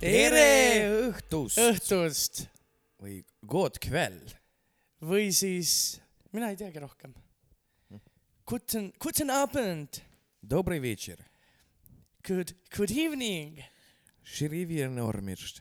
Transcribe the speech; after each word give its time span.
tere 0.00 0.90
õhtust, 1.10 1.58
õhtust. 1.58 2.48
või 2.98 3.22
god 3.46 3.78
kväll. 3.78 4.34
või 4.98 5.30
siis, 5.30 6.00
mina 6.32 6.50
ei 6.50 6.58
teagi 6.58 6.82
rohkem. 6.82 7.14
Hm. 7.90 8.02
Guten, 8.46 8.90
guten 8.98 9.30
Abend. 9.30 10.02
Dobri 10.42 10.80
večer 10.82 11.33
good, 12.24 12.54
good 12.76 12.90
evening. 12.90 13.60
Širivjerne 14.24 15.02
ormirst. 15.04 15.60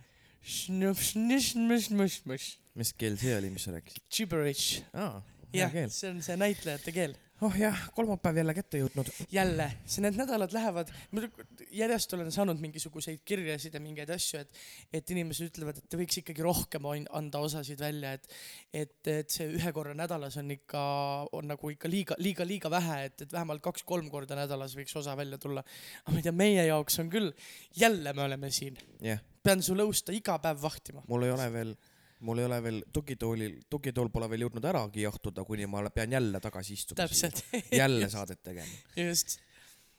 mis 2.80 2.94
keel 3.00 3.18
see 3.20 3.36
oli, 3.36 3.50
mis 3.52 3.66
sa 3.68 3.74
rääkisid? 3.76 4.04
Gibberish, 4.12 4.82
aa, 4.96 5.20
hea 5.52 5.62
jah, 5.62 5.72
keel. 5.76 5.92
see 5.92 6.10
on 6.12 6.22
see 6.24 6.38
näitlejate 6.40 6.94
keel. 6.96 7.16
Oh 7.44 7.56
jah, 7.60 7.80
kolmapäev 7.96 8.38
jälle 8.40 8.54
kätte 8.56 8.80
jõudnud. 8.80 9.10
jälle, 9.32 9.68
see 9.86 10.04
need 10.04 10.16
nädalad 10.18 10.54
lähevad, 10.56 10.92
järjest 11.76 12.14
olen 12.16 12.32
saanud 12.32 12.62
mingisuguseid 12.64 13.24
kirjasid 13.28 13.76
ja 13.76 13.82
mingeid 13.84 14.12
asju, 14.16 14.44
et, 14.44 14.62
et 15.00 15.14
inimesed 15.16 15.52
ütlevad, 15.52 15.82
et 15.82 15.98
võiks 16.00 16.22
ikkagi 16.22 16.46
rohkem 16.46 16.88
anda 16.88 17.42
osasid 17.44 17.82
välja, 17.84 18.14
et, 18.18 18.30
et, 18.72 18.96
et 19.12 19.34
see 19.34 19.50
ühe 19.58 19.74
korra 19.76 19.96
nädalas 19.98 20.38
on 20.40 20.52
ikka, 20.56 20.84
on 21.36 21.52
nagu 21.52 21.74
ikka 21.74 21.92
liiga, 21.92 22.18
liiga, 22.24 22.48
liiga 22.48 22.72
vähe, 22.72 23.00
et, 23.10 23.26
et 23.26 23.36
vähemalt 23.36 23.64
kaks-kolm 23.66 24.10
korda 24.14 24.38
nädalas 24.40 24.78
võiks 24.80 24.96
osa 25.00 25.18
välja 25.20 25.42
tulla. 25.42 25.66
aga 26.04 26.16
ma 26.16 26.22
ei 26.22 26.28
tea, 26.30 26.36
meie 26.44 26.68
jaoks 26.70 27.00
on 27.04 27.12
küll, 27.14 27.34
jälle 27.76 28.14
me 28.14 28.28
oleme 28.28 28.52
siin, 28.56 28.80
jah, 29.04 29.20
pean 29.44 29.64
su 29.66 29.76
lõusta 29.76 30.16
iga 30.16 30.40
päev 30.44 30.62
vahtima. 30.64 31.04
mul 31.12 31.28
ei 31.28 31.36
ole 31.36 31.50
veel, 31.54 31.76
mul 32.24 32.42
ei 32.42 32.50
ole 32.50 32.60
veel 32.64 32.84
tugitoolil, 32.94 33.58
tugitool 33.70 34.12
pole 34.14 34.30
veel 34.32 34.48
jõudnud 34.48 34.68
äragi 34.72 35.04
jahtuda, 35.06 35.46
kuni 35.48 35.68
ma 35.70 35.84
pean 35.94 36.16
jälle 36.16 36.40
tagasi 36.44 36.78
istuma. 36.80 37.08
jälle 37.84 38.10
saadet 38.10 38.44
tegema. 38.44 38.80
just. 38.96 39.40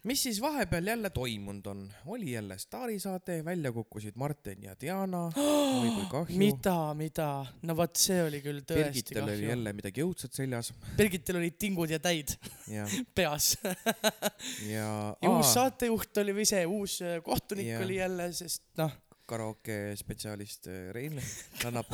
mis 0.05 0.23
siis 0.23 0.41
vahepeal 0.41 0.87
jälle 0.87 1.11
toimunud 1.11 1.67
on? 1.67 1.85
oli 2.07 2.33
jälle 2.33 2.59
staarisaade, 2.59 3.45
välja 3.45 3.73
kukkusid 3.73 4.17
Martin 4.17 4.63
ja 4.63 4.77
Diana. 4.81 5.31
kahju. 6.11 6.39
mida, 6.39 6.95
mida, 6.95 7.29
no 7.63 7.77
vot, 7.77 7.97
see 7.97 8.21
oli 8.25 8.41
küll 8.45 8.65
tõesti 8.65 8.91
Birgitel 8.91 9.23
oli 9.25 9.37
kahju. 9.37 9.49
jälle 9.49 9.73
midagi 9.77 10.05
õudset 10.05 10.37
seljas 10.37 10.73
Birgitil 10.97 11.41
olid 11.41 11.57
tingud 11.61 11.93
ja 11.93 12.01
täid 12.03 12.37
ja, 12.71 12.87
peas 13.17 13.55
ja, 13.65 14.91
ja 15.23 15.31
uus 15.31 15.55
saatejuht 15.57 16.25
oli 16.25 16.37
või 16.41 16.49
see 16.49 16.65
uus 16.67 17.01
kohtunik 17.25 17.73
yeah. 17.73 17.85
oli 17.85 17.99
jälle, 18.01 18.31
sest 18.37 18.65
noh, 18.81 18.93
karaoke 19.27 19.95
spetsialist 19.97 20.69
äh, 20.69 20.91
Rein 20.95 21.21
kannab 21.63 21.91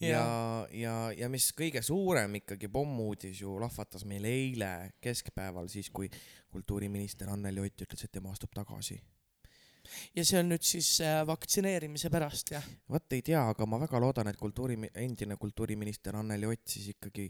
ja, 0.00 0.66
ja, 0.70 0.94
ja 1.16 1.28
mis 1.32 1.48
kõige 1.56 1.82
suurem 1.84 2.38
ikkagi 2.40 2.68
pommuudis 2.72 3.40
ju 3.42 3.56
lahvatas 3.60 4.04
meil 4.08 4.24
eile 4.28 4.72
keskpäeval 5.02 5.70
siis, 5.72 5.90
kui 5.90 6.10
kultuuriminister 6.52 7.30
Anneli 7.32 7.64
Ott 7.64 7.86
ütles, 7.86 8.04
et 8.04 8.12
tema 8.12 8.32
astub 8.32 8.54
tagasi. 8.56 8.98
Ja 10.16 10.24
see 10.26 10.40
on 10.40 10.50
nüüd 10.50 10.64
siis 10.66 10.88
äh, 11.04 11.20
vaktsineerimise 11.28 12.10
pärast 12.12 12.52
jah? 12.54 12.66
vot 12.92 13.16
ei 13.16 13.22
tea, 13.26 13.42
aga 13.52 13.66
ma 13.68 13.80
väga 13.82 14.00
loodan, 14.02 14.30
et 14.30 14.38
kultuuri, 14.40 14.78
endine 14.94 15.38
kultuuriminister 15.40 16.16
Anneli 16.18 16.48
Ott 16.50 16.76
siis 16.76 16.90
ikkagi 16.94 17.26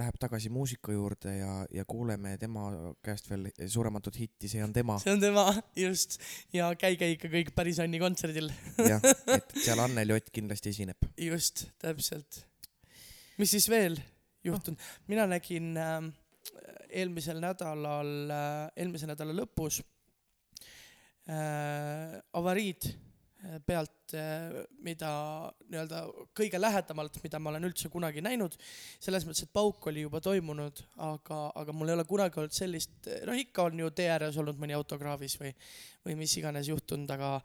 läheb 0.00 0.18
tagasi 0.20 0.52
muusika 0.52 0.94
juurde 0.94 1.36
ja, 1.38 1.52
ja 1.74 1.84
kuuleme 1.88 2.36
tema 2.40 2.68
käest 3.04 3.30
veel 3.30 3.48
suurematut 3.66 4.18
hitti, 4.20 4.48
see 4.50 4.62
on 4.64 4.72
tema. 4.72 4.98
see 5.02 5.14
on 5.14 5.22
tema, 5.22 5.46
just. 5.76 6.20
ja 6.56 6.70
käige 6.78 7.10
ikka 7.16 7.32
kõik 7.32 7.52
päris 7.56 7.80
Anni 7.82 8.00
kontserdil. 8.02 8.50
jah, 8.78 9.04
et 9.36 9.56
seal 9.64 9.82
Anneli 9.82 10.16
Ott 10.16 10.32
kindlasti 10.34 10.74
esineb. 10.74 11.10
just, 11.18 11.68
täpselt. 11.82 12.44
mis 13.38 13.56
siis 13.56 13.68
veel 13.70 14.00
juhtunud? 14.44 14.80
mina 15.08 15.26
nägin 15.30 15.76
äh, 15.76 16.02
eelmisel 16.90 17.40
nädalal 17.42 18.12
äh,, 18.34 18.68
eelmise 18.76 19.08
nädala 19.10 19.34
lõpus 19.36 19.80
avariid 21.30 22.88
äh, 22.90 23.58
pealt 23.66 24.14
äh,, 24.18 24.60
mida 24.84 25.10
nii-öelda 25.70 26.02
kõige 26.36 26.60
lähedamalt, 26.60 27.20
mida 27.22 27.40
ma 27.40 27.52
olen 27.52 27.68
üldse 27.70 27.90
kunagi 27.92 28.22
näinud. 28.24 28.56
selles 29.00 29.26
mõttes, 29.26 29.46
et 29.46 29.52
pauk 29.52 29.86
oli 29.92 30.04
juba 30.06 30.20
toimunud, 30.24 30.82
aga, 31.06 31.40
aga 31.62 31.74
mul 31.76 31.92
ei 31.92 31.98
ole 31.98 32.06
kunagi 32.08 32.42
olnud 32.42 32.56
sellist, 32.56 33.10
noh 33.26 33.38
ikka 33.38 33.68
on 33.70 33.84
ju 33.84 33.90
tee 33.94 34.10
ääres 34.10 34.38
olnud 34.40 34.60
mõni 34.60 34.76
autokraavis 34.76 35.38
või, 35.40 35.54
või 36.06 36.18
mis 36.24 36.36
iganes 36.40 36.68
juhtunud, 36.72 37.10
aga 37.16 37.38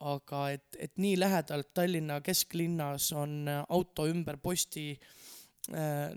aga 0.00 0.46
et, 0.54 0.76
et 0.80 0.94
nii 0.96 1.18
lähedalt 1.20 1.74
Tallinna 1.76 2.22
kesklinnas 2.24 3.10
on 3.12 3.42
äh, 3.48 3.64
auto 3.68 4.06
ümber 4.08 4.38
posti 4.40 4.94
äh, 4.94 5.10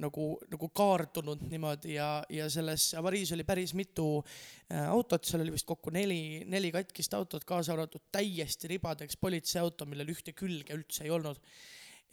nagu, 0.02 0.26
nagu 0.50 0.70
kaardunud 0.74 1.44
niimoodi 1.50 1.98
ja, 1.98 2.08
ja 2.30 2.48
selles 2.50 2.88
avariis 2.98 3.32
oli 3.36 3.46
päris 3.46 3.76
mitu 3.78 4.08
äh, 4.18 4.88
autot, 4.90 5.26
seal 5.28 5.44
oli 5.44 5.54
vist 5.54 5.68
kokku 5.70 5.94
neli, 5.94 6.42
neli 6.50 6.72
katkist 6.74 7.14
autot, 7.14 7.46
kaasa 7.46 7.76
arvatud 7.76 8.08
täiesti 8.14 8.72
ribadeks 8.72 9.20
politseiauto, 9.22 9.86
millel 9.90 10.10
ühte 10.14 10.34
külge 10.38 10.74
üldse 10.74 11.06
ei 11.06 11.14
olnud. 11.14 11.38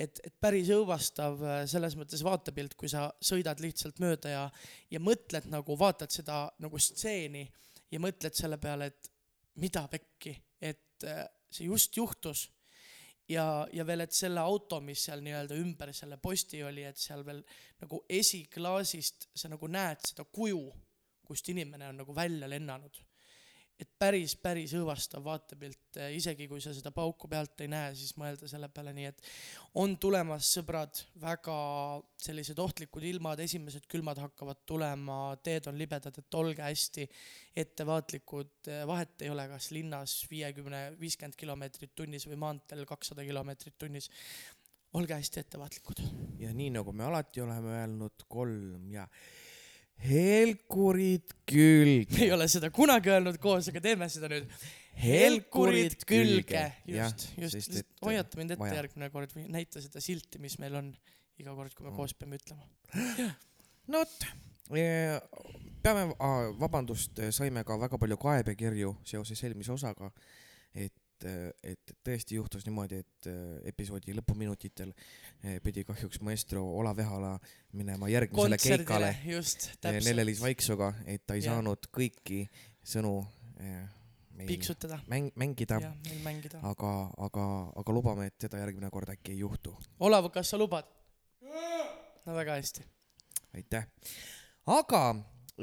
et, 0.00 0.20
et 0.24 0.34
päris 0.40 0.68
õõvastav 0.74 1.40
äh, 1.44 1.62
selles 1.70 1.96
mõttes 1.96 2.24
vaatepilt, 2.24 2.76
kui 2.76 2.92
sa 2.92 3.08
sõidad 3.20 3.60
lihtsalt 3.60 4.00
mööda 4.04 4.36
ja, 4.36 4.44
ja 4.90 5.00
mõtled 5.00 5.48
nagu, 5.52 5.78
vaatad 5.78 6.12
seda 6.12 6.46
nagu 6.60 6.78
stseeni 6.78 7.46
ja 7.90 8.00
mõtled 8.00 8.36
selle 8.36 8.60
peale, 8.60 8.92
et 8.92 9.12
mida 9.60 9.86
pekki, 9.88 10.36
et 10.60 11.08
äh, 11.08 11.24
see 11.50 11.68
just 11.72 11.96
juhtus 11.96 12.48
ja, 13.30 13.66
ja 13.72 13.86
veel, 13.86 14.04
et 14.04 14.16
selle 14.16 14.42
auto, 14.42 14.80
mis 14.84 15.04
seal 15.06 15.22
nii-öelda 15.24 15.58
ümber 15.60 15.92
selle 15.96 16.18
posti 16.22 16.62
oli, 16.66 16.84
et 16.86 16.98
seal 16.98 17.24
veel 17.26 17.42
nagu 17.82 18.02
esiklaasist 18.10 19.30
sa 19.34 19.50
nagu 19.52 19.70
näed 19.70 20.02
seda 20.10 20.26
kuju, 20.26 20.64
kust 21.26 21.48
inimene 21.52 21.90
on 21.90 22.02
nagu 22.02 22.14
välja 22.16 22.48
lennanud. 22.50 22.98
Et 23.80 23.88
päris, 23.98 24.34
päris 24.40 24.72
õõvastav 24.76 25.22
vaatepilt, 25.24 25.98
isegi 26.12 26.46
kui 26.50 26.60
sa 26.60 26.72
seda 26.76 26.92
pauku 26.94 27.28
pealt 27.30 27.62
ei 27.64 27.70
näe, 27.72 27.94
siis 27.96 28.12
mõelda 28.20 28.48
selle 28.50 28.68
peale 28.72 28.92
nii, 28.96 29.08
et 29.08 29.22
on 29.80 29.96
tulemas, 30.00 30.50
sõbrad, 30.56 31.00
väga 31.22 31.56
sellised 32.20 32.60
ohtlikud 32.60 33.06
ilmad, 33.08 33.40
esimesed 33.40 33.86
külmad 33.90 34.20
hakkavad 34.20 34.62
tulema, 34.68 35.18
teed 35.44 35.70
on 35.70 35.78
libedad, 35.80 36.16
et 36.20 36.38
olge 36.40 36.64
hästi 36.66 37.06
ettevaatlikud, 37.64 38.70
vahet 38.90 39.24
ei 39.24 39.32
ole, 39.32 39.48
kas 39.54 39.70
linnas 39.76 40.20
viiekümne, 40.30 40.84
viiskümmend 41.00 41.38
kilomeetrit 41.40 41.94
tunnis 41.96 42.28
või 42.28 42.40
maanteel 42.40 42.84
kakssada 42.88 43.24
kilomeetrit 43.26 43.78
tunnis. 43.78 44.10
olge 44.92 45.14
hästi 45.14 45.40
ettevaatlikud. 45.40 46.02
ja 46.38 46.52
nii 46.52 46.70
nagu 46.74 46.92
me 46.92 47.04
alati 47.04 47.40
oleme 47.40 47.78
öelnud, 47.78 48.26
kolm 48.28 48.90
ja 48.92 49.06
helkurid 50.04 51.34
külge. 51.48 52.12
me 52.16 52.26
ei 52.26 52.34
ole 52.34 52.48
seda 52.50 52.70
kunagi 52.74 53.12
öelnud 53.12 53.38
koos, 53.42 53.68
aga 53.72 53.82
teeme 53.84 54.08
seda 54.12 54.30
nüüd. 54.32 54.50
helkurid 55.00 56.02
külge, 56.08 56.64
just, 56.88 57.28
just, 57.38 57.56
just 57.56 57.78
et 57.82 57.88
hoiata 58.04 58.40
mind 58.40 58.56
ette 58.56 58.64
vaja. 58.64 58.80
järgmine 58.82 59.10
kord 59.12 59.32
või 59.36 59.46
näita 59.52 59.80
seda 59.80 60.02
silti, 60.04 60.40
mis 60.42 60.58
meil 60.60 60.76
on 60.80 60.90
iga 61.40 61.54
kord, 61.56 61.72
kui 61.74 61.86
me 61.86 61.92
Mm. 61.92 61.96
koos 61.96 62.14
peame 62.14 62.36
ütlema. 62.40 62.66
no 63.92 64.02
vot, 64.02 64.26
peame, 65.82 66.04
vabandust, 66.60 67.20
saime 67.32 67.64
ka 67.64 67.78
väga 67.80 67.98
palju 67.98 68.18
kaebekirju 68.20 68.94
seoses 69.08 69.40
eelmise 69.44 69.72
osaga, 69.72 70.10
et, 71.26 71.92
tõesti 72.06 72.38
juhtus 72.38 72.64
niimoodi, 72.66 73.00
et 73.04 73.28
äh, 73.30 73.60
episoodi 73.70 74.14
lõpuminutitel 74.16 74.92
eh, 74.92 75.58
pidi 75.64 75.84
kahjuks 75.88 76.20
maestro 76.26 76.64
Olav 76.80 76.98
Ehala 77.02 77.36
minema 77.76 78.08
järgmisele 78.10 78.58
keikale. 78.60 79.14
Nele-Liis 80.00 80.42
Vaiksuga, 80.42 80.92
et 81.06 81.26
ta 81.26 81.36
ei 81.38 81.44
Jah. 81.44 81.56
saanud 81.56 81.90
kõiki 81.94 82.44
sõnu 82.86 83.14
meil 83.60 84.48
piiksutada 84.48 85.00
mäng-, 85.10 85.32
mängida, 85.38 85.80
ja 85.82 85.92
aga, 86.62 86.92
aga, 87.26 87.44
aga 87.82 87.94
lubame, 87.94 88.30
et 88.30 88.48
seda 88.48 88.60
järgmine 88.62 88.90
kord 88.92 89.12
äkki 89.12 89.34
ei 89.34 89.42
juhtu. 89.42 89.74
Olav, 90.00 90.30
kas 90.34 90.52
sa 90.54 90.60
lubad? 90.60 90.88
no 92.26 92.34
väga 92.36 92.56
hästi. 92.58 92.84
aitäh. 93.54 93.86
aga 94.66 95.02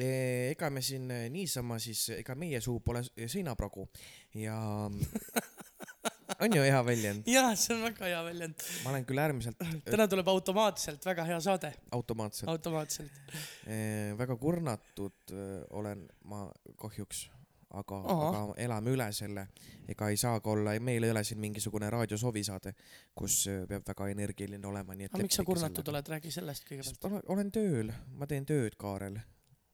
eh, 0.01 0.51
ega 0.51 0.69
me 0.69 0.81
siin 0.81 1.07
niisama 1.33 1.79
siis, 1.79 2.09
ega 2.17 2.35
meie 2.35 2.61
suu 2.61 2.79
pole 2.85 3.03
seinapragu 3.07 3.87
ja 4.39 4.57
on 6.41 6.55
ju 6.55 6.61
hea 6.61 6.81
väljend, 6.85 7.29
jaa, 7.31 7.53
see 7.57 7.75
on 7.75 7.85
väga 7.87 8.09
hea 8.11 8.19
väljend. 8.25 8.65
ma 8.83 8.91
olen 8.91 9.07
küll 9.09 9.21
äärmiselt 9.21 9.63
täna 9.87 10.07
tuleb 10.11 10.27
automaatselt 10.31 11.05
väga 11.05 11.25
hea 11.29 11.39
saade, 11.43 11.73
automaatselt 11.95 12.51
automaatselt. 12.51 13.23
eh, 13.65 14.13
väga 14.19 14.37
kurnatud 14.41 15.33
eh, 15.33 15.63
olen 15.79 16.05
ma 16.29 16.45
kahjuks, 16.81 17.27
aga, 17.81 18.01
aga 18.17 18.43
elame 18.67 18.93
üle 18.95 19.07
selle. 19.15 19.47
ega 19.87 20.09
ei 20.11 20.19
saa 20.19 20.41
ka 20.43 20.51
olla, 20.51 20.75
meil 20.83 21.07
ei 21.07 21.13
ole 21.13 21.23
siin 21.23 21.39
mingisugune 21.41 21.89
raadiosoovisaade, 21.93 22.73
kus 23.15 23.45
peab 23.69 23.87
väga 23.87 24.11
energiline 24.13 24.61
olema, 24.67 24.95
nii 24.95 25.09
et. 25.09 25.15
aga 25.15 25.23
miks 25.23 25.39
sa 25.41 25.47
kurnatud? 25.47 25.93
oled, 25.93 26.13
räägi 26.15 26.33
sellest 26.37 26.67
kõigepealt. 26.69 27.09
olen, 27.09 27.25
olen 27.35 27.51
tööl, 27.55 27.95
ma 28.19 28.29
teen 28.29 28.45
tööd, 28.45 28.77
Kaarel. 28.79 29.19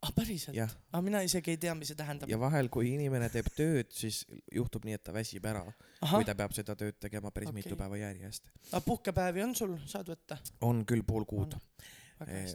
Ah 0.03 0.11
päriselt? 0.15 0.55
Jah, 0.57 0.71
ah 0.93 1.01
mina 1.05 1.23
isegi 1.25 1.53
ei 1.53 1.59
tea 1.61 1.73
mis 1.77 1.91
see 1.91 1.99
tähendab. 1.99 2.31
Ja 2.31 2.39
vahel, 2.41 2.69
kui 2.73 2.91
inimene 2.93 3.29
teeb 3.33 3.49
tööd, 3.55 3.89
siis 3.95 4.23
juhtub 4.51 4.85
nii, 4.87 4.99
et 4.99 5.03
ta 5.05 5.15
väsib 5.15 5.45
ära, 5.49 5.63
kui 6.03 6.27
ta 6.27 6.35
peab 6.37 6.55
seda 6.55 6.75
tööd 6.79 6.99
tegema 7.01 7.31
päris 7.31 7.51
okay. 7.51 7.61
mitu 7.61 7.79
päeva 7.79 7.99
järjest. 8.01 8.47
aga 8.71 8.83
puhkepäevi 8.85 9.45
on 9.45 9.55
sul? 9.57 9.75
Saad 9.89 10.11
võtta. 10.11 10.39
On 10.67 10.83
küll 10.89 11.05
pool 11.07 11.27
kuud, 11.29 11.55
hästi 11.55 12.02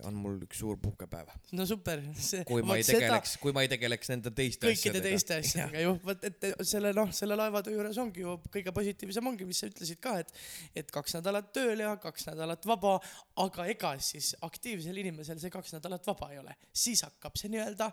on 0.08 0.16
mul 0.18 0.38
üks 0.46 0.60
suur 0.62 0.78
puhkepäev. 0.82 1.30
no 1.58 1.66
super. 1.68 2.02
Kui 2.48 2.64
ma 2.66 2.78
ei 2.78 2.86
seda- 2.86 3.02
tegeleks, 3.04 3.36
kui 3.42 3.54
ma 3.56 3.64
ei 3.64 3.70
tegeleks 3.72 4.12
nende 4.12 4.32
teiste 4.36 4.70
kõikide 4.70 5.02
teiste 5.04 5.38
asjadega 5.42 5.84
ju, 5.84 5.94
vot 6.04 6.28
et 6.28 6.48
selle 6.68 6.92
noh, 6.96 7.12
selle 7.14 7.38
laevatöö 7.38 7.76
juures 7.78 8.00
ongi 8.02 8.24
ju 8.24 8.36
kõige 8.54 8.74
positiivsem 8.76 9.32
ongi, 9.32 9.48
mis 9.48 9.62
sa 9.62 9.70
ütlesid 9.70 10.00
ka, 10.04 10.18
et 10.24 10.32
et 10.82 10.94
kaks 10.94 11.18
nädalat 11.18 11.50
tööl 11.56 11.84
ja 11.84 11.94
kaks 12.00 12.28
nädalat 12.30 12.68
vaba, 12.68 12.98
aga 13.44 13.68
ega 13.72 13.94
siis 14.02 14.34
aktiivsel 14.46 15.02
inimesel 15.04 15.40
see 15.42 15.52
kaks 15.54 15.76
nädalat 15.78 16.06
vaba 16.08 16.32
ei 16.34 16.40
ole, 16.42 16.56
siis 16.72 17.04
hakkab 17.06 17.36
see 17.40 17.52
nii-öelda 17.54 17.92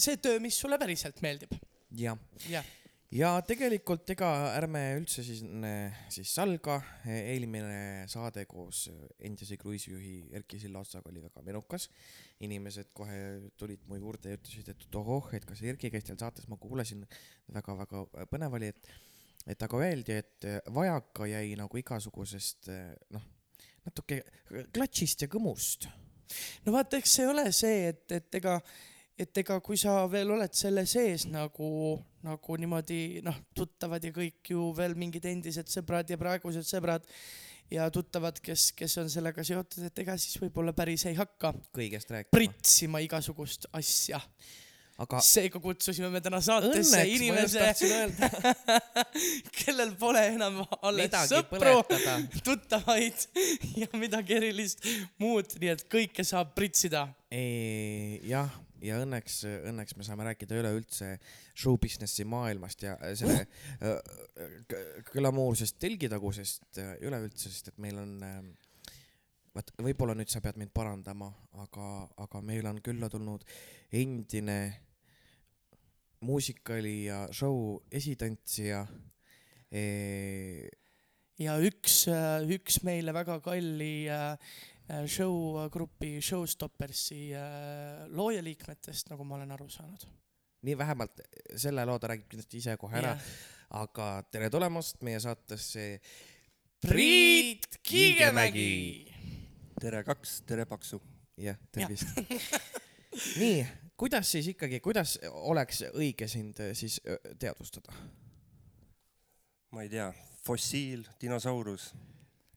see 0.00 0.20
töö, 0.22 0.40
mis 0.42 0.56
sulle 0.60 0.78
päriselt 0.80 1.20
meeldib, 1.24 1.56
jah, 1.96 2.18
jah. 2.48 2.64
ja 2.64 2.79
tegelikult 3.42 4.06
ega 4.14 4.28
ärme 4.54 4.80
üldse 4.94 5.24
siis, 5.26 5.40
siis 6.14 6.30
salga, 6.30 6.76
eelmine 7.10 8.06
saade 8.10 8.44
koos 8.46 8.84
endise 9.18 9.56
kruiisijuhi 9.58 10.30
Erki 10.38 10.60
Sillaotsaga 10.62 11.10
oli 11.10 11.22
väga 11.24 11.42
menukas. 11.42 11.88
inimesed 12.40 12.92
kohe 12.94 13.50
tulid 13.58 13.82
mu 13.88 13.98
juurde 13.98 14.30
ja 14.30 14.38
ütlesid, 14.38 14.70
et 14.70 14.94
ohoh, 14.94 15.26
et 15.34 15.44
kas 15.44 15.60
Erki 15.62 15.90
käis 15.90 16.06
teil 16.06 16.16
saates, 16.20 16.46
ma 16.48 16.56
kuulasin 16.56 17.02
väga,, 17.50 17.74
väga-väga 17.82 18.28
põnev 18.30 18.54
oli, 18.60 18.70
et 18.70 18.92
et 19.48 19.62
aga 19.62 19.78
öeldi, 19.80 20.12
et 20.20 20.46
vajaka 20.70 21.26
jäi 21.26 21.56
nagu 21.58 21.78
igasugusest 21.80 22.70
noh, 23.10 23.26
natuke 23.86 24.22
klatšist 24.70 25.24
ja 25.24 25.28
kõmust. 25.32 25.88
no 26.64 26.76
vaata, 26.76 27.00
eks 27.00 27.18
see 27.18 27.26
ole 27.26 27.48
see, 27.50 27.88
et, 27.90 28.04
et 28.12 28.38
ega, 28.38 28.60
et 29.20 29.42
ega 29.42 29.58
kui 29.64 29.76
sa 29.80 29.98
veel 30.10 30.32
oled 30.32 30.54
selle 30.56 30.86
sees 30.88 31.26
nagu, 31.28 31.98
nagu 32.24 32.56
niimoodi 32.60 33.20
noh, 33.26 33.36
tuttavad 33.56 34.04
ja 34.04 34.12
kõik 34.14 34.52
ju 34.54 34.70
veel 34.76 34.96
mingid 34.98 35.28
endised 35.28 35.68
sõbrad 35.72 36.08
ja 36.10 36.18
praegused 36.20 36.66
sõbrad 36.68 37.06
ja 37.70 37.90
tuttavad, 37.92 38.40
kes, 38.42 38.70
kes 38.76 38.96
on 39.02 39.10
sellega 39.12 39.44
seotud, 39.46 39.84
et 39.86 40.02
ega 40.02 40.16
siis 40.18 40.40
võib-olla 40.42 40.74
päris 40.76 41.06
ei 41.10 41.18
hakka 41.18 41.52
kõigest 41.76 42.10
rääkima. 42.10 42.32
pritsima 42.34 43.02
igasugust 43.04 43.68
asja. 43.76 44.20
aga 45.00 45.20
seega 45.24 45.60
kutsusime 45.62 46.10
me 46.12 46.20
täna 46.20 46.40
saatesse 46.44 46.98
õnneks 46.98 47.12
inimese, 47.14 47.68
kellel 49.60 49.94
pole 50.00 50.24
enam 50.34 50.58
alles 50.80 51.06
midagi 51.06 51.36
sõpru, 51.36 51.76
tuttavaid 52.48 53.28
ja 53.84 53.88
midagi 54.00 54.36
erilist 54.40 54.84
muud, 55.22 55.54
nii 55.60 55.72
et 55.76 55.86
kõike 55.92 56.26
saab 56.26 56.52
pritsida 56.58 57.06
jah, 57.30 58.50
ja 58.84 59.00
õnneks, 59.04 59.42
õnneks 59.70 59.96
me 59.98 60.06
saame 60.06 60.26
rääkida 60.30 60.58
üleüldse 60.60 61.12
show 61.54 61.76
businessi 61.80 62.24
maailmast 62.28 62.84
ja 62.86 62.96
selle 63.18 63.44
äh, 63.44 63.96
g- 64.70 64.82
glamoursest 65.12 65.78
telgitagusest 65.82 66.80
äh, 66.82 66.96
üleüldse, 67.06 67.48
sest 67.48 67.72
et 67.72 67.80
meil 67.82 67.98
on 68.00 68.16
äh, 68.26 68.38
vaat 69.56 69.72
võib-olla 69.82 70.14
nüüd 70.18 70.30
sa 70.30 70.42
pead 70.44 70.58
mind 70.60 70.72
parandama, 70.74 71.30
aga, 71.62 71.88
aga 72.22 72.42
meil 72.46 72.68
on 72.70 72.80
külla 72.84 73.10
tulnud 73.10 73.44
endine 74.00 74.60
muusikali 76.26 77.06
ja 77.08 77.24
show 77.32 77.80
esitantsija 77.90 78.84
eh,. 79.72 80.68
ja 81.40 81.56
üks, 81.64 82.02
üks 82.52 82.82
meile 82.84 83.14
väga 83.16 83.38
kalli 83.44 84.06
äh, 84.90 85.02
äh, 85.02 85.06
show-grupi 85.08 86.20
Showstoppersi 86.22 87.30
äh, 87.34 88.08
loojaliikmetest, 88.08 89.10
nagu 89.10 89.24
ma 89.24 89.38
olen 89.38 89.52
aru 89.56 89.68
saanud. 89.68 90.06
nii 90.62 90.76
vähemalt 90.78 91.22
selle 91.56 91.86
loo 91.88 91.98
ta 91.98 92.10
räägib 92.10 92.26
kindlasti 92.28 92.58
ise 92.60 92.76
kohe 92.76 92.98
ära, 93.00 93.14
aga 93.80 94.08
tere 94.30 94.50
tulemast 94.52 95.00
meie 95.02 95.20
saatesse 95.20 96.00
Priit 96.84 97.78
Kiigemägi. 97.82 99.08
tere 99.80 100.04
kaks, 100.04 100.42
tere 100.46 100.66
paksu. 100.66 101.00
jah, 101.40 101.56
tervist. 101.72 102.12
nii, 103.40 103.66
kuidas 103.96 104.32
siis 104.32 104.52
ikkagi, 104.52 104.80
kuidas 104.84 105.18
oleks 105.32 105.84
õige 105.94 106.28
sind 106.28 106.60
siis 106.74 107.00
teadvustada? 107.38 107.94
ma 109.70 109.82
ei 109.86 109.88
tea, 109.88 110.10
fossiil, 110.44 111.04
dinosaurus. 111.22 111.92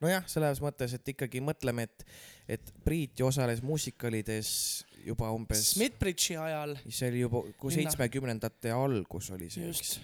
nojah, 0.03 0.25
selles 0.29 0.59
mõttes, 0.63 0.95
et 0.97 1.13
ikkagi 1.15 1.41
mõtleme, 1.43 1.87
et, 1.87 2.07
et 2.57 2.73
Priit 2.83 3.19
ju 3.19 3.29
osales 3.29 3.63
muusikalides 3.65 4.49
juba 5.03 5.31
umbes, 5.35 5.73
Smith-Bridge'i 5.73 6.39
ajal 6.39 6.77
see 6.87 7.11
oli 7.11 7.23
juba, 7.25 7.43
kui 7.59 7.75
seitsmekümnendate 7.75 8.71
algus 8.75 9.31
oli 9.35 9.49
see, 9.53 9.69
just 9.71 10.01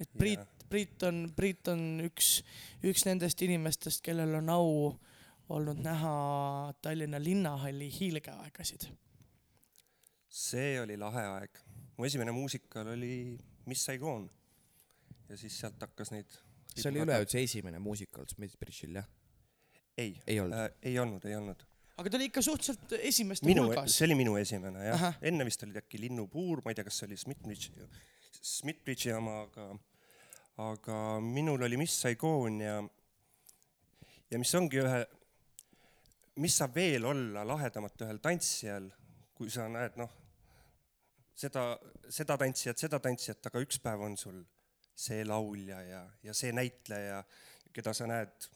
et 0.00 0.10
Priit, 0.18 0.64
Priit 0.68 1.02
on, 1.08 1.26
Priit 1.36 1.68
on 1.72 1.82
üks, 2.06 2.38
üks 2.86 3.04
nendest 3.08 3.42
inimestest, 3.44 4.02
kellel 4.04 4.38
on 4.40 4.50
au 4.52 4.72
olnud 5.54 5.80
näha 5.82 6.14
Tallinna 6.84 7.20
Linnahalli 7.22 7.88
hiilgeaegasid. 7.92 8.88
see 10.28 10.80
oli 10.80 10.96
lahe 10.96 11.24
aeg. 11.24 11.62
mu 11.96 12.04
esimene 12.04 12.32
muusikal 12.32 12.92
oli 12.94 13.38
Miss 13.66 13.84
Saigon. 13.84 14.30
ja 15.28 15.36
siis 15.36 15.60
sealt 15.60 15.80
hakkas 15.80 16.10
neid. 16.10 16.38
see 16.74 16.90
oli 16.90 17.02
üleüldse 17.06 17.42
esimene 17.42 17.78
muusikal 17.78 18.28
Smith-Bridge'il 18.34 19.00
jah? 19.00 19.08
ei, 19.98 20.12
ei 20.26 20.38
olnud 20.40 20.58
äh, 20.58 20.70
ei 20.82 20.98
olnud, 21.02 21.24
ei 21.28 21.36
olnud. 21.36 21.64
aga 21.98 22.10
ta 22.10 22.18
oli 22.18 22.28
ikka 22.30 22.42
suhteliselt 22.44 22.94
esimeste 23.00 23.46
minu, 23.48 23.66
hulgas. 23.68 23.96
see 23.96 24.06
oli 24.08 24.18
minu 24.18 24.36
esimene 24.40 24.86
jah 24.86 25.08
enne 25.30 25.46
vist 25.48 25.64
oli 25.66 25.78
äkki 25.80 26.00
Linnupuur, 26.04 26.62
ma 26.64 26.72
ei 26.72 26.78
tea, 26.78 26.86
kas 26.88 27.00
see 27.00 27.08
oli 27.10 27.18
Smith-Bridge'i, 27.20 27.88
Smith-Bridge'i 28.52 29.14
oma, 29.16 29.40
aga, 29.46 29.68
aga 30.68 31.00
minul 31.24 31.66
oli 31.66 31.80
Miss 31.80 32.02
Saigon 32.04 32.60
ja, 32.62 32.78
ja 34.30 34.40
mis 34.40 34.54
ongi 34.58 34.82
ühe, 34.84 35.02
mis 36.44 36.60
saab 36.62 36.78
veel 36.78 37.08
olla 37.08 37.44
lahedamat 37.48 38.06
ühel 38.06 38.22
tantsijal, 38.22 38.86
kui 39.38 39.50
sa 39.54 39.66
näed, 39.70 39.98
noh, 39.98 40.14
seda, 41.38 41.72
seda 42.10 42.38
tantsijat, 42.40 42.78
seda 42.78 43.00
tantsijat, 43.02 43.50
aga 43.50 43.62
üks 43.62 43.82
päev 43.82 44.06
on 44.06 44.16
sul 44.18 44.38
see 44.98 45.22
laulja 45.26 45.78
ja, 45.86 46.00
ja 46.26 46.34
see 46.34 46.50
näitleja, 46.54 47.22
keda 47.74 47.92
sa 47.94 48.08
näed 48.10 48.48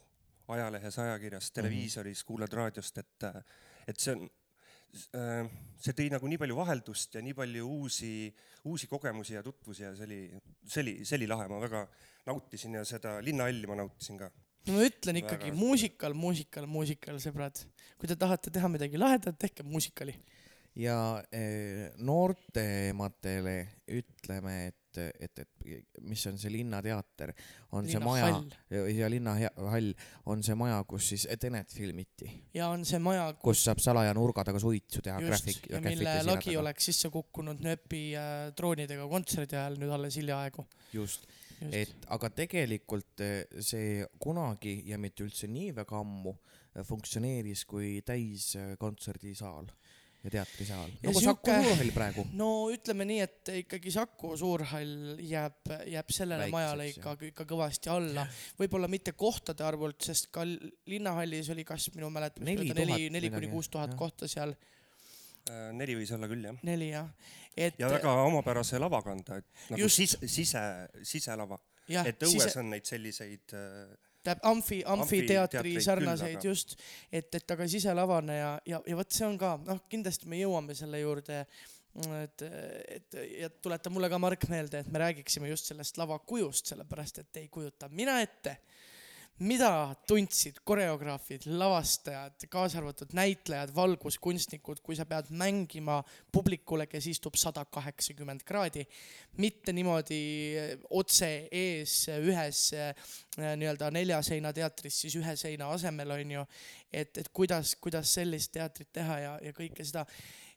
ajalehes, 0.54 0.98
ajakirjas, 0.98 1.50
televiisoris, 1.56 2.24
kuulad 2.28 2.52
raadiost, 2.56 3.02
et, 3.02 3.26
et 3.88 4.00
see 4.00 4.14
on, 4.16 4.28
see 4.92 5.94
tõi 5.96 6.08
nagu 6.12 6.28
nii 6.28 6.40
palju 6.40 6.56
vaheldust 6.58 7.16
ja 7.16 7.22
nii 7.24 7.34
palju 7.36 7.68
uusi, 7.78 8.12
uusi 8.68 8.88
kogemusi 8.90 9.36
ja 9.38 9.42
tutvusi 9.44 9.86
ja 9.86 9.92
see 9.96 10.08
oli, 10.08 10.20
see 10.68 10.82
oli, 10.84 10.96
see 11.08 11.18
oli 11.20 11.28
lahe, 11.30 11.48
ma 11.50 11.60
väga 11.62 11.86
nautisin 12.28 12.76
ja 12.78 12.84
seda 12.88 13.16
linnahalli 13.24 13.70
ma 13.70 13.78
nautisin 13.80 14.20
ka. 14.20 14.28
no 14.68 14.76
ma 14.76 14.84
ütlen 14.86 15.22
ikkagi 15.22 15.50
Väga. 15.50 15.58
muusikal, 15.58 16.14
muusikal, 16.18 16.68
muusikal, 16.70 17.18
sõbrad. 17.24 17.64
kui 17.98 18.10
te 18.10 18.18
tahate 18.18 18.52
teha 18.52 18.70
midagi 18.72 19.00
lahedat, 19.00 19.38
tehke 19.40 19.64
muusikali. 19.66 20.14
ja 20.76 20.98
eh, 21.32 21.88
noortematele 21.98 23.56
ütleme, 24.00 24.56
et, 24.68 24.81
et, 24.98 25.38
et 25.42 26.00
mis 26.06 26.26
on 26.30 26.38
see 26.40 26.52
Linnateater, 26.52 27.32
on 27.72 27.88
see 27.88 28.00
maja 28.02 28.30
ja 28.92 29.10
Linnahall 29.10 29.92
on 30.30 30.42
see 30.44 30.56
maja, 30.58 30.80
kus 30.88 31.12
siis 31.12 31.26
Tenet 31.40 31.72
filmiti, 31.74 32.28
ja 32.54 32.68
on 32.72 32.84
see 32.88 33.00
maja, 33.02 33.28
kus 33.42 33.64
saab 33.66 33.82
salaja 33.82 34.14
nurga 34.16 34.44
taga 34.48 34.60
suitsu 34.62 35.02
teha. 35.04 35.20
just, 35.26 35.68
ja 35.70 35.80
mille 35.84 36.16
lagi 36.26 36.56
oleks 36.60 36.90
sisse 36.90 37.10
kukkunud 37.12 37.62
nööpi 37.64 38.04
äh, 38.18 38.48
droonidega 38.56 39.06
kontserdi 39.10 39.58
ajal 39.58 39.78
nüüd 39.82 39.94
alles 39.94 40.18
hiljaaegu. 40.20 40.66
just, 40.92 41.28
just. 41.60 41.76
Et 41.82 42.08
aga 42.14 42.32
tegelikult 42.42 43.22
eh, 43.24 43.44
see 43.62 44.02
kunagi 44.22 44.80
ja 44.88 44.98
mitte 45.00 45.24
üldse 45.26 45.50
nii 45.50 45.70
väga 45.76 46.00
ammu 46.02 46.34
eh, 46.34 46.82
funktsioneeris 46.86 47.64
kui 47.70 47.94
täiskontserdisaal 48.06 49.70
ja 50.24 50.30
teatrisaal, 50.30 50.90
Ja 51.02 51.08
nagu 51.10 51.20
Saku 51.20 51.50
sihuke- 51.50 51.62
Suurhall 51.66 51.90
praegu. 51.94 52.24
no 52.38 52.48
ütleme 52.70 53.04
nii, 53.08 53.20
et 53.24 53.48
ikkagi 53.62 53.90
Saku 53.90 54.36
Suurhall 54.38 55.16
jääb, 55.18 55.72
jääb 55.90 56.10
sellele 56.14 56.44
Väikseks, 56.46 56.52
majale 56.52 56.88
ikka, 56.92 57.16
ikka 57.30 57.44
kõvasti 57.54 57.90
alla. 57.90 58.26
võib-olla 58.60 58.88
mitte 58.88 59.12
kohtade 59.12 59.64
arvult, 59.66 60.00
sest 60.02 60.30
ka 60.30 60.44
linnahallis 60.86 61.50
oli 61.50 61.64
kas 61.64 61.88
minu 61.96 62.10
mäletamist 62.10 62.62
mööda 62.62 62.74
neli, 62.86 63.10
neli 63.10 63.30
kuni 63.30 63.48
kuus 63.50 63.68
tuhat 63.68 63.94
kohta 63.98 64.28
seal, 64.28 64.54
Äh, 65.50 65.72
neli 65.74 65.96
võis 65.98 66.12
olla 66.14 66.28
küll 66.30 66.44
jah. 66.46 66.54
neli 66.62 66.90
jah. 66.92 67.08
et 67.56 67.74
ja 67.78 67.88
väga 67.90 68.12
omapärase 68.28 68.78
lavakanda, 68.78 69.38
et 69.42 69.46
nagu 69.70 69.80
Just. 69.82 69.96
sise, 69.96 70.18
sise, 70.30 70.60
siselava, 71.02 71.58
et 71.88 72.22
õues 72.22 72.56
on 72.60 72.70
neid 72.70 72.86
selliseid 72.86 73.50
äh, 73.58 73.90
tähendab 74.22 74.46
amfi, 74.48 74.80
amfiteatri 74.86 75.76
sarnaseid 75.82 76.36
küll, 76.36 76.40
aga- 76.40 76.48
just, 76.48 76.76
et, 77.12 77.28
et 77.34 77.54
aga 77.56 77.68
siselavane 77.68 78.36
ja, 78.38 78.50
ja, 78.66 78.80
ja 78.86 78.98
vot 78.98 79.14
see 79.14 79.26
on 79.26 79.38
ka, 79.40 79.56
noh, 79.66 79.82
kindlasti 79.92 80.30
me 80.30 80.40
jõuame 80.40 80.76
selle 80.78 81.02
juurde, 81.02 81.42
et, 82.22 82.44
et 82.96 83.18
ja 83.42 83.50
tuleta 83.62 83.90
mulle 83.92 84.08
ka 84.12 84.20
Mark 84.22 84.46
meelde, 84.52 84.80
et 84.84 84.92
me 84.92 85.02
räägiksime 85.02 85.50
just 85.50 85.68
sellest 85.72 85.98
lavakujust, 86.00 86.72
sellepärast 86.72 87.22
et 87.24 87.42
ei 87.42 87.48
kujuta 87.52 87.90
mina 87.92 88.20
ette, 88.24 88.56
mida 89.42 89.70
tundsid 90.08 90.60
koreograafid, 90.66 91.46
lavastajad, 91.58 92.44
kaasa 92.50 92.78
arvatud 92.80 93.14
näitlejad, 93.16 93.72
valguskunstnikud, 93.74 94.82
kui 94.84 94.96
sa 94.98 95.06
pead 95.08 95.30
mängima 95.38 95.98
publikule, 96.32 96.86
kes 96.90 97.08
istub 97.12 97.36
sada 97.40 97.64
kaheksakümmend 97.64 98.44
kraadi, 98.46 98.84
mitte 99.42 99.74
niimoodi 99.74 100.20
otse 100.98 101.30
ees 101.50 101.96
ühes 102.14 102.62
äh, 102.76 102.92
nii-öelda 103.38 103.90
nelja 103.94 104.20
seina 104.26 104.52
teatris, 104.54 105.00
siis 105.04 105.18
ühe 105.20 105.34
seina 105.38 105.72
asemel 105.74 106.14
on 106.18 106.36
ju, 106.36 106.46
et, 106.92 107.16
et 107.18 107.32
kuidas, 107.34 107.74
kuidas 107.82 108.14
sellist 108.14 108.52
teatrit 108.54 108.92
teha 108.94 109.18
ja, 109.24 109.34
ja 109.42 109.56
kõike 109.56 109.86
seda. 109.86 110.06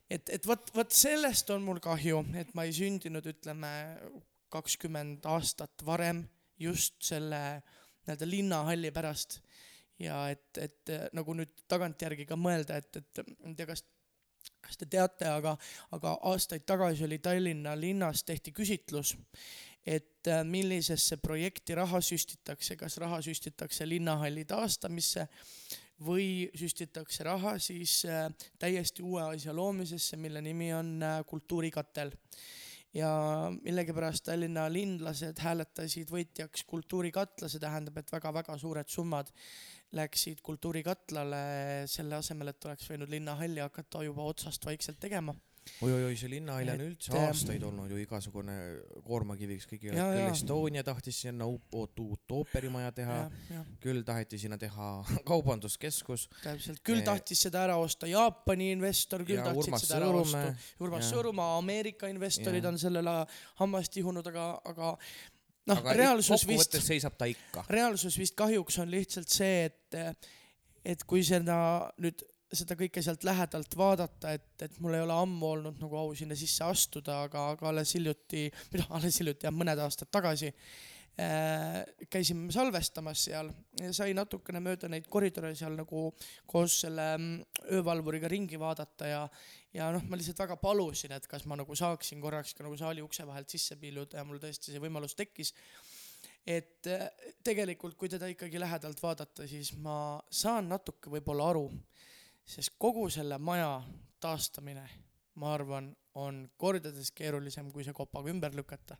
Et, 0.09 0.29
et 0.29 0.45
vot, 0.45 0.69
vot 0.75 0.91
sellest 0.93 1.49
on 1.53 1.65
mul 1.65 1.81
kahju, 1.81 2.21
et 2.37 2.53
ma 2.53 2.67
ei 2.67 2.75
sündinud, 2.75 3.25
ütleme, 3.25 3.71
kakskümmend 4.53 5.25
aastat 5.27 5.81
varem 5.85 6.21
just 6.61 7.01
selle 7.03 7.41
nii-öelda 8.05 8.29
linnahalli 8.29 8.91
pärast. 8.95 9.39
ja 9.99 10.25
et, 10.29 10.57
et 10.59 10.91
nagu 11.15 11.33
nüüd 11.33 11.53
tagantjärgi 11.71 12.25
ka 12.27 12.35
mõelda, 12.35 12.81
et, 12.81 12.97
et 12.99 13.21
ma 13.39 13.51
ei 13.51 13.55
tea, 13.55 13.69
kas, 13.69 13.85
kas 14.61 14.77
te 14.81 14.87
teate, 14.91 15.29
aga, 15.31 15.55
aga 15.95 16.17
aastaid 16.31 16.65
tagasi 16.67 17.05
oli 17.05 17.21
Tallinna 17.23 17.77
linnas 17.79 18.25
tehti 18.27 18.51
küsitlus, 18.51 19.15
et 19.85 20.27
millisesse 20.43 21.17
projekti 21.23 21.77
raha 21.79 22.01
süstitakse, 22.01 22.75
kas 22.75 22.97
raha 22.97 23.21
süstitakse 23.23 23.87
linnahalli 23.87 24.43
taastamisse 24.49 25.27
või 26.03 26.49
süstitakse 26.57 27.23
raha 27.23 27.55
siis 27.59 28.03
äh, 28.09 28.27
täiesti 28.59 29.03
uue 29.03 29.23
asja 29.35 29.53
loomisesse, 29.55 30.17
mille 30.17 30.41
nimi 30.41 30.73
on 30.73 30.97
äh, 31.03 31.19
Kultuurikatel. 31.25 32.11
Ja 32.95 33.09
millegipärast 33.61 34.25
Tallinna 34.29 34.65
linlased 34.71 35.39
hääletasid 35.43 36.11
võitjaks 36.11 36.63
Kultuurikatla, 36.69 37.49
see 37.51 37.59
tähendab, 37.59 37.97
et 37.99 38.13
väga-väga 38.13 38.57
suured 38.61 38.91
summad 38.91 39.31
läksid 39.95 40.41
Kultuurikatlale 40.45 41.41
selle 41.91 42.19
asemel, 42.19 42.53
et 42.53 42.69
oleks 42.69 42.87
võinud 42.89 43.11
linnahalli 43.11 43.63
hakata 43.63 44.03
juba 44.07 44.25
otsast 44.31 44.65
vaikselt 44.65 44.99
tegema 45.03 45.35
oi-oi-oi, 45.81 46.13
see 46.19 46.29
linnahall 46.29 46.69
on 46.75 46.83
üldse 46.85 47.11
ähm, 47.13 47.25
aastaid 47.27 47.63
olnud 47.65 47.91
ju 47.91 47.99
igasugune 47.99 48.55
koormakiviks 49.05 49.67
kõigile, 49.69 49.97
küll. 49.97 50.29
Estonia 50.29 50.83
tahtis 50.85 51.19
sinna 51.25 51.47
uut, 51.49 51.99
uut 52.01 52.35
ooperimaja 52.37 52.91
teha, 52.95 53.19
küll 53.83 54.03
taheti 54.07 54.39
sinna 54.41 54.59
teha 54.61 54.89
kaubanduskeskus 55.29 56.27
täpselt, 56.43 56.81
küll 56.85 57.01
Eh, 57.01 57.07
tahtis 57.07 57.43
seda 57.47 57.65
ära 57.67 57.77
osta 57.81 58.09
Jaapani 58.09 58.71
investor, 58.75 59.25
küll 59.27 59.41
ja 59.41 59.47
tahtsid 59.49 59.71
Urmas 59.71 59.87
seda 59.87 59.99
ära 59.99 60.11
osta 60.13 60.41
Sõõrumäe. 60.41 60.67
Urmas. 60.85 61.09
Sõõrumaa, 61.11 61.57
Ameerika 61.59 62.09
investorid 62.11 62.63
Jah. 62.63 62.71
on 62.71 62.79
sellele 62.81 63.15
hammast 63.61 63.93
tihunud, 63.95 64.29
aga, 64.31 64.47
aga 64.71 64.93
noh, 65.71 65.83
reaalsus 65.97 66.45
vist 66.49 66.77
seisab 66.85 67.17
ta 67.19 67.29
ikka. 67.29 67.65
reaalsus 67.73 68.17
vist 68.21 68.37
kahjuks 68.37 68.79
on 68.83 68.93
lihtsalt 68.93 69.33
see, 69.33 69.65
et, 69.69 70.29
et 70.85 71.05
kui 71.09 71.25
seda 71.25 71.57
nüüd 72.01 72.23
seda 72.57 72.77
kõike 72.79 73.03
sealt 73.05 73.23
lähedalt 73.27 73.77
vaadata, 73.77 74.33
et, 74.37 74.49
et 74.65 74.79
mul 74.83 74.97
ei 74.97 75.05
ole 75.05 75.15
ammu 75.15 75.51
olnud 75.53 75.79
nagu 75.83 76.01
au 76.01 76.11
sinna 76.17 76.37
sisse 76.39 76.65
astuda, 76.65 77.21
aga, 77.27 77.49
aga 77.55 77.69
alles 77.71 77.95
hiljuti, 77.97 78.49
või 78.71 78.83
noh, 78.83 78.91
alles 78.99 79.21
hiljuti 79.21 79.47
jah, 79.47 79.55
mõned 79.55 79.81
aastad 79.85 80.11
tagasi 80.13 80.51
äh, 80.51 81.81
käisime 82.11 82.51
salvestamas 82.55 83.27
seal 83.27 83.51
ja 83.81 83.91
sai 83.95 84.15
natukene 84.17 84.61
mööda 84.63 84.89
neid 84.91 85.07
koridore 85.11 85.53
seal 85.55 85.77
nagu 85.77 86.07
koos 86.49 86.81
selle 86.85 87.11
mm, 87.17 87.61
öövalvuriga 87.77 88.31
ringi 88.31 88.59
vaadata 88.59 89.11
ja 89.11 89.21
ja 89.75 89.89
noh, 89.91 90.03
ma 90.07 90.17
lihtsalt 90.19 90.39
väga 90.39 90.55
palusin, 90.59 91.11
et 91.15 91.27
kas 91.27 91.43
ma 91.49 91.57
nagu 91.59 91.75
saaksin 91.75 92.21
korraks 92.23 92.55
ka 92.55 92.63
nagu 92.63 92.77
saali 92.79 93.03
ukse 93.03 93.25
vahelt 93.27 93.51
sisse 93.51 93.75
piiluda 93.79 94.21
ja 94.21 94.27
mul 94.27 94.39
tõesti 94.39 94.71
see 94.71 94.81
võimalus 94.83 95.17
tekkis. 95.19 95.51
Et 96.45 96.87
äh, 96.93 97.07
tegelikult, 97.43 97.97
kui 97.97 98.09
teda 98.09 98.29
ikkagi 98.29 98.59
lähedalt 98.61 99.01
vaadata, 99.01 99.47
siis 99.49 99.73
ma 99.81 100.19
saan 100.29 100.69
natuke 100.69 101.09
võib-olla 101.09 101.49
aru, 101.51 101.65
sest 102.45 102.75
kogu 102.77 103.09
selle 103.09 103.37
maja 103.37 103.81
taastamine, 104.21 104.85
ma 105.35 105.53
arvan, 105.53 105.95
on 106.15 106.45
kordades 106.57 107.11
keerulisem, 107.11 107.71
kui 107.71 107.83
see 107.83 107.93
kopaga 107.93 108.31
ümber 108.31 108.53
lükata 108.55 108.97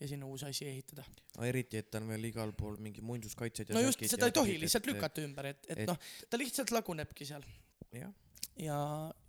ja 0.00 0.08
sinna 0.08 0.26
uus 0.26 0.42
asi 0.44 0.66
ehitada. 0.68 1.04
eriti, 1.44 1.76
et 1.80 1.94
on 1.94 2.08
veel 2.08 2.24
igal 2.24 2.52
pool 2.52 2.76
mingi 2.76 3.00
muinsuskaitsjad 3.00 3.68
ja 3.68 3.74
no 3.74 3.80
just, 3.84 4.02
seda 4.08 4.26
ja 4.26 4.32
ei 4.32 4.36
tohi 4.36 4.52
tüübid, 4.52 4.64
lihtsalt 4.64 4.84
et- 4.86 4.92
lükata 4.92 5.22
ümber, 5.24 5.46
et, 5.46 5.66
et 5.68 5.78
et- 5.78 5.88
noh, 5.88 5.98
ta 6.30 6.38
lihtsalt 6.38 6.70
lagunebki 6.70 7.24
seal 7.28 7.44
jah, 7.92 8.12
ja, 8.56 8.78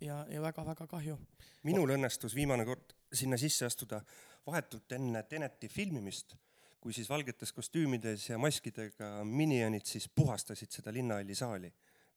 ja, 0.00 0.26
ja 0.30 0.42
väga-väga 0.42 0.86
kahju. 0.86 1.18
minul 1.62 1.94
õnnestus 1.96 2.34
viimane 2.34 2.64
kord 2.68 2.94
sinna 3.12 3.36
sisse 3.36 3.66
astuda 3.66 4.02
vahetult 4.46 4.92
enne 4.92 5.22
Teneti 5.22 5.68
filmimist, 5.68 6.34
kui 6.80 6.92
siis 6.92 7.08
valgetes 7.08 7.52
kostüümides 7.52 8.28
ja 8.28 8.38
maskidega 8.38 9.24
minionid 9.24 9.86
siis 9.86 10.08
puhastasid 10.08 10.70
seda 10.70 10.92
linnahalli 10.92 11.34
saali. 11.34 11.72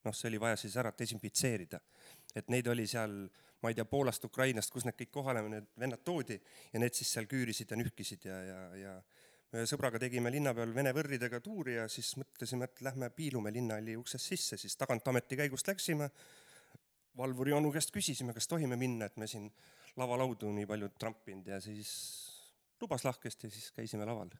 noh, 0.06 0.16
see 0.16 0.30
oli 0.32 0.40
vaja 0.42 0.60
siis 0.60 0.78
ära 0.82 0.94
desinfitseerida, 0.98 1.80
et 2.36 2.50
neid 2.54 2.68
oli 2.72 2.88
seal, 2.90 3.18
ma 3.64 3.72
ei 3.72 3.78
tea, 3.78 3.88
Poolast, 3.90 4.26
Ukrainast, 4.28 4.74
kus 4.74 4.86
need 4.88 4.98
kõik 5.00 5.14
kohale, 5.18 5.44
need 5.50 5.70
vennad 5.82 6.04
toodi 6.06 6.38
ja 6.74 6.82
need 6.82 6.96
siis 6.98 7.12
seal 7.18 7.30
küürisid 7.30 7.72
ja 7.72 7.80
nühkisid 7.80 8.28
ja, 8.30 8.40
ja, 8.50 8.60
ja 8.82 8.96
me 9.52 9.62
ühe 9.62 9.70
sõbraga 9.70 10.02
tegime 10.02 10.32
linna 10.34 10.54
peal 10.58 10.74
vene 10.76 10.92
võrridega 10.96 11.40
tuuri 11.44 11.78
ja 11.80 11.90
siis 11.92 12.16
mõtlesime, 12.22 12.70
et 12.70 12.82
lähme 12.86 13.10
piilume 13.16 13.54
linnahalli 13.56 13.96
uksest 14.00 14.34
sisse, 14.34 14.60
siis 14.62 14.76
tagant 14.80 15.08
ametikäigust 15.08 15.70
läksime 15.72 16.10
valvuri 17.18 17.54
onu 17.56 17.72
käest 17.72 17.94
küsisime, 17.96 18.34
kas 18.36 18.50
tohime 18.52 18.76
minna, 18.80 19.08
et 19.08 19.18
me 19.18 19.28
siin 19.32 19.48
lavalaudu 19.96 20.52
nii 20.52 20.68
palju 20.70 20.92
trampinud? 21.00 21.48
Ja 21.48 21.62
siis 21.64 21.92
lubas 22.82 23.06
lahkesti 23.08 23.48
ja 23.48 23.56
siis 23.56 23.72
käisime 23.76 24.06
laval. 24.06 24.34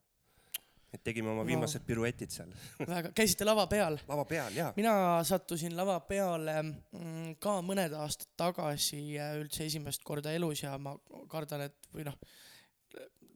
Et 0.96 1.04
tegime 1.06 1.32
oma 1.34 1.46
viimased 1.48 1.84
piruetid 1.88 2.34
seal 2.34 2.52
väga, 2.94 3.12
käisite 3.18 3.48
lava 3.48 3.68
peal? 3.72 4.00
lava 4.08 4.26
peal 4.30 4.56
ja 4.58 4.72
mina 4.78 4.96
sattusin 5.28 5.76
lava 5.78 6.00
peale 6.08 6.58
mm, 6.64 7.36
ka 7.44 7.60
mõned 7.66 7.94
aastad 8.00 8.32
tagasi 8.40 9.04
äh, 9.20 9.36
üldse 9.42 9.68
esimest 9.68 10.04
korda 10.08 10.34
elus 10.36 10.64
ja 10.64 10.76
ma 10.82 10.96
kardan, 11.32 11.68
et 11.68 11.90
või 11.94 12.08
noh, 12.08 12.18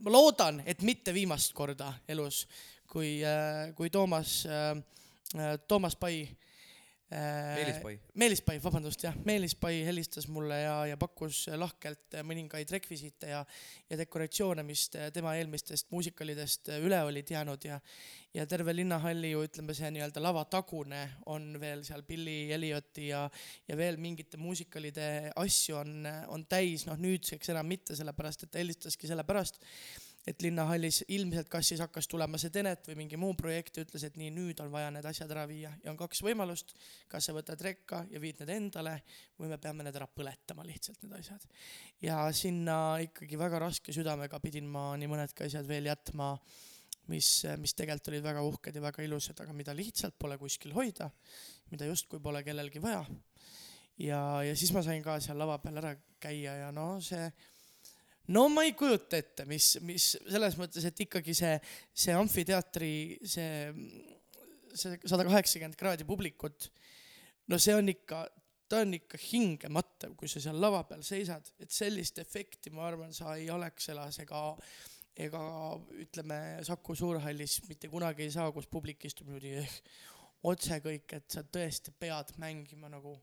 ma 0.04 0.14
loodan, 0.14 0.62
et 0.66 0.84
mitte 0.88 1.14
viimast 1.16 1.54
korda 1.58 1.92
elus, 2.10 2.46
kui, 2.90 3.20
kui 3.78 3.92
Toomas, 3.94 4.42
Toomas 5.68 5.98
Pai. 6.00 6.24
Meelis 7.10 7.80
Pai. 7.82 7.96
Meelis 8.22 8.42
Pai, 8.46 8.60
vabandust 8.62 9.02
jah, 9.02 9.16
Meelis 9.26 9.56
Pai 9.58 9.80
helistas 9.86 10.28
mulle 10.30 10.60
ja, 10.62 10.76
ja 10.92 10.98
pakkus 11.00 11.48
lahkelt 11.58 12.20
mõningaid 12.28 12.70
rekvisiite 12.70 13.32
ja, 13.32 13.40
ja 13.90 13.98
dekoratsioone, 13.98 14.62
mis 14.68 14.84
tema 15.16 15.34
eelmistest 15.40 15.90
muusikalidest 15.90 16.70
üle 16.78 17.00
olid 17.08 17.32
jäänud 17.34 17.66
ja, 17.66 17.80
ja 18.38 18.46
terve 18.46 18.76
linnahalli 18.78 19.32
ju 19.32 19.42
ütleme, 19.48 19.74
see 19.74 19.90
nii-öelda 19.96 20.22
lavatagune 20.22 21.02
on 21.34 21.50
veel 21.62 21.82
seal 21.88 22.06
Billy 22.06 22.52
Elliotti 22.54 23.10
ja, 23.10 23.24
ja 23.68 23.80
veel 23.80 23.98
mingite 23.98 24.38
muusikalide 24.38 25.32
asju 25.42 25.80
on, 25.82 26.06
on 26.30 26.46
täis, 26.46 26.86
noh 26.86 27.00
nüüdseks 27.02 27.50
enam 27.56 27.74
mitte, 27.74 27.98
sellepärast 27.98 28.46
et 28.46 28.54
ta 28.54 28.62
helistaski 28.62 29.10
sellepärast, 29.10 29.58
et 30.30 30.44
linnahallis 30.46 31.02
ilmselt 31.10 31.50
kas 31.50 31.72
siis 31.72 31.82
hakkas 31.82 32.08
tulema 32.10 32.38
see 32.42 32.52
Tenet 32.54 32.86
või 32.92 33.00
mingi 33.02 33.18
muu 33.18 33.34
projekt 33.38 33.80
ja 33.80 33.86
ütles, 33.86 34.04
et 34.06 34.18
nii, 34.20 34.30
nüüd 34.36 34.62
on 34.62 34.70
vaja 34.74 34.92
need 34.94 35.06
asjad 35.10 35.32
ära 35.34 35.46
viia 35.50 35.72
ja 35.84 35.92
on 35.92 35.98
kaks 35.98 36.22
võimalust, 36.26 36.76
kas 37.10 37.30
sa 37.30 37.34
võtad 37.36 37.62
rekka 37.66 38.04
ja 38.12 38.22
viid 38.22 38.44
need 38.44 38.54
endale 38.54 39.00
või 39.40 39.50
me 39.52 39.58
peame 39.62 39.86
need 39.88 39.98
ära 39.98 40.08
põletama 40.08 40.66
lihtsalt 40.68 41.02
need 41.04 41.18
asjad. 41.18 41.48
ja 42.06 42.22
sinna 42.36 43.00
ikkagi 43.06 43.40
väga 43.40 43.62
raske 43.66 43.96
südamega 43.96 44.42
pidin 44.44 44.70
ma 44.70 44.92
nii 45.00 45.10
mõnedki 45.10 45.48
asjad 45.48 45.68
veel 45.70 45.90
jätma, 45.90 46.36
mis, 47.10 47.32
mis 47.58 47.74
tegelikult 47.74 48.14
olid 48.14 48.26
väga 48.30 48.46
uhked 48.46 48.76
ja 48.76 48.86
väga 48.86 49.06
ilusad, 49.06 49.40
aga 49.42 49.56
mida 49.56 49.74
lihtsalt 49.74 50.18
pole 50.20 50.38
kuskil 50.38 50.76
hoida, 50.78 51.10
mida 51.74 51.90
justkui 51.90 52.22
pole 52.22 52.44
kellelgi 52.46 52.82
vaja. 52.84 53.02
ja, 53.98 54.22
ja 54.46 54.56
siis 54.56 54.76
ma 54.76 54.86
sain 54.86 55.02
ka 55.06 55.18
seal 55.24 55.42
lava 55.42 55.58
peal 55.64 55.82
ära 55.82 55.96
käia 56.22 56.60
ja 56.66 56.76
no 56.76 57.00
see 57.02 57.32
no 58.36 58.48
ma 58.54 58.66
ei 58.68 58.76
kujuta 58.78 59.20
ette, 59.20 59.46
mis, 59.50 59.76
mis 59.86 60.12
selles 60.18 60.58
mõttes, 60.60 60.86
et 60.86 61.06
ikkagi 61.06 61.36
see, 61.38 61.56
see 61.94 62.16
amfiteatri 62.18 62.92
see, 63.24 63.72
see 64.74 65.00
sada 65.04 65.26
kaheksakümmend 65.28 65.80
kraadi 65.80 66.08
publikut, 66.08 66.70
no 67.50 67.60
see 67.62 67.76
on 67.78 67.90
ikka, 67.92 68.26
ta 68.70 68.84
on 68.86 68.94
ikka 69.00 69.20
hingematev, 69.30 70.14
kui 70.20 70.30
sa 70.32 70.42
seal 70.44 70.60
lava 70.62 70.84
peal 70.90 71.02
seisad, 71.06 71.50
et 71.62 71.74
sellist 71.74 72.22
efekti, 72.22 72.74
ma 72.76 72.86
arvan, 72.90 73.16
sa 73.16 73.36
ei 73.40 73.50
Alexelas 73.54 74.22
ega 74.26 74.44
ega 75.20 75.42
ütleme 76.00 76.38
Saku 76.64 76.96
Suurhallis 76.96 77.58
mitte 77.68 77.90
kunagi 77.92 78.24
ei 78.24 78.32
saa, 78.32 78.54
kus 78.56 78.70
publik 78.72 79.04
istub 79.10 79.28
niimoodi 79.28 79.58
otse 80.48 80.80
kõik, 80.84 81.18
et 81.18 81.28
sa 81.34 81.44
tõesti 81.44 81.92
pead 82.00 82.32
mängima 82.40 82.92
nagu 82.92 83.18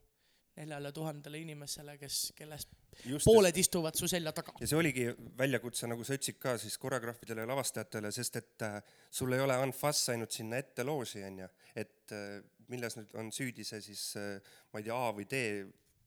neljale 0.57 0.93
tuhandele 0.97 1.41
inimesele, 1.45 1.97
kes, 2.01 2.33
kellest 2.37 2.73
just 3.05 3.29
pooled 3.29 3.57
istuvad 3.61 3.97
su 3.99 4.09
selja 4.09 4.33
taga. 4.37 4.55
ja 4.61 4.69
see 4.71 4.79
oligi 4.79 5.07
väljakutse, 5.39 5.89
nagu 5.91 6.05
sa 6.07 6.17
ütlesid 6.17 6.39
ka 6.43 6.57
siis 6.61 6.79
koreograafidele 6.81 7.45
ja 7.45 7.51
lavastajatele, 7.53 8.13
sest 8.15 8.41
et 8.41 8.67
äh, 8.67 8.79
sul 9.11 9.37
ei 9.37 9.43
ole 9.45 9.57
anfass 9.67 10.09
ainult 10.15 10.33
sinna 10.37 10.61
ette 10.63 10.87
looži 10.87 11.25
onju, 11.29 11.49
et 11.77 12.15
äh, 12.17 12.39
milles 12.73 12.97
nüüd 12.99 13.13
on 13.21 13.29
süüdi 13.35 13.67
see 13.69 13.83
siis 13.85 14.07
äh, 14.21 14.55
ma 14.73 14.81
ei 14.81 14.89
tea 14.89 14.97
A 14.97 15.13
või 15.17 15.29
D, 15.31 15.43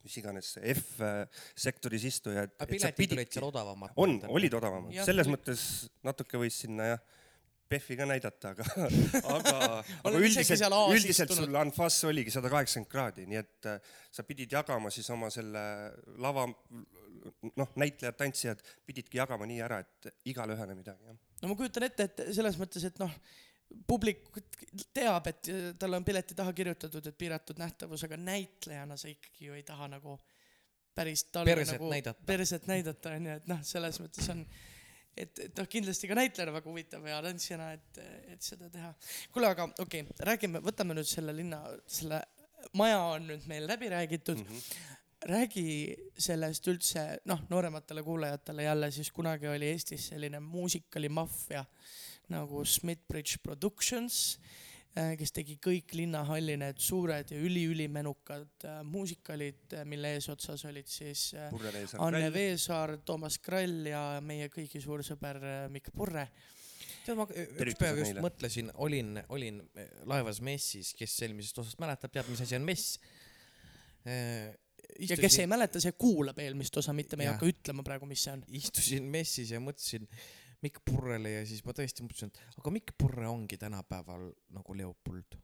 mis 0.03 0.17
iganes 0.21 0.53
F 0.73 0.99
äh, 1.03 1.21
sektoris 1.59 2.07
istuja, 2.09 2.47
et, 2.47 2.57
aga 2.57 2.71
piletid 2.71 3.15
olid 3.17 3.33
seal 3.35 3.47
odavamad. 3.51 3.93
on, 3.99 4.17
olid 4.31 4.53
odavamad. 4.59 4.95
Selles 5.05 5.27
oli- 5.27 5.35
mõttes 5.37 5.63
natuke 6.07 6.41
võis 6.41 6.57
sinna 6.65 6.93
jah, 6.95 7.05
PEF-i 7.69 7.97
ka 7.99 8.05
näidata, 8.09 8.53
aga, 8.53 8.65
aga, 9.37 9.57
aga 10.09 10.21
üldiselt 10.21 10.63
üldiselt 10.95 11.33
sul 11.37 11.59
Anfas 11.59 11.99
oligi 12.09 12.33
sada 12.33 12.51
kaheksakümmend 12.51 12.91
kraadi, 12.91 13.27
nii 13.29 13.41
et 13.41 13.69
äh, 13.69 13.91
sa 14.13 14.25
pidid 14.25 14.55
jagama 14.57 14.91
siis 14.93 15.09
oma 15.13 15.29
selle 15.33 15.61
lava, 16.21 16.47
noh, 16.49 17.75
näitlejad, 17.79 18.17
tantsijad 18.17 18.63
pididki 18.87 19.21
jagama 19.21 19.47
nii 19.49 19.61
ära, 19.65 19.83
et 19.85 20.09
igale 20.31 20.57
ühele 20.57 20.77
midagi, 20.79 21.11
jah. 21.11 21.21
no 21.43 21.51
ma 21.51 21.59
kujutan 21.59 21.85
ette, 21.89 22.09
et 22.09 22.25
selles 22.39 22.57
mõttes, 22.61 22.89
et 22.89 22.97
noh, 23.01 23.13
publik 23.87 24.25
teab, 24.95 25.29
et 25.29 25.51
tal 25.79 25.93
on 25.97 26.05
pileti 26.05 26.37
taha 26.37 26.53
kirjutatud, 26.57 27.05
et 27.05 27.17
piiratud 27.17 27.61
nähtavus, 27.61 28.03
aga 28.07 28.17
näitlejana 28.17 28.97
sa 28.97 29.11
ikkagi 29.11 29.51
ju 29.51 29.57
ei 29.57 29.65
taha 29.67 29.91
nagu 29.93 30.17
päris 30.95 31.23
talle 31.29 31.53
Perset 31.53 31.77
nagu 31.77 31.89
näidata. 31.93 32.25
perset 32.25 32.67
näidata 32.67 33.13
onju, 33.15 33.37
et 33.39 33.47
noh, 33.49 33.61
selles 33.63 33.99
mõttes 34.01 34.29
on, 34.33 34.43
et, 35.17 35.39
et 35.45 35.57
noh, 35.57 35.67
kindlasti 35.69 36.09
ka 36.09 36.17
näitlejana 36.19 36.55
väga 36.55 36.69
huvitav 36.69 37.07
ja 37.07 37.21
tantsijana, 37.25 37.71
et, 37.77 38.01
et 38.33 38.43
seda 38.45 38.69
teha. 38.73 38.93
kuule, 39.33 39.51
aga 39.51 39.69
okei 39.79 40.05
okay,, 40.05 40.19
räägime, 40.31 40.61
võtame 40.65 40.97
nüüd 40.97 41.09
selle 41.09 41.35
linna, 41.35 41.63
selle 41.87 42.23
maja 42.77 43.01
on 43.15 43.27
nüüd 43.31 43.45
meil 43.49 43.67
läbi 43.69 43.91
räägitud 43.91 44.41
mm. 44.41 44.47
-hmm 44.55 44.95
räägi 45.27 45.95
sellest 46.15 46.67
üldse, 46.71 47.01
noh, 47.27 47.41
noorematele 47.49 48.03
kuulajatele 48.03 48.63
jälle 48.63 48.91
siis 48.91 49.11
kunagi 49.11 49.47
oli 49.47 49.67
Eestis 49.73 50.07
selline 50.07 50.39
muusikalimaffia 50.39 51.65
nagu 52.29 52.65
Smithbridge 52.65 53.41
Productions, 53.43 54.39
kes 55.19 55.33
tegi 55.35 55.55
kõik 55.61 55.93
linnahalli 55.97 56.55
need 56.59 56.79
suured 56.81 57.31
ja 57.33 57.39
üliülimenukad 57.45 58.65
äh, 58.67 58.79
muusikalid, 58.87 59.75
mille 59.89 60.13
eesotsas 60.17 60.63
olid 60.69 60.89
siis 60.89 61.29
äh, 61.37 61.49
Anne 61.99 62.23
Krall, 62.23 62.33
Veesaar, 62.33 62.95
Toomas 63.05 63.39
Krall 63.43 63.89
ja 63.91 64.03
meie 64.25 64.49
kõigi 64.53 64.81
suur 64.83 65.03
sõber 65.05 65.41
äh, 65.41 65.59
Mikk 65.73 65.93
Purre. 65.95 66.25
tead, 67.05 67.15
ma 67.19 67.27
üks 67.29 67.77
päev 67.79 68.01
just 68.01 68.13
neile. 68.13 68.25
mõtlesin, 68.25 68.73
olin, 68.85 69.21
olin 69.35 69.61
laevas 70.09 70.41
messis, 70.45 70.93
kes 70.97 71.15
eelmisest 71.27 71.63
osast 71.63 71.79
mäletab, 71.81 72.13
teab, 72.15 72.27
mis 72.31 72.43
asi 72.45 72.57
on 72.57 72.67
mess. 72.67 72.99
ja 74.05 75.17
kes 75.19 75.39
ei 75.43 75.47
mäleta, 75.49 75.81
see 75.83 75.95
kuulab 75.99 76.39
eelmist 76.39 76.77
osa, 76.81 76.95
mitte 76.97 77.19
me 77.19 77.27
ei 77.27 77.33
hakka 77.33 77.49
ütlema 77.49 77.85
praegu, 77.85 78.09
mis 78.09 78.25
see 78.25 78.35
on. 78.35 78.45
istusin 78.61 79.09
messis 79.11 79.53
ja 79.53 79.61
mõtlesin 79.63 80.07
Mikk 80.65 80.81
Purrele 80.85 81.37
ja 81.37 81.43
siis 81.47 81.61
ma 81.63 81.75
tõesti 81.75 82.03
mõtlesin, 82.03 82.33
et 82.33 82.59
aga 82.59 82.73
Mikk 82.75 82.95
Purre 82.99 83.29
ongi 83.29 83.59
tänapäeval 83.59 84.25
nagu 84.55 84.75
Leopold. 84.75 85.37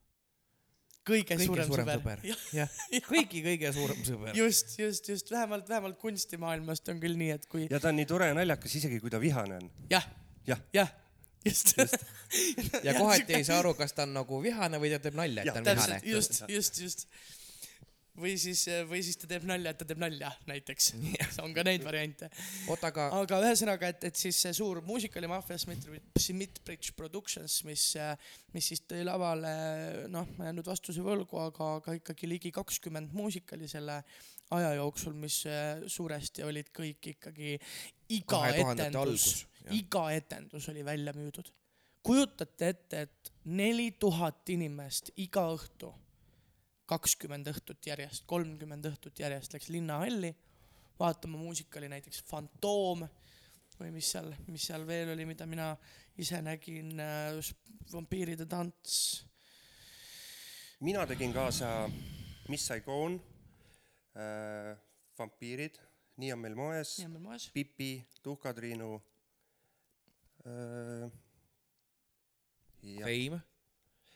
kõige, 1.05 1.37
kõige 1.37 1.45
suurem, 1.45 1.69
suurem 1.69 1.87
sõber, 1.87 2.01
sõber. 2.01 2.25
Jah, 2.27 2.43
jah, 2.57 2.75
kõigi 3.11 3.43
kõige 3.45 3.71
suurem 3.77 4.03
sõber. 4.07 4.35
just, 4.35 4.75
just, 4.79 5.09
just 5.09 5.31
vähemalt, 5.31 5.69
vähemalt 5.69 5.99
kunstimaailmast 6.01 6.91
on 6.91 6.99
küll 7.03 7.15
nii, 7.19 7.31
et 7.37 7.47
kui 7.51 7.69
ja 7.69 7.79
ta 7.79 7.93
on 7.93 7.99
nii 8.01 8.09
tore 8.09 8.31
ja 8.31 8.37
naljakas, 8.37 8.75
isegi 8.81 8.99
kui 9.03 9.13
ta 9.13 9.21
vihane 9.23 9.61
on. 9.61 9.71
jah, 9.93 10.07
jah, 10.49 10.59
jah, 10.75 10.91
just, 11.45 11.77
just. 11.77 12.03
ja 12.87 12.97
kohati 12.97 13.39
ei 13.39 13.47
saa 13.47 13.61
aru, 13.63 13.75
kas 13.79 13.95
ta 13.95 14.03
on 14.03 14.17
nagu 14.17 14.41
vihane 14.43 14.81
või 14.83 14.91
ta 14.91 14.99
teeb 15.05 15.15
nalja, 15.21 15.45
et 15.45 15.53
ta 15.53 15.63
on 15.63 15.71
vihane 15.71 16.01
just, 16.11 16.43
just, 16.51 16.81
just. 16.83 17.07
Või 18.19 18.35
siis, 18.39 18.65
või 18.87 19.01
siis 19.03 19.17
ta 19.19 19.27
teeb 19.29 19.45
nalja, 19.47 19.73
et 19.73 19.79
ta 19.81 19.87
teeb 19.87 19.99
nalja 20.01 20.31
näiteks. 20.49 20.91
on 21.43 21.55
ka 21.55 21.65
neid 21.67 21.83
variante. 21.85 22.29
aga 22.75 23.09
aga 23.19 23.39
ühesõnaga, 23.43 23.89
et, 23.91 24.07
et 24.09 24.19
siis 24.19 24.39
see 24.45 24.53
suur 24.55 24.81
muusikalimaffia 24.85 25.57
Smith-Bridge 25.59 26.95
Productions, 26.95 27.61
mis, 27.67 27.87
mis 28.55 28.71
siis 28.71 28.85
tõi 28.87 29.03
lavale, 29.07 29.51
noh, 30.11 30.29
ma 30.37 30.49
jään 30.49 30.59
nüüd 30.61 30.71
vastuse 30.71 31.03
võlgu, 31.05 31.39
aga, 31.41 31.75
aga 31.81 31.97
ikkagi 31.99 32.29
ligi 32.29 32.53
kakskümmend 32.55 33.13
muusikali 33.15 33.69
selle 33.71 34.01
aja 34.55 34.73
jooksul, 34.77 35.15
mis 35.17 35.41
suuresti 35.91 36.45
olid 36.45 36.71
kõik 36.75 37.11
ikkagi 37.15 37.55
iga 38.15 38.41
etendus, 38.53 39.45
iga 39.73 40.07
etendus 40.13 40.69
oli 40.69 40.85
välja 40.85 41.13
müüdud. 41.17 41.51
kujutate 42.05 42.67
ette, 42.69 42.99
et 43.01 43.31
neli 43.49 43.95
tuhat 43.99 44.49
inimest 44.53 45.09
iga 45.17 45.47
õhtu, 45.55 45.89
kakskümmend 46.85 47.47
õhtut 47.49 47.87
järjest, 47.87 48.25
kolmkümmend 48.29 48.85
õhtut 48.91 49.19
järjest 49.19 49.53
läks 49.55 49.69
linnahalli 49.73 50.35
vaatama 50.99 51.37
muusikali 51.37 51.89
näiteks 51.91 52.23
Fantoom 52.29 53.05
või 53.79 53.91
mis 53.91 54.11
seal, 54.13 54.31
mis 54.47 54.67
seal 54.69 54.85
veel 54.87 55.11
oli, 55.15 55.25
mida 55.27 55.47
mina 55.49 55.73
ise 56.21 56.39
nägin 56.45 56.93
äh,, 57.01 57.39
vampiiride 57.91 58.45
tants. 58.45 59.25
mina 60.79 61.05
tegin 61.07 61.33
kaasa 61.33 61.89
Miss 62.49 62.67
Saigon 62.67 63.19
äh,, 64.15 64.77
Vampiirid, 65.19 65.77
Nii 66.15 66.31
on 66.31 66.39
meil 66.39 66.55
moes, 66.55 66.97
moes. 67.19 67.49
Pipi, 67.51 68.05
Tuhka-Triinu 68.23 69.01
äh,. 70.45 71.11
ja 72.83 73.05
Fame 73.05 73.54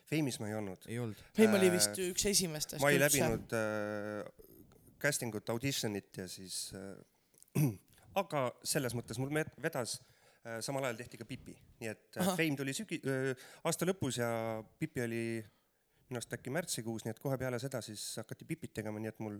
Fame'is 0.10 0.40
ma 0.42 0.48
ei 0.50 0.56
olnud. 0.58 0.86
ei 0.90 1.00
olnud. 1.00 1.20
Feim 1.38 1.54
oli 1.54 1.68
Äh, 1.70 1.76
vist 1.78 2.00
üks 2.02 2.26
esimestest. 2.32 2.82
ma 2.82 2.90
ei 2.94 2.98
läbinud 3.02 3.54
äh, 3.54 4.24
casting 5.02 5.36
ut, 5.38 5.50
audition'it 5.54 6.18
ja 6.24 6.28
siis 6.28 6.72
äh, 6.76 7.64
aga 8.22 8.48
selles 8.66 8.96
mõttes 8.98 9.20
mul 9.22 9.30
vedas 9.62 10.00
äh,, 10.46 10.58
samal 10.66 10.84
ajal 10.90 10.98
tehti 11.04 11.20
ka 11.22 11.28
Pipi, 11.30 11.54
nii 11.80 11.92
et 11.94 12.18
äh, 12.18 12.24
Ahah. 12.26 12.36
Fame 12.40 12.58
tuli 12.60 12.74
sügi- 12.76 13.02
äh,, 13.06 13.32
aasta 13.64 13.86
lõpus 13.88 14.18
ja 14.20 14.30
Pipi 14.82 15.06
oli 15.06 15.24
minu 16.10 16.18
arust 16.18 16.34
äkki 16.34 16.50
märtsikuus, 16.50 17.06
nii 17.06 17.14
et 17.14 17.20
kohe 17.22 17.38
peale 17.38 17.60
seda 17.62 17.84
siis 17.86 18.02
hakati 18.18 18.46
Pipit 18.50 18.74
tegema, 18.74 18.98
nii 19.00 19.12
et 19.14 19.20
mul 19.22 19.38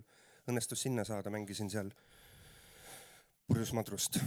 õnnestus 0.48 0.86
sinna 0.86 1.02
saada, 1.04 1.32
mängisin 1.34 1.66
seal 1.72 1.90
purjus 3.50 3.72
madrust. 3.74 4.20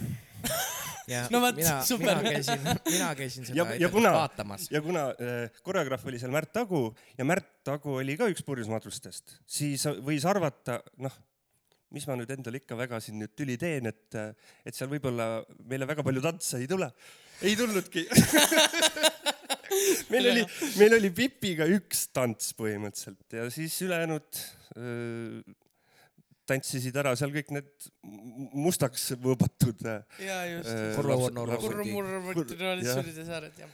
ja 1.11 1.25
No 1.33 1.41
vot, 1.43 1.57
mina, 1.57 1.79
super. 1.87 2.21
mina 2.23 2.33
käisin, 2.37 2.69
mina 2.89 3.09
käisin 3.19 3.47
seda 3.49 3.57
Ja- 3.59 3.75
ja 3.81 3.89
kuna- 3.93 4.13
vaatamas. 4.15 4.69
ja 4.71 4.81
kuna 4.85 5.07
äh, 5.15 5.49
koreograaf 5.65 6.05
oli 6.09 6.21
seal 6.21 6.31
Märt 6.35 6.53
Tagu 6.55 6.85
ja 7.17 7.25
Märt 7.27 7.49
Tagu 7.67 7.97
oli 7.99 8.15
ka 8.19 8.29
üks 8.31 8.43
purjus 8.45 8.69
madrustest, 8.71 9.37
siis 9.47 9.83
võis 10.05 10.25
arvata, 10.29 10.79
noh, 11.03 11.13
mis 11.93 12.07
ma 12.09 12.15
nüüd 12.17 12.31
endale 12.33 12.57
ikka 12.61 12.77
väga 12.79 12.97
siin 13.03 13.19
nüüd 13.21 13.35
tüli 13.37 13.57
teen, 13.61 13.85
et, 13.91 14.15
et 14.65 14.73
seal 14.75 14.89
võib-olla 14.89 15.43
meile 15.69 15.85
väga 15.89 16.01
palju 16.03 16.23
tantse 16.25 16.57
ei 16.57 16.65
tule. 16.67 16.89
ei 17.45 17.53
tulnudki. 17.59 18.07
meil 20.13 20.27
oli, 20.31 20.43
meil 20.79 20.95
oli 20.99 21.09
Pipiga 21.15 21.65
üks 21.69 22.07
tants 22.13 22.51
põhimõtteliselt 22.57 23.37
ja 23.37 23.45
siis 23.53 23.75
ülejäänud 23.85 24.41
öö, 24.77 25.41
tantsisid 26.49 26.95
ära 26.99 27.13
seal 27.19 27.31
kõik 27.33 27.51
need 27.55 27.69
mustaks 28.53 29.13
võõbatud 29.23 29.79
äh, 29.87 30.23
ja 30.25 30.39
just 30.49 30.71
äh, 30.71 30.97
kurr-murr-murr-traditsioonide 30.97 33.23
saared 33.27 33.55
jah, 33.63 33.71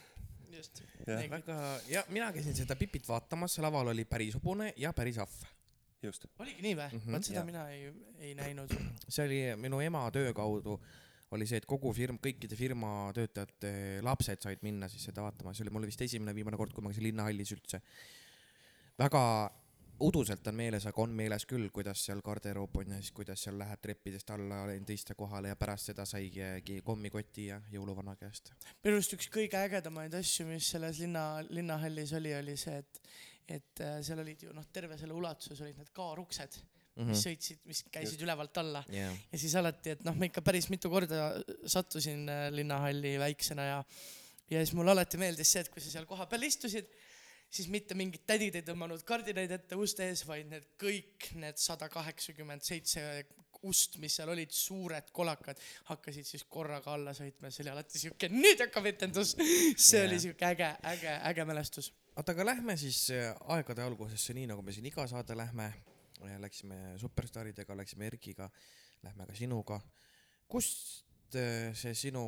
just. 0.54 0.84
Väga, 1.10 1.56
ja 1.90 2.04
mina 2.14 2.28
käisin 2.36 2.54
seda 2.54 2.76
Pipit 2.78 3.08
vaatamas, 3.10 3.56
laval 3.64 3.88
oli 3.96 4.04
päris 4.06 4.36
hobune 4.38 4.68
ja 4.78 4.92
päris 4.94 5.18
ahv. 5.24 5.38
just. 6.06 6.28
oligi 6.38 6.62
nii 6.68 6.76
või? 6.78 6.90
Mhm, 7.00 7.16
vot 7.16 7.24
seda 7.26 7.40
jah. 7.40 7.48
mina 7.48 7.64
ei, 7.74 7.90
ei 8.22 8.36
näinud. 8.38 8.70
see 9.08 9.26
oli 9.26 9.40
minu 9.58 9.82
ema 9.82 10.04
töö 10.14 10.30
kaudu 10.38 10.78
oli 11.36 11.46
see, 11.50 11.60
et 11.62 11.68
kogu 11.70 11.92
firm, 11.94 12.18
kõikide 12.22 12.58
firma 12.58 13.10
töötajate 13.14 13.72
lapsed 14.06 14.46
said 14.46 14.64
minna 14.66 14.90
siis 14.90 15.04
seda 15.10 15.22
vaatama, 15.26 15.54
see 15.54 15.66
oli 15.66 15.74
mul 15.76 15.86
vist 15.90 16.02
esimene 16.02 16.34
viimane 16.34 16.58
kord, 16.58 16.74
kui 16.74 16.86
ma 16.86 16.90
käisin 16.90 17.06
linnahallis 17.06 17.54
üldse. 17.54 17.82
väga 18.98 19.22
uduselt 20.06 20.48
on 20.48 20.56
meeles, 20.56 20.86
aga 20.90 21.02
on 21.04 21.14
meeles 21.16 21.46
küll, 21.50 21.70
kuidas 21.76 22.04
seal 22.06 22.22
garderoob 22.26 22.76
on 22.82 22.96
ja 22.96 23.00
siis 23.02 23.12
kuidas 23.16 23.44
seal 23.46 23.58
läheb 23.60 23.82
treppidest 23.84 24.30
alla 24.36 24.62
teiste 24.88 25.16
kohale 25.20 25.54
ja 25.54 25.60
pärast 25.60 25.92
seda 25.92 26.06
saigi 26.10 26.80
kommikoti 26.86 27.50
ja 27.50 27.62
jõuluvana 27.74 28.16
käest. 28.20 28.54
minu 28.84 28.98
arust 29.00 29.16
üks 29.18 29.30
kõige 29.34 29.60
ägedamaid 29.60 30.16
asju, 30.22 30.48
mis 30.50 30.70
selles 30.76 31.00
linna, 31.04 31.44
linnahallis 31.50 32.14
oli, 32.20 32.34
oli 32.36 32.58
see, 32.58 32.78
et, 32.80 33.02
et 33.60 33.86
äh, 33.86 34.00
seal 34.06 34.24
olid 34.24 34.48
ju 34.48 34.54
noh, 34.56 34.68
terve 34.74 34.98
selle 34.98 35.14
ulatuses 35.18 35.62
olid 35.66 35.78
need 35.78 35.94
kaaruksed, 35.96 36.62
Mhm. 37.00 37.14
mis 37.14 37.22
sõitsid, 37.24 37.60
mis 37.70 37.80
käisid 37.94 38.20
ülevalt 38.26 38.58
alla 38.60 38.82
jah, 38.92 39.14
ja 39.32 39.40
siis 39.40 39.54
alati, 39.56 39.94
et 39.96 40.02
noh, 40.04 40.16
ma 40.20 40.28
ikka 40.28 40.42
päris 40.44 40.68
mitu 40.72 40.90
korda 40.92 41.30
sattusin 41.64 42.26
äh, 42.28 42.48
linnahalli 42.52 43.14
väiksena 43.22 43.68
ja, 43.70 43.78
ja 44.52 44.64
siis 44.66 44.74
mulle 44.76 44.92
alati 44.92 45.20
meeldis 45.22 45.54
see, 45.54 45.64
et 45.64 45.70
kui 45.72 45.84
sa 45.84 45.94
seal 45.94 46.10
kohapeal 46.10 46.44
istusid, 46.50 46.90
siis 47.50 47.70
mitte 47.72 47.98
mingid 47.98 48.26
tädid 48.30 48.60
ei 48.60 48.66
tõmmanud 48.66 49.04
kardinaid 49.08 49.52
ette 49.52 49.78
uste 49.80 50.08
ees, 50.10 50.26
vaid 50.28 50.50
need 50.52 50.68
kõik 50.80 51.32
need 51.42 51.58
sada 51.62 51.90
kaheksakümmend 51.92 52.66
seitse 52.66 53.04
ust, 53.68 53.98
mis 54.00 54.14
seal 54.16 54.32
olid, 54.32 54.52
suured 54.56 55.10
kolakad, 55.16 55.60
hakkasid 55.90 56.28
siis 56.28 56.46
korraga 56.52 56.94
alla 56.96 57.14
sõitma 57.16 57.50
ja 57.50 57.56
see 57.56 57.66
oli 57.66 57.74
alati 57.74 58.02
siuke, 58.02 58.30
nüüd 58.32 58.62
hakkab 58.64 58.88
etendus. 58.92 59.34
see 59.76 60.00
Jaa. 60.00 60.08
oli 60.08 60.20
siuke 60.24 60.48
äge, 60.48 60.70
äge, 60.94 61.16
äge 61.32 61.46
mälestus. 61.50 61.92
oota, 62.16 62.36
aga 62.36 62.46
lähme 62.54 62.78
siis 62.80 63.02
äh, 63.16 63.34
aegade 63.56 63.84
algusesse, 63.84 64.36
nii 64.38 64.48
nagu 64.54 64.64
me 64.64 64.76
siin 64.76 64.88
iga 64.92 65.08
saade 65.08 65.38
lähme. 65.38 65.72
Läksime 66.20 66.98
superstaaridega, 67.00 67.78
läksime 67.80 68.10
Erkiga, 68.10 68.50
lähme 69.04 69.24
ka 69.28 69.36
sinuga. 69.36 69.80
kust 70.52 71.36
äh, 71.36 71.72
see 71.76 71.94
sinu 71.96 72.24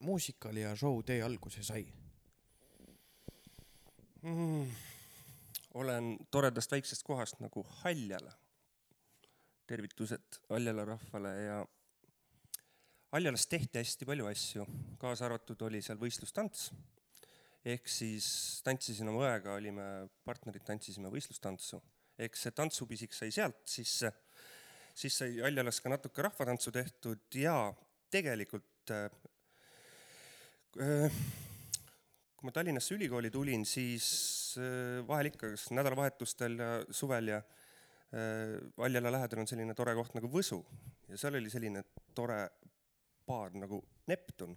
muusikali 0.00 0.64
ja 0.64 0.74
show 0.76 1.02
tee 1.06 1.22
alguse 1.22 1.62
sai? 1.62 1.84
mm.. 4.22 4.70
olen 5.74 6.16
toredast 6.30 6.72
väiksest 6.72 7.02
kohast 7.06 7.40
nagu 7.40 7.66
Haljala. 7.82 8.32
tervitused 9.66 10.40
Haljala 10.48 10.84
rahvale 10.84 11.34
ja 11.42 11.66
Haljalas 13.12 13.46
tehti 13.46 13.78
hästi 13.78 14.06
palju 14.06 14.26
asju, 14.26 14.66
kaasa 14.98 15.26
arvatud 15.26 15.62
oli 15.66 15.82
seal 15.82 15.98
võistlustants 15.98 16.70
ehk 17.64 17.88
siis 17.90 18.26
tantsisin 18.64 19.08
oma 19.10 19.26
õega, 19.26 19.54
olime 19.58 19.86
partnerid, 20.24 20.64
tantsisime 20.64 21.10
võistlustantsu. 21.12 21.80
ehk 22.20 22.36
see 22.36 22.52
tantsupisik 22.52 23.14
sai 23.16 23.30
sealt 23.32 23.60
sisse, 23.68 24.10
siis 24.94 25.14
sai 25.16 25.38
Aljalas 25.44 25.80
ka 25.80 25.92
natuke 25.92 26.22
rahvatantsu 26.22 26.72
tehtud 26.72 27.36
ja 27.36 27.72
tegelikult 28.12 28.92
äh, 28.92 29.08
äh, 30.80 31.20
kui 32.40 32.48
ma 32.48 32.54
Tallinnasse 32.56 32.94
ülikooli 32.96 33.28
tulin, 33.32 33.66
siis 33.68 34.06
äh, 34.56 35.00
vahel 35.06 35.28
ikka, 35.28 35.52
kas 35.52 35.66
nädalavahetustel 35.76 36.56
ja 36.56 36.70
suvel 36.96 37.34
ja 37.34 37.42
äh, 37.42 38.56
Aljala 38.80 39.12
lähedal 39.12 39.42
on 39.42 39.50
selline 39.50 39.76
tore 39.76 39.92
koht 39.98 40.16
nagu 40.16 40.30
Võsu. 40.32 40.62
Ja 41.10 41.20
seal 41.20 41.36
oli 41.36 41.52
selline 41.52 41.84
tore 42.16 42.40
baar 43.28 43.52
nagu 43.60 43.82
Neptun. 44.08 44.56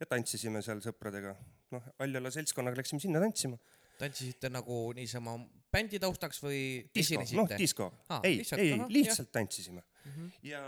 Ja 0.00 0.10
tantsisime 0.10 0.64
seal 0.66 0.82
sõpradega. 0.84 1.36
noh, 1.76 1.86
Aljala 2.02 2.34
seltskonnaga 2.34 2.82
läksime 2.82 3.00
sinna 3.00 3.22
tantsima. 3.22 3.58
tantsisite 3.96 4.50
nagu 4.52 4.92
niisama 4.98 5.38
bändi 5.72 6.02
taustaks 6.02 6.42
või 6.42 6.60
disko, 6.94 7.22
noh 7.38 7.54
disko. 7.56 7.90
Aa, 8.10 8.20
ei, 8.24 8.42
lihtsalt, 8.42 8.60
ei 8.60 8.74
ahah,, 8.74 8.90
lihtsalt 8.92 9.30
tantsisime. 9.32 9.86
Mhm. 10.04 10.28
ja, 10.42 10.60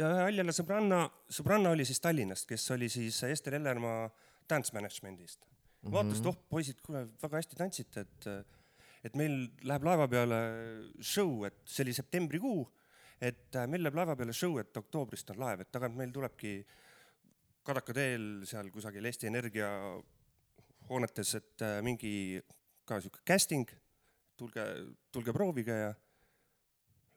ja 0.00 0.08
ühe 0.16 0.26
Aljala 0.32 0.56
sõbranna, 0.56 1.04
sõbranna 1.28 1.76
oli 1.76 1.84
siis 1.84 2.00
Tallinnast, 2.00 2.48
kes 2.48 2.70
oli 2.74 2.88
siis 2.88 3.22
Ester 3.28 3.60
Ellermaa 3.60 4.08
dance 4.52 4.74
management'ist. 4.76 5.48
vaatas, 5.90 6.20
et 6.20 6.28
oh 6.30 6.36
poisid, 6.52 6.78
kuule 6.84 7.06
väga 7.22 7.40
hästi 7.40 7.58
tantsite, 7.58 8.04
et, 8.06 8.28
et 9.08 9.16
meil 9.18 9.34
läheb 9.66 9.88
laeva 9.88 10.06
peale 10.10 10.38
show, 11.00 11.42
et 11.48 11.58
see 11.66 11.82
oli 11.86 11.96
septembrikuu, 11.96 12.62
et 13.22 13.58
äh, 13.58 13.66
meil 13.70 13.82
läheb 13.82 13.98
laeva 13.98 14.16
peale 14.18 14.34
show, 14.36 14.58
et 14.62 14.76
oktoobrist 14.78 15.34
on 15.34 15.42
laev, 15.42 15.64
et 15.64 15.72
tagant 15.74 15.98
meil 15.98 16.14
tulebki 16.14 16.60
Kadaka 17.62 17.94
teel 17.94 18.42
seal 18.50 18.72
kusagil 18.74 19.06
Eesti 19.06 19.28
Energia 19.28 19.68
hoonetes, 20.88 21.36
et 21.38 21.62
äh, 21.62 21.76
mingi 21.86 22.40
ka 22.88 22.98
sihuke 22.98 23.22
casting, 23.26 23.68
tulge, 24.38 24.64
tulge 25.14 25.34
proovige 25.34 25.76
ja 25.78 25.92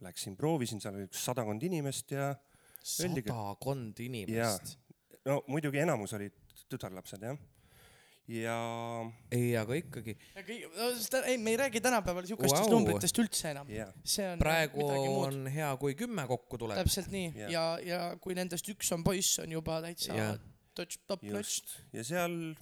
läksin, 0.05 0.35
proovisin, 0.37 0.81
seal 0.83 0.97
oli 0.97 1.07
üks 1.07 1.23
sadakond 1.25 1.63
inimest 1.65 2.13
ja 2.13 2.33
sadakond 2.85 3.99
inimest. 4.05 4.75
no 5.25 5.39
muidugi 5.49 5.81
enamus 5.81 6.13
olid 6.13 6.44
tütarlapsed 6.71 7.25
jah. 7.25 7.39
ja 8.31 8.57
ei, 9.35 9.51
aga 9.59 9.77
ikkagi, 9.77 10.15
ei, 10.39 11.37
me 11.37 11.53
ei 11.53 11.57
räägi 11.61 11.81
tänapäeval 11.85 12.27
siukestest 12.29 12.65
wow. 12.65 12.73
numbritest 12.77 13.21
üldse 13.21 13.51
enam. 13.53 13.69
on 13.69 14.41
praegu 14.41 14.81
midagi 14.81 15.09
muud. 15.09 15.25
on 15.27 15.51
hea, 15.57 15.71
kui 15.81 15.97
kümme 15.99 16.27
kokku 16.29 16.61
tuleb. 16.61 16.79
täpselt 16.81 17.11
nii 17.13 17.33
Jah. 17.45 17.51
ja, 17.53 17.65
ja 17.85 18.03
kui 18.21 18.37
nendest 18.37 18.69
üks 18.73 18.93
on 18.95 19.05
poiss, 19.05 19.39
on 19.43 19.57
juba 19.57 19.81
täitsa 19.85 20.17
Jah. 20.17 20.39
touch 20.75 21.03
top 21.07 21.23
notch. 21.29 21.77
ja 21.93 22.05
seal 22.07 22.55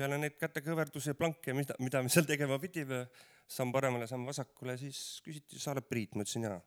peale 0.00 0.18
neid 0.20 0.36
kätekõverdusi 0.40 1.12
ja 1.12 1.18
planke, 1.18 1.54
mida, 1.56 1.76
mida 1.82 2.02
me 2.02 2.10
seal 2.12 2.26
tegema 2.28 2.58
pidime, 2.62 3.04
samm 3.50 3.72
paremale, 3.74 4.08
samm 4.08 4.26
vasakule, 4.28 4.76
siis 4.80 5.20
küsiti, 5.24 5.60
sa 5.60 5.74
oled 5.74 5.86
Priit, 5.90 6.16
ma 6.16 6.24
ütlesin 6.24 6.46
jaa. 6.48 6.58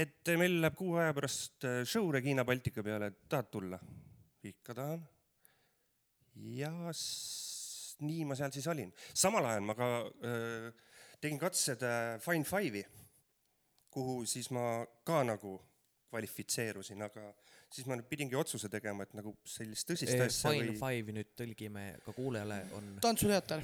et 0.00 0.34
meil 0.40 0.60
läheb 0.62 0.78
kuu 0.78 0.96
aja 1.00 1.14
pärast 1.16 1.68
äh, 1.68 1.82
show 1.84 2.08
Regina 2.14 2.46
Baltica 2.48 2.84
peale, 2.86 3.12
tahad 3.28 3.50
tulla? 3.52 3.80
ikka 4.50 4.74
tahan. 4.74 5.02
Ja 6.56 6.72
nii 8.00 8.24
ma 8.28 8.36
seal 8.38 8.52
siis 8.54 8.68
olin. 8.72 8.92
samal 9.14 9.46
ajal 9.50 9.66
ma 9.66 9.76
ka 9.78 9.88
öö, 10.24 10.70
tegin 11.20 11.40
katsed 11.40 11.82
äh, 11.84 12.16
Fine 12.22 12.44
Five'i, 12.48 12.84
kuhu 13.92 14.24
siis 14.26 14.50
ma 14.54 14.84
ka 15.04 15.22
nagu 15.26 15.58
kvalifitseerusin, 16.10 17.02
aga 17.06 17.28
siis 17.70 17.86
ma 17.86 17.94
nüüd 17.98 18.08
pidingi 18.10 18.38
otsuse 18.38 18.70
tegema, 18.72 19.04
et 19.06 19.12
nagu 19.14 19.34
sellist 19.46 19.86
tõsist 19.90 20.16
asja 20.16 20.50
Fine 20.50 20.72
või 20.72 20.78
Five'i 20.80 21.16
nüüd 21.20 21.34
tõlgime 21.38 21.84
ka 22.06 22.14
kuulajale, 22.16 22.62
on 22.78 22.88
tantsuteater, 23.04 23.62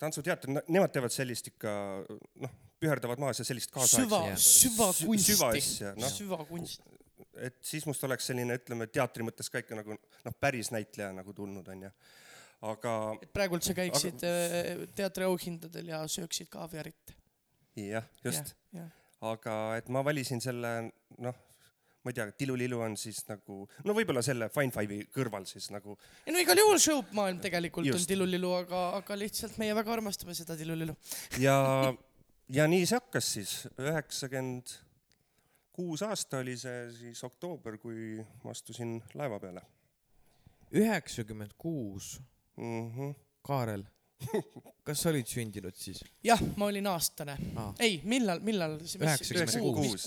tantsuteater, 0.00 0.56
nemad 0.66 0.94
teevad 0.94 1.14
sellist 1.14 1.52
ikka 1.52 1.74
noh, 2.42 2.56
püherdavad 2.82 3.22
maas 3.22 3.42
ja 3.42 3.46
sellist 3.46 3.70
süva, 3.70 3.84
kaasaegset 3.84 4.64
süvakunsti, 4.64 5.34
süvaasja, 5.34 5.94
noh, 5.98 6.14
süvakunst. 6.14 6.88
Et 7.46 7.58
siis 7.64 7.86
must 7.88 8.04
oleks 8.08 8.30
selline, 8.30 8.58
ütleme 8.60 8.88
teatri 8.90 9.26
mõttes 9.26 9.50
ka 9.52 9.62
ikka 9.62 9.78
nagu 9.78 9.96
noh, 9.96 10.36
päris 10.40 10.72
näitleja 10.74 11.10
nagu 11.16 11.34
tulnud 11.36 11.68
onju. 11.74 11.90
aga 12.68 12.94
et 13.22 13.32
praegult 13.34 13.66
sa 13.66 13.74
käiksid 13.78 14.24
aga... 14.26 14.88
teatriauhindadel 14.98 15.92
ja 15.94 16.04
sööksid 16.10 16.50
kaaviarit. 16.52 17.14
jah, 17.78 18.06
just, 18.24 18.54
jah, 18.74 18.88
aga 19.32 19.58
et 19.78 19.92
ma 19.94 20.02
valisin 20.06 20.42
selle 20.42 20.72
noh, 21.18 21.44
ma 22.02 22.12
ei 22.12 22.16
tea, 22.16 22.28
Tilulilu 22.40 22.80
on 22.82 22.96
siis 22.98 23.20
nagu 23.28 23.62
no 23.84 23.94
võib-olla 23.96 24.22
selle 24.24 24.48
Fine 24.54 24.74
Five'i 24.74 25.06
kõrval 25.14 25.46
siis 25.50 25.70
nagu 25.74 25.96
ei 26.24 26.34
no 26.34 26.42
igal 26.42 26.60
juhul 26.62 26.82
show 26.82 27.02
maailm 27.16 27.40
tegelikult 27.42 27.86
Just. 27.88 28.06
On 28.06 28.12
tilulilu, 28.14 28.52
aga, 28.62 28.84
aga 29.00 29.18
lihtsalt 29.18 29.58
meie 29.60 29.76
väga 29.76 29.96
armastame 29.98 30.36
seda 30.38 30.56
tilulilu. 30.58 30.96
ja, 31.42 31.56
ja 32.54 32.68
nii 32.70 32.86
see 32.86 33.00
hakkas 33.00 33.32
siis, 33.38 33.56
üheksakümmend 33.76 34.78
kuus 35.78 36.02
aasta 36.02 36.42
oli 36.42 36.56
see 36.58 36.86
siis 36.90 37.24
oktoober, 37.24 37.78
kui 37.78 38.16
ma 38.42 38.50
astusin 38.50 38.96
laeva 39.14 39.38
peale 39.42 39.62
üheksakümmend 40.72 41.50
kuus. 41.58 42.20
-hmm. 42.56 43.14
Kaarel, 43.42 43.84
kas 44.84 45.02
sa 45.02 45.08
olid 45.08 45.26
sündinud 45.26 45.74
siis? 45.74 46.04
jah, 46.24 46.42
ma 46.56 46.66
olin 46.66 46.86
aastane. 46.86 47.38
aa, 47.56 47.74
ei, 47.80 48.00
millal, 48.04 48.40
millal? 48.40 48.78
Üheksakümmend 48.80 49.60
kuu, 49.60 49.74
kuus. 49.74 50.06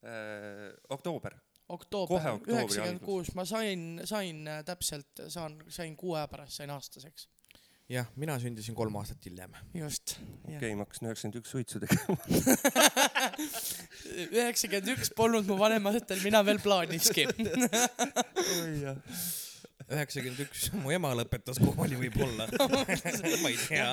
Äh, 0.00 0.72
oktoober, 0.88 1.36
oktoober 1.68 2.22
üheksakümmend 2.46 3.04
kuus, 3.04 3.34
ma 3.34 3.44
sain, 3.44 4.00
sain 4.04 4.48
äh, 4.48 4.64
täpselt, 4.64 5.26
saan, 5.28 5.58
sain 5.68 5.96
kuu 5.96 6.14
aja 6.14 6.28
pärast 6.28 6.52
sain 6.52 6.70
aastaseks. 6.70 7.28
jah, 7.90 8.06
mina 8.20 8.36
sündisin 8.38 8.74
kolm 8.78 8.94
aastat 9.00 9.24
hiljem. 9.26 9.54
just. 9.74 10.16
okei 10.44 10.56
okay,, 10.56 10.74
ma 10.78 10.84
hakkasin 10.86 11.08
üheksakümmend 11.08 11.38
üks 11.40 11.54
suitsu 11.54 11.80
tegema. 11.82 12.16
üheksakümmend 14.38 14.92
üks 14.94 15.10
polnud 15.16 15.48
mu 15.50 15.58
vanematel 15.58 16.22
mina 16.22 16.42
veel 16.46 16.60
plaaniski. 16.62 17.26
üheksakümmend 19.90 20.44
üks, 20.46 20.68
mu 20.78 20.94
ema 20.94 21.12
lõpetas 21.18 21.58
kooli 21.62 21.98
võib-olla. 22.04 22.46
ma 23.42 23.50
ei 23.50 23.58
tea. 23.64 23.90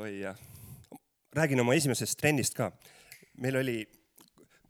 oi 0.00 0.14
jah, 0.22 0.40
räägin 1.36 1.60
oma 1.60 1.76
esimesest 1.76 2.16
trennist 2.20 2.56
ka. 2.56 2.72
meil 3.44 3.60
oli, 3.60 3.78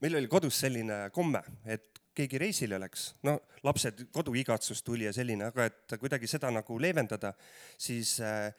meil 0.03 0.19
oli 0.19 0.31
kodus 0.31 0.59
selline 0.67 1.05
komme, 1.15 1.47
et 1.63 1.92
keegi 2.15 2.39
reisile 2.41 2.79
läks, 2.83 3.13
no 3.27 3.39
lapsed 3.65 4.07
koduigatsus 4.13 4.83
tuli 4.85 5.07
ja 5.09 5.13
selline, 5.17 5.49
aga 5.49 5.67
et 5.71 5.97
kuidagi 6.01 6.29
seda 6.31 6.51
nagu 6.53 6.79
leevendada, 6.81 7.33
siis 7.81 8.19
äh, 8.21 8.51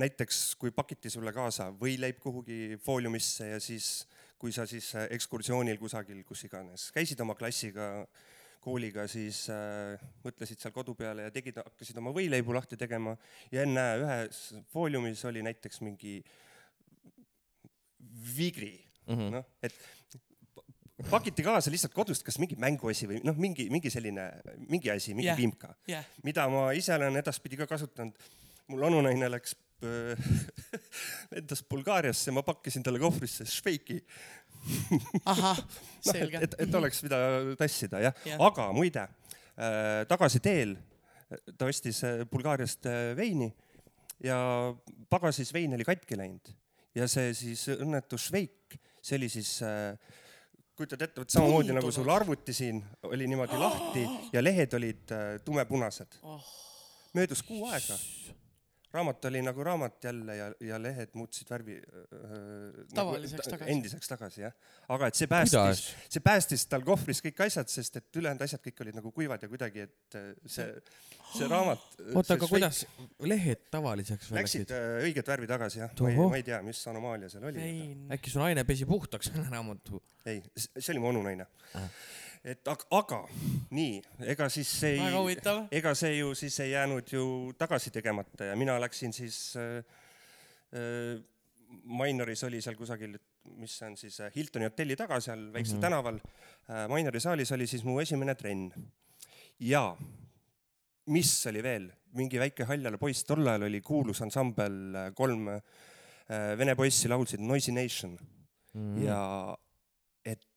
näiteks 0.00 0.54
kui 0.60 0.70
pakiti 0.74 1.10
sulle 1.10 1.32
kaasa 1.34 1.70
võileib 1.80 2.20
kuhugi 2.22 2.76
fooliumisse 2.84 3.50
ja 3.54 3.60
siis, 3.60 4.06
kui 4.38 4.52
sa 4.54 4.66
siis 4.70 4.92
äh, 4.94 5.08
ekskursioonil 5.16 5.80
kusagil, 5.82 6.22
kus 6.28 6.44
iganes, 6.46 6.90
käisid 6.94 7.20
oma 7.20 7.34
klassiga, 7.38 7.90
kooliga, 8.60 9.06
siis 9.08 9.46
äh, 9.50 10.00
mõtlesid 10.24 10.60
seal 10.60 10.74
kodu 10.76 10.94
peale 10.94 11.24
ja 11.26 11.32
tegid, 11.34 11.62
hakkasid 11.64 11.96
oma 11.98 12.12
võileibu 12.12 12.54
lahti 12.54 12.76
tegema 12.80 13.16
ja 13.50 13.64
ennäe, 13.64 13.98
ühes 14.04 14.42
fooliumis 14.72 15.24
oli 15.30 15.42
näiteks 15.46 15.80
mingi 15.86 16.20
vigri, 18.36 18.76
Mhm. 19.10 19.30
noh, 19.32 19.44
et 19.62 19.74
pakiti 21.10 21.44
kaasa 21.46 21.72
lihtsalt 21.72 21.94
kodust 21.94 22.24
kas 22.26 22.38
mingi 22.42 22.58
mänguasi 22.60 23.08
või 23.08 23.22
noh, 23.24 23.36
mingi, 23.40 23.68
mingi 23.72 23.92
selline, 23.92 24.26
mingi 24.68 24.92
asi, 24.92 25.14
mingi 25.16 25.30
yeah. 25.30 25.38
vimka, 25.38 25.72
jah, 25.88 26.06
mida 26.26 26.46
ma 26.52 26.68
ise 26.76 26.94
olen 26.96 27.20
edaspidi 27.20 27.58
ka 27.60 27.68
kasutanud. 27.70 28.28
mul 28.70 28.84
onunaine 28.86 29.30
läks, 29.30 29.56
lendas 31.32 31.64
Bulgaariasse, 31.66 32.30
ma 32.30 32.44
pakkisin 32.46 32.84
talle 32.86 33.00
kohvrisse 33.02 33.46
šveiki, 33.48 33.96
ahah, 35.24 35.58
et 36.04 36.12
selge, 36.12 36.44
et, 36.44 36.54
et 36.66 36.78
oleks, 36.78 37.02
mida 37.06 37.18
tassida 37.58 38.02
jah 38.04 38.22
ja., 38.28 38.38
aga 38.46 38.70
muide 38.76 39.06
äh, 39.06 40.04
tagasi 40.10 40.42
teel 40.44 40.76
ta 41.56 41.68
ostis 41.70 42.02
äh, 42.04 42.24
Bulgaariast 42.30 42.86
äh, 42.90 43.16
veini 43.16 43.50
ja 44.24 44.38
pagasis 45.10 45.52
vein 45.54 45.74
oli 45.74 45.86
katki 45.86 46.18
läinud 46.18 46.52
ja 46.96 47.06
see 47.10 47.32
siis 47.36 47.66
õnnetu 47.76 48.18
šveik, 48.20 48.76
see 49.02 49.18
oli 49.18 49.30
siis 49.32 49.56
äh, 49.66 49.94
kujutad 50.80 51.02
ette, 51.04 51.20
vot 51.20 51.32
samamoodi 51.36 51.74
nagu 51.76 51.90
sul 51.92 52.08
arvuti 52.08 52.54
siin 52.56 52.80
oli 53.10 53.26
niimoodi 53.28 53.58
lahti 53.60 54.06
ja 54.34 54.42
lehed 54.44 54.72
olid 54.78 55.12
äh, 55.12 55.36
tumepunased 55.44 56.16
Oh.. 56.22 56.40
möödus 57.14 57.42
kuu 57.42 57.66
aega, 57.68 57.98
raamat 58.92 59.24
oli 59.30 59.42
nagu 59.44 59.64
raamat 59.64 60.04
jälle 60.04 60.36
ja, 60.36 60.46
ja 60.66 60.78
lehed 60.82 61.12
muutsid 61.18 61.50
värvi 61.50 61.76
äh, 61.78 62.80
Tavaliseks 62.94 63.48
tagasi. 63.48 63.70
endiseks 63.72 64.10
tagasi 64.10 64.44
jah, 64.44 64.54
aga 64.88 65.10
et 65.10 65.18
see 65.18 65.28
päästis 65.30 65.84
see 66.08 66.22
päästis 66.24 66.66
tal 66.70 66.84
kohvris 66.86 67.22
kõik 67.24 67.42
asjad, 67.46 67.70
sest 67.70 68.00
et 68.00 68.20
ülejäänud 68.22 68.42
asjad 68.46 68.62
kõik 68.64 68.82
olid 68.84 68.98
nagu 68.98 69.12
kuivad 69.14 69.42
ja 69.46 69.50
kuidagi, 69.52 69.86
et 69.86 70.18
äh, 70.18 70.30
see, 70.46 70.66
see 71.36 71.50
raamat. 71.50 71.84
oota, 72.14 72.34
aga 72.38 72.50
kuidas 72.50 72.82
lehed 73.32 73.66
tavaliseks 73.70 74.32
Läksid 74.34 74.66
läksid? 74.66 74.74
äh, 74.76 75.04
õiget 75.06 75.34
värvi 75.34 75.50
tagasi 75.50 75.84
jah, 75.84 75.94
ma 76.00 76.10
ei, 76.10 76.22
ma 76.34 76.40
ei 76.42 76.46
tea, 76.50 76.62
mis 76.66 76.82
anomaalia 76.90 77.30
seal 77.32 77.46
oli. 77.52 77.68
äkki 78.16 78.32
su 78.34 78.42
naine 78.42 78.66
pesi 78.68 78.88
puhtaks 78.90 79.30
selle 79.30 79.46
raamatu? 79.50 80.02
ei, 80.26 80.42
see 80.56 80.90
oli 80.94 81.02
mu 81.06 81.14
onunaine 81.14 81.46
Ah.. 81.78 81.86
Et 82.44 82.68
aga, 82.72 82.86
aga 82.96 83.18
nii, 83.76 83.98
ega 84.32 84.48
siis 84.52 84.70
see 84.80 84.94
ei, 84.96 85.34
ega 85.76 85.92
see 85.98 86.14
ju 86.16 86.32
siis 86.38 86.56
ei 86.64 86.70
jäänud 86.72 87.12
ju 87.12 87.24
tagasi 87.58 87.92
tegemata 87.92 88.48
ja 88.48 88.56
mina 88.56 88.78
läksin 88.80 89.12
siis 89.12 89.56
äh, 89.60 89.82
äh, 90.72 91.20
Mainoris 91.84 92.42
oli 92.48 92.58
seal 92.64 92.74
kusagil, 92.74 93.14
mis 93.60 93.76
see 93.78 93.90
on 93.90 93.98
siis 94.00 94.16
äh, 94.24 94.32
Hiltoni 94.34 94.66
hotelli 94.66 94.96
taga 94.98 95.20
seal 95.20 95.50
väiksel 95.52 95.76
mm 95.76 95.78
-hmm. 95.78 95.86
tänaval 95.86 96.16
äh,. 96.16 96.88
Mainori 96.88 97.20
saalis 97.20 97.52
oli 97.52 97.66
siis 97.66 97.84
mu 97.84 98.00
esimene 98.00 98.34
trenn. 98.34 98.72
ja 99.60 99.96
mis 101.06 101.46
oli 101.46 101.62
veel, 101.62 101.92
mingi 102.12 102.38
väike 102.38 102.64
haljale 102.64 102.98
poiss, 102.98 103.24
tol 103.24 103.46
ajal 103.46 103.62
oli 103.62 103.80
kuulus 103.80 104.22
ansambel, 104.22 105.12
kolm 105.14 105.48
äh, 105.48 105.60
vene 106.58 106.74
poissi 106.74 107.08
laulsid 107.08 107.40
Noisy 107.40 107.72
Nation 107.72 108.18
mm. 108.74 109.02
ja 109.02 109.56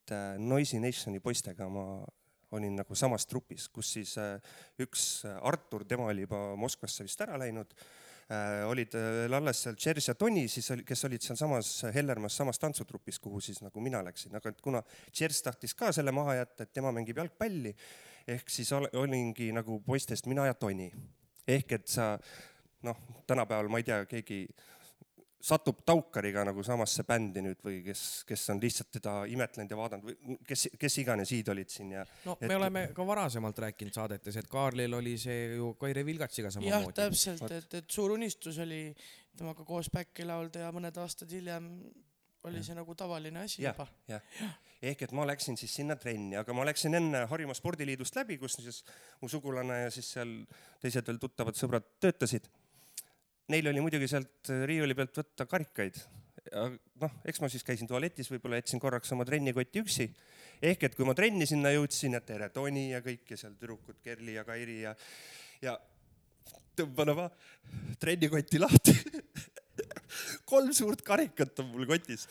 et 0.04 0.12
äh, 0.12 0.38
Noisy 0.40 0.80
Nationi 0.84 1.22
poistega 1.24 1.68
ma 1.72 2.04
olin 2.54 2.76
nagu 2.78 2.96
samas 2.96 3.26
trupis, 3.26 3.70
kus 3.74 3.94
siis 3.96 4.16
äh, 4.22 4.36
üks 4.84 5.24
äh, 5.26 5.38
Artur, 5.48 5.86
tema 5.88 6.10
oli 6.12 6.28
juba 6.28 6.56
Moskvasse 6.60 7.06
vist 7.08 7.22
ära 7.24 7.40
läinud 7.40 7.76
olid 8.72 8.96
alles 9.36 9.60
seal 9.66 9.76
Tšers 9.76 10.06
ja 10.08 10.14
Toni 10.16 10.46
siis 10.50 10.70
oli, 10.72 10.86
kes 10.88 11.04
olid 11.06 11.22
sealsamas 11.22 11.68
Hellermaas 11.94 12.38
samas 12.40 12.58
tantsutrupis, 12.58 13.20
kuhu 13.22 13.42
siis 13.44 13.60
nagu 13.62 13.84
mina 13.84 14.00
läksin, 14.02 14.32
aga 14.40 14.50
et 14.50 14.62
kuna 14.64 14.80
Tšers 15.12 15.42
tahtis 15.44 15.76
ka 15.78 15.92
selle 15.94 16.14
maha 16.16 16.38
jätta, 16.40 16.64
et 16.64 16.72
tema 16.74 16.94
mängib 16.96 17.20
jalgpalli, 17.20 17.74
ehk 18.32 18.50
siis 18.50 18.72
ol, 18.74 18.88
olingi 19.04 19.52
nagu 19.54 19.82
poistest 19.86 20.32
mina 20.32 20.48
ja 20.48 20.56
Toni. 20.56 20.88
ehk 21.46 21.76
et 21.76 21.92
sa 21.92 22.14
noh, 22.88 23.04
tänapäeval 23.28 23.70
ma 23.70 23.84
ei 23.84 23.90
tea, 23.92 24.00
keegi 24.08 24.40
satub 25.44 25.82
Taukariga 25.86 26.46
nagu 26.48 26.64
samasse 26.64 27.04
bändi 27.08 27.42
nüüd 27.44 27.60
või 27.66 27.82
kes, 27.84 28.04
kes 28.28 28.46
on 28.54 28.62
lihtsalt 28.64 28.94
teda 28.96 29.16
imetlenud 29.28 29.72
ja 29.74 29.80
vaadanud 29.80 30.08
või 30.08 30.38
kes, 30.48 30.70
kes 30.80 30.96
iganes 31.04 31.34
iidolid 31.36 31.72
siin 31.74 31.92
ja 31.98 32.06
no 32.26 32.38
Et- 32.40 32.48
me 32.48 32.56
oleme 32.56 32.86
ka 32.96 33.06
varasemalt 33.08 33.60
rääkinud 33.66 33.94
saadetes, 33.98 34.38
et 34.40 34.48
Kaarlil 34.48 34.94
oli 35.00 35.18
see 35.20 35.56
ju 35.58 35.74
Kaire 35.82 36.06
Vilgatsiga 36.08 36.48
jah, 36.48 36.56
samamoodi. 36.60 36.96
täpselt, 37.02 37.44
et, 37.52 37.74
et 37.82 37.90
suur 37.92 38.16
unistus 38.16 38.58
oli 38.64 38.86
temaga 39.38 39.66
koos 39.68 39.92
back'i 39.92 40.26
laulda 40.30 40.64
ja 40.68 40.72
mõned 40.72 40.98
aastad 41.04 41.32
hiljem 41.36 41.68
oli 42.48 42.64
see 42.64 42.76
nagu 42.76 42.96
tavaline 42.96 43.44
asi 43.44 43.62
Jah. 43.64 43.76
juba. 43.76 43.88
jah, 44.08 44.56
ehk 44.84 45.02
et 45.06 45.12
ma 45.16 45.26
läksin 45.28 45.58
siis 45.60 45.76
sinna 45.80 45.96
trenni, 46.00 46.36
aga 46.40 46.54
ma 46.56 46.66
läksin 46.68 46.96
enne 47.00 47.26
Harjumaa 47.32 47.56
spordiliidust 47.56 48.16
läbi, 48.20 48.38
kus 48.38 48.58
siis 48.60 48.82
mu 49.22 49.30
sugulane 49.32 49.84
ja 49.86 49.92
siis 49.92 50.10
seal 50.16 50.34
teised 50.84 51.08
veel 51.08 51.20
tuttavad 51.24 51.56
sõbrad 51.60 51.88
töötasid. 52.04 52.48
Neil 53.52 53.68
oli 53.68 53.82
muidugi 53.84 54.08
sealt 54.08 54.52
riiuli 54.68 54.96
pealt 54.96 55.18
võtta 55.20 55.48
karikaid. 55.50 55.98
noh, 57.02 57.14
eks 57.28 57.42
ma 57.42 57.50
siis 57.52 57.64
käisin 57.68 57.88
tualetis, 57.88 58.30
võib-olla 58.32 58.60
jätsin 58.60 58.80
korraks 58.80 59.12
oma 59.16 59.26
trennikoti 59.28 59.84
üksi. 59.84 60.10
ehk 60.62 60.84
et 60.88 60.96
kui 60.96 61.06
ma 61.06 61.16
trenni 61.18 61.48
sinna 61.50 61.72
jõudsin 61.74 62.16
ja 62.16 62.22
tere, 62.22 62.50
Toni 62.50 62.92
ja 62.92 63.02
kõik 63.04 63.36
ja 63.36 63.38
seal 63.38 63.56
tüdrukud 63.60 64.00
Kerli 64.04 64.38
ja 64.38 64.44
Kairi 64.48 64.80
ja, 64.82 64.96
ja 65.62 65.78
tõmban 66.76 67.14
oma 67.16 67.30
trennikotti 68.00 68.60
lahti. 68.60 68.96
kolm 70.52 70.74
suurt 70.74 71.02
karikat 71.02 71.60
on 71.60 71.72
mul 71.74 71.88
kotis 71.90 72.28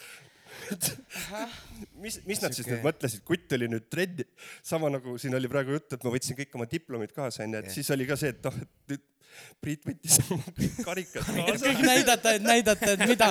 mis, 2.00 2.18
mis 2.26 2.40
nad 2.42 2.54
siis 2.54 2.68
nüüd 2.68 2.84
mõtlesid, 2.84 3.22
kutt 3.26 3.54
oli 3.56 3.68
nüüd 3.70 3.88
trenni, 3.92 4.26
sama 4.64 4.90
nagu 4.92 5.14
siin 5.20 5.34
oli 5.36 5.50
praegu 5.50 5.76
juttu, 5.76 5.96
et 5.96 6.04
ma 6.06 6.12
võtsin 6.14 6.38
kõik 6.38 6.58
oma 6.58 6.68
diplomid 6.70 7.14
kaasa 7.16 7.44
onju, 7.46 7.62
et 7.62 7.70
Jah. 7.70 7.76
siis 7.78 7.90
oli 7.94 8.06
ka 8.08 8.18
see, 8.20 8.34
et 8.34 8.44
noh, 8.46 8.58
et 8.62 8.92
nüüd 8.92 9.06
Priit 9.62 9.84
võttis 9.86 10.18
karikad 10.86 11.22
kaasa 11.26 11.66
kõik. 11.68 11.82
näidata, 11.86 12.32
et 12.38 12.42
näidata, 12.42 12.90
et 12.96 13.04
mida. 13.06 13.28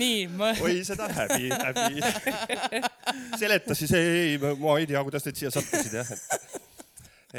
nii, 0.00 0.26
ma, 0.38 0.52
oi 0.64 0.80
seda 0.86 1.08
häbi, 1.12 1.50
häbi. 1.52 2.82
seletas 3.38 3.82
siis, 3.82 3.92
ei, 3.98 4.08
ei, 4.34 4.38
ma 4.38 4.78
ei 4.78 4.86
tea, 4.88 5.02
kuidas 5.06 5.26
need 5.28 5.38
siia 5.40 5.50
sattusid 5.54 5.98
jah, 5.98 6.10
et, 6.14 6.56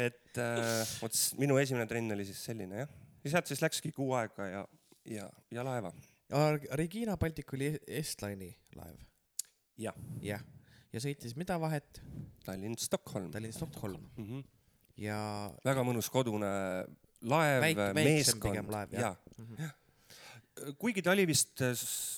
et 0.06 0.40
äh, 0.42 0.94
vot 1.02 1.14
s- 1.16 1.34
minu 1.40 1.58
esimene 1.60 1.86
trenn 1.90 2.14
oli 2.14 2.24
siis 2.28 2.40
selline 2.50 2.84
jah. 2.84 2.94
ja 3.24 3.34
sealt 3.34 3.50
siis 3.50 3.62
läkski 3.64 3.92
kuu 3.96 4.14
aega 4.18 4.46
ja, 4.48 4.64
ja, 5.10 5.26
ja 5.50 5.66
laeva. 5.66 5.92
Regina 6.78 7.16
Baltic 7.18 7.50
oli 7.56 7.72
Estline'i 7.90 8.52
laev, 8.78 9.00
jah, 9.82 9.96
jah. 10.22 10.44
ja 10.94 11.02
sõitis 11.02 11.34
mida 11.38 11.56
vahet? 11.58 11.98
Tallinn-Stockholm 12.46 13.32
Tallinn-Stockholm 13.34 13.98
mm. 14.16 14.26
-hmm. 14.28 14.44
ja 15.02 15.18
väga 15.66 15.82
mõnus 15.84 16.06
kodune 16.10 16.48
laev 17.28 17.66
meeskond 17.96 18.42
pigem 18.48 18.70
laev, 18.72 18.94
jah. 18.96 19.16
ja.. 19.58 19.70
kuigi 20.80 21.02
ta 21.04 21.12
oli 21.14 21.26
vist, 21.28 21.60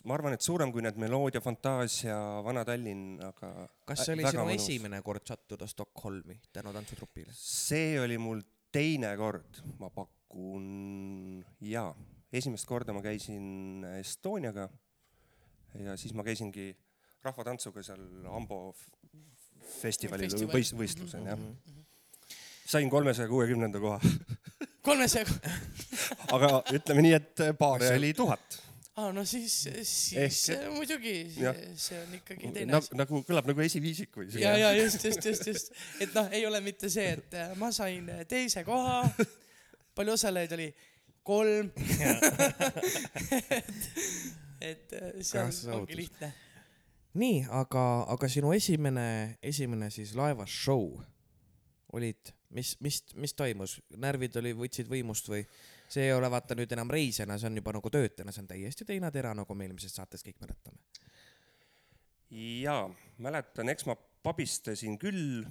ma 0.09 0.15
arvan, 0.17 0.35
et 0.37 0.43
suurem 0.45 0.73
kui 0.75 0.83
need 0.85 0.99
Meloodia, 1.01 1.43
Fantaasia, 1.45 2.17
Vana-Tallinn, 2.47 3.21
aga 3.29 3.53
kas 3.89 4.05
see 4.07 4.17
oli 4.17 4.27
sinu 4.29 4.47
mõnus. 4.47 4.63
esimene 4.63 5.03
kord 5.07 5.27
sattuda 5.29 5.67
Stockholmi 5.71 6.39
tänu 6.53 6.73
tantsutrupile? 6.75 7.35
see 7.37 7.99
oli 8.03 8.19
mul 8.19 8.43
teine 8.73 9.13
kord, 9.21 9.61
ma 9.79 9.91
pakun, 9.93 11.45
jaa. 11.61 11.93
esimest 12.33 12.67
korda 12.67 12.95
ma 12.97 13.03
käisin 13.05 13.85
Estoniaga 13.99 14.69
ja 15.83 15.97
siis 16.01 16.15
ma 16.17 16.25
käisingi 16.27 16.71
rahvatantsuga 17.23 17.83
seal 17.87 18.03
Ambo 18.33 18.73
f- 18.73 18.89
festivalil 19.83 20.31
Festival. 20.31 20.55
võis- 20.57 20.73
võistlusel 20.77 21.29
jah. 21.29 21.39
sain 22.73 22.91
kolmesaja 22.91 23.29
kuuekümnenda 23.29 23.81
koha, 23.81 24.01
kolmesaja, 24.83 25.27
aga 26.37 26.61
ütleme 26.75 27.07
nii, 27.07 27.15
et 27.21 27.43
paare 27.59 27.95
oli 27.97 28.13
tuhat 28.17 28.61
aa 29.01 29.09
no 29.17 29.25
siis, 29.25 29.55
siis 29.89 30.41
Ehk- 30.53 30.69
muidugi, 30.75 31.15
see 31.81 32.01
on 32.03 32.17
ikkagi 32.19 32.51
teine 32.53 32.75
nagu 32.75 32.85
asi., 32.85 32.99
nagu 33.01 33.23
kõlab 33.29 33.49
nagu 33.49 33.65
esiviisik 33.65 34.19
või 34.21 34.29
ja, 34.37 34.53
ja 34.61 34.73
just, 34.77 35.05
just, 35.07 35.25
just, 35.25 35.49
just, 35.49 35.73
et 36.03 36.13
noh, 36.17 36.29
ei 36.35 36.45
ole 36.47 36.61
mitte 36.65 36.91
see, 36.93 37.15
et 37.17 37.39
äh, 37.41 37.55
ma 37.61 37.73
sain 37.73 38.11
teise 38.29 38.65
koha, 38.69 39.07
palju 39.97 40.19
osalejaid 40.19 40.59
oli? 40.59 40.69
kolm. 41.23 41.71
et 44.71 44.93
äh, 44.93 45.11
see 45.21 45.41
on, 45.41 45.51
ongi 45.79 45.97
lihtne. 45.97 46.33
nii, 47.15 47.47
aga, 47.51 47.85
aga 48.13 48.29
sinu 48.29 48.53
esimene, 48.57 49.39
esimene 49.43 49.91
siis 49.95 50.15
laevashow 50.19 50.89
olid, 51.93 52.33
mis, 52.57 52.75
mis, 52.85 53.01
mis 53.21 53.35
toimus, 53.37 53.77
närvid 54.01 54.37
oli, 54.41 54.53
võtsid 54.57 54.91
võimust 54.91 55.29
või 55.33 55.43
see 55.93 56.07
ei 56.09 56.15
ole 56.15 56.31
vaata 56.33 56.57
nüüd 56.59 56.73
enam 56.75 56.91
reisijana, 56.93 57.39
see 57.41 57.51
on 57.51 57.59
juba 57.61 57.75
nagu 57.77 57.93
töötajana, 57.93 58.33
see 58.35 58.45
on 58.45 58.51
täiesti 58.51 58.87
teine 58.89 59.11
tera, 59.15 59.35
nagu 59.37 59.57
me 59.57 59.69
eelmises 59.69 59.95
saates 59.97 60.25
kõik 60.27 60.41
mäletame. 60.43 60.81
jaa, 62.63 62.87
mäletan, 63.25 63.69
eks 63.73 63.87
ma 63.89 63.97
pabistasin 64.25 64.99
küll, 65.01 65.43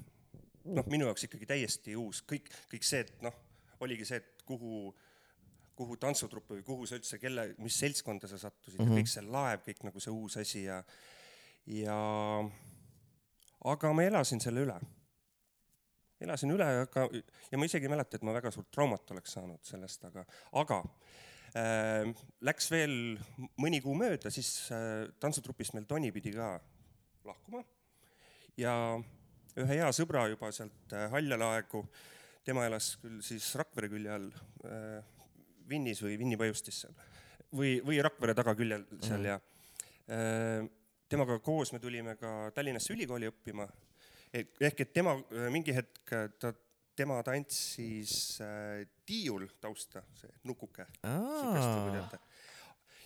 noh, 0.65 0.87
minu 0.89 1.09
jaoks 1.09 1.27
ikkagi 1.27 1.49
täiesti 1.49 1.95
uus, 1.99 2.23
kõik, 2.27 2.49
kõik 2.71 2.87
see, 2.87 3.03
et 3.05 3.25
noh, 3.25 3.35
oligi 3.81 4.07
see, 4.07 4.21
et 4.21 4.45
kuhu, 4.47 4.89
kuhu 5.77 5.97
tantsutruppi 6.01 6.59
või 6.59 6.65
kuhu 6.65 6.89
sa 6.89 6.97
üldse, 6.97 7.19
kelle, 7.21 7.51
mis 7.61 7.77
seltskonda 7.81 8.29
sa 8.29 8.39
sattusid 8.41 8.79
mm. 8.79 8.87
-hmm. 8.87 9.01
kõik 9.01 9.13
see 9.13 9.25
laev, 9.27 9.65
kõik 9.67 9.85
nagu 9.89 10.03
see 10.03 10.13
uus 10.13 10.37
asi 10.41 10.65
ja, 10.65 10.81
ja 11.69 11.99
aga 13.73 13.93
ma 13.93 14.09
elasin 14.09 14.41
selle 14.41 14.65
üle. 14.65 14.79
Elasin 16.21 16.53
üle, 16.53 16.67
aga, 16.85 17.07
ja 17.51 17.59
ma 17.59 17.67
isegi 17.67 17.87
ei 17.87 17.93
mäleta, 17.93 18.17
et 18.17 18.25
ma 18.27 18.35
väga 18.35 18.51
suurt 18.53 18.69
traumat 18.73 19.13
oleks 19.15 19.35
saanud 19.37 19.61
sellest, 19.67 20.05
aga, 20.09 20.25
aga 20.61 20.81
äh, 21.57 22.11
läks 22.47 22.71
veel 22.73 22.95
mõni 23.61 23.81
kuu 23.83 23.95
mööda, 23.97 24.31
siis 24.33 24.53
äh, 24.75 25.07
tantsutrupist 25.21 25.75
meil 25.77 25.87
Toni 25.89 26.11
pidi 26.15 26.35
ka 26.35 26.53
lahkuma 27.27 27.63
ja 28.59 28.73
ühe 29.57 29.73
hea 29.77 29.89
sõbra 29.95 30.27
juba 30.31 30.51
sealt 30.55 30.95
äh, 30.95 31.07
Haljalaegu, 31.13 31.83
tema 32.47 32.65
elas 32.69 32.95
küll 33.01 33.21
siis 33.25 33.49
Rakvere 33.59 33.89
külje 33.91 34.13
all 34.15 34.29
äh, 34.65 35.01
Vinnis 35.69 36.01
või 36.03 36.17
Vinni 36.19 36.39
Pajustis 36.39 36.83
seal 36.83 36.95
või, 37.55 37.79
või 37.85 37.99
Rakvere 38.03 38.35
tagaküljel 38.37 38.85
seal 39.01 39.19
Mhm. 39.19 39.27
ja 39.27 39.39
äh, 40.11 40.69
temaga 41.11 41.39
koos 41.43 41.73
me 41.73 41.79
tulime 41.79 42.15
ka 42.15 42.51
Tallinnasse 42.55 42.93
ülikooli 42.93 43.27
õppima. 43.27 43.67
Ehk 44.33 44.85
et 44.85 44.93
tema 44.93 45.17
äh, 45.19 45.47
mingi 45.53 45.75
hetk 45.75 46.13
äh, 46.15 46.27
ta, 46.39 46.53
tema 46.95 47.21
tantsis 47.25 48.39
äh, 48.43 48.85
tiiul 49.07 49.47
tausta, 49.61 50.03
see 50.19 50.31
nukuke 50.47 50.85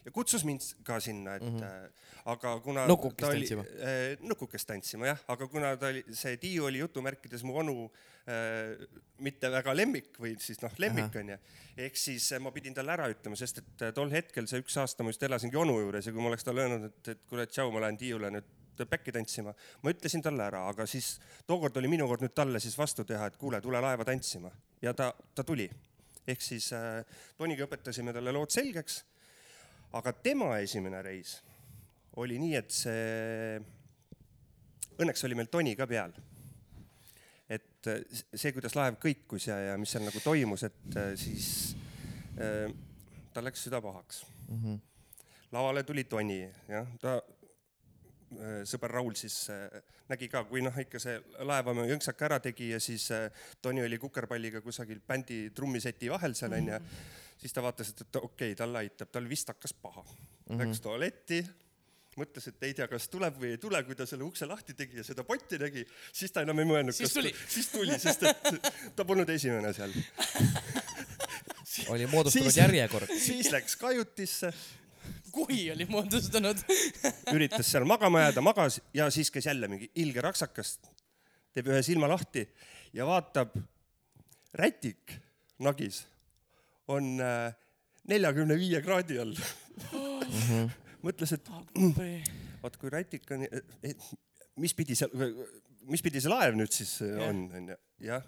ja 0.06 0.14
kutsus 0.14 0.44
mind 0.46 0.62
ka 0.86 1.00
sinna, 1.02 1.36
et 1.36 1.44
mm. 1.44 1.60
-hmm. 1.60 2.10
aga 2.26 2.60
kuna 2.60 2.88
Nukukest 2.88 3.32
tantsima. 3.32 3.62
äh,, 3.62 4.18
nukukest 4.20 4.68
tantsima 4.68 5.08
jah, 5.08 5.24
aga 5.28 5.48
kuna 5.48 5.78
ta 5.78 5.88
oli, 5.88 6.04
see 6.12 6.38
Tiiu 6.38 6.66
oli 6.66 6.80
jutumärkides 6.80 7.44
mu 7.44 7.58
onu 7.58 7.92
äh, 8.30 8.88
mitte 9.20 9.52
väga 9.52 9.76
lemmik 9.76 10.20
või 10.20 10.36
siis 10.40 10.62
noh, 10.62 10.72
lemmik 10.78 11.16
onju, 11.16 11.38
ehk 11.78 11.98
siis 11.98 12.34
ma 12.40 12.52
pidin 12.52 12.74
talle 12.74 12.94
ära 12.94 13.10
ütlema, 13.10 13.36
sest 13.36 13.64
et 13.64 13.88
tol 13.96 14.12
hetkel 14.12 14.48
see 14.48 14.62
üks 14.62 14.78
aasta 14.78 15.04
ma 15.04 15.10
just 15.10 15.24
elasingi 15.24 15.58
onu 15.58 15.80
juures 15.82 16.06
ja 16.06 16.14
kui 16.14 16.22
ma 16.22 16.30
oleks 16.30 16.44
talle 16.44 16.68
öelnud, 16.68 16.86
et, 16.92 17.08
et 17.16 17.26
kuule, 17.26 17.48
tšau, 17.48 17.72
ma 17.74 17.82
lähen 17.88 17.98
Tiiule 17.98 18.32
nüüd 18.38 18.54
päkki 18.84 19.14
tantsima, 19.16 19.54
ma 19.84 19.94
ütlesin 19.94 20.24
talle 20.26 20.44
ära, 20.44 20.66
aga 20.70 20.86
siis 20.90 21.16
tookord 21.48 21.78
oli 21.80 21.88
minu 21.88 22.08
kord 22.08 22.26
nüüd 22.26 22.36
talle 22.36 22.60
siis 22.60 22.76
vastu 22.78 23.06
teha, 23.08 23.32
et 23.32 23.38
kuule, 23.40 23.62
tule 23.64 23.80
laeva 23.82 24.04
tantsima 24.06 24.52
ja 24.82 24.94
ta, 24.94 25.14
ta 25.36 25.44
tuli. 25.44 25.70
ehk 26.28 26.42
siis 26.42 26.72
äh, 26.74 27.06
Toniga 27.38 27.64
õpetasime 27.68 28.14
talle 28.14 28.32
lood 28.36 28.52
selgeks 28.52 29.04
aga 29.96 30.12
tema 30.14 30.58
esimene 30.60 31.02
reis 31.06 31.38
oli 32.20 32.38
nii, 32.40 32.56
et 32.56 32.72
see, 32.72 33.60
õnneks 35.00 35.26
oli 35.28 35.36
meil 35.36 35.52
Toni 35.52 35.76
ka 35.76 35.88
peal. 35.88 36.14
et 37.50 37.88
äh, 37.92 38.02
see, 38.34 38.52
kuidas 38.56 38.76
laev 38.76 39.00
kõikus 39.02 39.48
ja, 39.48 39.58
ja 39.72 39.78
mis 39.78 39.92
seal 39.94 40.06
nagu 40.08 40.20
toimus, 40.24 40.64
et 40.68 40.98
äh, 41.00 41.12
siis 41.20 41.76
äh, 42.40 42.72
tal 43.34 43.48
läks 43.48 43.68
süda 43.68 43.82
pahaks 43.84 44.26
Mhm. 44.46 44.76
lavale 45.52 45.84
tuli 45.84 46.04
Toni, 46.04 46.50
jah, 46.70 46.88
ta, 47.02 47.22
sõber 48.68 48.94
Raul 48.96 49.16
siis 49.20 49.38
äh, 49.54 49.82
nägi 50.10 50.30
ka, 50.32 50.44
kui 50.50 50.64
noh, 50.66 50.76
ikka 50.82 51.02
see 51.02 51.18
laev 51.48 51.72
oma 51.74 51.86
jõnksaka 51.90 52.30
ära 52.30 52.40
tegi 52.44 52.72
ja 52.74 52.80
siis 52.84 53.10
äh, 53.16 53.28
Toni 53.62 53.84
oli 53.86 54.00
kukerpalliga 54.02 54.62
kusagil 54.66 55.02
bändi 55.08 55.50
trummiseti 55.56 56.12
vahel 56.14 56.36
seal 56.38 56.56
onju, 56.58 56.80
siis 57.42 57.56
ta 57.56 57.64
vaatas, 57.66 57.94
et, 57.94 58.06
et 58.08 58.22
okei 58.22 58.52
okay,, 58.52 58.58
talle 58.60 58.84
aitab, 58.84 59.12
tal 59.14 59.30
vist 59.30 59.52
hakkas 59.52 59.74
paha 59.74 60.04
mm. 60.04 60.18
-hmm. 60.50 60.62
Läks 60.64 60.82
tualetti, 60.82 61.42
mõtles, 62.20 62.48
et 62.48 62.64
ei 62.64 62.74
tea, 62.74 62.88
kas 62.88 63.10
tuleb 63.12 63.40
või 63.42 63.56
ei 63.56 63.62
tule, 63.62 63.84
kui 63.84 63.96
ta 63.96 64.06
selle 64.06 64.24
ukse 64.24 64.48
lahti 64.48 64.74
tegi 64.74 65.02
ja 65.02 65.04
seda 65.04 65.24
potti 65.24 65.60
nägi, 65.60 65.86
siis 66.14 66.32
ta 66.32 66.46
enam 66.46 66.60
ei 66.60 66.70
mõelnud, 66.70 66.96
Siis 66.96 67.14
tuli. 67.14 67.34
siis 67.48 67.70
tuli, 67.70 68.00
sest 68.00 68.24
et 68.24 68.72
ta 68.96 69.06
polnud 69.06 69.30
esimene 69.30 69.74
seal. 69.74 69.94
oli 71.94 72.08
moodustunud 72.08 72.56
järjekord. 72.56 73.12
siis 73.20 73.52
läks 73.52 73.76
kajutisse 73.76 74.54
kui 75.36 75.66
oli 75.72 75.88
moodustunud. 75.90 76.64
üritas 77.36 77.68
seal 77.72 77.86
magama 77.88 78.26
jääda, 78.26 78.44
magas 78.46 78.80
ja 78.96 79.10
siis 79.14 79.32
käis 79.34 79.50
jälle 79.50 79.68
mingi 79.72 79.92
ilge 80.02 80.24
raksakas, 80.24 80.78
teeb 81.56 81.70
ühe 81.72 81.82
silma 81.86 82.10
lahti 82.12 82.46
ja 82.96 83.08
vaatab, 83.08 83.58
rätik 84.56 85.18
nagis 85.60 86.04
on 86.92 87.16
äh, 87.24 87.52
neljakümne 88.08 88.58
viie 88.60 88.82
kraadi 88.86 89.20
all. 89.22 89.36
mõtles, 91.06 91.36
et 91.36 91.52
vaat 92.64 92.80
kui 92.82 92.90
rätik 92.94 93.30
on, 93.36 93.46
mis 94.62 94.74
pidi 94.78 94.98
seal, 94.98 95.12
mis 95.92 96.04
pidi 96.06 96.24
see 96.24 96.32
laev 96.32 96.58
nüüd 96.58 96.74
siis 96.74 96.98
äh, 97.06 97.20
on, 97.28 97.46
onju, 97.60 97.78
jah. 98.08 98.26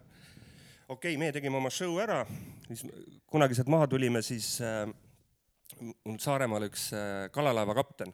okei 0.88 1.14
okay,, 1.14 1.20
meie 1.22 1.36
tegime 1.36 1.60
oma 1.60 1.72
show 1.74 1.98
ära, 2.04 2.24
siis 2.68 2.86
kunagi 3.32 3.58
sealt 3.58 3.72
maha 3.72 3.90
tulime, 3.92 4.22
siis 4.26 4.58
äh, 4.66 4.86
mul 5.82 6.20
Saaremaal 6.24 6.68
üks 6.70 6.90
äh, 6.96 7.28
kalalaeva 7.34 7.76
kapten, 7.78 8.14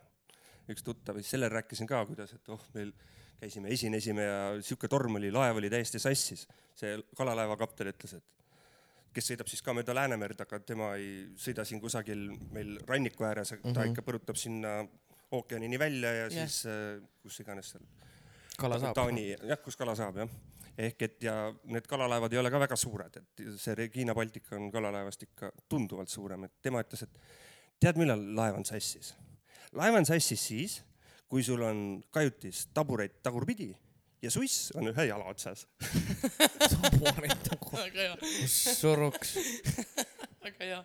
üks 0.72 0.86
tuttav, 0.86 1.20
siis 1.20 1.34
sellele 1.36 1.54
rääkisin 1.60 1.90
ka, 1.90 2.04
kuidas, 2.10 2.36
et 2.38 2.54
oh, 2.54 2.62
meil 2.76 2.94
käisime, 3.40 3.72
esinesime 3.76 4.28
ja 4.28 4.38
sihuke 4.62 4.88
torm 4.92 5.20
oli, 5.20 5.32
laev 5.34 5.60
oli 5.60 5.72
täiesti 5.72 6.00
sassis. 6.00 6.48
see 6.76 6.96
kalalaeva 7.18 7.58
kapten 7.60 7.92
ütles, 7.92 8.16
et 8.18 8.34
kes 9.14 9.28
sõidab 9.30 9.50
siis 9.52 9.62
ka 9.62 9.76
mööda 9.78 9.94
Läänemerd, 9.94 10.40
aga 10.42 10.60
tema 10.66 10.94
ei 10.98 11.28
sõida 11.38 11.66
siin 11.68 11.82
kusagil 11.82 12.32
meil 12.56 12.78
ranniku 12.88 13.28
ääres, 13.28 13.54
ta 13.54 13.60
mm 13.62 13.74
-hmm. 13.74 13.92
ikka 13.92 14.02
põrutab 14.02 14.40
sinna 14.40 14.80
ookeanini 15.32 15.80
välja 15.80 16.14
ja 16.14 16.24
Jah. 16.24 16.32
siis 16.32 16.66
äh, 16.66 17.04
kus 17.22 17.40
iganes 17.40 17.70
seal 17.70 17.86
kala 18.58 18.80
saab. 18.80 18.96
Taani, 18.98 19.30
jah, 19.32 19.62
kus 19.62 19.78
kala 19.78 19.96
saab 19.96 20.18
jah. 20.24 20.30
ehk 20.78 21.02
et 21.06 21.24
ja 21.24 21.54
need 21.70 21.86
kalalaevad 21.86 22.34
ei 22.34 22.40
ole 22.42 22.50
ka 22.50 22.60
väga 22.60 22.76
suured, 22.76 23.18
et 23.18 23.42
see 23.62 23.76
Regina 23.78 24.16
Baltica 24.18 24.56
on 24.56 24.72
kalalaevast 24.74 25.24
ikka 25.28 25.52
tunduvalt 25.70 26.10
suurem, 26.10 26.48
et 26.48 26.54
tema 26.66 26.82
ütles, 26.82 27.04
et 27.04 27.20
tead, 27.82 28.00
millal 28.02 28.22
laev 28.38 28.60
on 28.60 28.68
sassis? 28.68 29.14
laev 29.74 29.98
on 29.98 30.06
sassis 30.06 30.50
siis, 30.52 30.82
kui 31.30 31.44
sul 31.46 31.64
on 31.66 32.04
kajutis 32.14 32.68
taburet 32.74 33.22
tagurpidi 33.26 33.72
ja 34.24 34.32
suss 34.32 34.72
on 34.78 34.88
ühe 34.92 35.08
jala 35.10 35.28
otsas. 35.32 35.66
väga 37.04 38.00
hea, 38.00 38.34
suruks. 38.48 39.36
väga 40.44 40.68
hea. 40.68 40.82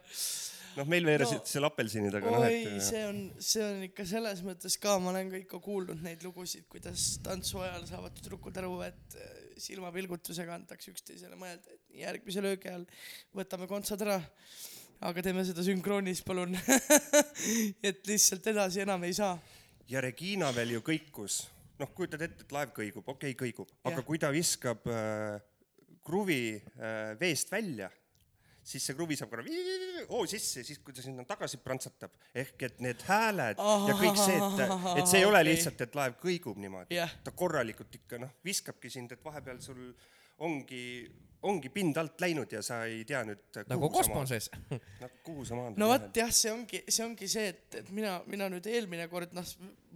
noh, 0.79 0.89
meil 0.91 1.07
veeresid 1.07 1.41
No, 1.43 1.51
seal 1.51 1.67
apelsinid, 1.69 2.17
aga 2.19 2.33
noh, 2.35 2.47
oi, 2.47 2.59
et 2.63 2.83
see 2.87 3.03
on, 3.07 3.21
see 3.43 3.63
on 3.65 3.85
ikka 3.89 4.07
selles 4.09 4.43
mõttes 4.47 4.79
ka, 4.83 4.97
ma 5.03 5.13
olen 5.13 5.31
ka 5.33 5.41
ikka 5.43 5.63
kuulnud 5.63 6.03
neid 6.05 6.23
lugusid, 6.27 6.67
kuidas 6.71 7.11
tantsu 7.25 7.63
ajal 7.65 7.87
saavad 7.91 8.17
tüdrukud 8.19 8.59
aru, 8.63 8.75
et 8.87 9.19
äh, 9.19 9.39
silmapilgutusega 9.63 10.55
antakse 10.59 10.93
üksteisele 10.95 11.39
mõelda, 11.39 11.75
et 11.75 12.03
järgmise 12.03 12.43
löögi 12.45 12.71
ajal 12.71 12.87
võtame 13.39 13.71
kontsad 13.71 14.03
ära. 14.07 14.21
Aga 15.07 15.23
teeme 15.23 15.45
seda 15.47 15.65
sünkroonis, 15.67 16.23
palun. 16.27 16.57
et 17.89 18.03
lihtsalt 18.09 18.51
edasi 18.55 18.83
enam 18.85 19.05
ei 19.07 19.15
saa. 19.17 19.37
ja 19.89 20.03
Regina 20.05 20.51
veel 20.55 20.77
ju 20.79 20.83
kõikus, 20.87 21.45
noh, 21.79 21.93
kujutad 21.95 22.25
ette, 22.27 22.47
et 22.47 22.53
laev 22.55 22.75
kõigub, 22.77 23.07
okei 23.07 23.33
okay,, 23.33 23.39
kõigub, 23.47 23.71
aga 23.89 24.05
kui 24.07 24.21
ta 24.21 24.33
viskab 24.35 24.85
äh, 24.91 25.39
kruvi 26.05 26.43
äh, 26.59 27.15
veest 27.21 27.53
välja, 27.53 27.91
siis 28.69 28.85
see 28.85 28.97
kruvi 28.97 29.17
saab 29.17 29.31
korra 29.33 29.45
hoo 30.11 30.27
sisse 30.29 30.65
siis, 30.67 30.81
kui 30.85 30.97
ta 30.97 31.05
sinna 31.05 31.25
tagasi 31.29 31.61
prantsatab, 31.63 32.13
ehk 32.37 32.67
et 32.69 32.83
need 32.85 33.01
hääled 33.09 33.61
ja 33.61 33.97
kõik 33.97 34.21
see, 34.21 34.37
et, 34.37 34.63
et 35.01 35.09
see 35.09 35.23
ei 35.23 35.29
ole 35.29 35.41
lihtsalt, 35.47 35.81
et 35.87 35.97
laev 35.97 36.19
kõigub 36.21 36.61
niimoodi. 36.61 36.99
Jah. 36.99 37.15
ta 37.25 37.33
korralikult 37.37 37.95
ikka 38.01 38.21
noh, 38.21 38.35
viskabki 38.45 38.93
sind, 38.93 39.15
et 39.15 39.25
vahepeal 39.25 39.63
sul 39.65 39.89
ongi, 40.45 40.83
ongi 41.47 41.71
pind 41.71 41.99
alt 42.01 42.19
läinud 42.23 42.51
ja 42.53 42.61
sa 42.67 42.81
ei 42.89 43.05
tea 43.07 43.21
nüüd 43.27 43.61
nagu 43.71 43.91
kosmoses. 43.95 44.49
nagu 45.03 45.21
kuhu 45.27 45.45
sa 45.47 45.59
maandud. 45.59 45.79
no 45.79 45.91
vot 45.93 46.09
jah, 46.19 46.33
see 46.35 46.51
ongi, 46.51 46.81
see 46.89 47.05
ongi 47.05 47.29
see, 47.31 47.53
et, 47.53 47.79
et 47.83 47.93
mina, 47.95 48.17
mina 48.31 48.49
nüüd 48.51 48.67
eelmine 48.71 49.07
kord, 49.13 49.35
noh, 49.37 49.47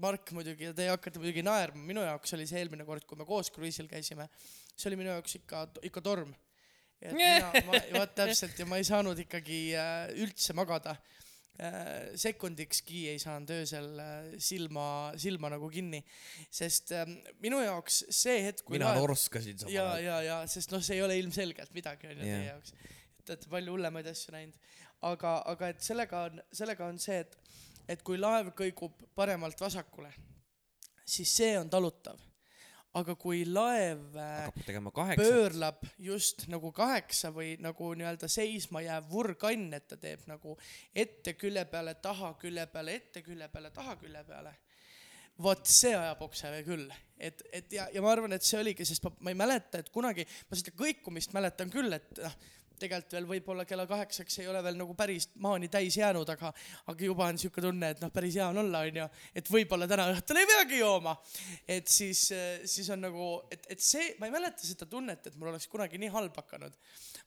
Mark 0.03 0.31
muidugi 0.37 0.69
ja 0.69 0.77
teie 0.77 0.93
hakkate 0.93 1.23
muidugi 1.23 1.45
naerma, 1.47 1.83
minu 1.89 2.05
jaoks 2.07 2.37
oli 2.39 2.47
see 2.51 2.63
eelmine 2.63 2.87
kord, 2.87 3.07
kui 3.09 3.19
me 3.19 3.27
koos 3.29 3.51
kruiisil 3.55 3.91
käisime, 3.91 4.29
see 4.77 4.89
oli 4.93 5.01
minu 5.03 5.15
jaoks 5.17 5.41
ikka, 5.41 5.67
ikka 5.91 6.05
torm. 6.05 6.31
et 7.03 7.17
mina, 7.19 7.51
ma, 7.67 7.83
vaat 7.99 8.15
täpselt 8.21 8.63
ja 8.63 8.69
ma 8.71 8.79
ei 8.79 8.87
saanud 8.87 9.19
ikkagi 9.27 9.65
äh, 9.75 10.07
üldse 10.23 10.55
magada. 10.55 10.95
Sekundikski 12.19 13.03
ei 13.13 13.19
saanud 13.23 13.51
öösel 13.55 13.89
äh, 14.01 14.31
silma, 14.43 14.87
silma 15.21 15.51
nagu 15.53 15.69
kinni, 15.73 16.01
sest 16.51 16.95
äh, 16.97 17.05
minu 17.45 17.61
jaoks 17.63 18.03
see 18.09 18.39
hetk, 18.47 18.65
mina 18.73 18.89
laev- 18.91 19.05
norskasin 19.05 19.61
samal 19.61 19.75
ja, 19.75 19.85
ajal. 19.93 20.07
ja, 20.07 20.17
ja 20.27 20.39
sest 20.51 20.73
noh, 20.73 20.83
see 20.83 20.97
ei 20.97 21.05
ole 21.05 21.19
ilmselgelt 21.21 21.75
midagi 21.77 22.09
onju 22.09 22.25
Jah. 22.25 22.41
teie 22.41 22.49
jaoks. 22.49 22.75
Te 23.23 23.37
olete 23.37 23.53
palju 23.53 23.77
hullemaid 23.77 24.09
asju 24.11 24.35
näinud, 24.35 24.57
aga, 25.13 25.37
aga 25.53 25.69
et 25.75 25.85
sellega 25.85 26.25
on, 26.31 26.41
sellega 26.57 26.89
on 26.89 26.99
see, 27.03 27.21
et, 27.23 27.37
et 27.95 28.03
kui 28.03 28.19
laev 28.19 28.51
kõigub 28.59 29.05
paremalt 29.15 29.61
vasakule, 29.63 30.11
siis 31.05 31.31
see 31.37 31.53
on 31.61 31.71
talutav. 31.71 32.19
Aga 32.99 33.15
kui 33.17 33.45
laev 33.49 34.17
äh, 34.21 34.51
pöörlab 35.17 35.85
just 36.01 36.45
nagu 36.53 36.73
kaheksa 36.77 37.31
või 37.33 37.55
nagu 37.63 37.93
nii-öelda 37.97 38.29
seisma 38.31 38.83
jääv 38.85 39.09
vurgann, 39.13 39.71
et 39.77 39.87
ta 39.89 39.97
teeb 40.01 40.27
nagu 40.29 40.59
ette 40.95 41.33
külje 41.41 41.65
peale, 41.71 41.95
taha 42.05 42.35
külje 42.41 42.67
peale, 42.73 42.99
ette 43.01 43.25
külje 43.25 43.49
peale, 43.53 43.73
taha 43.73 43.97
külje 44.01 44.25
peale. 44.29 44.55
vot 45.43 45.67
see 45.67 45.95
ajab 45.97 46.21
oksele 46.23 46.59
küll, 46.63 46.91
et, 47.17 47.41
et 47.57 47.73
ja, 47.73 47.87
ja 47.91 48.03
ma 48.05 48.11
arvan, 48.13 48.35
et 48.37 48.45
see 48.45 48.59
oligi, 48.61 48.85
sest 48.87 49.03
ma, 49.07 49.11
ma 49.25 49.33
ei 49.33 49.39
mäleta, 49.41 49.81
et 49.81 49.89
kunagi 49.91 50.27
ma 50.51 50.59
seda 50.61 50.75
kõikumist 50.77 51.33
mäletan 51.33 51.73
küll, 51.73 51.97
et 51.97 52.21
noh, 52.21 52.37
tegelikult 52.81 53.13
veel 53.17 53.27
võib-olla 53.31 53.65
kella 53.69 53.87
kaheksaks 53.91 54.39
ei 54.43 54.49
ole 54.51 54.63
veel 54.65 54.77
nagu 54.81 54.95
päris 54.99 55.29
maani 55.43 55.69
täis 55.73 55.97
jäänud, 55.99 56.29
aga, 56.35 56.53
aga 56.93 57.05
juba 57.09 57.29
on 57.33 57.39
siuke 57.43 57.61
tunne, 57.65 57.91
et 57.95 58.01
noh, 58.05 58.11
päris 58.15 58.37
hea 58.41 58.49
on 58.49 58.63
olla, 58.65 58.85
onju, 58.89 59.07
et 59.35 59.51
võib-olla 59.53 59.89
täna 59.91 60.09
õhtul 60.15 60.41
ei 60.43 60.49
peagi 60.53 60.79
jooma. 60.83 61.17
et 61.69 61.89
siis, 61.89 62.27
siis 62.65 62.91
on 62.95 63.01
nagu, 63.09 63.31
et, 63.53 63.67
et 63.77 63.81
see, 63.83 64.15
ma 64.21 64.29
ei 64.31 64.35
mäleta 64.35 64.67
seda 64.67 64.87
tunnet, 64.91 65.27
et 65.27 65.37
mul 65.41 65.53
oleks 65.53 65.69
kunagi 65.73 65.99
nii 66.03 66.13
halb 66.15 66.37
hakanud. 66.43 66.77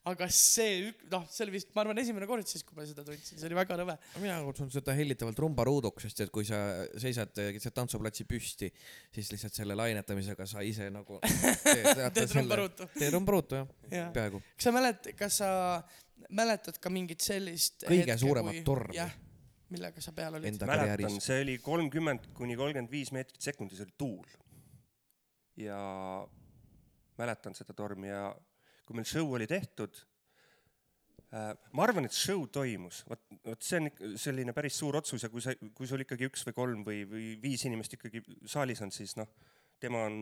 aga 0.05 0.27
see, 0.29 0.91
noh, 1.09 1.23
see 1.33 1.43
oli 1.47 1.55
vist, 1.55 1.71
ma 1.73 1.81
arvan, 1.81 1.97
esimene 1.97 2.27
kord 2.29 2.45
siis, 2.45 2.61
kui 2.63 2.75
ma 2.77 2.83
seda 2.85 3.01
tundsin, 3.07 3.39
see 3.39 3.47
oli 3.47 3.57
väga 3.57 3.77
rõve. 3.79 3.95
mina 4.21 4.35
kutsun 4.45 4.69
seda 4.73 4.93
hellitavalt 4.93 5.39
rumbaruuduks, 5.41 6.05
sest 6.05 6.21
et 6.27 6.33
kui 6.33 6.45
sa 6.45 6.59
seisad 7.01 7.31
keset 7.33 7.73
tantsuplatsi 7.73 8.27
püsti, 8.29 8.69
siis 9.15 9.31
lihtsalt 9.33 9.57
selle 9.57 9.73
lainetamisega 9.79 10.45
sa 10.49 10.61
ise 10.61 10.91
nagu 10.93 11.17
teed, 11.65 12.03
Teed 12.15 12.35
rumbaruutu. 12.37 12.85
teed 12.99 13.13
rumbaruutu 13.17 13.57
jah 13.61 13.67
Jah. 13.91 14.11
peaaegu. 14.13 14.39
kas 14.55 14.67
sa 14.67 14.71
mäletad, 14.75 15.11
kas 15.17 15.39
sa 15.41 15.44
mäletad 16.29 16.79
ka 16.81 16.91
mingit 16.93 17.23
sellist 17.25 17.85
Kõige 17.87 18.17
suuremat 18.19 18.61
tormi. 18.65 18.97
jah, 18.97 19.11
millega 19.73 20.01
sa 20.03 20.13
peal 20.15 20.39
olid? 20.39 20.57
mäletan, 20.67 21.19
see 21.23 21.43
oli 21.43 21.59
kolmkümmend 21.63 22.31
kuni 22.37 22.57
kolmkümmend 22.59 22.91
viis 22.91 23.11
meetrit 23.15 23.41
sekundis 23.41 23.83
oli 23.85 23.95
tuul. 23.97 24.25
ja 25.59 25.77
mäletan 27.19 27.55
seda 27.55 27.73
tormi 27.73 28.11
ja 28.11 28.27
kui 28.85 28.97
meil 28.97 29.07
show 29.09 29.31
oli 29.37 29.47
tehtud 29.49 29.97
äh,, 31.31 31.53
ma 31.71 31.85
arvan, 31.85 32.07
et 32.09 32.15
show 32.15 32.43
toimus, 32.51 33.03
vot, 33.09 33.21
vot 33.45 33.65
see 33.65 33.81
on 33.81 34.17
selline 34.21 34.53
päris 34.55 34.77
suur 34.81 34.97
otsus 34.99 35.23
ja 35.25 35.31
kui 35.31 35.43
sa, 35.43 35.55
kui 35.55 35.89
sul 35.89 36.03
ikkagi 36.05 36.27
üks 36.29 36.45
või 36.49 36.57
kolm 36.57 36.87
või, 36.87 37.03
või 37.09 37.29
viis 37.41 37.65
inimest 37.69 37.97
ikkagi 37.97 38.23
saalis 38.51 38.83
on, 38.85 38.91
siis 38.93 39.15
noh, 39.19 39.31
tema 39.79 40.05
on, 40.09 40.19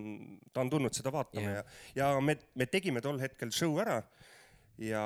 ta 0.54 0.64
on 0.64 0.72
tulnud 0.72 0.96
seda 0.96 1.12
vaatama 1.14 1.50
yeah. 1.50 1.74
ja, 1.96 2.14
ja 2.14 2.22
me, 2.22 2.38
me 2.58 2.70
tegime 2.70 3.02
tol 3.06 3.20
hetkel 3.22 3.52
show 3.54 3.78
ära 3.82 4.00
ja 4.82 5.04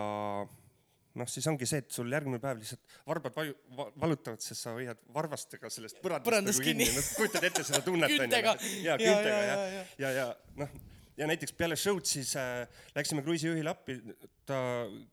noh, 1.18 1.30
siis 1.32 1.48
ongi 1.50 1.68
see, 1.70 1.82
et 1.84 1.94
sul 1.94 2.12
järgmine 2.14 2.40
päev 2.42 2.60
lihtsalt 2.62 2.98
varbad 3.08 3.36
vaju-, 3.36 3.88
valutavad, 4.00 4.44
sest 4.44 4.68
sa 4.68 4.76
hoiad 4.78 5.00
varvastega 5.14 5.72
sellest 5.74 6.00
põrandast, 6.04 6.28
Põrandast 6.30 6.62
nagu 6.62 6.70
kinni, 6.70 6.86
kinni. 6.86 7.00
noh, 7.02 7.10
kujutad 7.18 7.48
ette 7.50 7.66
seda 7.68 7.82
tunnet 7.86 8.14
Küntega. 8.14 8.54
ja 8.62 8.94
Ja, 8.94 9.00
küntega 9.02 9.42
ja, 9.42 9.42
ja, 9.42 9.58
ja, 9.58 9.82
ja, 9.82 10.12
ja, 10.12 10.14
ja 10.20 10.62
noh, 10.62 10.78
ja 11.18 11.28
näiteks 11.30 11.56
peale 11.58 11.78
show'd 11.80 12.06
siis 12.06 12.36
äh, 12.38 12.68
läksime 12.96 13.24
kruiisijuhile 13.26 13.72
appi, 13.74 13.98
ta 14.48 14.60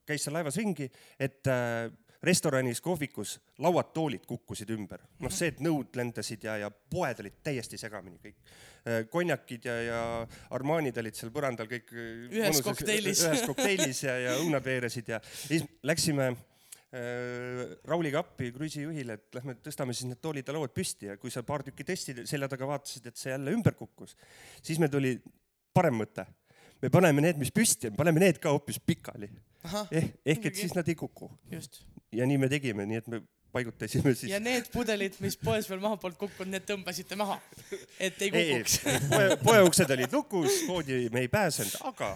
käis 0.07 0.27
seal 0.27 0.37
laevas 0.37 0.59
ringi, 0.61 0.91
et 1.19 1.49
äh, 1.51 1.89
restoranis, 2.25 2.81
kohvikus 2.85 3.37
lauad-toolid 3.65 4.25
kukkusid 4.29 4.71
ümber, 4.75 5.05
noh 5.23 5.33
see, 5.33 5.53
et 5.53 5.61
nõud 5.65 5.95
lendasid 5.99 6.47
ja, 6.47 6.57
ja 6.65 6.71
poed 6.71 7.21
olid 7.25 7.37
täiesti 7.45 7.79
segamini 7.81 8.19
kõik. 8.23 8.57
konjakid 9.11 9.69
ja, 9.69 9.77
ja 9.83 10.01
Armanid 10.57 10.99
olid 11.01 11.17
seal 11.17 11.31
põrandal 11.33 11.69
kõik. 11.71 11.93
Ühes 12.31 12.61
kokteilis. 12.65 13.23
ühes 13.25 13.45
kokteilis 13.51 14.03
ja, 14.05 14.19
ja 14.21 14.35
õunad 14.43 14.65
veeresid 14.65 15.09
ja 15.09 15.21
siis 15.25 15.65
läksime 15.83 16.31
äh, 16.33 17.77
Rauliga 17.89 18.21
appi 18.25 18.53
kruiisijuhile, 18.55 19.19
et 19.19 19.41
lähme 19.41 19.57
tõstame 19.65 19.97
siis 19.97 20.11
need 20.11 20.21
toolid 20.23 20.49
ja 20.49 20.57
lauad 20.57 20.75
püsti 20.77 21.11
ja 21.11 21.17
kui 21.21 21.33
sa 21.33 21.43
paar 21.47 21.65
tükki 21.67 21.87
tõstsid 21.89 22.25
selja 22.29 22.51
taga 22.53 22.69
vaatasid, 22.71 23.09
et 23.11 23.21
see 23.21 23.33
jälle 23.33 23.57
ümber 23.57 23.77
kukkus, 23.79 24.17
siis 24.63 24.81
meil 24.83 24.93
tuli 24.93 25.17
parem 25.75 25.99
mõte. 25.99 26.27
Me 26.83 26.91
paneme 26.93 27.25
need, 27.25 27.39
mis 27.41 27.53
püsti 27.55 27.91
on, 27.91 27.99
paneme 27.99 28.23
need 28.23 28.41
ka 28.43 28.53
hoopis 28.55 28.81
pikali. 28.81 29.31
Ehk, 29.91 30.19
ehk 30.27 30.51
et 30.51 30.59
siis 30.59 30.75
nad 30.77 30.89
ei 30.89 30.97
kuku. 30.99 31.31
Ja 32.13 32.27
nii 32.29 32.39
me 32.39 32.51
tegime, 32.53 32.87
nii 32.87 33.01
et 33.01 33.09
me 33.09 33.23
paigutasime 33.55 34.15
siis. 34.15 34.31
Ja 34.33 34.41
need 34.43 34.69
pudelid, 34.75 35.17
mis 35.25 35.39
poes 35.41 35.69
veel 35.71 35.81
maha 35.83 35.97
polnud 36.03 36.19
kukkunud, 36.21 36.53
need 36.53 36.67
tõmbasite 36.69 37.17
maha, 37.19 37.39
et 37.99 38.21
ei 38.27 38.33
kukuks. 38.35 38.79
poe, 39.09 39.27
poeuksed 39.45 39.97
olid 39.97 40.15
lukus, 40.19 40.63
poodi 40.69 41.05
me 41.15 41.25
ei 41.25 41.31
pääsenud, 41.33 41.79
aga 41.91 42.15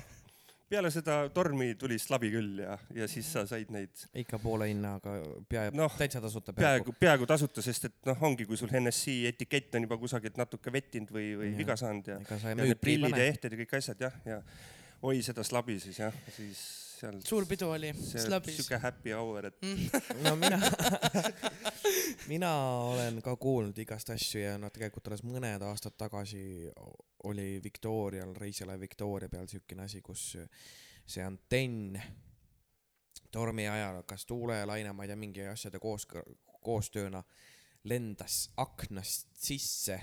peale 0.68 0.90
seda 0.92 1.18
tormi 1.34 1.72
tuli 1.80 1.98
slabi 2.00 2.30
küll 2.32 2.62
ja, 2.62 2.76
ja 2.94 3.08
siis 3.10 3.28
sa 3.32 3.44
said 3.48 3.70
neid 3.74 4.04
ikka 4.22 4.40
poole 4.42 4.68
hinnaga, 4.70 5.14
peaaegu 5.48 5.78
Noh, 5.78 5.94
täitsa 6.00 6.20
tasuta 6.24 6.52
peaaegu, 6.56 6.94
peaaegu 7.00 7.28
tasuta, 7.28 7.64
sest 7.64 7.88
et 7.88 8.10
noh, 8.10 8.18
ongi, 8.28 8.46
kui 8.48 8.58
sul 8.60 8.72
NSC 8.80 9.30
etikett 9.30 9.78
on 9.78 9.86
juba 9.88 9.98
kusagilt 10.00 10.36
natuke 10.40 10.72
vettinud 10.74 11.14
või, 11.14 11.30
või 11.40 11.54
viga 11.58 11.76
saanud 11.80 12.12
ja, 12.12 12.18
ja 12.20 12.58
need 12.58 12.82
prillid 12.82 13.16
ja 13.16 13.30
ehted 13.30 13.54
ja 13.54 13.62
kõik 13.62 13.78
asjad 13.80 14.04
jah, 14.08 14.20
ja 14.28 14.42
oi 15.08 15.22
seda 15.24 15.46
slabi 15.46 15.78
siis 15.82 16.02
jah, 16.02 16.20
siis 16.36 16.87
seal 16.98 17.18
suur 17.24 17.46
pidu 17.48 17.70
oli, 17.70 17.92
siuke 17.94 18.78
happy 18.82 19.14
hour, 19.14 19.46
et 19.48 19.58
no 20.24 20.34
mina, 20.40 20.58
mina 22.32 22.52
olen 22.90 23.20
ka 23.24 23.36
kuulnud 23.40 23.78
igast 23.78 24.10
asju 24.14 24.42
ja 24.42 24.56
no 24.60 24.70
tegelikult 24.74 25.10
alles 25.10 25.24
mõned 25.26 25.62
aastad 25.68 25.96
tagasi 25.98 26.42
oli 27.28 27.58
Victorial, 27.62 28.34
reisilaev 28.38 28.80
Victoria 28.82 29.30
peal 29.30 29.48
siukene 29.50 29.86
asi, 29.86 30.02
kus 30.02 30.30
see 31.08 31.24
antenn 31.24 31.98
tormi 33.32 33.68
ajal, 33.68 34.02
kas 34.08 34.24
tuule, 34.26 34.60
laine, 34.66 34.92
ma 34.92 35.04
ei 35.04 35.10
tea, 35.10 35.18
mingi 35.20 35.44
asjade 35.48 35.80
koos, 35.82 36.06
koostööna 36.64 37.22
lendas 37.88 38.48
aknast 38.56 39.28
sisse 39.38 39.98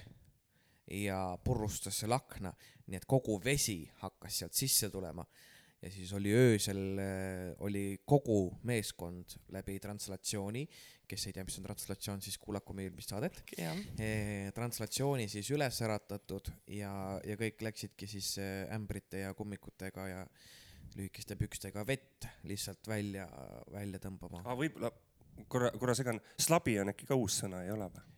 ja 0.92 1.20
purustas 1.44 2.00
selle 2.04 2.18
akna, 2.18 2.54
nii 2.88 3.00
et 3.00 3.08
kogu 3.10 3.40
vesi 3.44 3.82
hakkas 4.04 4.42
sealt 4.42 4.58
sisse 4.58 4.90
tulema 4.94 5.26
ja 5.86 5.92
siis 5.94 6.12
oli 6.18 6.32
öösel, 6.34 6.80
oli 7.66 7.86
kogu 8.10 8.50
meeskond 8.66 9.38
läbi 9.54 9.78
translatsiooni, 9.82 10.64
kes 11.06 11.28
ei 11.30 11.36
tea, 11.36 11.46
mis 11.46 11.60
on 11.62 11.68
translatsioon, 11.68 12.24
siis 12.26 12.40
kuulaku 12.42 12.74
meie 12.74 12.90
eelmist 12.90 13.14
saadet. 13.14 13.42
jah, 13.60 13.78
translatsiooni 14.58 15.28
siis 15.32 15.52
üles 15.54 15.80
äratatud 15.86 16.50
ja, 16.74 16.92
ja 17.22 17.38
kõik 17.40 17.62
läksidki 17.68 18.10
siis 18.10 18.36
eh, 18.42 18.66
ämbrite 18.74 19.26
ja 19.28 19.34
kummikutega 19.38 20.08
ja 20.10 20.26
lühikeste 20.96 21.38
pükstega 21.38 21.86
vett 21.88 22.28
lihtsalt 22.50 22.88
välja, 22.90 23.28
välja 23.72 24.02
tõmbama. 24.02 24.42
aga 24.46 24.58
võib-olla 24.58 24.92
korra, 25.52 25.72
korra 25.78 25.96
segan, 25.98 26.22
slabi 26.42 26.80
on 26.82 26.94
äkki 26.94 27.10
ka 27.10 27.18
uus 27.20 27.42
sõna, 27.44 27.62
ei 27.66 27.74
ole 27.76 27.90
või? 27.94 28.15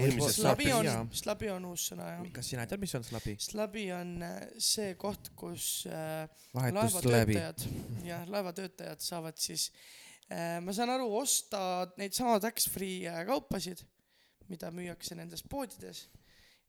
Eelmises 0.00 0.38
slabi 0.40 0.70
on 0.74 1.10
slabi 1.16 1.50
on 1.52 1.68
uus 1.70 1.88
sõna 1.92 2.08
jah. 2.12 2.24
kas 2.36 2.50
sina 2.52 2.66
tead, 2.68 2.82
mis 2.82 2.94
on 2.98 3.06
slabi? 3.06 3.36
slabi 3.42 3.86
on 3.96 4.12
äh, 4.26 4.36
see 4.62 4.94
koht, 5.00 5.30
kus 5.38 5.68
äh, 5.90 6.26
laevatöötajad, 6.56 7.64
jah, 8.10 8.26
laevatöötajad 8.32 9.04
saavad 9.04 9.40
siis, 9.40 9.70
ma 10.62 10.74
saan 10.74 10.90
aru, 10.96 11.08
osta 11.20 11.60
neid 12.00 12.16
sama 12.16 12.38
tax-free 12.42 13.06
äh, 13.10 13.22
kaupasid, 13.28 13.84
mida 14.50 14.70
müüakse 14.74 15.18
nendes 15.18 15.42
poodides. 15.46 16.06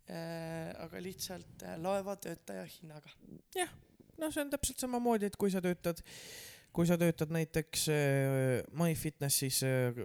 aga 0.08 1.02
lihtsalt 1.04 1.64
äh, 1.68 1.74
laevatöötaja 1.84 2.64
hinnaga. 2.78 3.12
noh, 4.18 4.32
see 4.32 4.40
on 4.42 4.54
täpselt 4.54 4.80
samamoodi, 4.80 5.28
et 5.28 5.36
kui 5.36 5.52
sa 5.52 5.60
töötad, 5.62 6.00
kui 6.72 6.88
sa 6.88 6.96
töötad 6.98 7.34
näiteks 7.34 7.88
äh, 7.92 8.62
MyFitnessis 8.72 9.64
äh, 9.68 10.00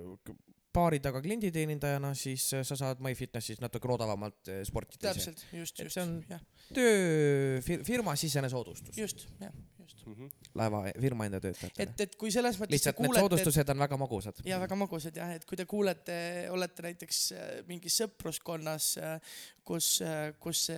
baari 0.75 1.01
taga 1.05 1.21
klienditeenindajana, 1.25 2.13
siis 2.19 2.47
äh, 2.57 2.65
sa 2.67 2.77
saad 2.79 3.03
MyFitnessis 3.05 3.61
natuke 3.63 3.91
odavamalt 3.93 4.51
äh, 4.53 4.63
sporti 4.69 4.99
teha. 4.99 5.13
täpselt, 5.13 5.45
just, 5.53 5.79
Et 5.79 5.87
just 5.87 5.99
see 5.99 6.05
on-, 6.05 6.19
jah, 6.31 6.43
töö, 6.73 7.61
firmasisene 7.87 8.51
soodustus 8.53 8.99
just, 8.99 9.27
jah, 9.41 9.53
just. 9.81 10.05
laeva 10.59 10.85
firma 11.01 11.29
enda 11.29 11.41
töötajatele. 11.45 11.87
et, 11.87 12.05
et 12.07 12.17
kui 12.21 12.33
selles 12.35 12.59
mõttes 12.61 12.77
lihtsalt 12.77 13.03
need 13.05 13.19
soodustused 13.21 13.73
on 13.75 13.85
väga 13.85 13.99
magusad. 14.01 14.43
ja 14.49 14.61
väga 14.63 14.79
magusad 14.81 15.17
jah, 15.23 15.35
et 15.37 15.47
kui 15.49 15.61
te 15.61 15.67
kuulete, 15.69 16.19
olete 16.55 16.87
näiteks 16.89 17.23
äh, 17.37 17.51
mingis 17.69 18.01
sõpruskonnas, 18.03 18.93
kus, 19.69 19.95
kus 20.43 20.69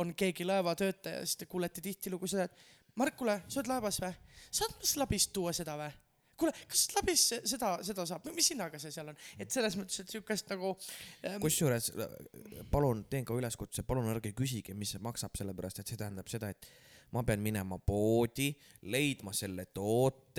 on 0.00 0.14
keegi 0.18 0.48
laevatöötaja, 0.48 1.26
siis 1.26 1.42
te 1.42 1.50
kuulete 1.50 1.84
tihtilugu 1.84 2.30
seda, 2.30 2.48
et 2.48 2.70
Mark, 3.00 3.16
kuule, 3.16 3.38
sa 3.48 3.60
oled 3.60 3.70
laevas 3.72 4.00
või? 4.02 4.12
saad 4.52 4.74
ma 4.76 4.88
slabist 4.88 5.32
tuua 5.32 5.52
seda 5.56 5.78
või? 5.80 5.92
kuule, 6.38 6.54
kas 6.70 6.86
slabis 6.90 7.26
seda, 7.48 7.74
seda 7.86 8.06
saab, 8.08 8.30
mis 8.36 8.52
hinnaga 8.54 8.80
see 8.82 8.94
seal 8.94 9.12
on, 9.12 9.18
et 9.38 9.52
selles 9.52 9.76
mõttes, 9.78 10.02
et 10.02 10.14
siukest 10.16 10.50
nagu 10.52 10.72
ähm, 10.74 11.40
kusjuures 11.42 11.90
palun 12.72 13.04
teen 13.10 13.26
ka 13.28 13.36
üleskutse, 13.36 13.84
palun 13.86 14.10
ärge 14.12 14.34
küsige, 14.36 14.76
mis 14.78 14.94
see 14.94 15.02
maksab, 15.04 15.36
sellepärast 15.38 15.82
et 15.82 15.92
see 15.92 16.00
tähendab 16.00 16.30
seda, 16.32 16.50
et 16.52 16.70
ma 17.12 17.22
pean 17.28 17.42
minema 17.44 17.76
poodi, 17.76 18.48
leidma 18.88 19.34
selle 19.36 19.66
toote, 19.74 20.31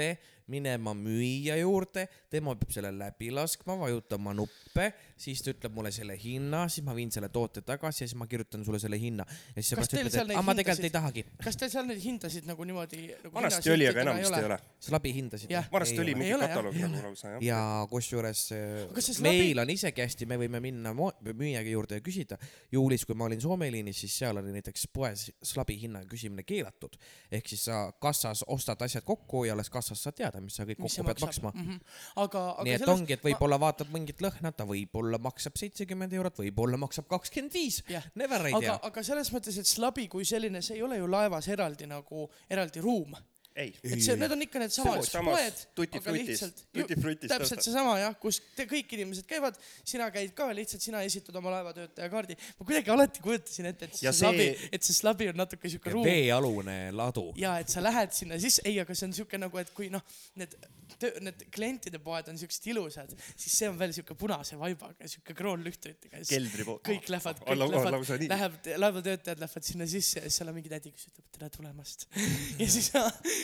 minema 0.51 0.91
müüja 0.93 1.55
juurde, 1.55 2.07
tema 2.29 2.51
peab 2.59 2.71
selle 2.75 2.89
läbi 2.91 3.29
laskma, 3.31 3.77
vajutama 3.79 4.33
nuppe, 4.35 4.89
siis 5.23 5.39
ta 5.41 5.53
ütleb 5.53 5.71
mulle 5.71 5.91
selle 5.95 6.17
hinna, 6.19 6.65
siis 6.67 6.83
ma 6.83 6.91
viin 6.97 7.11
selle 7.15 7.29
toote 7.31 7.61
tagasi 7.63 8.03
ja 8.03 8.07
siis 8.09 8.17
ma 8.19 8.27
kirjutan 8.27 8.65
sulle 8.67 8.79
selle 8.79 8.97
hinna. 8.99 9.23
ja 9.55 9.61
siis 9.63 9.69
sa 9.71 9.77
Kas 9.77 9.87
pärast 9.87 9.93
teil 9.95 10.01
ütled, 10.03 10.11
seal 10.17 10.25
et 10.25 10.27
neid 10.33 10.37
aa, 10.37 10.43
ma 10.43 10.55
tegelikult 10.57 10.83
hindasid- 10.83 10.89
ei 10.89 10.95
tahagi. 10.97 11.23
kas 11.45 11.55
teil 11.61 11.71
seal 11.71 11.87
neid 11.87 12.01
hindasid 12.03 12.49
nagu 12.49 12.65
niimoodi 12.67 12.99
nagu 13.23 13.31
vanasti 13.37 13.71
oli, 13.71 13.87
aga 13.87 14.01
enam 14.03 14.19
vist 14.19 14.35
ei 14.35 14.47
ole. 14.49 14.57
slabi 14.89 15.13
hindasid 15.15 15.53
vanasti 15.71 15.99
oli 16.03 16.15
mingi 16.19 16.35
kataloog 16.43 16.75
nagu 16.81 17.01
lausa 17.07 17.31
jah. 17.37 17.45
ja 17.47 17.61
kusjuures 17.93 18.43
Aga 18.51 18.99
äh, 18.99 19.07
slabi- 19.07 19.23
meil 19.29 19.63
on 19.63 19.69
isegi 19.77 20.01
hästi, 20.03 20.27
me 20.27 20.37
võime 20.43 20.59
minna 20.59 20.91
müüja 20.93 21.63
juurde 21.69 22.01
ja 22.01 22.03
küsida. 22.03 22.37
juulis, 22.71 23.05
kui 23.05 23.15
ma 23.15 23.29
olin 23.31 23.39
Soome 23.41 23.71
liinis, 23.71 24.03
siis 24.03 24.17
seal 24.19 24.37
oli 24.43 24.51
näiteks 24.59 24.87
poes 24.91 25.29
slabi 25.41 25.79
hinna 25.79 26.03
küsimine 26.03 26.43
keelatud. 26.43 26.99
ehk 27.31 27.47
siis 27.47 27.63
sa 27.71 27.93
kassas 28.01 28.43
ostad 28.47 28.81
asjad 28.81 29.03
kokku 29.07 29.45
ja 29.45 29.53
alles 29.53 29.69
kassas 29.69 29.82
saad 29.87 30.15
teada, 30.17 30.41
mis 30.43 30.55
sa 30.59 30.65
kõik 30.67 30.79
kokku 30.81 31.05
pead 31.09 31.21
maksma. 31.25 31.51
mm. 31.53 31.65
-hmm. 31.67 31.97
aga, 32.23 32.43
aga 32.51 32.63
nii 32.67 32.73
et 32.73 32.83
selles- 32.83 32.95
ongi, 32.95 33.13
et 33.17 33.23
võib-olla 33.27 33.59
vaatad 33.59 33.91
mingit 33.93 34.21
lõhna, 34.23 34.51
ta 34.55 34.65
võib-olla 34.69 35.19
maksab 35.19 35.59
seitsekümmend 35.59 36.13
eurot, 36.13 36.39
võib-olla 36.39 36.77
maksab 36.77 37.07
kakskümmend 37.07 37.53
viis. 37.53 37.83
Never 38.15 38.45
ei 38.45 38.53
aga 38.53 38.65
tea., 38.65 38.79
aga 38.89 39.03
selles 39.03 39.31
mõttes, 39.33 39.59
et 39.59 39.67
slabi 39.67 40.07
kui 40.07 40.25
selline, 40.25 40.61
see 40.61 40.77
ei 40.77 40.83
ole 40.83 40.97
ju 40.97 41.07
laevas 41.07 41.47
eraldi 41.47 41.85
nagu 41.89 42.29
eraldi 42.49 42.81
ruum. 42.81 43.15
ei, 43.55 43.73
et 43.85 44.01
see, 44.01 44.15
need 44.17 44.33
on 44.33 44.43
ikka 44.45 44.61
needsamad 44.61 45.07
poed, 45.27 45.61
aga 45.99 46.13
lihtsalt, 46.15 46.61
Frutis 46.73 47.31
täpselt 47.31 47.65
seesama 47.65 47.95
jah, 48.01 48.15
kus 48.21 48.39
te 48.57 48.65
kõik 48.69 48.93
inimesed 48.97 49.27
käivad, 49.29 49.57
sina 49.85 50.09
käid 50.13 50.33
ka, 50.37 50.49
lihtsalt 50.57 50.83
sina 50.85 51.03
esitad 51.05 51.37
oma 51.39 51.53
laevatöötaja 51.57 52.09
kaardi. 52.13 52.37
ma 52.59 52.67
kuidagi 52.67 52.93
alati 52.93 53.23
kujutasin 53.25 53.69
ette, 53.69 53.89
et 53.89 53.99
see, 53.99 54.07
see 54.09 54.19
slabi 54.23 54.47
et 54.73 54.87
see 54.87 54.97
slabi 54.97 55.29
on 55.31 55.41
natuke 55.43 55.71
siuke 55.71 55.93
ruum 55.93 56.07
veealune 56.07 56.77
ladu. 56.97 57.27
ja 57.39 57.55
et 57.61 57.69
sa 57.73 57.83
lähed 57.85 58.15
sinna 58.15 58.39
sisse, 58.41 58.65
ei, 58.65 58.79
aga 58.81 58.97
see 58.97 59.09
on 59.11 59.17
siuke 59.21 59.41
nagu, 59.41 59.61
et 59.61 59.73
kui 59.77 59.91
noh, 59.93 60.01
need 60.39 60.57
töö, 61.01 61.19
need 61.23 61.45
klientide 61.53 61.99
poed 62.03 62.29
on 62.31 62.39
siuksed 62.39 62.67
ilusad, 62.71 63.13
siis 63.31 63.55
see 63.59 63.69
on 63.69 63.77
veel 63.79 63.93
siuke 63.95 64.15
punase 64.19 64.57
vaibaga, 64.59 65.07
siuke 65.09 65.35
kroonlühtritega. 65.37 66.21
keldri 66.29 66.65
pool. 66.67 66.79
kõik 66.87 67.09
lähevad, 67.13 67.41
on 67.43 67.49
kõik 67.49 67.61
lau- 67.61 67.71
lähevad, 67.73 68.27
läheb, 68.33 68.69
laevatöötajad 68.83 69.43
lähevad 69.43 69.67
sinna 69.69 69.87
sisse 69.89 70.19
ja 70.19 70.27
siis 70.29 70.39
seal 70.41 70.51
on 70.51 70.57
mingi 70.57 70.71
tädi, 70.71 70.93
kes 70.95 71.09
ütleb 71.11 71.29
tere 71.37 71.49
tulemast. 71.53 72.07
ja 72.61 72.69
siis, 72.75 72.91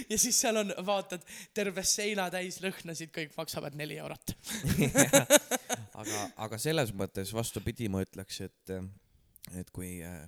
ja 0.10 0.20
siis 0.26 0.40
seal 0.40 0.62
on, 0.64 0.74
vaatad 0.86 1.26
terve 1.58 1.84
seina 1.88 2.30
täis 2.34 2.60
lõhnasid, 2.64 3.14
kõik 3.16 3.36
maksavad 3.38 3.78
neli 3.80 4.00
eurot. 4.02 4.36
aga, 6.02 6.24
aga 6.48 6.62
selles 6.62 6.94
mõttes 6.96 7.34
vastupidi, 7.36 7.90
ma 7.92 8.04
ütleks, 8.06 8.42
et, 8.48 8.78
et 9.60 9.74
kui 9.76 9.98
äh, 10.06 10.24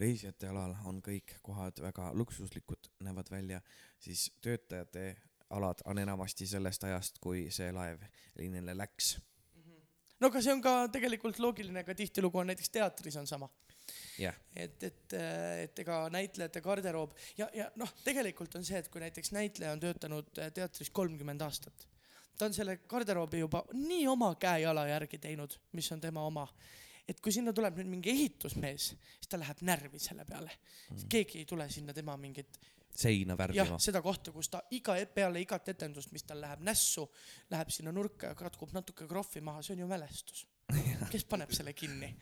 reisijate 0.00 0.48
alal 0.50 0.74
on 0.88 1.00
kõik 1.04 1.36
kohad 1.44 1.80
väga 1.82 2.10
luksuslikud, 2.16 2.90
näevad 3.04 3.30
välja, 3.32 3.60
siis 4.00 4.30
töötajate 4.42 5.14
alad 5.56 5.82
on 5.84 5.98
enamasti 5.98 6.46
sellest 6.46 6.84
ajast, 6.84 7.18
kui 7.22 7.48
see 7.54 7.70
laev 7.74 8.02
liinile 8.38 8.74
läks. 8.76 9.16
no 10.20 10.28
aga 10.28 10.42
see 10.44 10.54
on 10.54 10.62
ka 10.62 10.74
tegelikult 10.92 11.40
loogiline, 11.42 11.84
ka 11.84 11.96
tihtilugu 11.96 12.42
on 12.42 12.50
näiteks 12.52 12.72
teatris 12.74 13.16
on 13.20 13.26
sama. 13.26 13.48
jah, 14.18 14.36
et, 14.54 14.82
et, 14.86 15.14
et 15.64 15.78
ega 15.82 16.02
näitlejate 16.14 16.60
garderoob 16.62 17.16
ja, 17.38 17.48
ja 17.54 17.70
noh, 17.80 17.90
tegelikult 18.04 18.54
on 18.54 18.66
see, 18.66 18.78
et 18.78 18.90
kui 18.92 19.02
näiteks 19.02 19.32
näitleja 19.34 19.72
on 19.74 19.82
töötanud 19.82 20.38
äh, 20.38 20.52
teatris 20.54 20.92
kolmkümmend 20.94 21.42
aastat, 21.42 21.88
ta 22.38 22.46
on 22.46 22.54
selle 22.54 22.78
garderoobi 22.88 23.42
juba 23.42 23.64
nii 23.74 24.06
oma 24.12 24.34
käe-jala 24.40 24.86
järgi 24.92 25.18
teinud, 25.18 25.56
mis 25.72 25.90
on 25.92 26.00
tema 26.00 26.22
oma. 26.26 26.46
et 27.08 27.18
kui 27.20 27.32
sinna 27.34 27.52
tuleb 27.52 27.80
nüüd 27.80 27.90
mingi 27.96 28.12
ehitusmees, 28.12 28.92
siis 28.94 29.30
ta 29.30 29.40
läheb 29.40 29.64
närvi 29.66 29.98
selle 29.98 30.24
peale 30.28 30.52
mm.. 30.52 31.08
keegi 31.08 31.42
ei 31.42 31.48
tule 31.48 31.66
sinna 31.70 31.96
tema 31.96 32.14
mingit 32.16 32.60
seina 32.96 33.36
värvima,. 33.38 33.78
seda 33.82 34.02
kohta, 34.02 34.32
kus 34.34 34.50
ta 34.52 34.62
iga, 34.76 34.96
peale 35.14 35.42
igat 35.42 35.68
etendust, 35.74 36.12
mis 36.12 36.26
tal 36.26 36.40
läheb 36.42 36.64
nässu, 36.66 37.06
läheb 37.50 37.70
sinna 37.74 37.92
nurka 37.92 38.32
ja 38.32 38.38
katkub 38.38 38.74
natuke 38.76 39.08
krohvi 39.08 39.40
maha, 39.44 39.62
see 39.62 39.76
on 39.78 39.86
ju 39.86 39.90
mälestus. 39.90 40.46
kes 41.12 41.24
paneb 41.26 41.50
selle 41.54 41.74
kinni? 41.74 42.14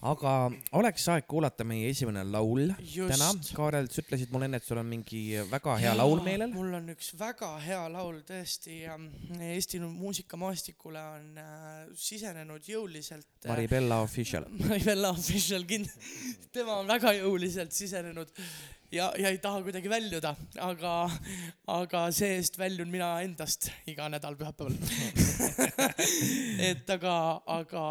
aga 0.00 0.32
oleks 0.78 1.04
aeg 1.12 1.26
kuulata 1.28 1.64
meie 1.68 1.90
esimene 1.92 2.22
laul 2.24 2.70
Just. 2.80 3.12
täna. 3.12 3.28
Kaarel, 3.56 3.88
sa 3.92 4.00
ütlesid 4.00 4.32
mulle 4.32 4.48
enne, 4.48 4.60
et 4.60 4.64
sul 4.64 4.80
on 4.80 4.88
mingi 4.88 5.20
väga 5.50 5.76
hea 5.82 5.92
laul 5.96 6.22
meelel. 6.24 6.52
mul 6.54 6.72
on 6.78 6.88
üks 6.94 7.12
väga 7.20 7.50
hea 7.60 7.82
laul 7.92 8.22
tõesti 8.28 8.80
ja 8.86 8.96
Eesti 9.50 9.82
muusikamaastikule 9.84 11.04
on 11.18 11.40
äh, 11.42 11.84
sisenenud 12.00 12.64
jõuliselt 12.64 13.28
äh, 13.44 13.52
Maribella 13.52 14.00
Official. 14.06 14.48
Maribella 14.70 15.12
Official 15.12 15.68
kind-, 15.68 15.92
tema 16.52 16.80
on 16.80 16.88
väga 16.88 17.12
jõuliselt 17.20 17.76
sisenenud 17.76 18.32
ja, 18.94 19.10
ja 19.18 19.30
ei 19.30 19.38
taha 19.42 19.62
kuidagi 19.64 19.90
väljuda, 19.90 20.32
aga, 20.62 20.94
aga 21.70 22.02
see-eest 22.14 22.58
väljun 22.60 22.90
mina 22.92 23.12
endast 23.24 23.70
iga 23.90 24.08
nädal 24.12 24.36
pühapäeval. 24.38 24.76
et 26.70 26.92
aga, 26.96 27.16
aga 27.58 27.84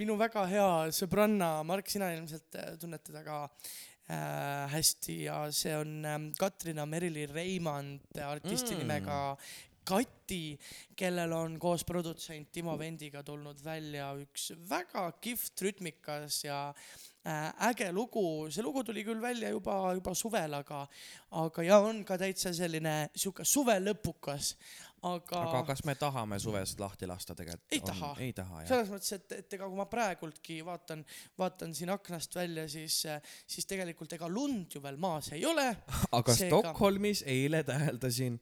minu 0.00 0.18
väga 0.20 0.46
hea 0.50 0.70
sõbranna 0.94 1.58
Mark, 1.66 1.90
sina 1.90 2.12
ilmselt 2.14 2.58
äh, 2.58 2.74
tunned 2.80 3.04
teda 3.06 3.24
ka 3.26 3.40
äh, 3.44 4.68
hästi 4.74 5.22
ja 5.26 5.40
see 5.54 5.74
on 5.78 5.98
ähm, 6.06 6.30
Katrina 6.38 6.86
Merili 6.86 7.26
Reimand 7.30 8.22
artisti 8.22 8.74
mm. 8.74 8.84
nimega 8.84 9.22
Kati, 9.88 10.58
kellel 11.00 11.32
on 11.32 11.54
koos 11.56 11.80
produtsent 11.88 12.50
Timo 12.52 12.74
Vendiga 12.76 13.22
tulnud 13.24 13.62
välja 13.64 14.10
üks 14.20 14.50
väga 14.68 15.06
kihvt 15.24 15.62
rütmikas 15.64 16.42
ja 16.44 16.66
äh, 16.68 16.98
äge 17.68 17.92
lugu, 17.92 18.48
see 18.52 18.64
lugu 18.64 18.84
tuli 18.86 19.04
küll 19.06 19.20
välja 19.22 19.50
juba, 19.52 19.78
juba 19.98 20.14
suvel, 20.16 20.54
aga, 20.58 20.84
aga 21.42 21.64
ja 21.66 21.78
on 21.84 22.04
ka 22.08 22.18
täitsa 22.20 22.52
selline 22.56 22.94
sihuke 23.14 23.44
suvelõpukas, 23.48 24.52
aga, 25.06 25.42
aga 25.42 25.62
kas 25.70 25.84
me 25.86 25.94
tahame 25.98 26.38
suvest 26.42 26.80
lahti 26.80 27.08
lasta 27.10 27.36
tegelikult? 27.38 27.72
Ei 27.74 27.82
taha. 27.84 28.12
ei 28.24 28.32
taha 28.36 28.62
jah. 28.62 28.68
selles 28.72 28.92
mõttes, 28.92 29.12
et, 29.18 29.36
et 29.42 29.58
ega 29.58 29.68
kui 29.68 29.78
ma 29.78 29.86
praegultki 29.90 30.60
vaatan, 30.66 31.04
vaatan 31.38 31.74
siin 31.76 31.92
aknast 31.94 32.34
välja, 32.38 32.68
siis, 32.70 33.00
siis 33.46 33.68
tegelikult 33.68 34.14
ega 34.18 34.30
lund 34.30 34.78
ju 34.78 34.82
veel 34.84 34.98
maas 35.00 35.32
ei 35.36 35.44
ole, 35.46 35.68
aga 36.18 36.34
seega- 36.34 36.62
Stockholmis 36.62 37.24
eile 37.26 37.62
täheldasin, 37.66 38.40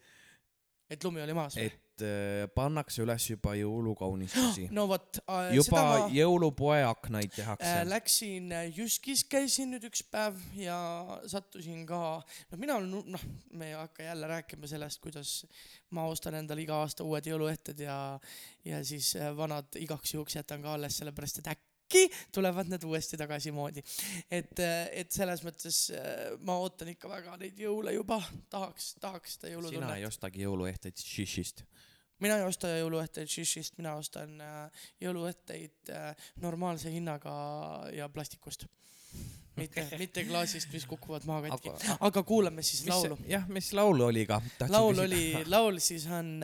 et 0.90 1.04
lumi 1.04 1.22
oli 1.22 1.34
maas 1.36 1.56
või? 1.58 1.66
et 1.66 2.04
äh, 2.04 2.44
pannakse 2.54 3.02
üles 3.02 3.24
juba 3.30 3.54
jõulukaunistusi. 3.58 4.68
no 4.76 4.86
vot 4.90 5.20
äh,, 5.24 5.52
juba 5.56 5.82
ma 5.82 6.00
jõulupoe 6.12 6.82
aknaid 6.86 7.30
äh, 7.30 7.36
tehakse. 7.40 7.72
läksin 7.88 8.52
äh, 8.54 8.66
Jyskis, 8.76 9.24
käisin 9.30 9.72
nüüd 9.74 9.86
üks 9.88 10.04
päev 10.12 10.38
ja 10.60 10.78
sattusin 11.30 11.84
ka, 11.88 12.00
noh, 12.22 12.60
mina 12.60 12.78
olen, 12.80 13.12
noh, 13.16 13.26
me 13.56 13.72
ei 13.72 13.78
hakka 13.78 14.06
jälle 14.06 14.30
rääkima 14.30 14.70
sellest, 14.70 15.00
kuidas 15.02 15.38
ma 15.96 16.06
ostan 16.10 16.38
endale 16.38 16.62
iga 16.66 16.82
aasta 16.82 17.06
uued 17.06 17.26
jõuluehted 17.26 17.80
ja, 17.86 17.98
ja 18.66 18.82
siis 18.86 19.14
äh, 19.18 19.32
vanad 19.36 19.78
igaks 19.80 20.14
juhuks 20.14 20.38
jätan 20.38 20.62
ka 20.64 20.76
alles, 20.76 21.00
sellepärast 21.00 21.42
et 21.42 21.54
äkki 21.56 21.65
tulevad 22.34 22.70
need 22.70 22.84
uuesti 22.84 23.18
tagasi 23.20 23.52
moodi. 23.54 23.82
et, 24.30 24.60
et 24.92 25.12
selles 25.12 25.42
mõttes 25.46 25.80
äh, 25.94 26.36
ma 26.46 26.58
ootan 26.62 26.90
ikka 26.92 27.10
väga 27.10 27.36
neid 27.40 27.58
jõule 27.60 27.94
juba, 27.96 28.20
tahaks, 28.52 28.94
tahaks 29.02 29.36
seda 29.36 29.48
sina 29.48 29.56
jõulutunnet 29.56 29.98
ei. 29.98 30.06
ostagi 30.08 30.46
jõuluehteid 30.46 31.02
Shishist. 31.02 31.64
mina 32.20 32.38
ei 32.40 32.46
osta 32.46 32.72
jõuluehteid 32.76 33.30
Shishist, 33.30 33.78
mina 33.78 33.96
ostan 34.00 34.40
äh, 34.40 34.88
jõuluehteid 35.00 35.92
äh, 35.94 36.32
normaalse 36.42 36.92
hinnaga 36.92 37.36
ja 37.94 38.08
plastikust. 38.08 38.66
mitte, 39.56 39.86
mitte 39.98 40.24
klaasist, 40.28 40.72
mis 40.72 40.84
kukuvad 40.86 41.24
maha 41.24 41.48
katki. 41.48 41.70
aga 41.70 41.98
aga 42.10 42.22
kuulame 42.22 42.62
siis 42.62 42.82
mis 42.84 42.94
laulu. 42.94 43.18
jah, 43.28 43.46
mis 43.48 43.72
laul 43.72 44.00
oli 44.10 44.26
ka? 44.26 44.42
laul 44.68 44.98
oli, 45.06 45.22
laul 45.46 45.78
siis 45.78 46.06
on, 46.06 46.40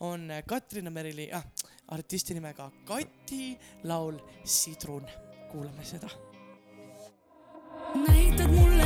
on 0.00 0.30
Katrina 0.46 0.90
Merili, 0.90 1.28
ah, 1.32 1.44
artisti 1.90 2.34
nimega 2.34 2.70
Kati, 2.84 3.58
laul 3.84 4.18
Sidrun. 4.44 5.06
kuulame 5.50 5.84
seda. 5.84 6.08
näitad 8.08 8.50
mulle 8.50 8.79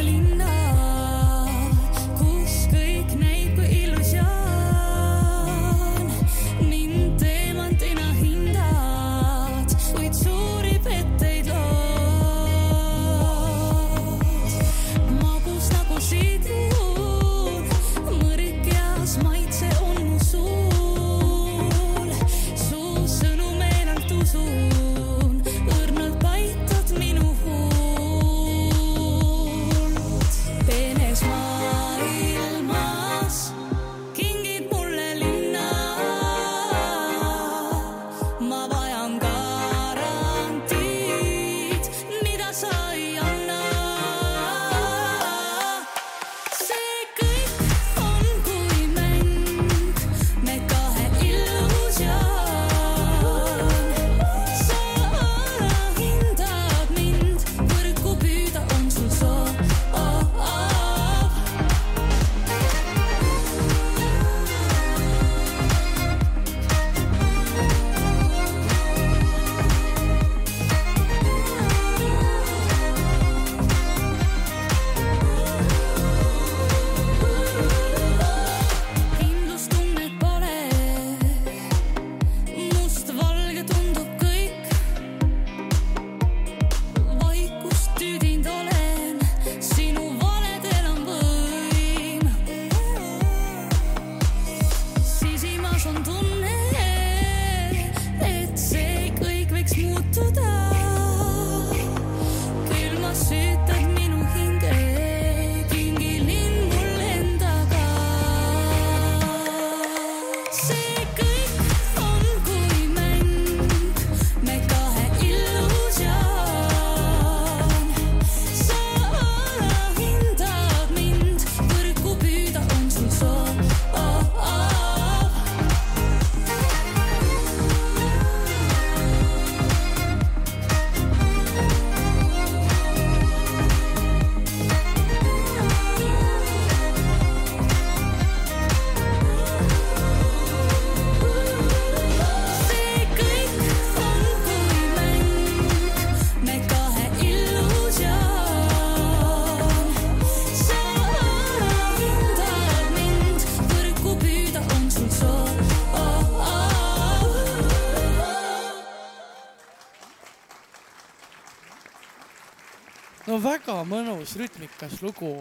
väga 163.65 163.85
mõnus 163.89 164.35
rütmikas 164.37 164.99
lugu. 165.01 165.41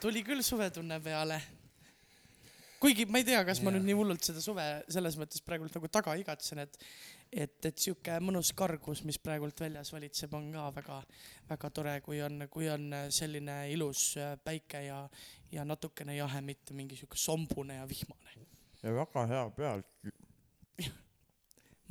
tuli 0.00 0.22
küll 0.24 0.40
suvetunne 0.40 0.96
peale. 1.04 1.36
kuigi 2.80 3.04
ma 3.04 3.20
ei 3.20 3.24
tea, 3.28 3.42
kas 3.44 3.60
ma 3.60 3.70
nüüd 3.74 3.84
nii 3.84 3.96
hullult 3.98 4.24
seda 4.24 4.40
suve 4.40 4.64
selles 4.88 5.18
mõttes 5.20 5.42
praegult 5.44 5.74
nagu 5.76 5.88
taga 5.92 6.14
igatsen, 6.16 6.62
et 6.64 6.78
et, 7.30 7.58
et 7.66 7.76
sihuke 7.76 8.16
mõnus 8.24 8.54
kargus, 8.56 9.04
mis 9.04 9.18
praegult 9.18 9.60
väljas 9.60 9.92
valitseb, 9.92 10.32
on 10.32 10.48
ka 10.54 10.70
väga-väga 10.78 11.70
tore, 11.70 12.00
kui 12.00 12.22
on, 12.24 12.46
kui 12.48 12.70
on 12.72 12.88
selline 13.12 13.68
ilus 13.70 14.16
äh, 14.16 14.38
päike 14.40 14.80
ja, 14.86 15.04
ja 15.52 15.64
natukene 15.64 16.16
jahe, 16.16 16.40
mitte 16.40 16.72
mingi 16.74 16.96
sihuke 16.96 17.20
sombune 17.20 17.82
ja 17.82 17.88
vihmane. 17.88 18.48
ja 18.82 18.96
väga 18.96 19.26
hea 19.26 19.46
peal, 19.60 19.84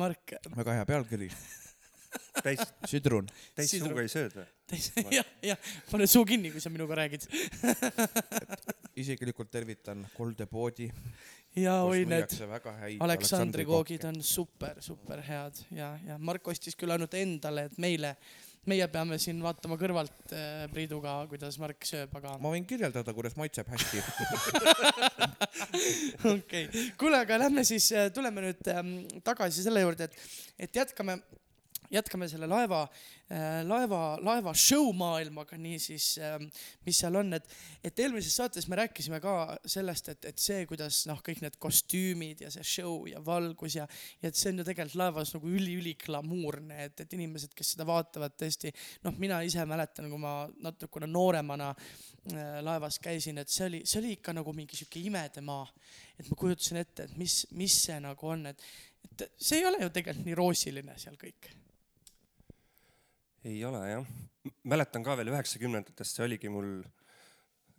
Mark, 0.02 0.40
väga 0.58 0.80
hea 0.80 0.86
pealkiri, 0.90 1.30
täis, 2.46 2.64
sidrun. 2.90 3.30
täis 3.58 3.74
suuga 3.76 4.04
ei 4.04 4.12
sööda. 4.12 4.46
täis, 4.70 4.92
jah, 5.12 5.28
jah, 5.52 5.72
pane 5.92 6.08
suu 6.10 6.26
kinni, 6.30 6.52
kui 6.54 6.64
sa 6.64 6.72
minuga 6.74 6.98
räägid. 7.00 7.28
isiklikult 9.00 9.52
tervitan 9.52 10.04
koldepoodi, 10.16 10.90
ja 11.58 11.80
oi 11.88 12.04
need 12.10 12.36
häid 12.36 13.02
Aleksandri 13.04 13.66
koogid 13.68 14.06
on 14.10 14.22
super, 14.26 14.78
super 14.84 15.22
head 15.26 15.58
ja, 15.74 15.94
ja 16.06 16.18
Mark 16.22 16.48
ostis 16.52 16.78
küll 16.78 16.94
ainult 16.94 17.16
endale, 17.18 17.66
et 17.70 17.80
meile, 17.82 18.14
meie 18.70 18.86
peame 18.92 19.18
siin 19.22 19.42
vaatama 19.44 19.78
kõrvalt 19.82 20.34
äh, 20.36 20.68
Priiduga, 20.74 21.16
kuidas 21.32 21.58
Mark 21.62 21.88
sööb, 21.90 22.14
aga 22.20 22.36
ma 22.42 22.54
võin 22.54 22.68
kirjeldada, 22.70 23.16
kuidas 23.18 23.38
maitseb 23.40 23.70
hästi. 23.74 24.04
okei 26.36 26.68
okay., 26.70 26.86
kuule, 27.00 27.24
aga 27.24 27.42
lähme 27.46 27.66
siis, 27.68 27.90
tuleme 28.14 28.46
nüüd 28.50 28.72
ähm, 28.74 28.96
tagasi 29.26 29.66
selle 29.66 29.84
juurde, 29.86 30.10
et, 30.10 30.34
et 30.68 30.82
jätkame, 30.84 31.20
jätkame 31.94 32.28
selle 32.30 32.48
laeva 32.50 32.84
äh,, 32.86 33.62
laeva, 33.66 34.18
laeva 34.22 34.54
show 34.58 34.92
maailmaga 34.96 35.58
niisiis 35.58 36.12
ähm,, 36.24 36.48
mis 36.86 37.00
seal 37.02 37.18
on, 37.20 37.34
et, 37.38 37.48
et 37.86 38.02
eelmises 38.04 38.36
saates 38.40 38.68
me 38.70 38.80
rääkisime 38.80 39.20
ka 39.24 39.36
sellest, 39.70 40.12
et, 40.14 40.30
et 40.32 40.42
see, 40.42 40.64
kuidas 40.70 41.02
noh, 41.10 41.22
kõik 41.26 41.44
need 41.44 41.58
kostüümid 41.62 42.44
ja 42.46 42.52
see 42.54 42.66
show 42.68 43.08
ja 43.10 43.22
valgus 43.26 43.80
ja, 43.80 43.88
ja 44.22 44.32
et 44.32 44.40
see 44.40 44.54
on 44.54 44.62
ju 44.62 44.68
tegelikult 44.68 45.00
laevas 45.00 45.34
nagu 45.36 45.52
üli-üliglamuurne, 45.52 46.84
et, 46.90 47.06
et 47.06 47.18
inimesed, 47.18 47.54
kes 47.58 47.74
seda 47.76 47.88
vaatavad 47.90 48.38
tõesti, 48.40 48.74
noh, 49.06 49.16
mina 49.22 49.42
ise 49.46 49.66
mäletan, 49.70 50.10
kui 50.12 50.22
ma 50.22 50.34
natukene 50.64 51.10
nooremana 51.10 51.72
äh, 51.74 52.60
laevas 52.66 53.00
käisin, 53.04 53.42
et 53.42 53.54
see 53.54 53.68
oli, 53.70 53.84
see 53.86 54.02
oli 54.02 54.16
ikka 54.18 54.36
nagu 54.38 54.54
mingi 54.56 54.78
sihuke 54.80 55.02
imedemaa. 55.10 55.66
et 56.20 56.28
ma 56.30 56.36
kujutasin 56.36 56.82
ette, 56.82 57.08
et 57.08 57.18
mis, 57.18 57.46
mis 57.56 57.76
see 57.86 57.96
nagu 58.04 58.28
on, 58.28 58.50
et, 58.52 58.68
et 59.08 59.26
see 59.38 59.62
ei 59.62 59.68
ole 59.70 59.82
ju 59.84 59.90
tegelikult 59.96 60.28
nii 60.28 60.38
roosiline 60.38 60.98
seal 61.00 61.18
kõik. 61.20 61.54
Ei 63.48 63.60
ole 63.66 63.84
jah. 63.88 64.08
mäletan 64.64 65.04
ka 65.06 65.16
veel 65.20 65.32
üheksakümnendatest, 65.34 66.18
see 66.18 66.26
oligi 66.26 66.52
mul 66.52 66.82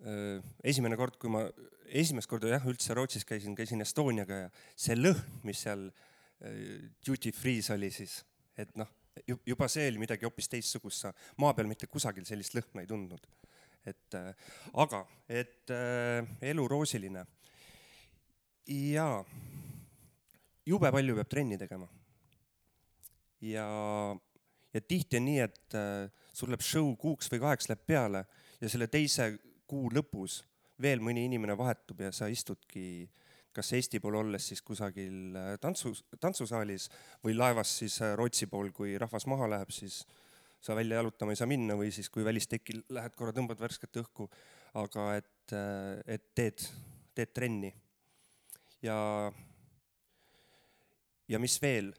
öö, 0.05 0.39
esimene 0.65 0.97
kord, 0.97 1.19
kui 1.21 1.33
ma 1.33 1.45
esimest 1.91 2.31
korda 2.31 2.53
jah, 2.55 2.69
üldse 2.71 2.95
Rootsis 2.97 3.27
käisin, 3.29 3.57
käisin 3.59 3.83
Estoniaga 3.85 4.45
ja 4.45 4.49
see 4.77 4.97
lõhn, 4.97 5.41
mis 5.45 5.65
seal 5.67 5.89
öö, 5.89 6.79
duty 7.07 7.33
free's 7.37 7.71
oli 7.75 7.91
siis, 7.95 8.21
et 8.61 8.73
noh, 8.81 8.89
juba 9.47 9.69
see 9.69 9.89
oli 9.91 10.01
midagi 10.03 10.27
hoopis 10.29 10.49
teistsugust, 10.53 11.05
sa 11.05 11.13
maa 11.43 11.55
peal 11.57 11.69
mitte 11.71 11.89
kusagil 11.91 12.27
sellist 12.29 12.57
lõhna 12.57 12.85
ei 12.85 12.91
tundnud. 12.91 13.27
et 13.85 14.15
äh, 14.15 14.35
aga, 14.77 15.07
et 15.29 15.71
äh, 15.73 16.27
elu 16.51 16.67
roosiline 16.69 17.25
ja 18.69 19.07
jube 20.69 20.91
palju 20.93 21.17
peab 21.17 21.31
trenni 21.33 21.59
tegema. 21.59 21.89
ja 23.41 23.67
ja 24.75 24.81
tihti 24.81 25.19
on 25.19 25.27
nii, 25.27 25.41
et 25.47 25.77
äh, 25.79 26.11
sul 26.33 26.53
läheb 26.53 26.65
show 26.65 26.93
kuuks 27.01 27.31
või 27.33 27.43
kaheks 27.43 27.71
läheb 27.71 27.83
peale 27.87 28.25
ja 28.61 28.71
selle 28.71 28.89
teise 28.91 29.33
kuu 29.71 29.91
lõpus 29.95 30.41
veel 30.81 31.03
mõni 31.05 31.27
inimene 31.29 31.57
vahetub 31.59 32.01
ja 32.07 32.13
sa 32.15 32.31
istudki 32.31 33.09
kas 33.55 33.73
Eesti 33.75 33.99
pool 33.99 34.15
olles 34.21 34.47
siis 34.53 34.63
kusagil 34.63 35.37
äh, 35.37 35.53
tantsu, 35.63 35.93
tantsusaalis 36.23 36.89
või 37.25 37.35
laevas 37.37 37.73
siis 37.83 37.99
äh, 38.05 38.15
Rootsi 38.19 38.47
pool, 38.51 38.71
kui 38.75 38.95
rahvas 38.99 39.27
maha 39.31 39.51
läheb, 39.51 39.75
siis 39.75 40.05
sa 40.61 40.77
välja 40.77 41.01
jalutama 41.01 41.35
ei 41.35 41.41
saa 41.41 41.51
minna 41.51 41.75
või 41.79 41.91
siis, 41.95 42.11
kui 42.13 42.25
välistekil 42.25 42.85
lähed 42.95 43.17
korra, 43.19 43.35
tõmbad 43.35 43.59
värsket 43.59 43.97
õhku, 44.03 44.29
aga 44.79 45.07
et, 45.17 45.55
et 46.05 46.27
teed, 46.37 46.67
teed 47.17 47.33
trenni. 47.35 47.73
ja, 48.85 48.97
ja 51.33 51.41
mis 51.41 51.57
veel 51.63 51.95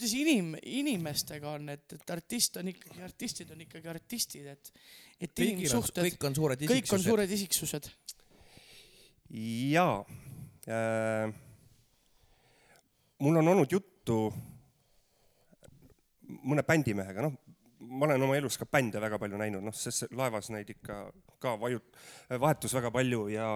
kuidas 0.00 0.14
inim-, 0.16 0.56
inimestega 0.64 1.50
on, 1.52 1.68
et, 1.74 1.92
et 1.92 2.12
artist 2.14 2.56
on 2.56 2.70
ikkagi, 2.72 3.02
artistid 3.04 3.50
on 3.52 3.60
ikkagi 3.60 3.90
artistid, 3.92 4.46
et, 4.48 4.72
et 5.20 5.42
inimsuhted, 5.44 6.06
kõik 6.06 6.24
on 6.24 6.38
suured 6.38 6.64
kõik 6.64 6.72
on 6.72 6.80
isiksused. 6.80 7.04
suured 7.10 7.34
isiksused. 7.36 7.90
jaa 9.74 10.00
äh,. 10.72 11.34
mul 13.20 13.42
on 13.42 13.52
olnud 13.52 13.76
juttu 13.76 14.22
mõne 16.48 16.64
bändimehega, 16.64 17.26
noh, 17.26 17.36
ma 17.90 18.06
olen 18.08 18.24
oma 18.24 18.40
elus 18.40 18.56
ka 18.56 18.64
bände 18.64 19.00
väga 19.02 19.18
palju 19.20 19.36
näinud, 19.36 19.64
noh, 19.66 19.76
sest 19.76 20.08
laevas 20.16 20.48
neid 20.54 20.70
ikka 20.72 21.02
ka 21.40 21.58
vajut-, 21.60 21.96
vahetus 22.40 22.72
väga 22.76 22.88
palju 22.94 23.26
ja, 23.34 23.52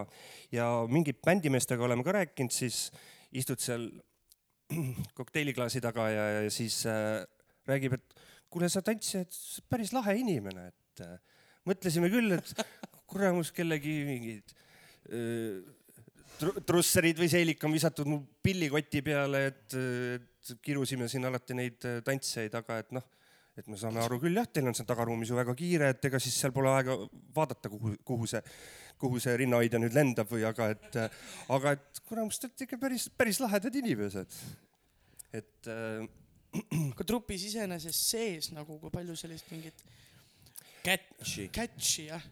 ja 0.52 0.72
mingi 0.92 1.16
bändimeestega 1.16 1.88
oleme 1.88 2.04
ka 2.04 2.18
rääkinud, 2.20 2.52
siis 2.52 2.90
istud 3.32 3.64
seal 3.64 3.88
kokteiliklaasi 5.18 5.82
taga 5.84 6.08
ja, 6.12 6.26
ja 6.38 6.50
siis 6.52 6.80
äh, 6.90 7.22
räägib, 7.68 7.98
et 7.98 8.26
kuule, 8.52 8.68
sa 8.72 8.82
tantsisid, 8.84 9.34
päris 9.70 9.92
lahe 9.96 10.16
inimene, 10.20 10.68
et 10.72 11.04
äh, 11.04 11.16
mõtlesime 11.68 12.10
küll, 12.12 12.36
et 12.38 12.54
kuramus 13.10 13.52
kellegi 13.54 14.00
mingid 14.08 14.54
tru- 16.38 16.60
trusserid 16.66 17.18
või 17.20 17.30
seelik 17.30 17.64
on 17.66 17.74
visatud 17.74 18.08
mu 18.08 18.20
pillikoti 18.44 19.02
peale, 19.04 19.46
et, 19.50 19.76
et 20.18 20.54
kirusime 20.64 21.08
siin 21.10 21.26
alati 21.28 21.56
neid 21.56 21.88
äh, 21.88 22.00
tantsijaid, 22.06 22.54
aga 22.60 22.80
et 22.82 22.94
noh, 22.96 23.04
et 23.58 23.68
me 23.70 23.78
saame 23.78 24.02
aru 24.02 24.18
küll 24.22 24.40
jah, 24.40 24.48
teil 24.50 24.68
on 24.68 24.76
seal 24.76 24.88
tagaruumis 24.88 25.30
ju 25.30 25.38
väga 25.38 25.54
kiire, 25.58 25.92
et 25.94 26.08
ega 26.10 26.20
siis 26.22 26.36
seal 26.40 26.54
pole 26.54 26.72
aega 26.72 26.96
vaadata, 27.36 27.70
kuhu, 27.72 27.94
kuhu 28.06 28.28
see, 28.30 28.42
kuhu 29.00 29.20
see 29.22 29.36
rinnahoidja 29.44 29.80
nüüd 29.82 29.96
lendab 29.96 30.30
või 30.30 30.44
aga 30.48 30.70
et, 30.74 30.98
aga 31.52 31.74
et 31.76 32.02
kuramus, 32.08 32.38
te 32.38 32.48
olete 32.48 32.68
ikka 32.68 32.78
päris, 32.80 33.08
päris 33.10 33.40
lahedad 33.42 33.74
inimesed. 33.82 34.38
et 35.34 35.68
äh, 35.70 36.06
aga 36.92 37.06
trupis 37.06 37.48
iseenesest 37.50 38.08
sees 38.14 38.52
nagu, 38.54 38.78
kui 38.80 38.92
palju 38.94 39.16
sellist 39.18 39.50
mingit 39.52 39.84
Catchy. 40.84 41.48
catch'i 41.48 42.06
jah, 42.10 42.24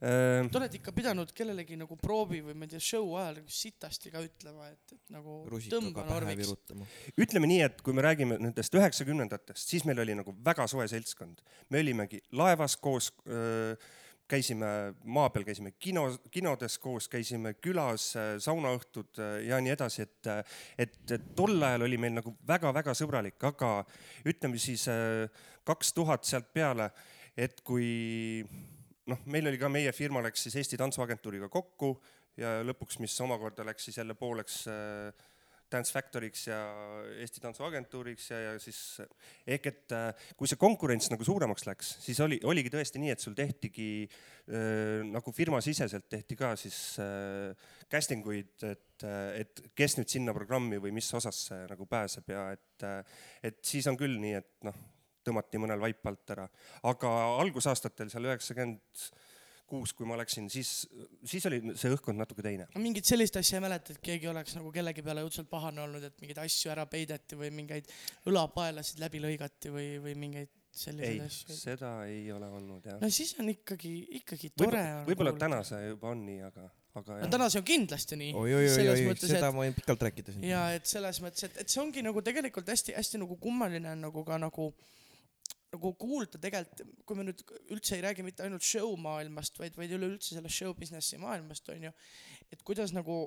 äh, 0.00 0.48
te 0.48 0.58
olete 0.58 0.78
ikka 0.80 0.94
pidanud 0.96 1.32
kellelegi 1.36 1.76
nagu 1.78 1.98
proovi 2.00 2.40
või 2.46 2.56
ma 2.56 2.66
ei 2.66 2.72
tea, 2.72 2.82
show 2.82 3.12
ajal 3.20 3.40
nagu 3.42 3.54
sitasti 3.54 4.12
ka 4.14 4.22
ütlema, 4.24 4.70
et, 4.72 4.96
et 4.96 5.14
nagu 5.14 5.42
tõmba 5.68 6.06
normiks. 6.08 6.54
ütleme 7.20 7.50
nii, 7.52 7.60
et 7.68 7.84
kui 7.84 7.96
me 7.96 8.06
räägime 8.06 8.40
nendest 8.40 8.74
üheksakümnendatest, 8.80 9.74
siis 9.74 9.84
meil 9.88 10.00
oli 10.02 10.16
nagu 10.16 10.34
väga 10.44 10.66
soe 10.70 10.88
seltskond. 10.90 11.44
me 11.68 11.84
olimegi 11.84 12.22
laevas 12.40 12.78
koos, 12.80 13.12
käisime 14.30 14.70
maa 15.04 15.30
peal, 15.34 15.44
käisime 15.48 15.74
kino, 15.78 16.06
kinodes 16.30 16.78
koos, 16.82 17.08
käisime 17.10 17.54
külas, 17.58 18.12
saunaõhtud 18.44 19.18
öö, 19.18 19.40
ja 19.48 19.60
nii 19.62 19.74
edasi, 19.74 20.06
et, 20.06 20.30
et, 20.78 20.98
et 21.16 21.30
tol 21.36 21.56
ajal 21.58 21.86
oli 21.88 21.98
meil 22.00 22.14
nagu 22.20 22.34
väga-väga 22.48 22.94
sõbralik, 22.96 23.38
aga 23.50 23.72
ütleme 24.30 24.60
siis 24.62 24.86
kaks 25.66 25.94
tuhat 25.96 26.26
sealt 26.28 26.52
peale, 26.54 26.90
et 27.36 27.60
kui 27.66 27.90
noh, 29.10 29.20
meil 29.30 29.50
oli 29.50 29.60
ka 29.60 29.70
meie 29.72 29.92
firma 29.96 30.22
läks 30.24 30.46
siis 30.46 30.56
Eesti 30.60 30.78
Tantsuagentuuriga 30.80 31.50
kokku 31.52 31.94
ja 32.40 32.60
lõpuks, 32.66 33.00
mis 33.02 33.16
omakorda 33.24 33.64
läks 33.66 33.88
siis 33.88 33.98
jälle 34.00 34.14
pooleks 34.18 34.62
äh, 34.70 35.28
Dance 35.70 35.94
Factory'ks 35.94 36.46
ja 36.48 36.58
Eesti 37.22 37.42
Tantsuagentuuriks 37.42 38.30
ja, 38.32 38.40
ja 38.44 38.52
siis 38.62 38.78
ehk 39.46 39.68
et 39.70 39.94
äh, 39.96 40.28
kui 40.38 40.50
see 40.50 40.58
konkurents 40.60 41.10
nagu 41.12 41.26
suuremaks 41.26 41.66
läks, 41.68 41.92
siis 42.04 42.20
oli, 42.24 42.40
oligi 42.50 42.72
tõesti 42.74 43.02
nii, 43.02 43.14
et 43.14 43.24
sul 43.24 43.36
tehtigi 43.38 43.90
äh, 44.04 45.00
nagu 45.06 45.34
firmasiseselt 45.34 46.08
tehti 46.10 46.38
ka 46.38 46.52
siis 46.60 46.78
äh, 47.02 47.68
casting 47.90 48.26
uid, 48.26 48.54
et, 48.66 49.06
et 49.40 49.64
kes 49.78 49.98
nüüd 49.98 50.12
sinna 50.12 50.34
programmi 50.36 50.80
või 50.82 50.94
mis 50.96 51.08
osasse 51.16 51.64
nagu 51.70 51.86
pääseb 51.90 52.34
ja 52.34 52.46
et, 52.54 52.88
et 53.46 53.60
siis 53.66 53.86
on 53.90 53.98
küll 54.00 54.18
nii, 54.20 54.36
et 54.40 54.68
noh, 54.68 54.76
tõmmati 55.26 55.60
mõnel 55.60 55.80
vaip 55.82 56.06
alt 56.08 56.32
ära, 56.34 56.46
aga 56.88 57.10
algusaastatel 57.40 58.10
seal 58.12 58.28
üheksakümmend 58.30 59.10
kuus, 59.70 59.94
kui 59.96 60.08
ma 60.08 60.18
läksin, 60.20 60.48
siis, 60.52 60.84
siis 61.26 61.46
oli 61.50 61.60
see 61.78 61.92
õhkkond 61.94 62.20
natuke 62.20 62.44
teine. 62.46 62.68
mingit 62.80 63.08
sellist 63.08 63.38
asja 63.40 63.58
ei 63.60 63.64
mäleta, 63.64 63.94
et 63.94 64.02
keegi 64.04 64.30
oleks 64.30 64.56
nagu 64.58 64.72
kellegi 64.74 65.04
peale 65.06 65.24
õudselt 65.26 65.50
pahane 65.50 65.84
olnud, 65.84 66.04
et 66.06 66.22
mingeid 66.22 66.42
asju 66.44 66.72
ära 66.74 66.86
peideti 66.90 67.38
või 67.38 67.52
mingeid 67.54 67.90
õlapaelasid 68.30 69.02
läbi 69.02 69.22
lõigati 69.22 69.72
või, 69.74 69.92
või 70.02 70.16
mingeid 70.26 70.50
ei 70.70 70.78
selliseid, 70.78 71.22
asju. 71.26 71.56
seda 71.56 71.88
ei 72.06 72.28
ole 72.32 72.46
olnud 72.46 72.84
jah. 72.86 73.00
no 73.02 73.08
siis 73.12 73.32
on 73.42 73.48
ikkagi, 73.50 73.90
ikkagi 74.20 74.52
tore 74.54 74.78
võib-olla 74.78 75.00
on. 75.00 75.08
võib-olla 75.08 75.32
täna 75.38 75.58
see 75.66 75.80
juba 75.88 76.12
on 76.12 76.22
nii, 76.28 76.38
aga, 76.46 76.66
aga 77.00 77.16
no 77.16 77.18
jah. 77.24 77.32
täna 77.34 77.48
see 77.50 77.60
on 77.60 77.66
kindlasti 77.72 78.18
nii. 78.20 78.30
oi-oi-oi, 78.38 79.16
seda 79.18 79.50
ma 79.50 79.64
võin 79.64 79.74
pikalt 79.76 80.06
rääkida 80.06 80.36
siin. 80.36 80.46
ja 80.46 80.62
et 80.76 80.86
selles 80.90 81.18
mõttes, 81.24 81.48
et, 81.48 81.58
et 81.64 81.72
see 81.72 81.82
ongi 81.82 82.04
nagu 82.06 82.22
tegelikult 82.22 82.70
hästi-hästi 82.70 83.22
nagu 83.24 83.38
kummaline 83.42 83.96
on 83.96 84.06
nagu 84.06 84.24
ka 84.26 84.38
nagu 84.40 84.70
nagu 85.74 85.92
kuulda 85.98 86.40
tegelikult, 86.42 86.96
kui 87.06 87.18
me 87.18 87.26
nüüd 87.28 87.42
üldse 87.70 87.96
ei 87.96 88.04
räägi 88.04 88.24
mitte 88.26 88.44
ainult 88.46 88.66
show 88.66 88.96
maailmast, 88.98 89.58
vaid, 89.60 89.76
vaid 89.78 89.92
üleüldse 89.94 90.34
sellest 90.34 90.58
show 90.62 90.74
business'i 90.76 91.20
maailmast 91.22 91.68
onju, 91.70 91.92
et 92.50 92.64
kuidas 92.66 92.94
nagu, 92.96 93.20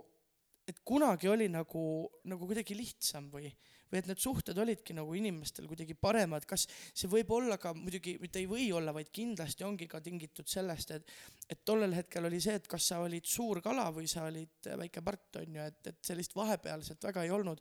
et 0.68 0.82
kunagi 0.88 1.32
oli 1.32 1.48
nagu, 1.52 1.86
nagu 2.28 2.50
kuidagi 2.50 2.76
lihtsam 2.78 3.30
või, 3.32 3.52
või 3.94 4.02
et 4.02 4.10
need 4.10 4.22
suhted 4.22 4.58
olidki 4.58 4.96
nagu 4.98 5.14
inimestel 5.18 5.68
kuidagi 5.70 5.94
paremad, 5.94 6.48
kas 6.50 6.66
see 6.90 7.10
võib 7.12 7.30
olla 7.38 7.60
ka 7.62 7.76
muidugi, 7.78 8.18
mitte 8.22 8.42
ei 8.42 8.50
või 8.50 8.72
olla, 8.74 8.94
vaid 8.96 9.12
kindlasti 9.14 9.68
ongi 9.68 9.88
ka 9.92 10.02
tingitud 10.04 10.50
sellest, 10.50 10.98
et 10.98 11.14
et 11.52 11.60
tollel 11.68 11.92
hetkel 11.94 12.24
oli 12.26 12.40
see, 12.42 12.56
et 12.56 12.68
kas 12.72 12.86
sa 12.88 13.02
olid 13.04 13.26
suur 13.28 13.60
kala 13.62 13.90
või 13.94 14.08
sa 14.10 14.24
olid 14.30 14.70
väike 14.80 15.04
part 15.06 15.42
onju, 15.42 15.66
et, 15.68 15.92
et 15.92 16.00
sellist 16.08 16.36
vahepealset 16.36 17.04
väga 17.04 17.26
ei 17.26 17.34
olnud. 17.36 17.60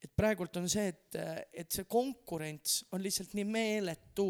et 0.00 0.12
praegult 0.16 0.56
on 0.56 0.68
see, 0.70 0.86
et, 0.94 1.18
et 1.52 1.70
see 1.70 1.84
konkurents 1.90 2.84
on 2.94 3.02
lihtsalt 3.02 3.34
nii 3.34 3.44
meeletu 3.44 4.28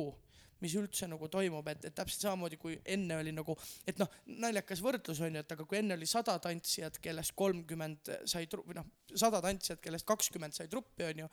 mis 0.64 0.74
üldse 0.80 1.08
nagu 1.10 1.28
toimub, 1.32 1.68
et, 1.70 1.84
et 1.90 1.94
täpselt 1.96 2.26
samamoodi 2.26 2.58
kui 2.60 2.78
enne 2.96 3.20
oli 3.20 3.34
nagu, 3.36 3.56
et 3.86 4.00
noh, 4.00 4.10
naljakas 4.44 4.82
võrdlus 4.84 5.22
on 5.24 5.38
ju, 5.38 5.44
et 5.44 5.56
aga 5.56 5.68
kui 5.68 5.80
enne 5.80 5.98
oli 5.98 6.08
sada 6.10 6.36
tantsijat, 6.42 6.98
kellest 7.04 7.36
kolmkümmend 7.38 8.12
sai 8.30 8.48
või 8.54 8.78
noh, 8.80 8.88
sada 9.14 9.42
tantsijat, 9.44 9.82
kellest 9.84 10.08
kakskümmend 10.08 10.56
sai 10.56 10.70
truppi, 10.72 11.06
on 11.10 11.24
ju, 11.24 11.32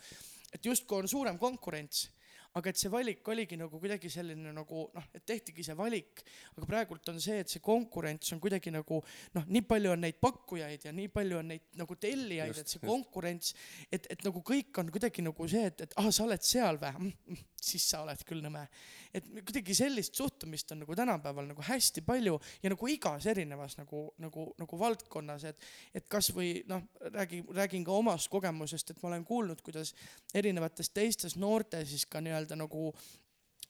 et 0.51 0.71
justkui 0.71 1.01
on 1.01 1.11
suurem 1.11 1.39
konkurents 1.41 2.09
aga 2.57 2.71
et 2.71 2.79
see 2.79 2.91
valik 2.91 3.27
oligi 3.31 3.57
nagu 3.59 3.79
kuidagi 3.79 4.09
selline 4.11 4.51
nagu 4.55 4.83
noh, 4.95 5.05
et 5.15 5.23
tehtigi 5.27 5.63
see 5.63 5.75
valik, 5.77 6.23
aga 6.57 6.67
praegult 6.67 7.11
on 7.13 7.19
see, 7.23 7.39
et 7.43 7.51
see 7.51 7.63
konkurents 7.63 8.33
on 8.35 8.41
kuidagi 8.43 8.73
nagu 8.73 8.99
noh, 9.37 9.45
nii 9.47 9.63
palju 9.69 9.93
on 9.93 10.03
neid 10.03 10.19
pakkujaid 10.23 10.89
ja 10.89 10.95
nii 10.95 11.11
palju 11.13 11.39
on 11.39 11.51
neid 11.53 11.79
nagu 11.79 11.95
tellijaid, 11.95 12.59
et 12.59 12.73
see 12.73 12.83
konkurents, 12.83 13.55
et, 13.87 14.09
et 14.11 14.27
nagu 14.27 14.43
kõik 14.47 14.81
on 14.83 14.91
kuidagi 14.91 15.23
nagu 15.23 15.47
see, 15.51 15.63
et, 15.71 15.85
et 15.87 15.95
ah, 16.01 16.09
sa 16.11 16.25
oled 16.27 16.43
seal 16.43 16.81
või, 16.81 17.39
siis 17.61 17.85
sa 17.93 18.01
oled 18.03 18.25
küll 18.27 18.43
nõme. 18.43 18.65
et 19.13 19.25
kuidagi 19.27 19.75
sellist 19.75 20.15
suhtumist 20.17 20.71
on 20.71 20.81
nagu 20.83 20.95
tänapäeval 20.95 21.47
nagu 21.49 21.63
hästi 21.67 22.03
palju 22.07 22.37
ja 22.63 22.71
nagu 22.71 22.87
igas 22.87 23.25
erinevas 23.27 23.77
nagu, 23.77 24.05
nagu, 24.23 24.47
nagu 24.59 24.79
valdkonnas, 24.79 25.47
et 25.49 25.67
et 25.95 26.07
kasvõi 26.11 26.63
noh, 26.67 26.83
räägi, 27.15 27.41
räägin 27.55 27.85
ka 27.85 27.95
omast 27.95 28.31
kogemusest, 28.31 28.91
et 28.91 29.01
ma 29.03 29.11
olen 29.11 29.25
kuulnud, 29.27 29.61
kuidas 29.63 29.93
erinevates 30.35 30.89
teistes 30.89 31.35
noorte 31.39 31.83
siis 31.85 32.05
ka 32.09 32.21
nii-öelda 32.23 32.40
nagu 32.57 32.89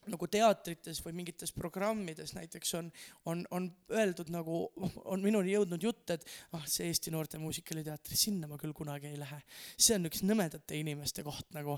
nagu 0.10 0.28
teatrites 0.32 1.02
või 1.06 1.14
mingites 1.20 1.52
programmides 1.54 2.34
näiteks 2.34 2.74
on, 2.80 2.88
on, 3.30 3.44
on 3.54 3.68
öeldud 3.94 4.32
nagu, 4.34 4.64
on 5.06 5.22
minuni 5.22 5.54
jõudnud 5.54 5.84
jutt, 5.86 6.16
et 6.16 6.26
ah, 6.58 6.64
see 6.66 6.88
Eesti 6.90 7.14
Noorte 7.14 7.38
Muusikaliteater, 7.42 8.18
sinna 8.18 8.50
ma 8.50 8.58
küll 8.62 8.74
kunagi 8.78 9.12
ei 9.12 9.20
lähe. 9.22 9.42
see 9.78 10.00
on 10.00 10.10
üks 10.10 10.24
nõmedate 10.26 10.80
inimeste 10.80 11.26
koht 11.28 11.54
nagu. 11.54 11.78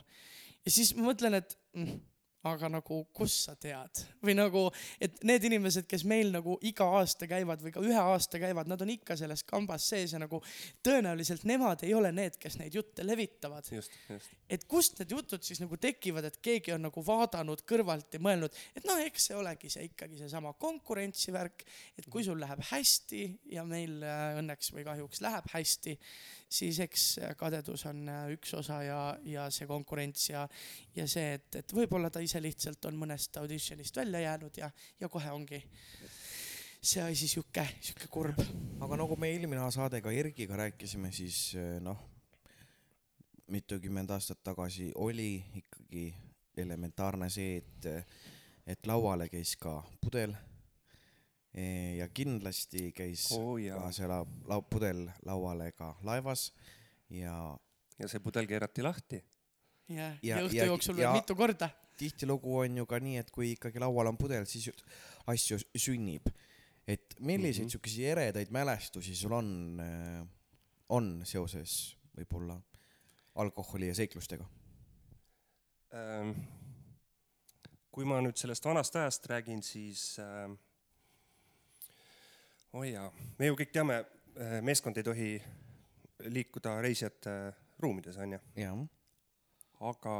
ja 0.64 0.72
siis 0.72 0.94
ma 0.96 1.10
mõtlen, 1.10 1.42
et 1.42 1.58
mm, 1.76 2.00
aga 2.50 2.70
nagu, 2.72 3.00
kust 3.16 3.48
sa 3.48 3.56
tead 3.60 4.02
või 4.24 4.36
nagu, 4.36 4.66
et 5.04 5.22
need 5.28 5.46
inimesed, 5.48 5.88
kes 5.90 6.04
meil 6.10 6.32
nagu 6.34 6.58
iga 6.68 6.88
aasta 7.00 7.28
käivad 7.30 7.64
või 7.64 7.72
ka 7.76 7.84
ühe 7.84 8.00
aasta 8.00 8.40
käivad, 8.42 8.68
nad 8.72 8.82
on 8.84 8.92
ikka 8.92 9.16
selles 9.20 9.46
kambas 9.48 9.86
sees 9.94 10.16
ja 10.16 10.20
nagu 10.20 10.42
tõenäoliselt 10.84 11.46
nemad 11.48 11.86
ei 11.88 11.94
ole 11.96 12.12
need, 12.16 12.36
kes 12.42 12.60
neid 12.60 12.76
jutte 12.76 13.06
levitavad. 13.08 13.68
et 14.50 14.68
kust 14.68 15.00
need 15.00 15.16
jutud 15.16 15.44
siis 15.44 15.62
nagu 15.64 15.78
tekivad, 15.80 16.28
et 16.28 16.40
keegi 16.44 16.76
on 16.76 16.84
nagu 16.90 17.06
vaadanud 17.06 17.64
kõrvalt 17.70 18.18
ja 18.18 18.22
mõelnud, 18.24 18.60
et 18.76 18.88
noh, 18.88 19.00
eks 19.08 19.30
see 19.30 19.40
olegi 19.40 19.72
see 19.72 19.88
ikkagi 19.88 20.20
seesama 20.20 20.54
konkurentsivärk, 20.60 21.64
et 21.98 22.10
kui 22.12 22.26
sul 22.28 22.40
läheb 22.44 22.60
hästi 22.74 23.24
ja 23.56 23.64
meil 23.68 24.04
äh, 24.04 24.40
õnneks 24.42 24.74
või 24.76 24.84
kahjuks 24.88 25.24
läheb 25.24 25.48
hästi, 25.54 25.96
siis 26.54 26.80
eks 26.84 27.06
äh, 27.24 27.36
kadedus 27.40 27.86
on 27.90 28.04
äh, 28.10 28.26
üks 28.36 28.54
osa 28.58 28.82
ja, 28.86 29.00
ja 29.28 29.48
see 29.54 29.68
konkurents 29.70 30.30
ja, 30.30 30.44
ja 30.96 31.08
see, 31.10 31.38
et, 31.40 31.50
et 31.64 31.76
võib-olla 31.76 32.12
ta 32.14 32.22
ise 32.34 32.42
lihtsalt 32.42 32.86
on 32.90 32.96
mõnest 32.98 33.38
auditionist 33.38 33.98
välja 34.00 34.20
jäänud 34.24 34.56
ja, 34.58 34.70
ja 35.00 35.10
kohe 35.10 35.30
ongi 35.32 35.60
see 36.84 37.02
asi 37.04 37.28
sihuke, 37.30 37.62
sihuke 37.80 38.08
kurb. 38.10 38.40
aga 38.82 38.98
nagu 38.98 39.16
me 39.22 39.30
eelmine 39.30 39.68
saade 39.72 40.02
ka 40.02 40.12
Erkiga 40.12 40.58
rääkisime, 40.58 41.12
siis 41.14 41.54
eh, 41.56 41.78
noh, 41.82 42.00
mitukümmend 43.54 44.10
aastat 44.10 44.42
tagasi 44.44 44.90
oli 44.96 45.44
ikkagi 45.62 46.08
elementaarne 46.58 47.30
see, 47.30 47.62
et, 47.62 47.88
et 48.66 48.90
lauale 48.90 49.30
käis 49.30 49.54
ka 49.56 49.76
pudel. 50.02 50.34
ja 51.98 52.08
kindlasti 52.10 52.92
käis 52.98 53.28
oo 53.38 53.60
jaa 53.62 53.78
ka, 53.78 53.92
see 53.94 54.08
la-, 54.10 54.26
lau-, 54.50 54.66
pudel 54.66 55.06
lauale 55.26 55.72
ka 55.78 55.92
laevas 56.02 56.48
ja 57.14 57.36
ja 58.00 58.10
see 58.10 58.20
pudel 58.26 58.50
keerati 58.50 58.82
lahti. 58.82 59.22
ja, 59.88 60.16
Ja- 60.24 60.38
ja 60.40 60.44
õhtu 60.48 60.66
jooksul 60.66 60.98
veel 60.98 61.14
mitu 61.14 61.36
korda. 61.38 61.70
Tihtilugu 61.98 62.58
on 62.64 62.78
ju 62.78 62.86
ka 62.90 63.00
nii, 63.00 63.18
et 63.22 63.32
kui 63.32 63.52
ikkagi 63.54 63.80
laual 63.80 64.08
on 64.12 64.18
pudel, 64.18 64.46
siis 64.50 64.68
ju 64.68 64.74
asju 65.28 65.60
sünnib. 65.76 66.30
et 66.88 67.16
milliseid 67.20 67.64
Mhm. 67.64 67.72
siukesi 67.72 68.06
eredaid 68.06 68.50
mälestusi 68.52 69.16
sul 69.16 69.32
on, 69.32 69.80
on 70.90 71.22
seoses 71.26 71.96
võib-olla 72.18 72.58
alkoholi 73.36 73.88
ja 73.88 73.96
seiklustega? 73.96 74.46
Ähm, 75.94 76.34
kui 77.92 78.04
ma 78.06 78.20
nüüd 78.22 78.36
sellest 78.36 78.66
vanast 78.66 78.96
ajast 78.96 79.26
räägin, 79.32 79.64
siis 79.64 80.20
ähm, 80.20 80.58
oi 82.74 82.92
jaa, 82.92 83.12
me 83.40 83.48
ju 83.48 83.56
kõik 83.56 83.72
teame, 83.72 84.06
meeskond 84.62 84.98
ei 84.98 85.04
tohi 85.04 85.42
liikuda 86.20 86.82
reisijate 86.82 87.54
ruumides, 87.80 88.18
onju, 88.18 88.40
aga 89.80 90.16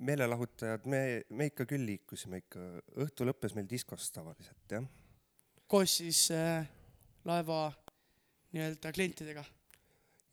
meelelahutajad, 0.00 0.86
me, 0.88 1.22
me 1.36 1.50
ikka 1.50 1.66
küll 1.68 1.84
liikusime 1.88 2.40
ikka, 2.44 2.66
õhtu 3.04 3.26
lõppes 3.28 3.54
meil 3.56 3.68
diskos 3.70 4.08
tavaliselt, 4.14 4.64
jah. 4.72 4.86
koos 5.70 5.96
siis 6.00 6.26
äh, 6.34 6.68
laeva 7.28 7.66
nii-öelda 8.54 8.92
klientidega. 8.96 9.44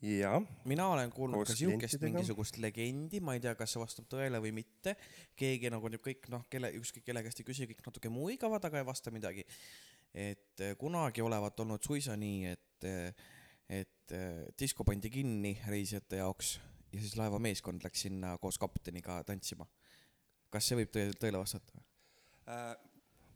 jaa, 0.02 0.38
mina 0.70 0.86
olen 0.88 1.12
kuulnud 1.12 1.42
Koos 1.42 1.52
ka 1.52 1.58
siukest 1.58 2.00
mingisugust 2.02 2.60
legendi, 2.62 3.20
ma 3.20 3.34
ei 3.36 3.42
tea, 3.42 3.54
kas 3.58 3.74
see 3.74 3.82
vastab 3.82 4.08
tõele 4.10 4.40
või 4.42 4.54
mitte. 4.60 4.96
keegi 5.36 5.72
nagu 5.74 5.90
nüüd 5.90 6.04
kõik 6.04 6.30
noh, 6.32 6.46
kelle, 6.50 6.72
ükskõik 6.78 7.04
kelle 7.10 7.22
käest 7.26 7.42
ei 7.42 7.48
küsi, 7.50 7.68
kõik 7.70 7.84
natuke 7.86 8.12
muigavad, 8.12 8.64
aga 8.64 8.80
ei 8.80 8.88
vasta 8.88 9.12
midagi. 9.14 9.44
et 10.14 10.64
eh, 10.64 10.74
kunagi 10.78 11.22
olevat 11.22 11.60
olnud 11.60 11.84
suisa 11.84 12.16
nii, 12.16 12.54
et, 12.54 12.88
et 13.68 14.16
eh, 14.16 14.46
disko 14.58 14.84
pandi 14.84 15.10
kinni 15.12 15.58
reisijate 15.66 16.22
jaoks 16.22 16.56
ja 16.92 17.00
siis 17.02 17.16
laevameeskond 17.18 17.84
läks 17.84 18.06
sinna 18.06 18.36
koos 18.42 18.58
kapteniga 18.60 19.20
tantsima. 19.28 19.66
kas 20.50 20.68
see 20.68 20.78
võib 20.78 20.92
tõele, 20.94 21.16
tõele 21.20 21.40
vastata? 21.42 21.82
Äh, 22.48 22.72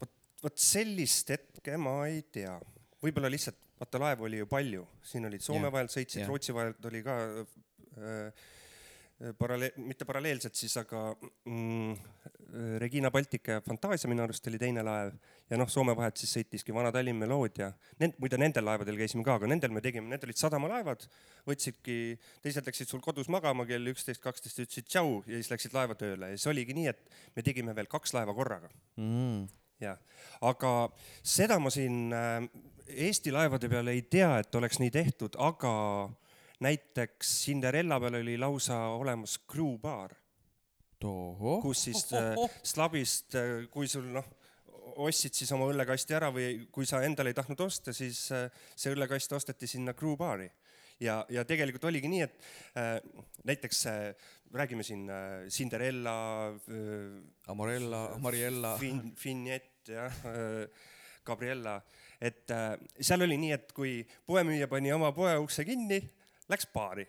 vot, 0.00 0.14
vot 0.42 0.58
sellist 0.58 1.28
hetke 1.34 1.76
ma 1.76 1.98
ei 2.08 2.22
tea, 2.32 2.54
võib-olla 3.04 3.28
lihtsalt, 3.32 3.58
vaata 3.82 4.00
laevu 4.00 4.28
oli 4.28 4.40
ju 4.40 4.48
palju, 4.48 4.86
siin 5.04 5.28
olid 5.28 5.44
Soome 5.44 5.66
Jah, 5.66 5.74
vahelt 5.74 5.92
sõitsid. 5.92 6.24
Rootsi 6.28 6.56
vahelt 6.56 6.88
oli 6.88 7.02
ka 7.04 7.18
äh, 7.28 8.48
paralleel, 9.38 9.76
mitte 9.86 10.06
paralleelselt 10.08 10.56
siis, 10.58 10.74
aga 10.80 11.12
mm, 11.46 11.94
Regina 12.82 13.10
Baltica 13.10 13.56
ja 13.56 13.62
Fantasia 13.64 14.10
minu 14.10 14.24
arust 14.24 14.46
oli 14.50 14.58
teine 14.60 14.82
laev. 14.84 15.14
Ja 15.50 15.56
noh, 15.60 15.68
Soome 15.72 15.94
vahet 15.96 16.20
siis 16.20 16.32
sõitiski 16.36 16.74
Vana-Tallinn 16.74 17.20
Meloodia. 17.20 17.70
Nend-, 18.00 18.18
muide 18.20 18.38
nendel 18.40 18.66
laevadel 18.66 18.98
käisime 18.98 19.24
ka, 19.24 19.38
aga 19.38 19.48
nendel 19.48 19.72
me 19.72 19.82
tegime, 19.84 20.10
need 20.10 20.26
olid 20.26 20.40
sadamalaevad, 20.40 21.06
võtsidki, 21.48 21.96
teised 22.44 22.68
läksid 22.68 22.92
sul 22.92 23.02
kodus 23.04 23.30
magama 23.32 23.66
kell 23.68 23.92
üksteist, 23.92 24.22
kaksteist, 24.24 24.60
ütlesid 24.66 24.90
tšau 24.90 25.22
ja 25.26 25.38
siis 25.38 25.52
läksid 25.52 25.76
laevatööle 25.76 26.32
ja 26.32 26.38
siis 26.38 26.50
oligi 26.52 26.76
nii, 26.76 26.92
et 26.92 27.18
me 27.36 27.46
tegime 27.46 27.76
veel 27.76 27.90
kaks 27.92 28.16
laeva 28.16 28.36
korraga. 28.36 28.72
Mm. 29.00 29.46
jah, 29.82 29.98
aga 30.46 30.72
seda 31.26 31.56
ma 31.58 31.72
siin 31.74 32.12
äh, 32.14 32.44
Eesti 32.92 33.32
laevade 33.32 33.70
peal 33.72 33.88
ei 33.88 34.02
tea, 34.10 34.34
et 34.42 34.54
oleks 34.58 34.78
nii 34.82 34.92
tehtud, 34.92 35.38
aga 35.40 35.72
näiteks 36.62 37.32
Cinderella 37.46 37.98
peal 38.00 38.20
oli 38.20 38.36
lausa 38.40 38.78
olemas 38.98 39.38
tohoh, 41.02 41.60
kus 41.62 41.88
siis 41.88 42.04
äh, 42.14 42.38
slabist, 42.62 43.34
kui 43.72 43.88
sul 43.90 44.06
noh, 44.14 44.26
ostsid 45.02 45.34
siis 45.34 45.50
oma 45.54 45.66
õllekasti 45.72 46.14
ära 46.14 46.28
või 46.34 46.66
kui 46.72 46.86
sa 46.86 47.02
endale 47.02 47.32
ei 47.32 47.38
tahtnud 47.38 47.60
osta, 47.64 47.94
siis 47.96 48.24
äh, 48.34 48.46
see 48.76 48.92
õllekast 48.94 49.34
osteti 49.34 49.66
sinna 49.70 49.96
crewbar'i 49.98 50.46
ja, 51.02 51.22
ja 51.32 51.44
tegelikult 51.48 51.88
oligi 51.90 52.10
nii, 52.12 52.22
et 52.26 52.38
äh, 52.78 52.94
näiteks 53.48 53.84
äh, 53.90 54.30
räägime 54.54 54.86
siin 54.86 55.08
äh, 55.10 55.48
Cinderella 55.48 56.14
äh, 56.52 57.20
Amorella, 57.50 58.18
Mariella. 58.18 58.76
fin-, 58.78 59.12
Finjet 59.16 59.88
jah, 59.88 60.14
Gabriella, 61.26 61.80
et 62.20 62.50
äh, 62.50 62.76
seal 63.00 63.24
oli 63.26 63.38
nii, 63.38 63.52
et 63.56 63.72
kui 63.74 64.00
poemüüja 64.26 64.68
pani 64.70 64.92
oma 64.94 65.12
poe 65.14 65.34
ukse 65.42 65.64
kinni, 65.66 66.00
läks 66.52 66.68
baari. 66.74 67.08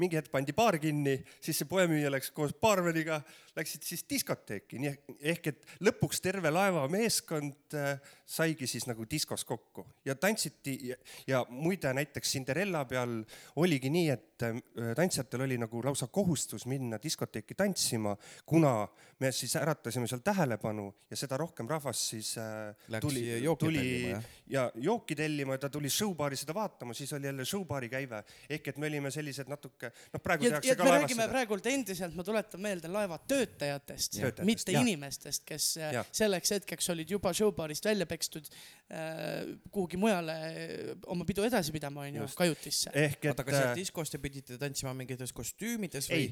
mingi 0.00 0.16
hetk 0.16 0.32
pandi 0.32 0.54
baar 0.56 0.78
kinni, 0.80 1.18
siis 1.44 1.58
see 1.60 1.68
poemüüja 1.68 2.08
läks 2.10 2.30
koos 2.34 2.54
baarmeniga, 2.58 3.20
läksid 3.56 3.84
siis 3.84 4.04
diskoteeki, 4.08 4.78
nii 4.80 4.92
ehk 5.32 5.48
et 5.50 5.66
lõpuks 5.84 6.22
terve 6.24 6.50
laeva 6.52 6.86
meeskond 6.92 7.76
äh, 7.76 7.98
saigi 8.26 8.66
siis 8.70 8.86
nagu 8.88 9.04
diskos 9.10 9.44
kokku 9.44 9.84
ja 10.08 10.14
tantsiti 10.16 10.78
ja, 10.88 10.96
ja 11.28 11.42
muide 11.50 11.92
näiteks 11.92 12.32
Cinderella 12.32 12.84
peal 12.88 13.18
oligi 13.60 13.90
nii, 13.92 14.08
et 14.14 14.46
äh, 14.46 14.60
tantsijatel 14.96 15.44
oli 15.46 15.58
nagu 15.60 15.82
lausa 15.84 16.08
kohustus 16.08 16.64
minna 16.70 17.00
diskoteeki 17.02 17.54
tantsima, 17.58 18.16
kuna 18.46 18.88
me 19.20 19.32
siis 19.32 19.56
äratasime 19.60 20.08
seal 20.08 20.24
tähelepanu 20.24 20.88
ja 21.10 21.18
seda 21.20 21.36
rohkem 21.40 21.68
rahvast 21.68 22.08
siis 22.14 22.32
äh, 22.40 22.72
Läks 22.88 23.06
tuli, 23.06 23.26
jooki 23.44 23.64
tuli 23.66 23.84
tellima, 23.84 24.22
ja 24.46 24.64
jooki 24.74 25.16
tellima 25.18 25.58
ja 25.58 25.64
ta 25.66 25.72
tuli 25.72 25.90
showbaari 25.92 26.40
seda 26.40 26.54
vaatama, 26.56 26.94
siis 26.94 27.12
oli 27.12 27.28
jälle 27.28 27.44
showbaari 27.44 27.88
käive. 27.92 28.22
Ehk 28.50 28.72
et 28.72 28.80
me 28.80 28.88
olime 28.88 29.10
sellised 29.12 29.48
natuke 29.50 29.92
noh, 29.92 30.22
praegu 30.22 30.48
ja, 30.48 30.56
tehakse 30.56 30.72
ja 30.72 30.76
ka 30.76 30.84
me 30.84 30.94
laevas 30.94 31.14
seda. 31.14 31.28
praegult 31.32 31.68
endiselt, 31.68 32.16
ma 32.16 32.24
tuletan 32.26 32.64
meelde 32.64 32.88
laeva 32.92 33.18
töötajatest, 33.18 33.41
Töötajatest, 33.42 34.18
mitte 34.46 34.74
jah. 34.74 34.84
inimestest, 34.84 35.44
kes 35.48 35.68
äh, 35.80 35.92
Jah. 35.98 36.08
selleks 36.14 36.54
hetkeks 36.56 36.90
olid 36.94 37.10
juba 37.10 37.32
showbaarist 37.36 37.86
välja 37.86 38.06
pekstud 38.08 38.48
äh, 38.48 39.52
kuhugi 39.70 39.98
mujale 40.00 40.36
äh, 40.48 40.92
oma 41.12 41.26
pidu 41.28 41.44
edasi 41.46 41.74
pidama, 41.74 42.06
onju, 42.06 42.22
Just. 42.22 42.38
kajutisse. 42.38 42.92
ehk 42.94 43.18
et 43.24 43.30
oota, 43.32 43.46
kas 43.48 43.58
seal 43.58 43.74
diskos 43.78 44.12
te 44.12 44.20
pidite 44.22 44.58
tantsima 44.60 44.94
mingites 44.96 45.34
kostüümides 45.36 46.10
või 46.12 46.28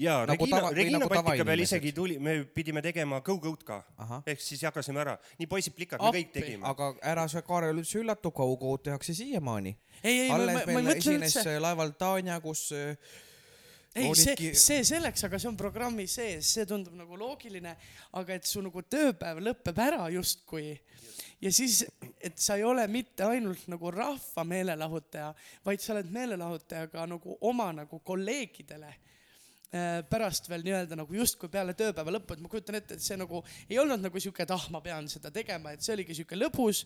ja 0.00 0.20
Nagu 0.28 0.46
Regina 0.46 0.56
tava-, 0.56 0.72
või 0.72 0.80
Regina 0.80 1.02
nagu 1.02 1.14
Baltika 1.14 1.48
peal 1.52 1.64
isegi 1.66 1.94
tuli, 1.96 2.18
me 2.22 2.36
pidime 2.56 2.82
tegema 2.84 3.20
go-go'd 3.26 3.64
ka 3.66 3.82
ehk 4.24 4.42
siis 4.44 4.64
jagasime 4.64 5.04
ära, 5.04 5.16
nii 5.40 5.50
poisid 5.50 5.76
plikad, 5.76 6.02
me 6.02 6.14
kõik 6.16 6.34
tegime. 6.36 6.66
aga 6.70 6.92
ära 7.12 7.26
sa 7.30 7.44
Kaarel 7.46 7.82
üldse 7.82 8.00
üllatu, 8.00 8.32
Go-Go'd 8.34 8.86
tehakse 8.88 9.14
siiamaani. 9.16 9.74
ei, 10.02 10.20
ei, 10.26 10.28
ma, 10.30 10.38
ma, 10.38 10.44
alles 10.44 10.70
meil 10.70 10.86
mõtle 10.86 11.02
esines 11.02 11.36
üldse, 11.36 11.58
laeval 11.62 11.92
Tanja, 12.00 12.38
kus 12.44 12.70
äh, 12.76 12.94
ei 13.94 14.10
see 14.14 14.52
see 14.54 14.84
selleks, 14.86 15.24
aga 15.26 15.38
see 15.40 15.50
on 15.50 15.58
programmi 15.58 16.06
sees, 16.10 16.52
see 16.54 16.66
tundub 16.68 16.94
nagu 16.98 17.18
loogiline, 17.18 17.74
aga 18.18 18.36
et 18.36 18.46
su 18.46 18.62
nagu 18.62 18.82
tööpäev 18.86 19.42
lõpeb 19.42 19.82
ära 19.82 20.06
justkui. 20.14 20.76
Ja 21.40 21.50
siis, 21.52 21.82
et 22.20 22.36
sa 22.38 22.58
ei 22.60 22.64
ole 22.68 22.84
mitte 22.92 23.24
ainult 23.24 23.64
nagu 23.72 23.90
rahva 23.94 24.44
meelelahutaja, 24.44 25.30
vaid 25.64 25.80
sa 25.80 25.94
oled 25.94 26.10
meelelahutaja 26.12 26.90
ka 26.92 27.06
nagu 27.08 27.38
oma 27.48 27.70
nagu 27.72 28.02
kolleegidele 28.04 28.92
pärast 30.10 30.48
veel 30.50 30.64
nii-öelda 30.66 30.96
nagu 30.98 31.14
justkui 31.14 31.50
peale 31.52 31.76
tööpäeva 31.78 32.16
lõppu, 32.16 32.34
et 32.34 32.42
ma 32.42 32.50
kujutan 32.50 32.78
ette, 32.80 32.96
et 32.98 33.04
see 33.04 33.18
nagu 33.20 33.42
ei 33.68 33.78
olnud 33.78 34.02
nagu 34.02 34.22
sihuke, 34.22 34.42
et 34.42 34.50
ah, 34.54 34.64
ma 34.74 34.80
pean 34.82 35.06
seda 35.10 35.30
tegema, 35.34 35.74
et 35.74 35.84
see 35.84 35.94
oligi 35.94 36.16
sihuke 36.18 36.38
lõbus, 36.38 36.82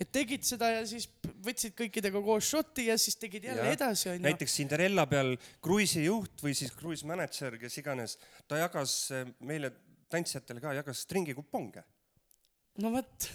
et 0.00 0.08
tegid 0.14 0.46
seda 0.48 0.70
ja 0.72 0.82
siis 0.88 1.10
võtsid 1.44 1.76
kõikidega 1.76 2.22
koos 2.24 2.48
šoti 2.48 2.88
ja 2.88 2.96
siis 3.00 3.20
tegid 3.20 3.50
jälle 3.50 3.66
Jah. 3.68 3.76
edasi, 3.76 4.08
onju. 4.14 4.24
näiteks 4.24 4.56
Cinderella 4.62 5.04
peal 5.10 5.34
kruiisijuht 5.64 6.44
või 6.46 6.56
siis 6.56 6.72
cruise 6.78 7.08
manager, 7.08 7.58
kes 7.60 7.80
iganes, 7.82 8.16
ta 8.48 8.62
jagas 8.62 8.96
äh, 9.12 9.28
meile 9.44 9.74
tantsijatele 10.12 10.60
ka, 10.64 10.72
jagas 10.76 11.04
stringikuponge. 11.06 11.84
No 12.80 12.92
vot 12.94 13.28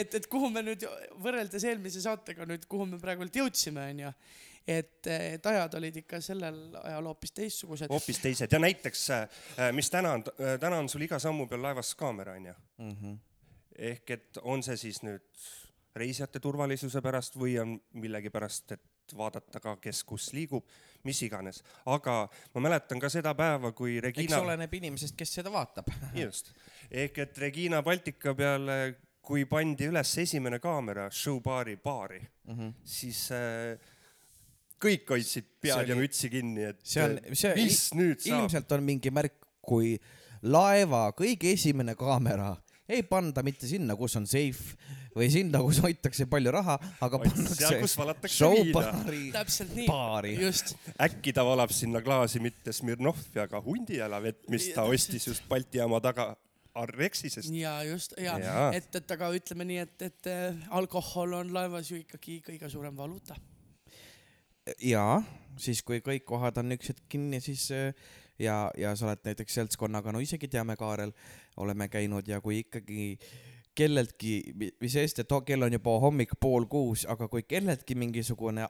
et, 0.00 0.14
et 0.14 0.26
kuhu 0.30 0.50
me 0.54 0.62
nüüd 0.66 0.84
võrreldes 1.22 1.64
eelmise 1.66 2.02
saatega 2.04 2.46
nüüd, 2.48 2.68
kuhu 2.70 2.86
me 2.86 3.00
praegult 3.02 3.34
jõudsime, 3.34 3.88
onju. 3.94 4.12
et, 4.66 5.08
et 5.10 5.46
ajad 5.52 5.78
olid 5.80 6.02
ikka 6.02 6.20
sellel 6.22 6.60
ajal 6.84 7.10
hoopis 7.10 7.34
teistsugused. 7.40 7.90
hoopis 7.90 8.22
teised 8.22 8.52
ja 8.52 8.60
näiteks, 8.62 9.06
mis 9.74 9.90
täna 9.90 10.18
on, 10.18 10.26
täna 10.60 10.82
on 10.82 10.90
sul 10.92 11.06
iga 11.08 11.18
sammu 11.22 11.48
peal 11.50 11.64
laevas 11.66 11.94
kaamera 11.98 12.38
onju. 12.40 12.54
mm 12.82 13.16
ehk 13.76 14.10
et 14.10 14.38
on 14.42 14.62
see 14.64 14.76
siis 14.80 15.02
nüüd 15.04 15.46
reisijate 15.96 16.40
turvalisuse 16.40 17.00
pärast 17.04 17.36
või 17.40 17.56
on 17.60 17.76
millegipärast, 18.00 18.76
et 18.76 18.82
vaadata 19.14 19.60
ka, 19.60 19.76
kes 19.76 20.02
kus 20.04 20.32
liigub, 20.32 20.64
mis 21.04 21.20
iganes, 21.22 21.62
aga 21.86 22.28
ma 22.54 22.60
mäletan 22.60 22.98
ka 23.00 23.08
seda 23.12 23.34
päeva, 23.38 23.70
kui 23.72 23.98
eks 23.98 24.04
Regina, 24.08 24.40
oleneb 24.42 24.72
inimesest, 24.74 25.14
kes 25.16 25.34
seda 25.38 25.50
vaatab. 25.54 25.86
just, 26.24 26.50
ehk 26.90 27.18
et 27.18 27.38
Regina 27.38 27.82
Baltika 27.82 28.34
peale, 28.34 28.96
kui 29.26 29.44
pandi 29.50 29.88
üles 29.90 30.12
esimene 30.22 30.58
kaamera 30.62 31.08
showbaari 31.10 31.76
baari, 31.82 32.20
Mhm. 32.46 32.68
siis 32.84 33.30
äh, 33.34 33.76
kõik 34.82 35.08
hoidsid 35.10 35.46
pead 35.60 35.72
See 35.72 35.86
ja 35.88 35.94
oli- 35.94 36.02
mütsi 36.04 36.28
kinni, 36.30 36.62
et 36.68 36.78
see 36.84 37.02
on, 37.02 37.18
see 37.34 37.54
mis 37.58 37.80
nüüd 37.96 38.20
saab. 38.22 38.44
ilmselt 38.44 38.72
on 38.76 38.84
mingi 38.86 39.10
märk, 39.10 39.34
kui 39.66 39.96
laeva 40.42 41.08
kõige 41.16 41.50
esimene 41.56 41.94
kaamera 41.98 42.52
ei 42.88 43.02
panda 43.06 43.42
mitte 43.46 43.68
sinna, 43.68 43.96
kus 43.98 44.16
on 44.18 44.26
safe 44.30 44.76
või 45.16 45.28
sinna, 45.32 45.60
kus 45.64 45.80
hoitakse 45.84 46.26
palju 46.30 46.52
raha, 46.54 46.76
aga 47.02 47.20
pannakse 47.22 47.80
showbaari 48.36 49.30
täpselt 49.34 49.72
nii, 49.76 49.86
baari. 49.88 50.34
just. 50.40 50.74
äkki 51.02 51.34
ta 51.36 51.44
valab 51.46 51.72
sinna 51.74 52.02
klaasi 52.04 52.42
mitte 52.44 52.74
Smirnovi, 52.76 53.40
aga 53.42 53.60
hundijälavett, 53.64 54.44
mis 54.52 54.70
ta 54.74 54.84
Ja, 54.84 54.92
ostis 54.98 55.26
just 55.26 55.48
Balti 55.48 55.80
jaama 55.80 56.00
taga 56.04 56.34
Arrexisest. 56.76 57.50
ja 57.56 57.78
just 57.88 58.12
ja, 58.20 58.36
ja. 58.38 58.68
Et, 58.76 58.88
et 58.94 59.16
aga 59.16 59.30
ütleme 59.34 59.64
nii, 59.64 59.80
et, 59.86 60.06
et 60.10 60.30
äh, 60.30 60.68
alkohol 60.76 61.32
on 61.40 61.52
laevas 61.54 61.90
ju 61.90 62.02
ikkagi 62.02 62.42
kõige 62.44 62.70
suurem 62.70 62.96
valuuta. 62.96 63.38
jaa, 64.84 65.22
siis 65.56 65.82
kui 65.86 66.02
kõik 66.04 66.26
kohad 66.28 66.60
on 66.60 66.76
üks 66.76 66.92
hetk 66.92 67.08
kinni, 67.08 67.40
siis 67.40 67.70
äh, 67.72 67.94
ja, 68.38 68.70
ja 68.78 68.94
sa 68.96 69.08
oled 69.10 69.24
näiteks 69.24 69.60
seltskonnaga, 69.60 70.12
no 70.12 70.22
isegi 70.22 70.48
teame, 70.48 70.76
Kaarel, 70.76 71.12
oleme 71.56 71.88
käinud 71.88 72.28
ja 72.28 72.40
kui 72.40 72.62
ikkagi 72.64 73.16
kelleltki, 73.76 74.36
mis 74.80 74.96
eest, 74.96 75.20
et 75.20 75.34
kell 75.46 75.66
on 75.66 75.72
juba 75.72 75.98
hommik 76.00 76.36
pool 76.40 76.64
kuus, 76.70 77.04
aga 77.08 77.28
kui 77.28 77.44
kelleltki 77.44 77.94
mingisugune 77.98 78.68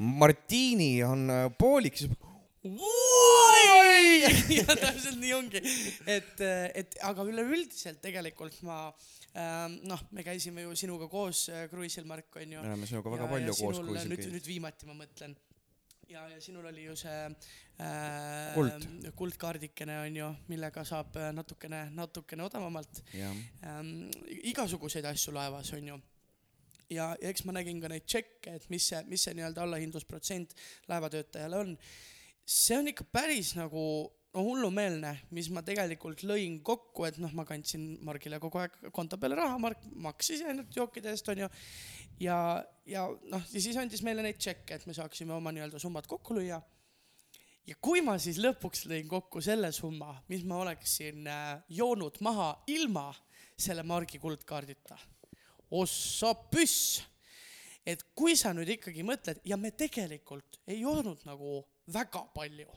Martini 0.00 1.02
on 1.04 1.28
äh, 1.30 1.46
poolik, 1.58 1.96
siis 2.00 2.12
ja 4.58 4.76
täpselt 4.76 5.16
nii 5.20 5.32
ongi, 5.32 5.60
et, 6.08 6.40
et 6.76 6.96
aga 7.08 7.24
üleüldiselt 7.24 8.02
tegelikult 8.04 8.58
ma 8.68 8.82
ähm, 9.32 9.78
noh, 9.88 10.02
me 10.12 10.24
käisime 10.26 10.66
ju 10.66 10.74
sinuga 10.76 11.08
koos 11.08 11.46
äh, 11.52 11.64
kruiisil, 11.72 12.04
Mark 12.08 12.36
onju 12.36 12.60
me. 12.60 12.66
oleme 12.68 12.88
sinuga 12.90 13.14
väga 13.14 13.30
palju 13.32 13.56
koos 13.56 13.80
kruiisil 13.80 14.12
nüüd, 14.12 14.20
käinud. 14.20 14.36
nüüd 14.36 14.50
viimati 14.52 14.90
ma 14.90 14.98
mõtlen. 14.98 15.36
ja, 16.10 16.26
ja 16.28 16.40
sinul 16.42 16.66
oli 16.66 16.84
ju 16.84 16.96
see 16.98 17.18
äh, 17.26 18.54
Kuld. 18.54 19.10
kuldkaardikene 19.16 20.00
onju, 20.04 20.30
millega 20.50 20.84
saab 20.84 21.16
äh, 21.16 21.30
natukene, 21.36 21.86
natukene 21.96 22.46
odavamalt 22.46 23.02
ähm, 23.14 24.08
igasuguseid 24.52 25.06
asju 25.10 25.34
laevas 25.36 25.72
onju 25.78 25.98
ja, 26.90 27.10
ja 27.14 27.30
eks 27.32 27.44
ma 27.46 27.54
nägin 27.56 27.80
ka 27.82 27.90
neid 27.92 28.06
tšekke, 28.06 28.56
et 28.58 28.70
mis 28.72 28.90
see, 28.90 29.02
mis 29.10 29.26
see 29.26 29.36
nii-öelda 29.38 29.64
allahindlusprotsent 29.66 30.56
laevatöötajale 30.90 31.64
on. 31.64 31.76
see 32.44 32.78
on 32.78 32.90
ikka 32.90 33.06
päris 33.12 33.54
nagu 33.54 33.84
no 34.34 34.44
hullumeelne, 34.46 35.10
mis 35.34 35.48
ma 35.50 35.62
tegelikult 35.66 36.22
lõin 36.26 36.60
kokku, 36.66 37.06
et 37.08 37.18
noh, 37.22 37.32
ma 37.34 37.44
kandsin 37.48 37.96
Margile 38.06 38.38
kogu 38.42 38.60
aeg 38.62 38.76
konto 38.94 39.18
peale 39.18 39.38
raha, 39.38 39.58
Mark 39.62 39.82
maksis 40.04 40.44
ainult 40.46 40.74
jookide 40.76 41.10
eest 41.10 41.28
onju. 41.32 41.48
ja, 42.20 42.64
ja 42.86 43.06
noh, 43.08 43.46
ja 43.52 43.62
siis 43.62 43.78
andis 43.80 44.04
meile 44.06 44.24
neid 44.24 44.38
tšekke, 44.40 44.76
et 44.76 44.86
me 44.86 44.96
saaksime 44.96 45.34
oma 45.36 45.52
nii-öelda 45.54 45.80
summad 45.82 46.08
kokku 46.10 46.36
lüüa 46.38 46.60
ja 47.70 47.76
kui 47.82 48.02
ma 48.04 48.16
siis 48.20 48.40
lõpuks 48.42 48.86
lõin 48.90 49.08
kokku 49.10 49.42
selle 49.44 49.70
summa, 49.74 50.14
mis 50.30 50.44
ma 50.48 50.60
oleksin 50.64 51.26
äh, 51.30 51.62
joonud 51.80 52.18
maha 52.24 52.52
ilma 52.72 53.10
selle 53.60 53.84
Margi 53.84 54.18
kuldkaardita, 54.18 54.96
ossa 55.76 56.34
püss. 56.50 57.02
et 57.86 58.02
kui 58.14 58.36
sa 58.36 58.52
nüüd 58.56 58.68
ikkagi 58.76 59.04
mõtled 59.04 59.40
ja 59.44 59.56
me 59.56 59.70
tegelikult 59.72 60.60
ei 60.68 60.80
joonud 60.82 61.24
nagu 61.28 61.60
väga 61.92 62.24
palju 62.34 62.68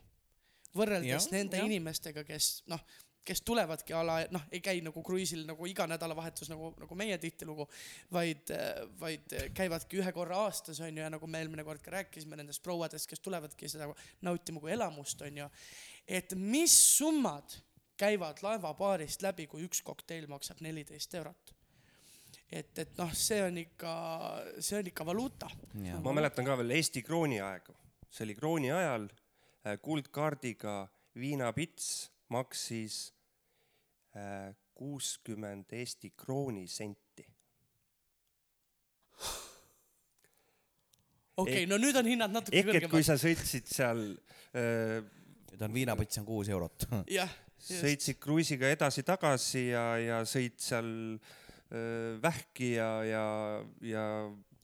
võrreldes 0.73 1.27
Jah, 1.27 1.31
nende 1.35 1.59
jah. 1.59 1.67
inimestega, 1.67 2.23
kes 2.25 2.63
noh, 2.71 2.81
kes 3.25 3.41
tulevadki 3.47 3.95
a 3.95 4.01
la 4.05 4.17
noh, 4.33 4.45
ei 4.51 4.59
käi 4.63 4.81
nagu 4.83 5.03
kruiisil 5.05 5.45
nagu 5.47 5.67
iga 5.69 5.87
nädalavahetus 5.89 6.51
nagu, 6.51 6.73
nagu 6.79 6.97
meie 6.99 7.17
tihtilugu, 7.21 7.67
vaid, 8.11 8.51
vaid 8.99 9.35
käivadki 9.55 10.01
ühe 10.01 10.13
korra 10.15 10.43
aastas 10.45 10.81
onju 10.83 11.03
ja 11.05 11.11
nagu 11.13 11.27
me 11.27 11.43
eelmine 11.43 11.63
kord 11.67 11.83
ka 11.83 11.95
rääkisime 11.97 12.39
nendest 12.39 12.63
prouadest, 12.63 13.07
kes 13.09 13.23
tulevadki 13.23 13.71
seda 13.71 13.89
nautima 14.25 14.63
kui 14.63 14.73
elamust 14.75 15.21
onju. 15.23 15.49
et 16.07 16.35
mis 16.35 16.75
summad 16.97 17.57
käivad 17.97 18.41
laevabaarist 18.43 19.23
läbi, 19.23 19.47
kui 19.47 19.63
üks 19.67 19.83
kokteil 19.85 20.27
maksab 20.27 20.61
neliteist 20.65 21.13
eurot. 21.15 21.53
et, 22.51 22.77
et 22.79 22.97
noh, 22.97 23.13
see 23.15 23.39
on 23.43 23.57
ikka, 23.57 23.93
see 24.59 24.79
on 24.79 24.87
ikka 24.91 25.05
valuuta. 25.05 25.49
ma 26.03 26.13
mäletan 26.13 26.45
ka 26.45 26.57
veel 26.59 26.75
Eesti 26.75 27.03
krooni 27.03 27.39
aegu, 27.41 27.75
see 28.09 28.27
oli 28.27 28.35
krooni 28.35 28.71
ajal, 28.71 29.07
kuldkaardiga 29.81 30.81
viinapits 31.15 32.12
maksis 32.33 32.97
äh, 34.17 34.51
kuuskümmend 34.73 35.73
Eesti 35.77 36.13
krooni 36.17 36.67
senti. 36.67 37.27
okei 41.37 41.53
okay,, 41.53 41.63
Ehk- 41.63 41.69
no 41.69 41.77
nüüd 41.81 41.97
on 41.97 42.09
hinnad 42.09 42.33
natuke 42.33 42.57
ehk 42.57 42.73
et 42.73 42.87
kui 42.89 42.99
kõrgemad. 42.99 43.09
sa 43.09 43.19
sõitsid 43.21 43.69
seal 43.69 44.01
äh, 44.57 44.99
nüüd 45.53 45.65
on 45.67 45.73
viinapits 45.73 46.19
on 46.21 46.27
kuus 46.27 46.49
eurot. 46.49 46.87
jah, 47.19 47.31
sõitsid 47.63 48.19
kruiisiga 48.21 48.71
edasi-tagasi 48.73 49.67
ja, 49.69 49.85
ja 50.01 50.21
sõid 50.27 50.57
seal 50.61 50.89
öö, 51.73 52.17
vähki 52.23 52.73
ja, 52.75 52.89
ja, 53.07 53.25
ja 53.85 54.05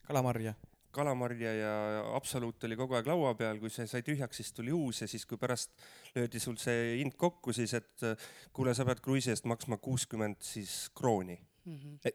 kalamarja. 0.07 0.55
Kalamarja 0.91 1.53
ja 1.53 1.73
absoluut 2.15 2.63
oli 2.63 2.75
kogu 2.79 2.95
aeg 2.97 3.07
laua 3.07 3.33
peal, 3.37 3.59
kui 3.61 3.69
see 3.69 3.87
sai 3.87 4.01
tühjaks, 4.05 4.37
siis 4.41 4.53
tuli 4.53 4.71
uus 4.73 5.01
ja 5.01 5.07
siis, 5.07 5.25
kui 5.29 5.37
pärast 5.37 5.71
löödi 6.15 6.39
sul 6.39 6.57
see 6.57 6.97
hind 6.99 7.13
kokku, 7.17 7.53
siis 7.53 7.73
et 7.77 8.05
kuule, 8.53 8.73
sa 8.73 8.85
pead 8.85 8.99
kruiisi 9.05 9.29
eest 9.33 9.45
maksma 9.45 9.77
kuuskümmend 9.77 10.41
siis 10.41 10.89
krooni 10.95 11.39
Mhm. 11.65 11.95
eh,. 12.05 12.13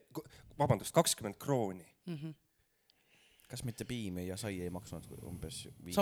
vabandust, 0.59 0.95
kakskümmend 0.95 1.37
krooni 1.39 1.85
kas 3.49 3.63
mitte 3.65 3.85
piimi 3.85 4.27
ja 4.27 4.37
sai 4.37 4.61
ei 4.61 4.71
maksnud 4.71 5.05
umbes 5.23 5.69
viis, 5.85 5.97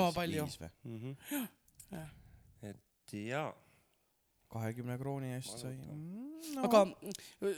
viis 0.46 0.60
või? 0.60 0.70
mm. 0.84 0.98
-hmm. 1.00 2.06
et 2.62 3.12
jaa, 3.12 3.54
kahekümne 4.52 4.98
krooni 5.00 5.32
eest 5.36 5.62
sai 5.62 5.72
mm, 5.76 6.32
no.. 6.56 6.66
aga 6.68 6.82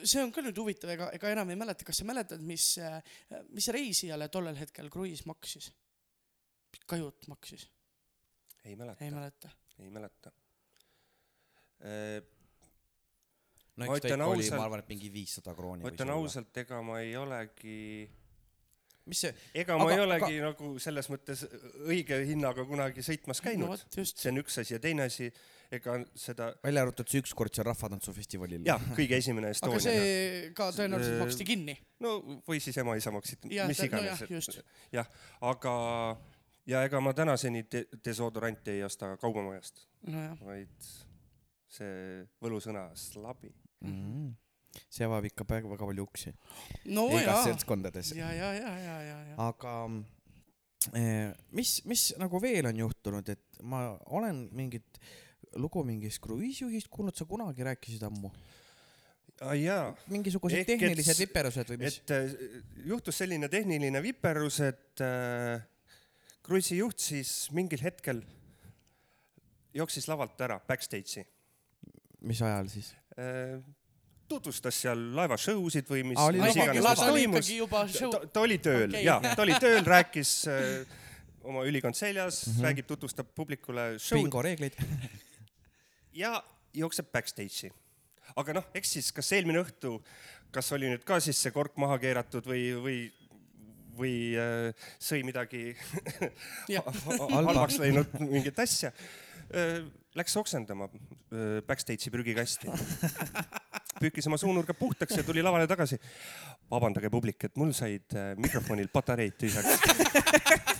see 0.06 0.22
on 0.22 0.32
ka 0.34 0.44
nüüd 0.44 0.60
huvitav, 0.60 0.92
ega, 0.94 1.10
ega 1.16 1.32
enam 1.34 1.50
ei 1.50 1.58
mäleta, 1.58 1.86
kas 1.86 2.00
sa 2.00 2.06
mäletad, 2.08 2.44
mis, 2.46 2.74
mis 3.54 3.70
reisijale 3.74 4.30
tollel 4.32 4.58
hetkel 4.60 4.90
kruiis 4.92 5.24
maksis? 5.30 5.72
kajut 6.90 7.28
maksis, 7.30 7.68
ei 8.64 8.76
mäleta 8.76 9.04
ei, 9.04 9.10
mäleta. 9.14 9.50
ei 9.78 9.90
mäleta. 9.90 10.32
no 13.76 13.86
ma 13.86 13.96
eks 13.96 14.04
ta 14.04 14.12
ikka 14.12 14.26
oli, 14.30 14.50
ma 14.54 14.66
arvan, 14.66 14.82
et 14.84 14.92
mingi 14.92 15.10
viissada 15.12 15.54
krooni 15.56 15.84
ma 15.84 15.92
ütlen. 15.92 16.12
ausalt, 16.14 16.62
ega 16.62 16.80
ma 16.86 17.00
ei 17.02 17.16
olegi, 17.18 17.78
mis 19.10 19.24
see, 19.26 19.32
ega 19.62 19.78
ma 19.78 19.88
Aga- 19.88 19.96
ei 19.96 20.04
olegi 20.04 20.38
aga... 20.38 20.52
nagu 20.52 20.70
selles 20.82 21.10
mõttes 21.12 21.44
õige 21.82 22.20
hinnaga 22.28 22.66
kunagi 22.68 23.04
sõitmas 23.06 23.42
no 23.42 23.48
käinud. 23.48 23.86
just, 23.96 24.22
see 24.22 24.30
on 24.32 24.42
üks 24.44 24.60
asi 24.62 24.76
ja 24.76 24.82
teine 24.82 25.08
asi, 25.10 25.30
ega 25.78 25.96
seda, 26.18 26.50
välja 26.64 26.84
arvatud 26.84 27.10
see 27.10 27.22
ükskord 27.24 27.54
seal 27.54 27.66
Rahvatantsufestivalil. 27.68 28.62
jah, 28.68 28.82
kõige 28.96 29.18
esimene 29.18 29.50
aga 29.50 29.56
Estonia. 29.56 29.82
see 29.86 30.52
ka 30.56 30.70
tõenäoliselt 30.76 31.18
Äh, 31.18 31.24
maksti 31.24 31.48
kinni. 31.48 31.78
no 32.04 32.14
või 32.48 32.60
siis 32.60 32.78
ema-isa 32.82 33.12
maksid, 33.14 33.44
mis 33.48 33.82
tä- 33.82 33.90
no 33.90 34.02
iganes 34.02 34.62
jah, 34.92 35.10
aga 35.40 35.74
ja 36.66 36.84
ega 36.86 37.00
ma 37.00 37.12
tänaseni 37.16 37.64
de 37.72 37.84
desodoranti 38.04 38.78
ei 38.78 38.84
osta 38.84 39.16
kaubamajast, 39.20 39.84
nojah, 40.08 40.38
vaid 40.44 40.88
see 41.74 42.24
võlusõna 42.42 42.88
slabi. 42.98 43.52
mm.. 43.84 44.32
see 44.88 45.06
avab 45.06 45.26
ikka 45.28 45.46
väga, 45.48 45.70
väga 45.70 45.88
palju 45.90 46.06
uksi 46.06 46.32
no 46.96 47.06
igas 47.14 47.44
seltskondades. 47.48 48.14
ja, 48.16 48.32
ja, 48.32 48.52
ja, 48.54 48.76
ja, 48.78 48.96
ja, 49.08 49.18
ja. 49.30 49.36
aga 49.48 49.74
eh, 50.94 51.34
mis, 51.52 51.76
mis 51.90 52.08
nagu 52.20 52.40
veel 52.42 52.70
on 52.70 52.80
juhtunud, 52.86 53.28
et 53.28 53.62
ma 53.62 53.86
olen 54.16 54.48
mingit 54.52 55.00
lugu 55.56 55.84
mingist 55.84 56.22
kruiisijuhist 56.24 56.88
kuulnud, 56.90 57.16
sa 57.16 57.24
kunagi 57.24 57.64
rääkisid 57.66 58.02
ammu. 58.06 58.30
jaa 59.58 59.94
mingisugused 60.06 60.60
Ehk 60.60 60.68
et 60.68 60.78
tehnilised 60.78 61.16
s- 61.16 61.20
viperused 61.24 61.70
või 61.72 61.78
mis? 61.82 61.98
et 61.98 62.10
äh, 62.14 62.34
juhtus 62.86 63.18
selline 63.18 63.48
tehniline 63.50 64.02
viperus, 64.02 64.60
et 64.60 65.02
äh, 65.02 65.62
kruiisijuht 66.42 66.98
siis 66.98 67.50
mingil 67.52 67.82
hetkel 67.82 68.22
jooksis 69.74 70.06
lavalt 70.08 70.40
ära 70.40 70.60
backstage'i 70.68 71.26
mis 72.24 72.42
ajal 72.42 72.68
siis? 72.68 72.94
äh,. 73.18 73.58
tutvustas 74.28 74.78
seal 74.82 75.00
laeva 75.16 75.36
show 75.36 75.66
sid 75.70 75.88
või 75.90 76.04
mis 76.12 76.20
oli 76.20 76.40
mis 76.40 76.56
iganes, 76.56 76.80
mis 76.80 77.00
ta 77.00 77.08
oli 77.10 77.24
toimus 77.24 77.44
ikkagi. 77.44 77.58
juba 77.58 77.82
show 77.92 78.14
ta, 78.14 78.22
ta 78.26 78.44
oli 78.46 78.58
tööl 78.62 78.88
okay. 78.94 79.04
ja 79.04 79.18
ta 79.34 79.42
oli 79.44 79.58
tööl, 79.60 79.82
rääkis 79.94 80.32
äh, 80.50 81.02
oma 81.44 81.66
ülikond 81.68 81.98
seljas 81.98 82.46
mm. 82.46 82.52
-hmm. 82.52 82.68
räägib, 82.68 82.88
tutvustab 82.88 83.34
publikule 83.34 83.94
show'd 83.98 84.22
bingo 84.22 84.42
reegleid. 84.42 84.78
ja 86.14 86.38
jookseb 86.74 87.10
backstage'i. 87.12 87.72
aga 88.36 88.56
noh, 88.60 88.70
eks 88.74 88.96
siis 88.96 89.10
kas 89.14 89.32
eelmine 89.36 89.60
õhtu, 89.62 89.98
kas 90.54 90.72
oli 90.76 90.88
nüüd 90.90 91.04
ka 91.06 91.20
siis 91.22 91.40
see 91.42 91.52
kork 91.54 91.76
maha 91.80 91.98
keeratud 92.02 92.46
või, 92.48 92.62
või, 92.86 92.96
või 93.98 94.14
äh, 94.38 94.88
sõi 95.02 95.24
midagi 95.26 95.74
halvaks 97.36 97.80
läinud 97.82 98.18
mingit 98.24 98.58
asja 98.58 98.94
äh,. 99.50 99.84
Läks 100.14 100.36
oksendama 100.38 100.86
äh, 100.86 101.58
backstage'i 101.66 102.12
prügikasti. 102.14 102.70
pühkis 104.02 104.28
oma 104.30 104.38
suunurga 104.38 104.74
puhtaks 104.78 105.16
ja 105.18 105.24
tuli 105.26 105.42
lavale 105.42 105.66
tagasi. 105.66 105.98
vabandage, 106.70 107.10
publik, 107.10 107.48
et 107.48 107.58
mul 107.58 107.74
said 107.74 108.14
äh, 108.14 108.30
mikrofonil 108.38 108.86
patareid 108.94 109.34
tühjaks. 109.42 110.78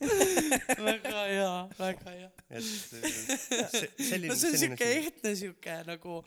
väga 0.90 1.24
hea, 1.30 1.50
väga 1.78 2.12
hea. 2.12 2.30
et 2.50 2.60
äh, 2.60 3.70
see, 3.72 3.88
selline, 3.96 4.28
no 4.32 4.36
see 4.38 4.52
on 4.52 4.60
siuke 4.60 4.88
ehtne 4.98 5.34
siuke 5.38 5.76
nagu 5.88 6.20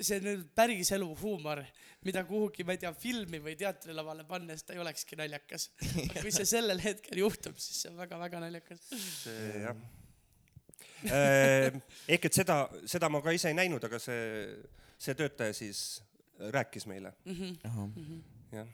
see 0.00 0.20
nüüd 0.24 0.44
päris 0.56 0.90
elu 0.96 1.08
huumor, 1.20 1.62
mida 2.06 2.22
kuhugi, 2.28 2.64
ma 2.64 2.74
ei 2.76 2.80
tea, 2.82 2.92
filmi 2.96 3.40
või 3.44 3.56
teatrilavale 3.60 4.24
pannes 4.28 4.64
ta 4.64 4.74
ei 4.74 4.82
olekski 4.82 5.18
naljakas. 5.20 5.68
aga 6.06 6.24
kui 6.24 6.32
see 6.34 6.48
sellel 6.48 6.80
hetkel 6.82 7.22
juhtub, 7.22 7.58
siis 7.60 7.82
see 7.84 7.92
on 7.92 7.98
väga-väga 8.00 8.42
naljakas. 8.46 8.84
see 9.24 9.64
jah. 9.64 9.82
ehk 12.08 12.28
et 12.28 12.36
seda, 12.36 12.62
seda 12.88 13.10
ma 13.12 13.22
ka 13.24 13.34
ise 13.36 13.50
ei 13.52 13.58
näinud, 13.58 13.84
aga 13.88 14.00
see, 14.02 14.22
see 15.00 15.16
töötaja 15.18 15.56
siis 15.56 16.00
rääkis 16.54 16.86
meile, 16.88 17.12
jah. 18.54 18.72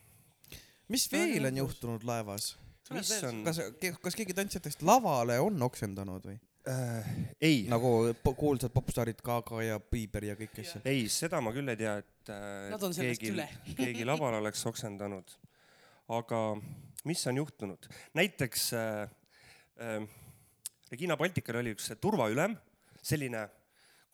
mis 0.92 1.08
veel 1.10 1.50
on 1.50 1.64
juhtunud 1.64 2.06
laevas? 2.06 2.54
Mis 2.94 3.12
on, 3.26 3.40
kas, 3.46 3.60
kas 4.02 4.18
keegi 4.18 4.36
tantsijatest 4.36 4.84
lavale 4.86 5.38
on 5.42 5.62
oksendanud 5.66 6.28
või? 6.28 6.36
äh, 6.70 7.08
ei, 7.40 7.64
nagu 7.70 7.92
kuulsad 8.36 8.74
popstaarid 8.74 9.22
Gaga 9.24 9.62
ja 9.64 9.78
Bieber 9.80 10.28
ja 10.30 10.36
kõik, 10.38 10.54
kes 10.56 10.76
ei, 10.84 11.06
seda 11.12 11.40
ma 11.44 11.54
küll 11.54 11.72
ei 11.72 11.80
tea, 11.80 11.96
et 12.02 12.32
äh, 12.34 12.86
keegi 12.98 13.32
üle. 13.34 13.48
keegi 13.80 14.06
laval 14.08 14.38
oleks 14.40 14.64
oksendanud. 14.70 15.36
aga 16.16 16.42
mis 17.06 17.26
on 17.30 17.42
juhtunud? 17.42 17.90
näiteks 18.18 18.72
äh, 18.78 19.02
äh, 19.82 20.00
Regina 20.90 21.16
Baltikal 21.18 21.58
oli 21.62 21.74
üks 21.74 21.90
turvaülem, 22.00 22.54
selline, 23.02 23.46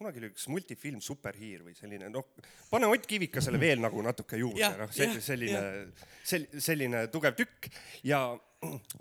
kunagi 0.02 0.22
oli 0.22 0.30
üks 0.32 0.48
multifilm 0.50 1.00
Superhiir 1.04 1.62
või 1.66 1.76
selline, 1.78 2.10
noh, 2.12 2.34
pane 2.70 2.90
Ott 2.90 3.06
Kivikasele 3.08 3.60
veel 3.62 3.82
nagu 3.82 4.02
natuke 4.04 4.40
juurde 4.40 4.72
noh, 4.80 4.92
selline, 4.92 5.62
sel-, 6.26 6.48
selline 6.62 7.06
tugev 7.12 7.38
tükk. 7.38 7.70
Ja, 8.08 8.24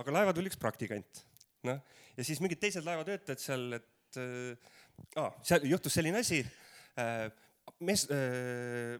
aga 0.01 0.15
laeva 0.15 0.35
tuli 0.37 0.51
üks 0.51 0.61
praktikant, 0.61 1.23
noh, 1.67 1.81
ja 2.17 2.27
siis 2.27 2.41
mingid 2.43 2.61
teised 2.61 2.85
laevatöötajad 2.87 3.41
seal, 3.41 3.67
et 3.79 4.21
äh, 4.21 4.73
ah, 5.21 5.33
seal 5.45 5.65
juhtus 5.69 5.97
selline 5.97 6.21
asi 6.21 6.43
äh,, 7.01 7.27
mees 7.81 8.05
äh,, 8.13 8.97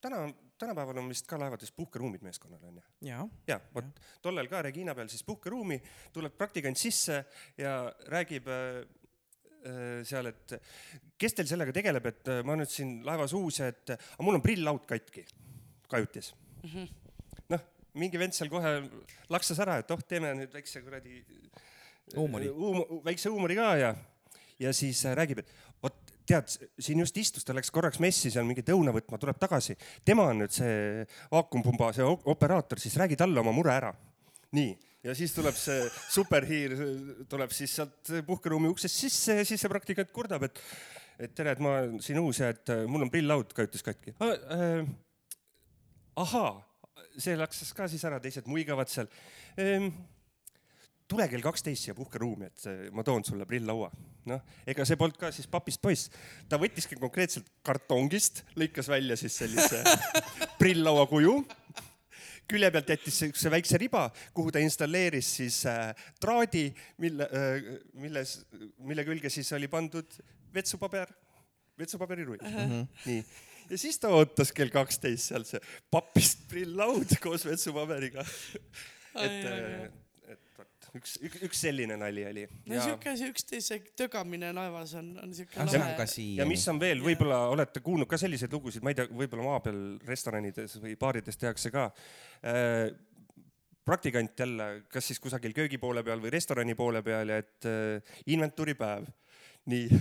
täna, 0.00 0.26
tänapäeval 0.58 1.02
on 1.02 1.08
vist 1.10 1.26
ka 1.28 1.38
laevades 1.40 1.72
puhkeruumid 1.76 2.22
meeskonnal 2.24 2.62
onju 2.68 2.82
jaa. 3.08 3.24
ja 3.48 3.58
vot 3.74 3.88
tollel 4.22 4.48
ka 4.52 4.62
Regina 4.64 4.94
peal 4.94 5.10
siis 5.12 5.24
puhkeruumi 5.26 5.80
tuleb 6.14 6.36
praktikant 6.38 6.78
sisse 6.80 7.24
ja 7.58 7.78
räägib 8.12 8.48
äh, 8.48 8.84
seal, 10.06 10.30
et 10.30 10.56
kes 11.20 11.36
teil 11.36 11.48
sellega 11.48 11.74
tegeleb, 11.74 12.10
et 12.12 12.32
äh, 12.32 12.42
ma 12.46 12.56
nüüd 12.58 12.70
siin 12.70 12.98
laevas 13.06 13.34
uus 13.36 13.60
ja 13.62 13.70
et 13.72 13.94
aga 13.96 14.26
mul 14.26 14.38
on 14.38 14.44
prill-laud 14.44 14.84
katki 14.88 15.24
kajutis 15.90 16.32
mm 16.62 16.70
-hmm.. 16.70 16.88
noh, 17.54 17.64
mingi 17.94 18.20
vend 18.20 18.36
seal 18.36 18.50
kohe 18.52 18.74
laksas 19.32 19.60
ära, 19.64 19.78
et 19.82 19.90
oh, 19.90 20.02
teeme 20.02 20.34
nüüd 20.42 20.52
väikse 20.52 20.82
kuradi 20.84 21.22
Huumori. 22.14 22.48
huum,, 22.54 23.00
väikse 23.04 23.32
huumori 23.32 23.56
ka 23.58 23.70
ja, 23.76 23.94
ja 24.58 24.72
siis 24.72 25.04
äh, 25.06 25.16
räägib, 25.18 25.42
et 25.42 25.50
vot 25.82 25.96
tead, 26.26 26.50
siin 26.78 27.00
just 27.00 27.16
istus, 27.16 27.44
ta 27.44 27.54
läks 27.54 27.70
korraks 27.74 27.98
messi 28.02 28.30
seal 28.30 28.46
mingit 28.46 28.68
õuna 28.74 28.92
võtma, 28.94 29.18
tuleb 29.18 29.38
tagasi. 29.38 29.76
tema 30.04 30.28
on 30.30 30.42
nüüd 30.42 30.54
see 30.54 31.06
vaakumpumba, 31.32 31.92
see 31.96 32.06
operaator, 32.06 32.78
siis 32.82 32.96
räägi 32.96 33.18
talle 33.18 33.40
oma 33.40 33.52
mure 33.52 33.72
ära. 33.74 33.94
nii, 34.56 34.76
ja 35.06 35.14
siis 35.16 35.34
tuleb 35.36 35.56
see 35.58 35.86
superhiir, 36.12 36.76
tuleb 37.30 37.54
siis 37.54 37.78
sealt 37.78 38.12
puhkeruumi 38.26 38.70
uksest 38.74 39.02
sisse 39.06 39.40
ja 39.40 39.48
siis 39.48 39.62
see 39.62 39.72
praktikant 39.72 40.12
kurdab, 40.14 40.48
et 40.48 40.62
et 41.16 41.32
tere, 41.32 41.54
et 41.54 41.60
ma 41.64 41.78
olen 41.78 42.00
siin 42.04 42.18
uus 42.20 42.42
ja 42.42 42.50
et 42.52 42.74
äh, 42.74 42.82
mul 42.90 43.06
on 43.06 43.12
prill-laud 43.12 43.54
kajutis 43.56 43.84
katki 43.86 44.12
ah,. 44.20 44.34
Äh, 44.52 44.90
ahaa, 46.20 46.50
see 47.16 47.36
laksis 47.36 47.72
ka 47.76 47.88
siis 47.88 48.04
ära, 48.08 48.20
teised 48.20 48.48
muigavad 48.50 48.90
seal 48.92 49.08
ehm, 49.60 49.88
tule 51.08 51.26
kell 51.30 51.44
kaksteist 51.44 51.86
siia 51.86 51.94
puhkeruumi, 51.96 52.50
et 52.50 52.66
eh, 52.70 52.78
ma 52.94 53.04
toon 53.06 53.24
sulle 53.26 53.46
prill-laua. 53.48 53.90
noh, 54.26 54.40
ega 54.66 54.84
see 54.88 54.98
polnud 54.98 55.18
ka 55.20 55.30
siis 55.30 55.46
papist 55.46 55.80
poiss, 55.82 56.10
ta 56.50 56.58
võttiski 56.58 56.98
konkreetselt 56.98 57.46
kartongist, 57.66 58.42
lõikas 58.58 58.90
välja 58.90 59.16
siis 59.20 59.36
sellise 59.38 59.84
prill-laua 60.60 61.06
kuju 61.10 61.38
külje 62.50 62.70
pealt 62.74 62.92
jättis 62.94 63.18
siukse 63.22 63.50
väikse 63.52 63.80
riba, 63.82 64.06
kuhu 64.36 64.54
ta 64.54 64.62
installeeris 64.62 65.32
siis 65.40 65.60
äh, 65.70 65.90
traadi, 66.22 66.68
mille 67.02 67.28
äh,, 67.28 67.68
milles, 67.98 68.38
mille 68.78 69.06
külge 69.08 69.32
siis 69.32 69.52
oli 69.56 69.68
pandud 69.72 70.18
vetsupaber, 70.54 71.10
vetsupaberirull 71.78 72.40
uh. 72.40 72.56
-huh. 72.56 72.86
nii, 73.04 73.20
ja 73.70 73.78
siis 73.78 73.98
ta 73.98 74.12
ootas 74.14 74.52
kell 74.56 74.72
kaksteist 74.72 75.32
seal 75.32 75.44
see 75.48 75.60
papist 75.90 76.46
prill-laud 76.50 77.18
koos 77.20 77.44
vetsupaberiga. 77.48 78.24
et, 79.26 79.44
vot 79.44 80.05
üks, 80.98 81.16
üks, 81.24 81.40
üks 81.48 81.62
selline 81.66 81.96
nali 82.00 82.24
oli. 82.28 82.46
no 82.70 82.82
siuke, 82.82 83.16
see 83.18 83.32
üksteise 83.32 83.80
tögamine 83.98 84.52
laevas 84.56 84.94
on, 85.00 85.12
on 85.22 85.34
on 85.62 85.72
lahe 85.72 86.06
ja 86.36 86.46
mis 86.48 86.66
on 86.72 86.80
veel, 86.80 87.02
võib-olla 87.04 87.42
olete 87.52 87.82
kuulnud 87.84 88.08
ka 88.10 88.18
selliseid 88.20 88.52
lugusid, 88.52 88.84
ma 88.84 88.92
ei 88.92 88.98
tea, 89.00 89.08
võib-olla 89.10 89.50
maa 89.50 89.60
peal 89.64 89.82
restoranides 90.06 90.78
või 90.82 90.96
baarides 91.00 91.40
tehakse 91.40 91.72
ka. 91.74 91.90
praktikant 93.86 94.40
jälle, 94.40 94.66
kas 94.90 95.06
siis 95.06 95.20
kusagil 95.22 95.54
köögi 95.54 95.78
poole 95.78 96.02
peal 96.06 96.22
või 96.22 96.32
restorani 96.34 96.74
poole 96.74 97.02
peal 97.06 97.30
ja 97.30 97.38
et 97.42 97.68
äh, 97.70 98.16
inventuuripäev. 98.34 99.06
Nii 99.70 99.86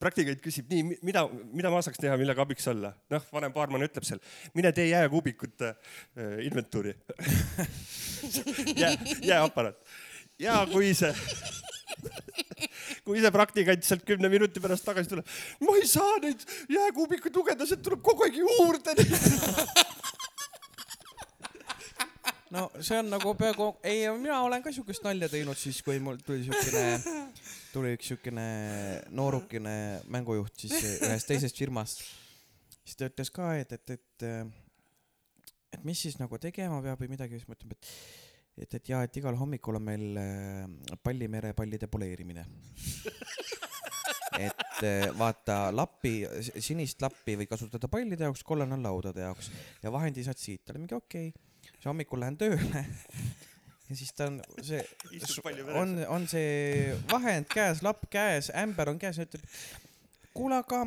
praktikant 0.00 0.40
küsib, 0.42 0.66
nii, 0.70 0.98
mida, 1.06 1.24
mida 1.54 1.70
ma 1.72 1.82
saaks 1.84 2.00
teha, 2.00 2.16
millega 2.18 2.42
abiks 2.42 2.66
olla? 2.72 2.92
noh, 3.12 3.22
vanem 3.34 3.54
baarman 3.54 3.84
ütleb 3.86 4.06
seal, 4.06 4.20
mine 4.56 4.72
tee 4.76 4.88
jääkuubikute 4.90 5.72
äh, 5.72 6.40
inventuuri 6.46 6.94
jää, 8.82 8.92
jääaparaat. 9.22 9.78
ja 10.42 10.58
kui 10.70 10.90
see, 10.98 11.12
kui 13.06 13.22
see 13.22 13.32
praktikant 13.34 13.86
sealt 13.86 14.04
kümne 14.08 14.30
minuti 14.32 14.62
pärast 14.62 14.86
tagasi 14.88 15.12
tuleb, 15.12 15.30
ma 15.62 15.78
ei 15.78 15.86
saa 15.90 16.18
neid 16.24 16.42
jääkuubikuid 16.72 17.38
lugeda, 17.38 17.68
sealt 17.68 17.84
tuleb 17.86 18.02
kogu 18.06 18.26
aeg 18.26 18.42
juurde 18.42 18.96
neid 18.98 19.16
no 22.54 22.66
see 22.78 22.98
on 23.00 23.08
nagu 23.10 23.32
peaaegu, 23.38 23.70
ei 23.86 24.04
mina 24.20 24.38
olen 24.46 24.62
ka 24.62 24.72
siukest 24.74 25.04
nalja 25.06 25.28
teinud 25.30 25.58
siis, 25.58 25.80
kui 25.86 25.98
mul 26.02 26.20
tuli 26.26 26.44
siukene, 26.46 26.84
tuli 27.74 27.94
üks 27.96 28.12
siukene 28.12 28.46
noorukene 29.16 29.74
mängujuht 30.12 30.66
siis 30.66 30.76
ühest 31.00 31.30
teisest 31.30 31.58
firmast. 31.58 32.04
siis 32.84 32.98
ta 32.98 33.10
ütles 33.10 33.32
ka, 33.34 33.54
et, 33.58 33.72
et, 33.74 33.96
et, 33.96 34.28
et 35.74 35.82
mis 35.86 36.06
siis 36.06 36.20
nagu 36.22 36.38
tegema 36.42 36.78
peab 36.84 37.02
või 37.02 37.12
midagi, 37.16 37.40
siis 37.40 37.50
ma 37.50 37.58
ütlen, 37.58 37.74
et 37.74 37.90
et, 38.56 38.72
et 38.78 38.88
jaa, 38.88 39.02
et 39.04 39.16
igal 39.20 39.36
hommikul 39.36 39.76
on 39.76 39.84
meil 39.84 40.16
äh, 40.16 40.96
Pallimere 41.04 41.52
pallide 41.52 41.90
poleerimine. 41.92 42.46
et 44.46 44.80
äh, 44.84 45.10
vaata 45.18 45.74
lappi, 45.74 46.22
sinist 46.64 47.02
lappi 47.04 47.36
või 47.36 47.48
kasutada 47.50 47.90
pallide 47.92 48.24
jaoks, 48.24 48.44
kollane 48.46 48.76
on 48.76 48.86
laudade 48.86 49.26
jaoks 49.26 49.50
ja 49.82 49.92
vahendi 49.92 50.24
saad 50.24 50.40
siit. 50.40 50.64
ta 50.64 50.72
oli 50.72 50.86
mingi 50.86 50.96
okei 50.96 51.28
okay 51.34 51.45
siis 51.76 51.90
hommikul 51.90 52.24
lähen 52.24 52.38
tööle 52.40 52.84
ja 53.88 53.96
siis 53.96 54.12
ta 54.16 54.26
on 54.30 54.40
see, 54.64 54.82
on, 55.74 55.98
on 56.08 56.28
see 56.30 56.94
vahend 57.10 57.48
käes, 57.52 57.82
lapp 57.86 58.08
käes, 58.10 58.50
ämber 58.64 58.90
on 58.92 58.98
käes 59.02 59.20
ja 59.20 59.26
ütleb, 59.28 59.44
kuule, 60.36 60.58
aga 60.60 60.82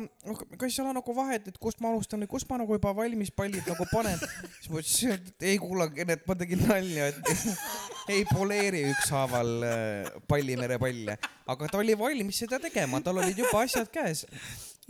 kas 0.60 0.76
ei 0.76 0.84
ole 0.84 0.94
nagu 0.94 1.14
vahet, 1.16 1.48
et 1.50 1.58
kust 1.62 1.80
ma 1.82 1.90
alustan 1.90 2.22
või 2.22 2.30
kust 2.34 2.48
ma 2.50 2.60
nagu 2.60 2.76
juba 2.76 2.92
valmis 2.96 3.32
pallid 3.34 3.66
nagu 3.66 3.86
panen. 3.90 4.18
siis 4.20 4.70
ma 4.70 4.82
ütlesin, 4.82 5.14
et 5.16 5.46
ei 5.50 5.58
kuule, 5.62 5.88
Kennet, 5.96 6.26
ma 6.28 6.36
tegin 6.38 6.64
nalja, 6.68 7.08
et 7.10 7.30
ei 8.14 8.24
poleeri 8.30 8.84
ükshaaval 8.92 9.54
äh, 9.66 10.18
Pallimere 10.30 10.78
palle, 10.82 11.16
aga 11.50 11.70
ta 11.70 11.80
oli 11.80 11.96
valmis 11.98 12.42
seda 12.44 12.60
tegema, 12.62 13.02
tal 13.04 13.22
olid 13.22 13.38
juba 13.38 13.64
asjad 13.64 13.90
käes. 13.92 14.26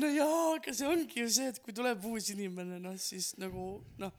no 0.00 0.10
jaa, 0.10 0.42
aga 0.56 0.74
see 0.76 0.88
ongi 0.90 1.22
ju 1.22 1.30
see, 1.30 1.52
et 1.54 1.62
kui 1.64 1.76
tuleb 1.76 2.04
uus 2.10 2.32
inimene, 2.34 2.82
noh 2.82 2.98
siis 3.00 3.32
nagu 3.40 3.78
noh 4.02 4.12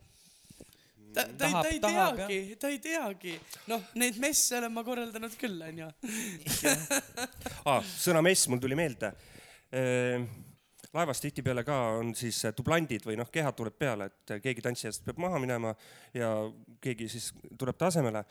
ta, 1.14 1.26
ta, 1.38 1.49
ta 1.49 1.70
ei 1.70 1.80
teagi, 1.80 2.39
ta 2.59 2.70
ei 2.72 2.80
teagi, 2.84 3.34
noh, 3.72 3.84
neid 3.99 4.20
messe 4.22 4.57
olen 4.59 4.74
ma 4.74 4.84
korraldanud 4.86 5.34
küll, 5.39 5.59
onju. 5.68 5.89
ah, 7.72 7.82
sõna 7.84 8.24
mess 8.26 8.47
mul 8.51 8.62
tuli 8.64 8.78
meelde. 8.80 9.12
laevas 10.91 11.22
tihtipeale 11.24 11.64
ka 11.64 11.78
on 12.01 12.14
siis 12.18 12.41
dublandid 12.57 13.05
või 13.07 13.18
noh, 13.20 13.30
kehad 13.32 13.55
tuleb 13.55 13.78
peale, 13.80 14.09
et 14.12 14.36
keegi 14.43 14.64
tantsijast 14.64 15.05
peab 15.05 15.22
maha 15.24 15.39
minema 15.39 15.74
ja 16.14 16.32
keegi 16.84 17.07
siis 17.12 17.32
tuleb 17.57 17.78
ta 17.80 17.91
asemele. 17.91 18.24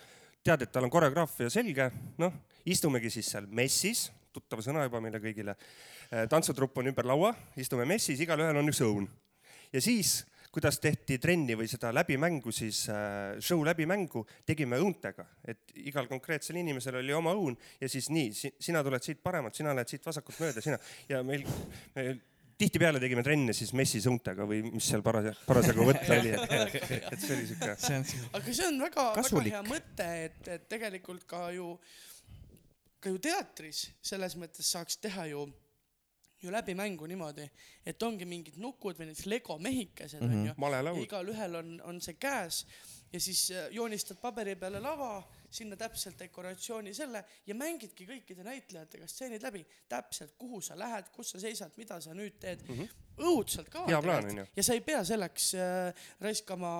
tead, 0.44 0.62
et 0.62 0.72
tal 0.72 0.84
on 0.84 0.90
koreograafia 0.90 1.50
selge, 1.52 1.90
noh, 2.18 2.32
istumegi 2.64 3.10
siis 3.10 3.28
seal 3.32 3.46
messis, 3.46 4.10
tuttav 4.32 4.62
sõna 4.64 4.86
juba 4.86 5.00
meile 5.00 5.20
kõigile. 5.20 5.56
tantsutrupp 6.28 6.78
on 6.78 6.86
ümber 6.86 7.06
laua, 7.06 7.34
istume 7.56 7.84
messis, 7.84 8.20
igalühel 8.20 8.56
on 8.56 8.68
üks 8.68 8.80
õun. 8.84 9.08
ja 9.72 9.80
siis 9.80 10.24
kuidas 10.50 10.80
tehti 10.82 11.18
trenni 11.22 11.54
või 11.58 11.68
seda 11.70 11.92
läbimängu, 11.94 12.52
siis 12.54 12.82
äh, 12.90 13.36
show 13.42 13.62
läbimängu 13.66 14.24
tegime 14.46 14.80
õuntega, 14.82 15.26
et 15.46 15.70
igal 15.78 16.08
konkreetsel 16.10 16.58
inimesel 16.58 16.98
oli 17.00 17.14
oma 17.14 17.34
õun 17.38 17.54
ja 17.80 17.90
siis 17.90 18.10
nii 18.10 18.32
si, 18.34 18.50
sina 18.58 18.82
tuled 18.86 19.04
siit 19.04 19.22
paremalt, 19.22 19.54
sina 19.54 19.74
lähed 19.76 19.92
siit 19.92 20.06
vasakult 20.06 20.42
mööda, 20.42 20.64
sina 20.64 20.80
ja 21.10 21.22
meil, 21.26 21.46
meil 21.94 22.18
tihtipeale 22.60 23.00
tegime 23.00 23.22
trenne 23.24 23.54
siis 23.56 23.72
messis 23.78 24.06
õuntega 24.10 24.44
või 24.48 24.60
mis 24.66 24.90
seal 24.90 25.04
parasjagu, 25.06 25.46
parasjagu 25.46 25.86
võtta 25.86 26.14
oli, 26.18 26.34
et, 26.34 26.84
et 26.98 27.22
see 27.22 27.36
oli 27.36 27.48
siuke. 27.48 27.72
aga 28.36 28.54
see 28.58 28.66
on 28.66 28.82
väga, 28.84 29.08
väga 29.20 29.44
hea 29.46 29.64
mõte, 29.70 30.10
et, 30.26 30.40
et 30.56 30.68
tegelikult 30.72 31.24
ka 31.30 31.46
ju, 31.56 31.72
ka 33.00 33.14
ju 33.14 33.22
teatris 33.22 33.86
selles 34.02 34.36
mõttes 34.40 34.74
saaks 34.74 34.98
teha 35.00 35.30
ju 35.30 35.46
ju 36.42 36.52
läbi 36.52 36.74
mängu 36.74 37.06
niimoodi, 37.06 37.50
et 37.86 38.02
ongi 38.02 38.24
mingid 38.24 38.56
nukud 38.56 38.96
või 38.98 39.10
näiteks 39.10 39.26
Lego 39.26 39.58
mehikesed 39.58 40.22
Mhm. 40.22 40.38
onju. 40.38 40.54
malelaud. 40.56 41.02
igalühel 41.04 41.54
on, 41.54 41.80
on 41.84 42.00
see 42.00 42.14
käes 42.14 42.66
ja 43.12 43.20
siis 43.20 43.50
äh, 43.50 43.68
joonistad 43.70 44.16
paberi 44.20 44.56
peale 44.56 44.80
lava, 44.80 45.22
sinna 45.50 45.76
täpselt 45.76 46.18
dekoratsiooni 46.18 46.94
selle 46.94 47.24
ja 47.46 47.54
mängidki 47.54 48.06
kõikide 48.06 48.44
näitlejatega 48.46 49.06
stseenid 49.06 49.42
läbi, 49.42 49.66
täpselt 49.88 50.36
kuhu 50.38 50.60
sa 50.60 50.78
lähed, 50.78 51.08
kus 51.12 51.30
sa 51.30 51.40
seisad, 51.40 51.74
mida 51.76 52.00
sa 52.00 52.14
nüüd 52.14 52.38
teed 52.38 52.62
mm. 52.68 52.74
-hmm. 52.78 52.88
Õudselt 53.20 53.70
ka. 53.72 53.84
Hea 53.88 54.00
plaan, 54.04 54.28
on 54.30 54.42
ju. 54.42 54.46
ja 54.56 54.66
sa 54.66 54.76
ei 54.76 54.82
pea 54.84 55.00
selleks 55.06 55.52
äh, 55.58 56.06
raiskama 56.22 56.70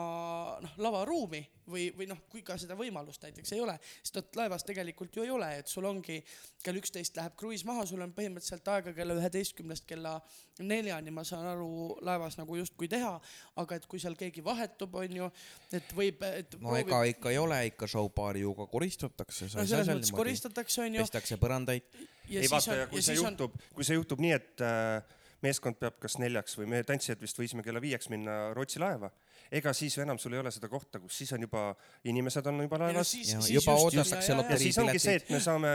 noh, 0.65 0.77
lavaruumi 0.83 1.43
või, 1.71 1.89
või 1.97 2.09
noh, 2.11 2.19
kui 2.31 2.43
ka 2.47 2.57
seda 2.61 2.77
võimalust 2.79 3.23
näiteks 3.25 3.55
ei 3.55 3.63
ole, 3.63 3.77
sest 4.03 4.19
vot 4.19 4.39
laevas 4.41 4.65
tegelikult 4.67 5.17
ju 5.17 5.25
ei 5.25 5.33
ole, 5.33 5.51
et 5.61 5.71
sul 5.71 5.87
ongi 5.89 6.19
kell 6.65 6.81
üksteist 6.81 7.17
läheb 7.17 7.37
kruiis 7.39 7.65
maha, 7.69 7.87
sul 7.89 8.03
on 8.05 8.13
põhimõtteliselt 8.17 8.69
aega 8.73 8.95
kella 8.97 9.17
üheteistkümnest 9.19 9.87
kella 9.89 10.17
neljani, 10.61 11.13
ma 11.15 11.25
saan 11.27 11.47
aru, 11.53 11.71
laevas 12.07 12.37
nagu 12.41 12.59
justkui 12.59 12.91
teha, 12.91 13.15
aga 13.63 13.79
et 13.79 13.87
kui 13.91 14.03
seal 14.03 14.17
keegi 14.19 14.45
vahetub, 14.45 14.99
onju, 15.03 15.31
et 15.77 15.95
võib, 15.97 16.25
et 16.27 16.59
no 16.61 16.77
ega 16.79 17.03
ikka 17.09 17.33
ei 17.33 17.41
ole 17.41 17.63
ikka 17.71 17.89
showpaari 17.91 18.45
ju 18.45 18.57
ka 18.59 18.69
koristatakse, 18.73 19.53
no 19.55 19.65
selles 19.65 19.89
mõttes 19.89 20.11
niimoodi, 20.11 20.19
koristatakse, 20.25 20.83
onju. 20.89 21.07
pestakse 21.07 21.41
põrandaid. 21.41 22.03
ei 22.31 22.51
vaata 22.51 22.83
ja 22.83 22.91
kui 22.91 23.03
see 23.05 23.17
juhtub, 23.19 23.57
kui 23.75 23.87
see 23.87 23.99
juhtub 23.99 24.21
nii, 24.23 24.37
et 24.37 24.67
äh, 24.67 25.19
meeskond 25.45 25.79
peab 25.81 25.97
kas 26.03 26.19
neljaks 26.21 26.57
või 26.59 26.69
me 26.71 26.81
tantsijad 26.87 27.21
vist 27.23 27.39
võisime 27.39 27.65
kella 27.65 27.81
viieks 27.83 28.11
minna 28.13 28.37
Rootsi 28.57 28.81
laeva, 28.83 29.11
ega 29.51 29.73
siis 29.77 29.97
enam 30.03 30.19
sul 30.21 30.35
ei 30.37 30.43
ole 30.43 30.53
seda 30.55 30.69
kohta, 30.73 31.01
kus 31.03 31.17
siis 31.23 31.33
on 31.37 31.47
juba, 31.47 31.63
inimesed 32.09 32.47
on 32.51 32.63
juba 32.65 32.81
laevas 32.85 33.15
Ja 33.31 33.41
juba 33.55 33.77
oodatakse 33.81 34.37
ja 34.37 34.59
siis 34.61 34.79
ongi 34.83 35.01
see, 35.03 35.17
et 35.21 35.31
me 35.33 35.41
saame, 35.43 35.71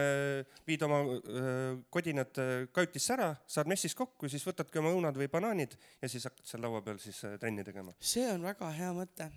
viid 0.68 0.86
oma 0.86 1.02
öö, 1.06 1.76
kodinad 1.94 2.42
öö, 2.42 2.66
kajutisse 2.76 3.16
ära, 3.18 3.32
saad 3.48 3.70
messis 3.72 3.96
kokku, 3.98 4.30
siis 4.32 4.46
võtadki 4.48 4.82
oma 4.82 4.94
õunad 4.96 5.18
või 5.20 5.30
banaanid 5.32 5.76
ja 6.02 6.12
siis 6.12 6.28
hakkad 6.30 6.46
seal 6.50 6.66
laua 6.66 6.84
peal 6.86 7.02
siis 7.02 7.22
öö, 7.26 7.40
trenni 7.42 7.66
tegema. 7.68 7.96
see 8.00 8.28
on 8.32 8.46
väga 8.46 8.72
hea 8.76 8.92
mõte. 8.96 9.30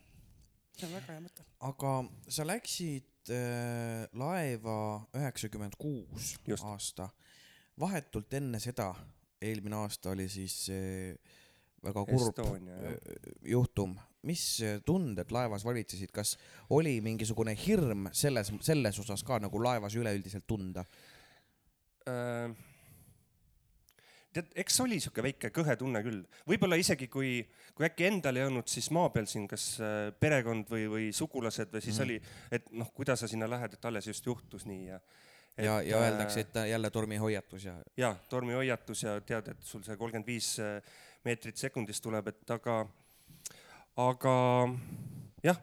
see 0.77 0.89
on 0.89 0.97
väga 1.01 1.17
hea 1.17 1.25
mõte. 1.25 1.47
aga 1.71 1.95
sa 2.39 2.47
läksid 2.49 3.33
äh, 3.35 4.05
laeva 4.13 4.81
üheksakümmend 5.17 5.79
kuus 5.81 6.37
Just. 6.47 6.65
aasta, 6.65 7.09
vahetult 7.81 8.35
enne 8.39 8.61
seda, 8.63 8.93
eelmine 9.43 9.77
aasta 9.83 10.11
oli 10.11 10.29
siis 10.29 10.67
väga 11.85 12.05
kurb 12.09 12.39
Estonia, 12.39 12.79
äh, 12.91 12.97
juhtum, 13.53 13.95
mis 14.27 14.45
äh, 14.67 14.79
tunded 14.87 15.31
laevas 15.35 15.65
valitsesid, 15.67 16.11
kas 16.15 16.37
oli 16.75 16.99
mingisugune 17.05 17.55
hirm 17.59 18.09
selles, 18.13 18.51
selles 18.67 18.99
osas 19.03 19.23
ka 19.27 19.39
nagu 19.43 19.63
laevas 19.63 19.95
üleüldiselt 19.99 20.47
tunda? 20.49 20.85
Äh, 22.09 22.51
tead, 24.35 24.51
eks 24.65 24.81
oli 24.85 24.99
sihuke 25.03 25.23
väike 25.25 25.53
kõhe 25.55 25.79
tunne 25.79 26.03
küll, 26.05 26.25
võib-olla 26.49 26.79
isegi 26.81 27.09
kui, 27.13 27.39
kui 27.79 27.87
äkki 27.89 28.09
endal 28.11 28.41
ei 28.41 28.49
olnud, 28.49 28.69
siis 28.71 28.91
maa 28.95 29.13
peal 29.15 29.31
siin 29.31 29.47
kas 29.51 29.71
äh, 29.79 30.11
perekond 30.19 30.71
või, 30.73 30.89
või 30.91 31.09
sugulased 31.15 31.73
või 31.75 31.85
siis 31.85 32.01
mm. 32.01 32.09
oli, 32.09 32.21
et 32.59 32.71
noh, 32.75 32.91
kuidas 32.97 33.23
sa 33.23 33.31
sinna 33.31 33.51
lähed, 33.51 33.79
et 33.79 33.91
alles 33.91 34.11
just 34.11 34.27
juhtus 34.27 34.67
nii 34.69 34.91
ja. 34.91 35.03
ja, 35.59 35.79
ja 35.83 36.01
öeldakse, 36.05 36.41
et 36.47 36.59
jälle 36.71 36.91
tormihoiatus 36.91 37.65
ja 37.65 37.75
ja 37.97 38.15
tormihoiatus 38.31 39.03
ja 39.03 39.21
tead, 39.21 39.49
et 39.55 39.63
sul 39.63 39.83
see 39.87 39.97
kolmkümmend 39.97 40.27
viis 40.27 40.55
äh, 40.63 40.83
meetrit 41.27 41.57
sekundis 41.57 42.01
tuleb, 42.01 42.31
et 42.33 42.51
aga, 42.55 42.81
aga 43.99 44.35
jah, 45.45 45.59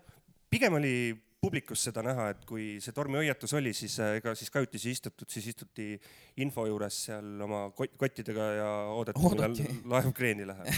pigem 0.52 0.78
oli 0.82 0.96
publikus 1.46 1.84
seda 1.86 2.02
näha, 2.06 2.30
et 2.34 2.46
kui 2.50 2.66
see 2.82 2.94
tormihoiatus 2.96 3.54
oli, 3.60 3.74
siis 3.78 3.98
äh, 4.02 4.16
ega 4.20 4.34
siis 4.38 4.50
kajutisi 4.54 4.90
ei 4.90 4.98
istutud, 4.98 5.30
siis 5.30 5.50
istuti 5.52 5.88
info 6.42 6.66
juures 6.66 7.02
seal 7.08 7.44
oma 7.46 7.68
kot- 7.78 7.94
kottidega 8.02 8.48
ja 8.58 8.70
oodati, 8.96 9.22
millal 9.22 9.58
laev 9.94 10.10
kreeni 10.18 10.48
läheb. 10.50 10.72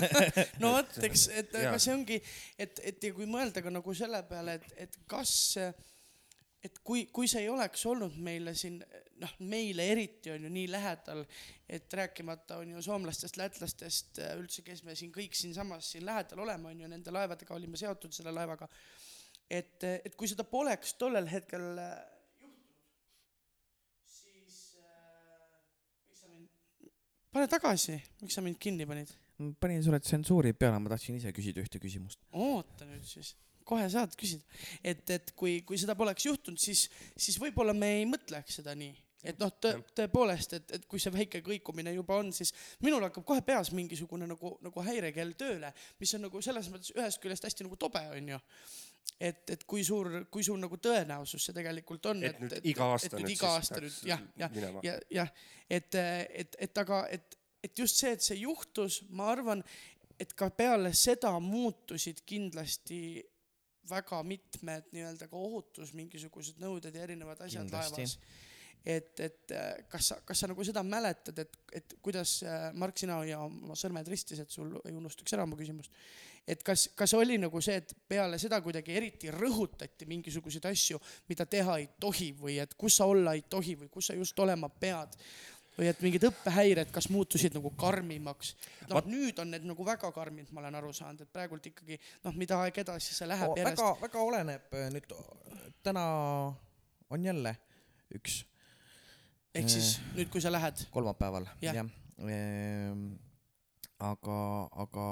no 0.62 0.72
vot, 0.78 0.96
eks, 1.10 1.26
et 1.42 1.58
aga 1.60 1.76
see 1.82 1.92
ongi, 1.94 2.20
et, 2.58 2.80
et 2.92 3.08
ja 3.08 3.12
kui 3.16 3.28
mõelda 3.28 3.64
ka 3.64 3.72
nagu 3.74 3.96
selle 3.98 4.22
peale, 4.30 4.56
et, 4.60 4.72
et 4.86 4.98
kas, 5.10 5.34
et 6.64 6.78
kui, 6.84 7.06
kui 7.14 7.28
see 7.30 7.44
ei 7.44 7.50
oleks 7.52 7.84
olnud 7.86 8.16
meile 8.22 8.54
siin, 8.56 8.78
noh, 9.22 9.34
meile 9.48 9.86
eriti 9.92 10.32
on 10.34 10.46
ju 10.46 10.50
nii 10.52 10.66
lähedal, 10.72 11.22
et 11.68 11.92
rääkimata 12.00 12.60
on 12.62 12.74
ju 12.74 12.82
soomlastest, 12.86 13.38
lätlastest, 13.40 14.20
üldse, 14.38 14.64
kes 14.66 14.82
me 14.86 14.96
siin 14.98 15.12
kõik 15.14 15.36
siinsamas 15.38 15.92
siin 15.94 16.06
lähedal 16.06 16.42
oleme, 16.46 16.72
on 16.72 16.82
ju, 16.84 16.90
nende 16.90 17.14
laevadega 17.14 17.54
olime 17.54 17.78
seotud 17.80 18.14
selle 18.16 18.34
laevaga. 18.34 18.68
et, 19.50 19.84
et 19.84 20.14
kui 20.18 20.28
seda 20.28 20.44
poleks 20.44 20.96
tollel 20.98 21.28
hetkel 21.30 21.78
äh, 21.78 21.92
juhtunud, 22.40 22.72
siis 24.10 24.58
äh, 24.80 25.54
miks 26.08 26.24
sa 26.24 26.32
mind, 26.32 26.50
pane 27.32 27.46
tagasi, 27.52 28.00
miks 28.24 28.34
sa 28.34 28.42
mind 28.42 28.58
kinni 28.58 28.88
panid? 28.88 29.14
panin 29.60 29.82
sulle 29.84 30.00
tsensuuri 30.00 30.54
peale, 30.56 30.78
ma 30.80 30.88
tahtsin 30.88 31.18
ise 31.18 31.32
küsida 31.36 31.60
ühte 31.60 31.80
küsimust. 31.80 32.22
oota 32.32 32.88
nüüd 32.88 33.04
siis, 33.04 33.34
kohe 33.66 33.88
saad 33.92 34.14
küsida, 34.18 34.44
et, 34.84 35.02
et 35.10 35.32
kui, 35.38 35.58
kui 35.66 35.78
seda 35.80 35.96
poleks 35.98 36.28
juhtunud, 36.28 36.60
siis, 36.60 36.86
siis 37.16 37.40
võib-olla 37.42 37.74
me 37.76 37.96
ei 38.00 38.06
mõtleks 38.08 38.60
seda 38.60 38.76
nii 38.78 38.94
et 39.26 39.38
noh, 39.40 39.52
tõ- 39.62 39.72
Jah., 39.74 39.84
tõepoolest, 40.00 40.56
et, 40.58 40.74
et 40.78 40.84
kui 40.88 41.00
see 41.02 41.12
väike 41.14 41.40
kõikumine 41.44 41.92
juba 41.96 42.18
on, 42.20 42.32
siis 42.36 42.52
minul 42.84 43.04
hakkab 43.06 43.24
kohe 43.26 43.42
peas 43.46 43.72
mingisugune 43.74 44.28
nagu, 44.28 44.52
nagu 44.64 44.84
häirekell 44.86 45.34
tööle, 45.38 45.72
mis 46.00 46.12
on 46.16 46.26
nagu 46.26 46.42
selles 46.44 46.68
mõttes 46.72 46.92
ühest 46.94 47.22
küljest 47.22 47.48
hästi 47.48 47.66
nagu 47.66 47.78
tobe, 47.80 48.02
onju. 48.16 48.38
et, 49.18 49.42
et 49.50 49.64
kui 49.64 49.84
suur, 49.86 50.10
kui 50.30 50.44
suur 50.46 50.60
nagu 50.60 50.78
tõenäosus 50.82 51.48
see 51.48 51.56
tegelikult 51.56 52.06
on. 52.12 52.22
et 52.26 52.38
nüüd 52.42 52.70
iga 52.72 52.92
aasta 52.92 53.16
et 53.16 53.18
nüüd 53.22 53.34
iga 53.34 53.52
aasta 53.56 53.80
nüüd 53.82 53.98
jah, 54.12 54.22
jah, 54.36 54.54
minema. 54.54 54.84
ja, 54.86 54.96
jah, 55.20 55.34
et, 55.70 56.00
et, 56.44 56.56
et 56.68 56.82
aga, 56.84 57.06
et, 57.10 57.38
et 57.64 57.78
just 57.78 57.98
see, 58.02 58.12
et 58.14 58.22
see 58.22 58.42
juhtus, 58.44 59.02
ma 59.10 59.30
arvan, 59.32 59.64
et 60.20 60.32
ka 60.36 60.50
peale 60.54 60.92
seda 60.96 61.34
muutusid 61.42 62.22
kindlasti 62.28 63.00
väga 63.90 64.22
mitmed 64.26 64.90
nii-öelda 64.94 65.28
ka 65.30 65.38
ohutus 65.38 65.94
mingisugused 65.96 66.60
nõuded 66.62 66.94
ja 66.94 67.06
erinevad 67.06 67.40
asjad 67.46 67.66
Kindlasti. 67.66 68.04
laevas. 68.04 68.18
et, 68.84 69.20
et 69.20 69.54
äh, 69.56 69.72
kas 69.90 70.12
sa, 70.12 70.20
kas 70.24 70.42
sa 70.42 70.50
nagu 70.50 70.64
seda 70.64 70.82
mäletad, 70.86 71.38
et, 71.42 71.58
et 71.72 71.96
kuidas 72.02 72.38
äh, 72.46 72.70
Mark, 72.74 72.98
sina 72.98 73.18
ja 73.26 73.40
oma 73.46 73.76
sõrmed 73.78 74.08
ristis, 74.10 74.40
et 74.42 74.50
sul 74.50 74.76
ei 74.84 74.94
unustaks 74.94 75.34
ära 75.34 75.46
mu 75.46 75.58
küsimust. 75.58 75.90
et 76.46 76.62
kas, 76.62 76.88
kas 76.94 77.14
oli 77.18 77.38
nagu 77.42 77.60
see, 77.60 77.80
et 77.82 77.96
peale 78.08 78.38
seda 78.38 78.60
kuidagi 78.62 78.94
eriti 78.94 79.32
rõhutati 79.34 80.06
mingisuguseid 80.06 80.70
asju, 80.70 81.00
mida 81.28 81.46
teha 81.46 81.80
ei 81.82 81.88
tohi 82.00 82.32
või 82.38 82.60
et 82.62 82.74
kus 82.78 83.00
sa 83.00 83.10
olla 83.10 83.34
ei 83.34 83.42
tohi 83.50 83.74
või 83.76 83.90
kus 83.90 84.12
sa 84.12 84.14
just 84.14 84.38
olema 84.38 84.68
pead 84.68 85.18
või 85.76 85.90
et 85.90 86.00
mingid 86.04 86.24
õppehäired, 86.28 86.90
kas 86.94 87.08
muutusid 87.12 87.56
nagu 87.56 87.72
karmimaks? 87.78 88.54
noh 88.88 88.98
Vat-, 88.98 89.10
nüüd 89.10 89.38
on 89.42 89.52
need 89.52 89.66
nagu 89.68 89.86
väga 89.86 90.10
karmid, 90.14 90.50
ma 90.54 90.64
olen 90.64 90.80
aru 90.80 90.92
saanud, 90.96 91.26
et 91.26 91.32
praegult 91.32 91.66
ikkagi 91.72 91.98
noh, 92.24 92.36
mida 92.38 92.60
aeg 92.64 92.82
edasi, 92.84 93.14
see 93.16 93.28
läheb 93.28 93.56
järjest 93.60 93.82
väga, 93.82 93.92
väga 94.06 94.24
oleneb 94.30 94.76
nüüd, 94.94 95.16
täna 95.86 96.06
on 97.12 97.30
jälle 97.30 97.56
üks 98.16 98.42
ehk 99.56 99.70
siis 99.72 99.96
nüüd, 100.16 100.30
kui 100.32 100.42
sa 100.44 100.52
lähed, 100.52 100.86
kolmapäeval 100.94 101.48
Jah. 101.64 101.80
jah 101.80 102.30
ehm, 102.30 103.06
aga, 104.02 104.40
aga 104.84 105.06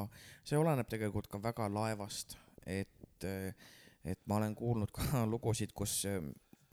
see 0.45 0.59
oleneb 0.61 0.89
tegelikult 0.91 1.29
ka 1.33 1.41
väga 1.43 1.69
laevast, 1.73 2.37
et, 2.67 3.29
et 4.05 4.21
ma 4.29 4.41
olen 4.41 4.57
kuulnud 4.57 4.93
ka 4.95 5.25
lugusid, 5.33 5.77
kus 5.77 6.03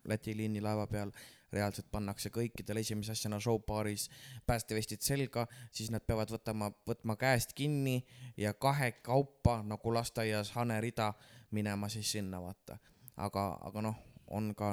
Läti 0.10 0.34
liinilaeva 0.34 0.88
peal 0.90 1.12
reaalselt 1.54 1.90
pannakse 1.92 2.32
kõikidele 2.34 2.84
esimese 2.84 3.16
asjana 3.16 3.40
showbaaris 3.40 4.08
päästevestid 4.48 5.04
selga, 5.06 5.48
siis 5.72 5.92
nad 5.92 6.06
peavad 6.08 6.32
võtama, 6.32 6.72
võtma 6.88 7.18
käest 7.20 7.56
kinni 7.58 8.00
ja 8.38 8.54
kahekaupa 8.54 9.62
nagu 9.68 9.94
lasteaias 9.94 10.54
hanerida 10.56 11.14
minema 11.52 11.90
siis 11.90 12.12
sinna 12.12 12.42
vaata. 12.42 12.78
aga, 13.18 13.58
aga 13.62 13.82
noh, 13.82 13.98
on 14.32 14.54
ka 14.56 14.68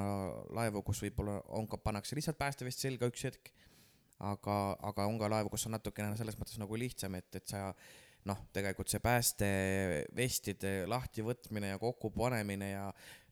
laevu, 0.54 0.82
kus 0.82 1.02
võib-olla 1.02 1.40
on 1.48 1.66
ka, 1.68 1.76
pannakse 1.82 2.16
lihtsalt 2.16 2.38
päästevest 2.38 2.78
selga 2.78 3.08
üks 3.10 3.24
hetk 3.26 3.50
aga, 4.18 4.58
aga 4.82 5.06
on 5.06 5.18
ka 5.20 5.30
laevu, 5.30 5.52
kus 5.52 5.66
on 5.68 5.76
natukene 5.76 6.16
selles 6.18 6.38
mõttes 6.38 6.58
nagu 6.60 6.78
lihtsam, 6.78 7.14
et, 7.18 7.28
et 7.38 7.46
sa 7.48 7.70
noh, 8.28 8.40
tegelikult 8.54 8.90
see 8.90 9.00
päästevestide 9.02 10.72
lahtivõtmine 10.90 11.72
ja 11.72 11.80
kokkupanemine 11.80 12.72
ja, 12.72 12.88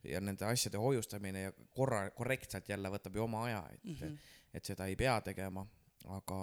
ja 0.08 0.20
nende 0.20 0.46
asjade 0.48 0.80
hoiustamine 0.80 1.42
ja 1.46 1.52
korra, 1.74 2.06
korrektselt 2.16 2.68
jälle 2.68 2.90
võtab 2.92 3.16
ju 3.16 3.24
oma 3.24 3.44
aja, 3.44 3.62
et 3.72 3.84
mm. 3.84 3.94
-hmm. 3.94 4.18
et 4.54 4.64
seda 4.64 4.86
ei 4.86 4.96
pea 4.96 5.20
tegema, 5.20 5.66
aga, 6.18 6.40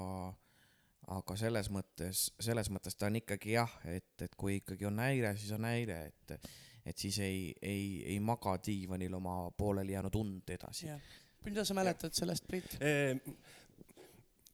aga 1.18 1.38
selles 1.40 1.70
mõttes, 1.70 2.28
selles 2.40 2.70
mõttes 2.70 2.98
ta 2.98 3.10
on 3.12 3.22
ikkagi 3.22 3.56
jah, 3.58 3.80
et, 3.86 4.14
et 4.22 4.36
kui 4.36 4.60
ikkagi 4.62 4.86
on 4.86 5.00
häire, 5.00 5.36
siis 5.38 5.52
on 5.52 5.66
häire, 5.66 6.00
et, 6.06 6.50
et 6.86 6.98
siis 6.98 7.20
ei, 7.20 7.54
ei, 7.62 8.04
ei 8.14 8.20
maga 8.20 8.58
diivanil 8.66 9.14
oma 9.14 9.52
pooleli 9.58 9.94
jäänud 9.94 10.16
und 10.16 10.50
edasi. 10.50 10.92
mida 11.46 11.66
sa 11.66 11.74
mäletad 11.74 12.14
sellest, 12.14 12.48
Priit? 12.48 12.78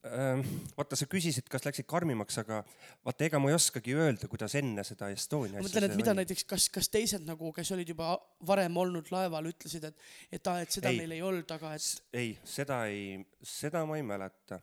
Ehm, 0.10 0.42
vaata, 0.78 0.98
sa 0.98 1.06
küsisid, 1.10 1.48
kas 1.52 1.66
läksid 1.66 1.86
karmimaks, 1.90 2.40
aga 2.42 2.62
vaata, 3.06 3.26
ega 3.28 3.42
ma 3.42 3.52
ei 3.52 3.58
oskagi 3.58 3.94
öelda, 3.98 4.30
kuidas 4.32 4.56
enne 4.58 4.84
seda 4.88 5.10
Estonia 5.14 5.60
ma 5.60 5.66
mõtlen, 5.66 5.86
et 5.86 5.98
mida 6.00 6.16
näiteks, 6.18 6.46
kas, 6.50 6.66
kas 6.74 6.90
teised 6.94 7.28
nagu, 7.28 7.52
kes 7.56 7.70
olid 7.76 7.92
juba 7.94 8.16
varem 8.48 8.78
olnud 8.82 9.12
laeval, 9.14 9.52
ütlesid, 9.52 9.86
et, 9.90 10.10
et 10.40 10.50
aa, 10.50 10.64
et 10.66 10.74
seda 10.74 10.90
Ei. 10.90 10.98
ei. 10.98 11.04
meil 11.04 11.16
ei 11.18 11.24
olnud, 11.26 11.54
aga 11.56 11.76
et 11.78 12.18
ei, 12.22 12.34
seda 12.48 12.82
ei, 12.90 13.20
seda 13.46 13.84
ma 13.90 14.00
ei 14.00 14.06
mäleta. 14.08 14.62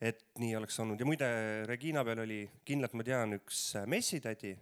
et 0.00 0.26
nii 0.40 0.52
oleks 0.58 0.76
olnud 0.84 1.00
ja 1.00 1.06
muide, 1.08 1.28
Regina 1.68 2.02
peal 2.04 2.20
oli 2.26 2.42
kindlalt, 2.68 2.96
ma 2.96 3.04
tean, 3.04 3.32
üks 3.38 3.60
messitädi, 3.88 4.52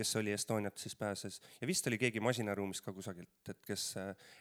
kes 0.00 0.14
oli 0.20 0.32
Estoniat 0.34 0.78
siis 0.80 0.96
pääses. 0.98 1.40
Ja 1.60 1.68
vist 1.68 1.86
oli 1.90 1.98
keegi 2.00 2.22
masinaruumis 2.24 2.80
ka 2.84 2.94
kusagilt, 2.96 3.52
et 3.52 3.60
kes, 3.66 3.84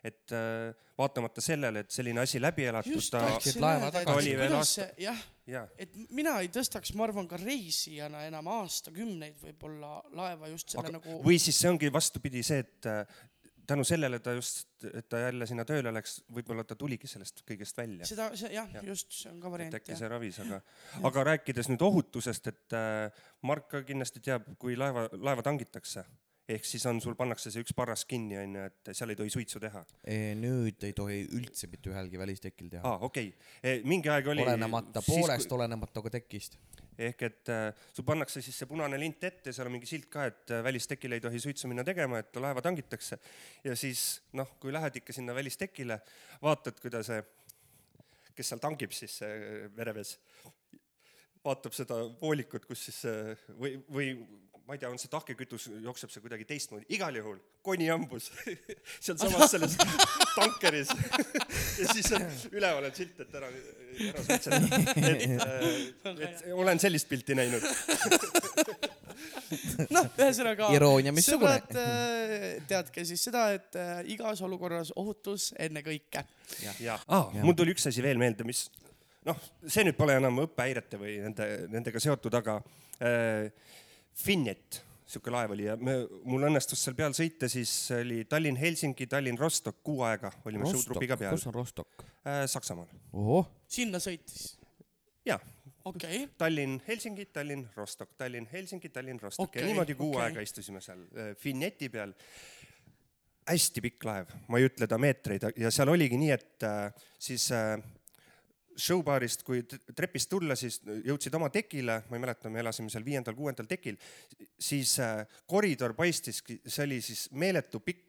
et 0.07 0.35
äh, 0.35 0.71
vaatamata 0.99 1.43
sellele, 1.43 1.83
et 1.85 1.91
selline 1.95 2.23
asi 2.23 2.41
läbi 2.41 2.67
elatud, 2.69 3.01
ta, 3.11 3.25
tagasi. 3.39 4.15
Oli 4.15 4.37
veel 4.39 4.55
aasta- 4.59 4.89
jah, 5.01 5.19
jaa, 5.49 5.65
et 5.77 5.95
mina 6.15 6.37
ei 6.43 6.51
tõstaks, 6.53 6.93
ma 6.95 7.07
arvan, 7.09 7.27
ka 7.29 7.39
reisijana 7.41 8.25
enam 8.29 8.47
aastakümneid 8.59 9.39
võib-olla 9.43 9.99
laeva 10.15 10.51
just 10.53 10.73
selle 10.75 10.87
aga 10.87 10.97
nagu 10.99 11.19
või 11.25 11.39
siis 11.41 11.59
see 11.59 11.71
ongi 11.71 11.91
vastupidi 11.93 12.43
see, 12.45 12.63
et 12.65 12.89
äh, 12.89 13.19
tänu 13.69 13.85
sellele 13.87 14.19
ta 14.23 14.33
just, 14.37 14.67
et 14.89 15.07
ta 15.09 15.21
jälle 15.25 15.47
sinna 15.49 15.65
tööle 15.67 15.93
läks, 15.93 16.19
võib-olla 16.35 16.65
ta 16.67 16.77
tuligi 16.79 17.09
sellest 17.09 17.43
kõigest 17.47 17.77
välja. 17.77 18.07
seda, 18.09 18.29
see 18.39 18.51
jah 18.53 18.69
ja., 18.73 18.83
just 18.87 19.13
see 19.15 19.31
on 19.31 19.39
ka 19.43 19.51
variant 19.53 19.77
äkki 19.79 19.97
see 19.99 20.09
ravis, 20.11 20.39
aga, 20.45 20.61
aga 21.09 21.25
rääkides 21.33 21.69
nüüd 21.71 21.85
ohutusest, 21.85 22.49
et 22.53 22.77
äh, 22.77 23.27
Mark 23.45 23.69
ka 23.71 23.83
kindlasti 23.87 24.23
teab, 24.25 24.47
kui 24.61 24.77
laeva, 24.79 25.07
laeva 25.17 25.45
tangitakse, 25.45 26.05
ehk 26.49 26.65
siis 26.65 26.85
on, 26.89 26.99
sul 27.03 27.15
pannakse 27.17 27.51
see 27.53 27.63
üks 27.63 27.75
parras 27.77 28.05
kinni, 28.09 28.37
onju, 28.41 28.65
et 28.69 28.91
seal 28.97 29.13
ei 29.13 29.19
tohi 29.19 29.31
suitsu 29.33 29.61
teha. 29.61 29.83
nüüd 30.39 30.85
ei 30.87 30.95
tohi 30.97 31.21
üldse 31.37 31.69
mitte 31.71 31.91
ühelgi 31.91 32.19
välistekil 32.21 32.71
teha 32.73 32.89
aa, 32.89 32.99
okei 33.05 33.31
okay., 33.31 33.81
mingi 33.89 34.11
aeg 34.11 34.29
oli. 34.33 34.45
olenemata 34.45 35.03
poolest, 35.05 35.51
olenemata 35.55 36.03
ka 36.05 36.13
tekist. 36.17 36.57
ehk 36.99 37.25
et 37.29 37.51
äh, 37.53 37.69
sul 37.93 38.07
pannakse 38.07 38.41
siis 38.45 38.57
see 38.59 38.69
punane 38.69 38.99
lint 38.99 39.23
ette, 39.23 39.53
seal 39.55 39.69
on 39.69 39.75
mingi 39.77 39.89
silt 39.89 40.09
ka, 40.11 40.25
et 40.31 40.55
äh, 40.55 40.63
välistekile 40.65 41.19
ei 41.19 41.25
tohi 41.25 41.41
suitsu 41.43 41.69
minna 41.71 41.85
tegema, 41.87 42.23
et 42.23 42.41
laeva 42.41 42.63
tangitakse. 42.65 43.19
ja 43.63 43.75
siis 43.79 44.07
noh, 44.33 44.55
kui 44.59 44.73
lähed 44.75 45.01
ikka 45.03 45.15
sinna 45.15 45.37
välistekile, 45.37 46.01
vaatad, 46.41 46.81
kuidas 46.81 47.13
see, 47.13 47.21
kes 48.35 48.53
seal 48.53 48.63
tangib 48.63 48.95
siis 48.95 49.21
see 49.21 49.69
meremees, 49.77 50.17
vaatab 51.45 51.75
seda 51.77 52.01
voolikut, 52.19 52.65
kus 52.67 52.89
siis 52.89 53.03
see 53.05 53.35
või, 53.61 53.77
või 53.87 54.13
ma 54.69 54.75
ei 54.77 54.81
tea, 54.83 54.89
on 54.93 54.99
see 55.01 55.09
tahkekütus, 55.09 55.63
jookseb 55.81 56.11
see 56.13 56.21
kuidagi 56.21 56.45
teistmoodi, 56.45 56.85
igal 56.93 57.15
juhul 57.17 57.39
konihambus 57.65 58.27
sealsamas 59.05 59.49
selles 59.55 59.73
tankeris 60.35 60.91
ja 61.79 61.87
siis 61.89 62.11
on 62.13 62.27
üleval 62.53 62.85
on 62.85 62.93
silt, 62.93 63.17
et 63.25 63.33
ära, 63.39 63.49
ära 64.11 64.25
suitseta. 64.27 64.59
et, 65.09 66.21
et 66.27 66.43
olen 66.53 66.81
sellist 66.83 67.09
pilti 67.09 67.33
näinud. 67.39 67.65
noh, 69.89 70.05
ühesõnaga. 70.19 70.69
Iroonia 70.77 71.15
missugune. 71.17 71.55
sõbrad, 71.65 72.61
teadke 72.69 73.07
siis 73.09 73.25
seda, 73.25 73.47
et 73.57 73.73
äh, 73.73 74.03
igas 74.13 74.45
olukorras 74.45 74.93
ohutus 75.01 75.49
ennekõike. 75.57 76.27
jaa 76.77 76.99
ah,, 77.07 77.33
mul 77.41 77.57
tuli 77.57 77.73
üks 77.73 77.89
asi 77.89 78.05
veel 78.05 78.21
meelde, 78.21 78.45
mis 78.45 78.67
noh, 79.25 79.41
see 79.65 79.89
nüüd 79.89 79.97
pole 79.97 80.21
enam 80.21 80.45
õppehäirete 80.45 81.01
või 81.01 81.17
nende, 81.25 81.51
nendega 81.73 82.05
seotud, 82.05 82.37
aga 82.37 82.61
äh, 83.01 83.49
Finjet, 84.19 84.81
sihuke 85.09 85.31
laev 85.33 85.53
oli 85.55 85.65
ja 85.69 85.75
me, 85.79 85.95
mul 86.27 86.43
õnnestus 86.49 86.81
seal 86.83 86.97
peal 86.97 87.15
sõita, 87.17 87.47
siis 87.51 87.71
oli 87.95 88.21
Tallinn-Helsingi, 88.29 89.07
Tallinn-Rostock, 89.09 89.79
kuu 89.85 90.03
aega 90.07 90.31
olime 90.49 90.67
showtrupiga 90.69 91.17
peal 91.19 91.37
kus 91.37 91.47
on 91.49 91.55
Rostock? 91.55 92.03
äh, 92.27 92.43
Saksamaal. 92.51 92.89
sinna 93.71 94.01
sõitis, 94.03 94.51
jaa, 95.27 95.39
okei 95.85 96.25
okay., 96.25 96.31
Tallinn-Helsingi, 96.43 97.29
Tallinn-Rostock, 97.35 98.17
Tallinn-Helsingi, 98.19 98.91
Tallinn-Rostock 98.93 99.47
Okei, 99.47 99.63
ja 99.63 99.71
niimoodi 99.71 99.95
kuu 99.99 100.11
okei. 100.13 100.25
aega 100.27 100.43
istusime 100.45 100.83
seal 100.83 101.05
äh, 101.15 101.31
Finjeti 101.39 101.89
peal. 101.93 102.13
hästi 103.49 103.81
pikk 103.81 104.03
laev, 104.05 104.35
ma 104.47 104.59
ei 104.59 104.67
ütle 104.67 104.85
ta 104.85 104.99
meetreid 105.01 105.47
ja 105.57 105.71
seal 105.73 105.89
oligi 105.89 106.19
nii, 106.21 106.35
et 106.35 106.67
äh, 106.67 107.07
siis 107.17 107.47
äh, 107.55 107.79
showbaarist, 108.79 109.43
kui 109.47 109.63
trepist 109.67 110.29
tulla, 110.31 110.55
siis 110.59 110.79
jõudsid 111.05 111.35
oma 111.37 111.49
tekile, 111.53 111.99
ma 112.09 112.17
ei 112.17 112.23
mäleta, 112.23 112.51
me 112.53 112.61
elasime 112.63 112.91
seal 112.91 113.05
viiendal-kuuendal 113.05 113.67
tekil, 113.69 113.97
siis 114.59 114.95
äh, 115.03 115.23
koridor 115.49 115.95
paistiski, 115.97 116.59
see 116.65 116.85
oli 116.87 117.01
siis 117.05 117.27
meeletu 117.31 117.81
pikk, 117.83 118.05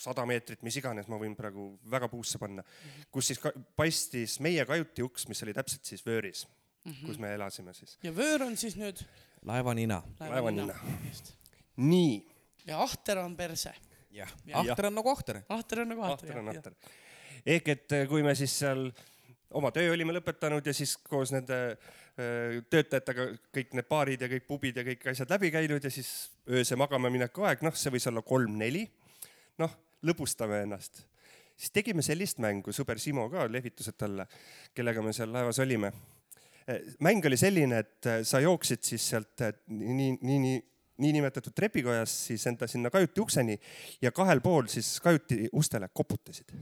sada 0.00 0.24
meetrit, 0.28 0.62
mis 0.64 0.78
iganes, 0.80 1.08
ma 1.12 1.18
võin 1.20 1.34
praegu 1.36 1.72
väga 1.92 2.08
puusse 2.08 2.40
panna, 2.40 2.64
kus 3.12 3.32
siis 3.32 3.42
paistis 3.76 4.38
meie 4.44 4.64
kajuti 4.68 5.04
uks, 5.04 5.26
mis 5.28 5.42
oli 5.44 5.54
täpselt 5.56 5.84
siis 5.84 6.04
vööris 6.06 6.46
mm, 6.46 6.92
-hmm. 6.92 7.06
kus 7.06 7.18
me 7.18 7.34
elasime 7.34 7.74
siis. 7.74 7.98
ja 8.02 8.16
vöör 8.16 8.46
on 8.46 8.56
siis 8.56 8.76
nüüd 8.76 9.02
laevanina. 9.44 10.02
Laevanina.. 10.20 10.74
nii, 11.76 12.26
ja 12.66 12.82
ahter 12.82 13.18
on 13.18 13.36
perse, 13.36 13.74
jah, 14.10 14.32
Jah. 14.46 14.64
ahter 14.64 14.86
on 14.86 14.94
nagu 14.94 15.10
ahter. 15.10 15.42
ahter 15.48 15.80
on 15.80 15.88
nagu 15.88 16.02
ahter. 16.02 16.38
ahter 16.38 16.74
ehk 17.46 17.68
et 17.68 17.92
eh, 17.92 18.08
kui 18.08 18.22
me 18.22 18.34
siis 18.34 18.58
seal 18.62 18.90
oma 19.58 19.70
töö 19.74 19.92
olime 19.94 20.14
lõpetanud 20.14 20.66
ja 20.66 20.74
siis 20.76 20.96
koos 21.08 21.32
nende 21.34 21.58
öö, 22.20 22.60
töötajatega 22.70 23.26
kõik 23.54 23.74
need 23.76 23.88
baarid 23.90 24.24
ja 24.24 24.30
kõik 24.30 24.46
pubid 24.48 24.78
ja 24.78 24.84
kõik 24.86 25.06
asjad 25.12 25.32
läbi 25.34 25.50
käinud 25.54 25.84
ja 25.84 25.92
siis 25.92 26.30
ööse 26.50 26.78
magama 26.78 27.10
mineku 27.12 27.46
aeg, 27.48 27.64
noh, 27.66 27.76
see 27.76 27.92
võis 27.94 28.06
olla 28.10 28.22
kolm-neli. 28.26 28.86
noh, 29.60 29.74
lõbustame 30.06 30.62
ennast. 30.64 31.04
siis 31.56 31.74
tegime 31.74 32.02
sellist 32.02 32.38
mängu, 32.38 32.72
sõber 32.72 32.98
Simo 32.98 33.28
ka, 33.30 33.46
lehvitused 33.50 33.98
talle, 33.98 34.26
kellega 34.74 35.02
me 35.02 35.12
seal 35.12 35.32
laevas 35.32 35.58
olime. 35.58 35.92
mäng 37.00 37.24
oli 37.26 37.36
selline, 37.36 37.78
et 37.78 38.06
äh, 38.06 38.22
sa 38.24 38.40
jooksid 38.40 38.82
siis 38.86 39.08
sealt 39.14 39.40
äh, 39.42 39.54
nii, 39.68 40.18
nii, 40.22 40.38
nii 40.38 40.58
niinimetatud 41.00 41.54
trepikojast 41.56 42.26
siis 42.28 42.42
enda 42.46 42.66
sinna 42.68 42.90
kajuti 42.92 43.22
ukseni 43.22 43.54
ja 44.02 44.12
kahel 44.12 44.42
pool 44.44 44.66
siis 44.68 44.98
kajuti 45.00 45.48
ustele 45.56 45.88
koputasid 45.88 46.52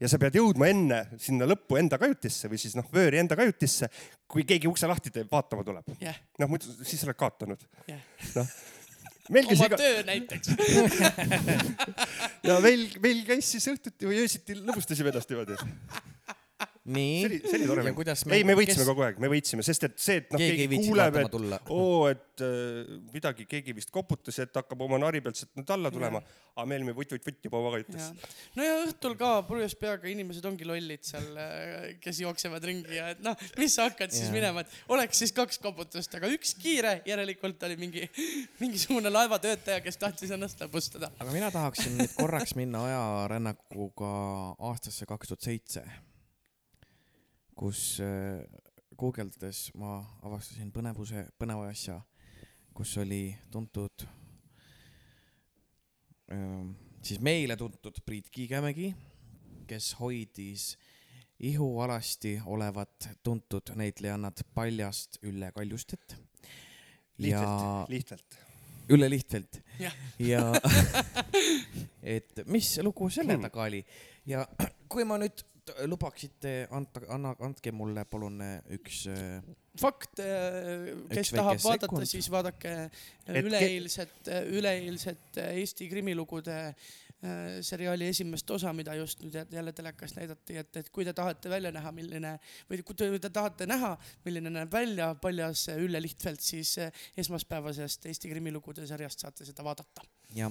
ja 0.00 0.10
sa 0.10 0.20
pead 0.20 0.38
jõudma 0.38 0.70
enne 0.72 1.02
sinna 1.22 1.48
lõppu 1.48 1.78
enda 1.80 1.98
kajutisse 2.00 2.50
või 2.52 2.60
siis 2.60 2.76
noh, 2.78 2.86
vööri 2.92 3.20
enda 3.22 3.38
kajutisse, 3.38 3.88
kui 4.30 4.46
keegi 4.48 4.68
ukse 4.70 4.88
lahti 4.90 5.12
teeb, 5.14 5.28
vaatama 5.32 5.64
tuleb. 5.66 5.92
jah, 6.02 6.18
noh, 6.40 6.50
muidu 6.52 6.72
siis 6.82 7.00
sa 7.00 7.08
oled 7.08 7.20
kaotanud. 7.20 7.62
jah. 7.88 8.02
noh, 8.36 8.52
meil 9.34 9.48
käis 9.50 9.62
oma 9.62 9.70
iga 9.70 9.80
töö 9.80 10.02
näiteks. 10.10 10.52
ja 12.48 12.58
meil, 12.64 12.86
meil 13.02 13.24
käis 13.28 13.54
siis 13.56 13.66
õhtuti 13.72 14.10
või 14.10 14.20
öösiti 14.24 14.58
lõbustasime 14.60 15.12
ennast 15.14 15.32
niimoodi. 15.32 15.58
Nii 16.86 17.14
see 17.20 17.28
oli, 17.28 17.38
see 17.42 17.58
oli 17.58 17.68
tore 17.68 17.82
ja 17.82 17.92
mäng. 17.92 18.34
ei, 18.36 18.44
me 18.46 18.54
võitsime 18.58 18.86
kogu 18.86 19.04
aeg, 19.06 19.20
me 19.22 19.30
võitsime, 19.30 19.64
sest 19.66 19.86
et 19.88 19.96
see, 20.00 20.20
et 20.22 20.28
noh, 20.32 20.40
keegi 20.40 20.66
keegi 20.66 20.80
kuuleb, 20.86 21.18
et 21.22 21.36
oo, 21.74 22.06
et 22.10 22.44
äh, 22.46 22.90
midagi, 23.14 23.46
keegi 23.50 23.74
vist 23.76 23.90
koputas, 23.94 24.38
et 24.42 24.54
hakkab 24.56 24.84
oma 24.86 25.00
nari 25.02 25.22
pealt 25.24 25.40
sealt 25.40 25.56
nüüd 25.58 25.72
alla 25.74 25.92
tulema. 25.94 26.22
aga 26.56 26.64
me 26.70 26.78
olime 26.78 26.94
vutt-vutt-vutt 26.96 27.44
juba 27.44 27.58
oma 27.60 27.72
kajutis. 27.74 28.06
no 28.56 28.64
ja 28.64 28.78
õhtul 28.84 29.16
ka 29.20 29.32
purjus 29.48 29.74
peaga 29.76 30.08
inimesed 30.08 30.46
ongi 30.48 30.68
lollid 30.68 31.04
seal, 31.04 31.26
kes 32.00 32.22
jooksevad 32.22 32.64
ringi 32.64 32.96
ja 32.96 33.10
et 33.12 33.20
noh, 33.24 33.36
mis 33.60 33.76
sa 33.76 33.90
hakkad 33.90 34.14
siis 34.14 34.30
Jaa. 34.30 34.36
minema, 34.38 34.64
et 34.64 34.94
oleks 34.94 35.20
siis 35.24 35.34
kaks 35.36 35.60
koputust, 35.62 36.14
aga 36.16 36.30
üks 36.32 36.54
kiire, 36.60 37.00
järelikult 37.08 37.62
oli 37.68 37.76
mingi, 37.80 38.06
mingisugune 38.62 39.12
laevatöötaja, 39.12 39.82
kes 39.84 40.00
tahtis 40.00 40.32
ennast 40.36 40.62
lõbustada. 40.64 41.10
aga 41.18 41.34
mina 41.34 41.50
tahaksin 41.54 41.98
nüüd 41.98 42.14
korraks 42.16 42.56
minna 42.56 42.86
ajarännakuga 42.88 44.12
aastasse 44.70 45.08
kaks 45.08 45.34
tuhat 45.34 45.50
seitse, 45.50 45.84
kus 47.56 48.00
äh, 48.04 48.42
guugeldades 48.98 49.70
ma 49.80 49.98
avastasin 50.24 50.70
põnevuse, 50.72 51.26
põneva 51.40 51.68
asja, 51.72 51.98
kus 52.76 52.96
oli 53.00 53.30
tuntud 53.52 54.04
ähm, 56.32 56.72
siis 57.02 57.20
meile 57.20 57.56
tuntud 57.56 58.00
Priit 58.06 58.30
Kiigemägi, 58.30 58.90
kes 59.66 59.94
hoidis 60.00 60.74
ihualasti 61.40 62.38
olevat 62.46 63.08
tuntud 63.22 63.72
näitlejannat 63.76 64.40
Paljast 64.54 65.18
Ülle 65.22 65.50
Kaljustet. 65.52 66.16
lihtsalt, 67.18 67.88
lihtsalt. 67.88 68.38
Ülle 68.88 69.08
Lihtfeld 69.10 69.56
Jah. 69.80 69.94
ja 70.18 70.52
et 72.02 72.40
mis 72.46 72.78
lugu 72.82 73.08
selle 73.10 73.34
Hmm. 73.34 73.42
taga 73.42 73.62
oli 73.64 73.80
ja 74.26 74.46
kui 74.88 75.04
ma 75.04 75.16
nüüd 75.18 75.42
lubaksite 75.86 76.66
anda, 76.70 77.00
anna, 77.14 77.34
andke 77.46 77.72
mulle 77.74 78.04
palun 78.08 78.38
üks 78.76 79.04
äh, 79.10 79.40
fakt, 79.80 80.20
kes 80.20 81.18
Üks 81.20 81.32
tahab 81.36 81.58
vaadata, 81.64 81.86
sekund. 81.90 82.06
siis 82.10 82.28
vaadake 82.32 82.74
Et 82.86 83.34
ke- 83.34 83.42
üleeilset, 83.44 84.30
üleeilset 84.56 85.40
Eesti 85.50 85.88
krimilugude 85.90 86.74
seriaali 87.64 88.06
esimest 88.12 88.50
osa, 88.50 88.72
mida 88.76 88.94
just 88.94 89.22
nüüd 89.24 89.34
jä- 89.34 89.46
jälle 89.50 89.72
telekas 89.72 90.12
näidati, 90.16 90.56
et, 90.60 90.76
et 90.76 90.90
kui 90.92 91.04
te 91.04 91.12
tahate 91.16 91.48
välja 91.50 91.72
näha, 91.72 91.92
milline 91.92 92.34
või 92.70 92.82
kui 92.84 92.94
te, 92.94 93.08
te 93.18 93.30
tahate 93.30 93.66
näha, 93.66 93.94
milline 94.24 94.50
näeb 94.52 94.72
välja 94.72 95.14
paljas 95.14 95.68
Ülle 95.72 96.02
Lihtfeld, 96.02 96.40
siis 96.44 96.74
äh, 96.78 96.92
esmaspäevasest 97.16 98.06
Eesti 98.06 98.28
krimilugude 98.28 98.86
sarjast 98.86 99.24
saate 99.24 99.44
seda 99.48 99.64
vaadata. 99.64 100.04
ja, 100.34 100.50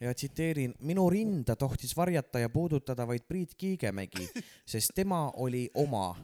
ja 0.00 0.14
tsiteerin, 0.14 0.74
minu 0.80 1.10
rinda 1.10 1.56
tohtis 1.56 1.96
varjata 1.96 2.38
ja 2.38 2.48
puudutada 2.48 3.06
vaid 3.06 3.28
Priit 3.28 3.54
Kiigemägi, 3.54 4.30
sest 4.66 4.90
tema 4.94 5.30
oli 5.36 5.68
oma, 5.74 6.16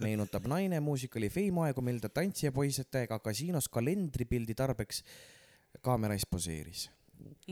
meenutab 0.00 0.46
naine 0.46 0.80
muusikali 0.80 1.28
Fame 1.30 1.66
aegu, 1.66 1.80
mil 1.82 1.98
ta 1.98 2.08
tantsijapoisetega 2.08 3.18
kasiinos 3.18 3.68
kalendripildi 3.68 4.54
tarbeks 4.54 5.02
kaamera 5.82 6.14
ees 6.14 6.26
poseeris. 6.30 6.90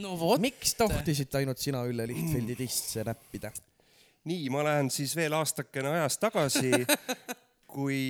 No 0.03 0.15
vot, 0.21 0.41
miks 0.43 0.75
tohtisid 0.79 1.35
ainult 1.41 1.59
sina 1.63 1.83
Ülle 1.89 2.07
Lihtfeldi 2.11 2.57
tisse 2.59 3.05
näppida? 3.07 3.53
nii, 4.29 4.49
ma 4.53 4.65
lähen 4.67 4.91
siis 4.93 5.15
veel 5.17 5.35
aastakene 5.37 5.95
ajas 5.97 6.19
tagasi, 6.21 6.71
kui 7.75 8.01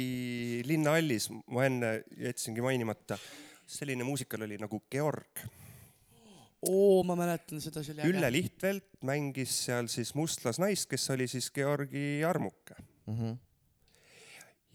Linnahallis, 0.66 1.28
ma 1.52 1.66
enne 1.68 1.92
jätsingi 2.18 2.64
mainimata, 2.64 3.18
selline 3.70 4.06
muusikal 4.06 4.46
oli 4.46 4.58
nagu 4.60 4.82
Georg. 4.90 5.44
oo, 6.66 7.02
ma 7.06 7.16
mäletan 7.16 7.62
seda, 7.62 7.84
see 7.84 7.94
oli 7.94 8.10
Ülle 8.10 8.26
äge. 8.26 8.34
Lihtfeld 8.36 8.88
mängis 9.08 9.54
seal 9.66 9.88
siis 9.92 10.12
mustlasnaist, 10.18 10.88
kes 10.90 11.10
oli 11.14 11.28
siis 11.30 11.50
Georgi 11.54 12.24
armuke. 12.26 12.76
Mhm. 13.06 13.38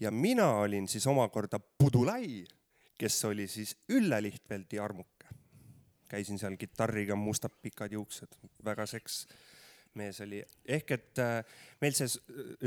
ja 0.00 0.10
mina 0.10 0.50
olin 0.60 0.88
siis 0.88 1.06
omakorda 1.06 1.58
Pudulai, 1.58 2.44
kes 2.98 3.24
oli 3.24 3.46
siis 3.48 3.76
Ülle 3.88 4.22
Lihtfeldi 4.22 4.78
armuke. 4.78 5.15
Käisin 6.10 6.38
seal 6.38 6.56
kitarriga, 6.60 7.16
mustad 7.18 7.54
pikad 7.62 7.92
juuksed, 7.92 8.38
väga 8.64 8.86
seks 8.86 9.24
mees 9.96 10.20
oli, 10.20 10.42
ehk 10.68 10.90
et 10.92 11.20
äh, 11.22 11.60
meil 11.80 11.94
see, 11.96 12.08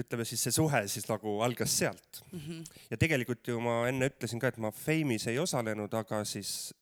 ütleme 0.01 0.25
siis 0.25 0.41
see 0.47 0.55
suhe 0.55 0.81
siis 0.89 1.05
nagu 1.09 1.35
algas 1.45 1.75
sealt. 1.77 2.23
ja 2.89 2.97
tegelikult 2.97 3.47
ju 3.47 3.59
ma 3.61 3.83
enne 3.89 4.09
ütlesin 4.09 4.41
ka, 4.41 4.49
et 4.49 4.57
ma 4.57 4.71
Fame'is 4.73 5.27
ei 5.29 5.37
osalenud, 5.39 5.93
aga 5.93 6.23
siis 6.25 6.73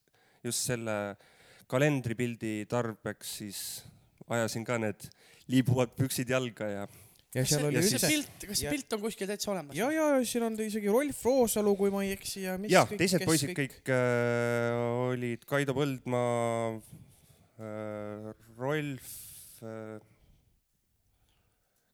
just 0.44 0.70
selle 0.70 1.18
kalendripildi 1.68 2.66
tarbeks 2.70 3.38
siis 3.42 3.62
ajasin 4.30 4.64
ka 4.68 4.78
need 4.80 5.10
liibuvad 5.52 5.94
püksid 5.96 6.30
jalga 6.32 6.68
ja 6.68 6.88
ja 7.38 7.44
kas 7.46 7.52
seal 7.54 7.62
see, 7.62 7.68
oli 7.70 7.78
kas 7.82 7.90
siis- 7.92 8.02
see 8.04 8.18
üldse, 8.18 8.32
pilt, 8.34 8.48
kas 8.50 8.58
see 8.62 8.66
ja- 8.68 8.74
pilt 8.76 8.96
on 8.98 9.02
kuskil 9.06 9.30
täitsa 9.30 9.52
olemas? 9.54 9.78
ja, 9.78 9.88
ja 9.94 10.08
siin 10.26 10.44
on 10.48 10.58
isegi 10.66 10.90
Rolf 10.94 11.24
Roosalu, 11.30 11.76
kui 11.80 11.94
ma 11.94 12.02
ei 12.06 12.12
eksi 12.18 12.44
ja 12.48 12.58
mis 12.62 12.74
jah, 12.74 12.88
kõik- 12.90 13.02
teised 13.04 13.22
kes 13.24 13.30
poisid 13.30 13.54
kõik 13.58 13.92
äh, 13.94 14.82
olid 15.14 15.46
Kaido 15.50 15.76
Põldmaa 15.78 16.76
äh,, 17.62 18.32
Rolf 18.58 19.10
äh,, 19.64 20.00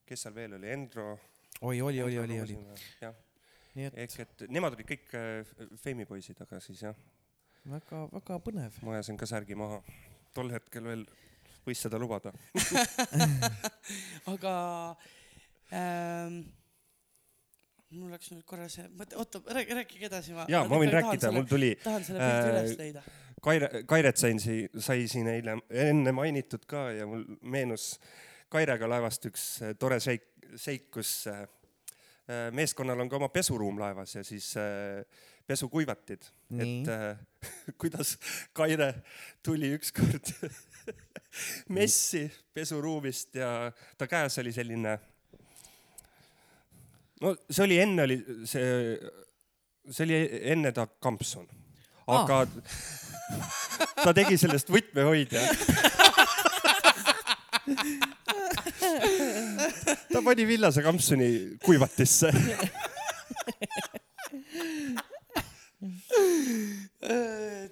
kes 0.08 0.26
seal 0.26 0.34
veel 0.36 0.56
oli, 0.58 0.68
Endro. 0.74 1.14
oi, 1.64 1.78
oli, 1.80 2.02
oli, 2.04 2.18
oli, 2.20 2.40
oli. 2.44 2.58
jah, 3.00 3.14
ehk 3.74 4.18
et 4.22 4.44
nemad 4.52 4.76
olid 4.76 4.86
kõik 4.88 5.14
äh, 5.18 5.54
Feimi 5.82 6.04
poisid, 6.06 6.38
aga 6.44 6.60
siis 6.62 6.82
jah, 6.84 6.96
väga-väga 7.68 8.36
põnev. 8.44 8.76
ma 8.84 8.96
ajasin 8.98 9.16
ka 9.20 9.26
särgi 9.26 9.56
maha. 9.58 9.80
tol 10.36 10.50
hetkel 10.52 10.84
veel 10.84 11.04
võis 11.64 11.80
seda 11.80 11.96
lubada. 11.96 12.28
aga 14.34 14.52
ähm, 15.74 16.38
mul 17.94 18.14
läks 18.14 18.32
nüüd 18.32 18.44
korra 18.48 18.68
see 18.72 18.86
mõte, 18.98 19.18
oota, 19.20 19.42
rääkige 19.54 20.08
edasi. 20.08 20.34
ja 20.50 20.64
ma 20.68 20.80
võin 20.80 20.92
rääkida, 20.94 21.32
mul 21.34 21.46
tuli 21.50 21.74
tahan 21.82 22.06
selle 22.06 22.22
pildi 22.22 22.48
äh, 22.48 22.52
üles 22.52 22.78
leida. 22.80 23.04
Kaire, 23.44 23.68
Kairet 23.88 24.20
sain 24.20 24.40
si-, 24.40 24.68
sai 24.80 25.04
siin 25.10 25.28
eile 25.28 25.58
enne 25.68 26.14
mainitud 26.16 26.64
ka 26.70 26.88
ja 26.96 27.08
mul 27.08 27.26
meenus 27.42 27.94
Kairega 28.52 28.88
laevast 28.88 29.28
üks 29.28 29.44
äh, 29.64 29.74
tore 29.78 29.98
seik, 30.02 30.26
seik, 30.60 30.88
kus 30.94 31.12
äh, 31.30 31.44
äh, 32.28 32.48
meeskonnal 32.54 33.04
on 33.04 33.10
ka 33.10 33.18
oma 33.20 33.30
pesuruum 33.34 33.78
laevas 33.80 34.16
ja 34.16 34.24
siis 34.26 34.52
äh, 34.60 35.04
pesukuivatid. 35.46 36.24
Et 36.58 36.88
äh, 36.88 37.18
kuidas 37.80 38.16
Kaire 38.52 38.94
tuli 39.42 39.74
ükskord 39.76 40.30
messi 41.76 42.28
pesuruumist 42.54 43.34
ja 43.34 43.72
ta 43.98 44.08
käes 44.08 44.38
oli 44.38 44.52
selline, 44.54 44.98
no 47.22 47.34
see 47.50 47.64
oli 47.66 47.78
enne 47.82 48.02
oli 48.02 48.18
see, 48.48 48.98
see 49.90 50.06
oli 50.06 50.18
enne 50.54 50.72
ta 50.74 50.86
kampsun, 50.86 51.46
aga 52.06 52.44
ta 54.02 54.14
tegi 54.16 54.38
sellest 54.40 54.70
võtmehoidja. 54.72 55.40
ta 60.12 60.22
pani 60.24 60.46
villase 60.48 60.82
kampsuni 60.84 61.30
kuivatisse. 61.64 62.32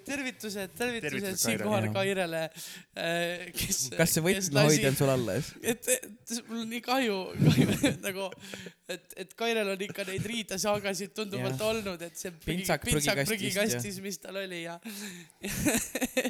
tervitused, 0.05 0.73
tervitused 0.77 0.77
Tervitused 0.77 1.39
siinkohal 1.41 1.87
Kairele. 1.93 2.41
Kairele, 2.53 3.51
kes. 3.57 3.79
kas 3.97 4.15
see 4.15 4.23
võtmehoidja 4.25 4.91
on 4.91 4.97
sul 4.99 5.11
alles? 5.13 5.51
et, 5.61 5.89
et 5.95 6.33
mul 6.49 6.63
on 6.63 6.69
nii 6.73 6.81
kahju, 6.85 7.17
kahju 7.41 7.77
nagu, 8.07 8.29
et, 8.93 9.05
et 9.25 9.35
Kairel 9.39 9.73
on 9.73 9.85
ikka 9.87 10.05
neid 10.09 10.27
riidesaagasid 10.33 11.15
tunduvalt 11.17 11.57
Jah. 11.57 11.69
olnud, 11.71 12.05
et 12.05 12.19
see 12.19 12.33
Pintsak 12.45 12.85
pintsak 12.87 13.23
prügikastis, 13.27 14.01
mis 14.03 14.21
tal 14.21 14.41
oli 14.43 14.65
ja 14.65 14.79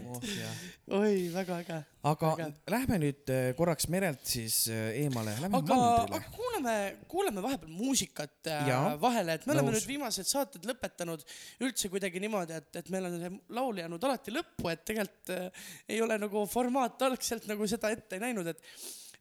Oh, 0.04 0.22
oi, 1.02 1.30
väga 1.34 1.60
äge. 1.64 1.82
Aga 2.04 2.32
Väga. 2.36 2.48
lähme 2.74 3.00
nüüd 3.00 3.30
äh, 3.32 3.52
korraks 3.56 3.88
merelt 3.92 4.26
siis 4.28 4.66
äh, 4.72 5.04
eemale, 5.04 5.36
aga, 5.48 5.60
aga. 5.60 5.78
kuule, 5.78 6.24
kuulame, 6.36 6.76
kuulame 7.08 7.44
vahepeal 7.46 7.72
muusikat 7.72 8.50
äh, 8.52 8.68
Jaa, 8.72 8.96
vahele, 9.02 9.38
et 9.38 9.46
me 9.48 9.56
oleme 9.56 9.72
nõus. 9.72 9.80
nüüd 9.80 9.94
viimased 9.94 10.28
saated 10.30 10.68
lõpetanud 10.68 11.24
üldse 11.64 11.92
kuidagi 11.94 12.22
niimoodi, 12.24 12.60
et, 12.60 12.82
et 12.82 12.92
meil 12.94 13.08
on 13.08 13.16
see 13.22 13.32
laul 13.56 13.80
jäänud 13.84 14.10
alati 14.10 14.36
lõppu, 14.36 14.68
et 14.74 14.84
tegelikult 14.88 15.32
äh, 15.38 15.70
ei 15.96 16.02
ole 16.04 16.20
nagu 16.20 16.44
formaat 16.52 17.08
algselt 17.08 17.48
nagu 17.52 17.68
seda 17.72 17.94
ette 17.96 18.20
näinud, 18.24 18.52
et 18.52 18.62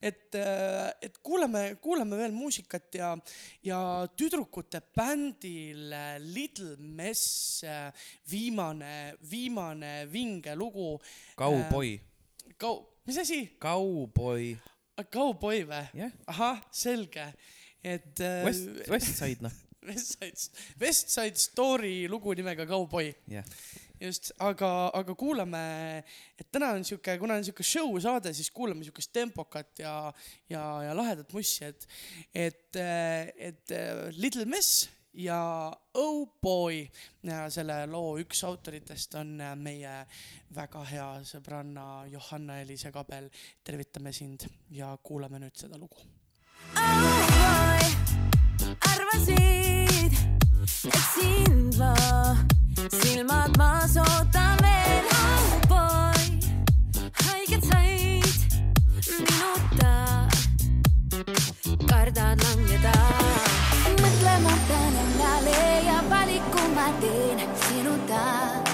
et, 0.02 0.34
et 0.34 1.18
kuulame, 1.22 1.76
kuulame 1.78 2.16
veel 2.18 2.32
muusikat 2.34 2.96
ja, 2.98 3.12
ja 3.62 3.78
tüdrukute 4.18 4.80
bändil 4.96 5.92
äh, 5.94 6.16
Little 6.18 6.74
Mess 6.78 7.62
äh, 7.62 7.92
viimane, 8.30 9.14
viimane 9.30 9.92
vinge 10.10 10.56
lugu. 10.58 10.96
Kauboi, 11.38 11.94
Kau-, 12.62 12.82
mis 13.08 13.18
asi? 13.18 13.40
kauboi, 13.58 14.52
Cowboy 15.10 15.64
või? 15.66 15.82
jah, 15.98 16.12
ahah, 16.30 16.60
selge, 16.70 17.24
et 17.82 18.20
äh, 18.22 18.44
West, 18.46 18.68
West 18.92 19.16
Side 19.18 19.42
noh, 19.42 19.56
West 19.88 20.14
Side, 20.14 20.62
West 20.78 21.10
Side 21.10 21.42
Story 21.42 22.04
lugu 22.10 22.36
nimega 22.38 22.62
Cowboy, 22.70 23.10
jah. 23.32 23.48
just, 23.98 24.30
aga, 24.46 24.70
aga 24.94 25.16
kuulame, 25.18 25.64
et 26.38 26.46
täna 26.54 26.70
on 26.76 26.86
sihuke, 26.86 27.16
kuna 27.18 27.40
on 27.40 27.48
sihuke 27.48 27.66
show 27.66 27.98
saade, 28.04 28.30
siis 28.38 28.52
kuulame 28.54 28.86
siukest 28.86 29.10
tempokat 29.10 29.82
ja, 29.82 29.96
ja, 30.52 30.62
ja 30.86 30.94
lahedat 30.94 31.34
mussi, 31.34 31.66
et, 31.66 31.88
et, 32.46 32.82
et 33.50 33.74
äh, 33.74 34.06
Little 34.22 34.46
Mess 34.46 34.86
ja 35.14 35.72
Oh 35.94 36.28
Boy 36.42 36.86
ja 37.22 37.50
selle 37.50 37.86
loo 37.86 38.16
üks 38.18 38.44
autoritest 38.44 39.14
on 39.20 39.40
äh, 39.40 39.54
meie 39.56 40.06
väga 40.54 40.84
hea 40.88 41.08
sõbranna 41.24 42.06
Johanna-Eliise 42.08 42.92
Kabel. 42.92 43.28
tervitame 43.64 44.12
sind 44.12 44.46
ja 44.70 44.96
kuulame 45.02 45.38
nüüd 45.38 45.56
seda 45.56 45.78
lugu. 45.78 46.00
arvasid, 48.88 50.16
et 50.88 51.02
sind 51.14 51.76
ma 51.78 51.94
silmad 52.90 53.56
maas 53.58 53.96
ootan 53.96 54.56
veel, 54.64 55.06
oh 55.12 55.60
boy, 55.68 56.24
haiget 57.26 57.64
said 57.64 58.24
minuta, 59.28 60.28
kardad 61.86 62.42
langeda. 62.42 63.81
Montana 64.40 64.48
mantenen 64.48 65.10
l'alè 65.18 65.82
i 65.84 65.88
apalic 65.88 66.44
combatent 66.54 67.56
sinotat. 67.64 68.71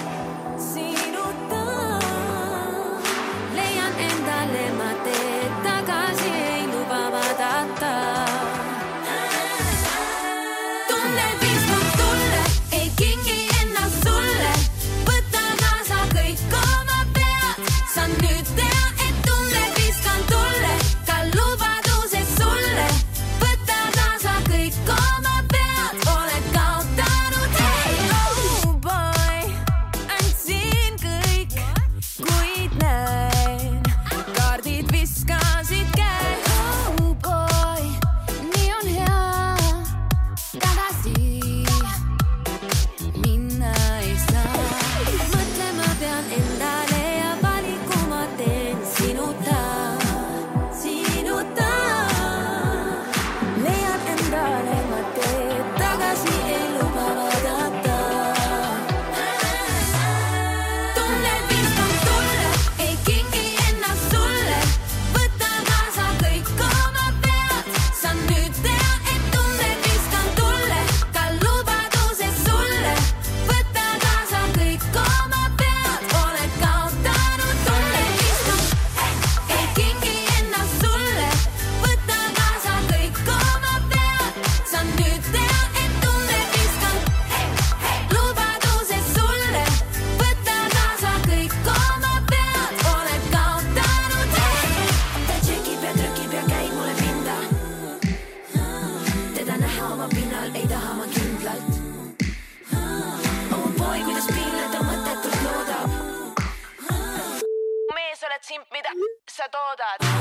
Sa 109.50 110.17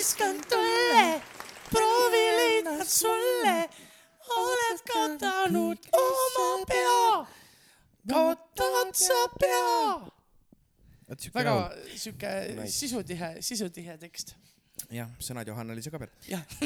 viskan 0.00 0.38
tulle, 0.48 1.20
proovi 1.68 2.22
leida 2.38 2.72
sulle, 2.88 3.56
oled 4.36 4.78
kaotanud 4.88 5.88
oma 5.98 6.46
pea, 6.70 7.02
kaotad 8.08 8.94
sa 8.96 9.18
pea. 9.36 10.00
väga 11.34 11.54
sihuke 11.98 12.32
Nice. 12.56 12.72
sisutihe, 12.78 13.28
sisutihe 13.44 13.98
tekst, 14.00 14.32
jah, 14.88 15.10
sõnad 15.20 15.44
Johanna-Liisa 15.52 15.92
Kaber. 15.92 16.08
jah. 16.30 16.48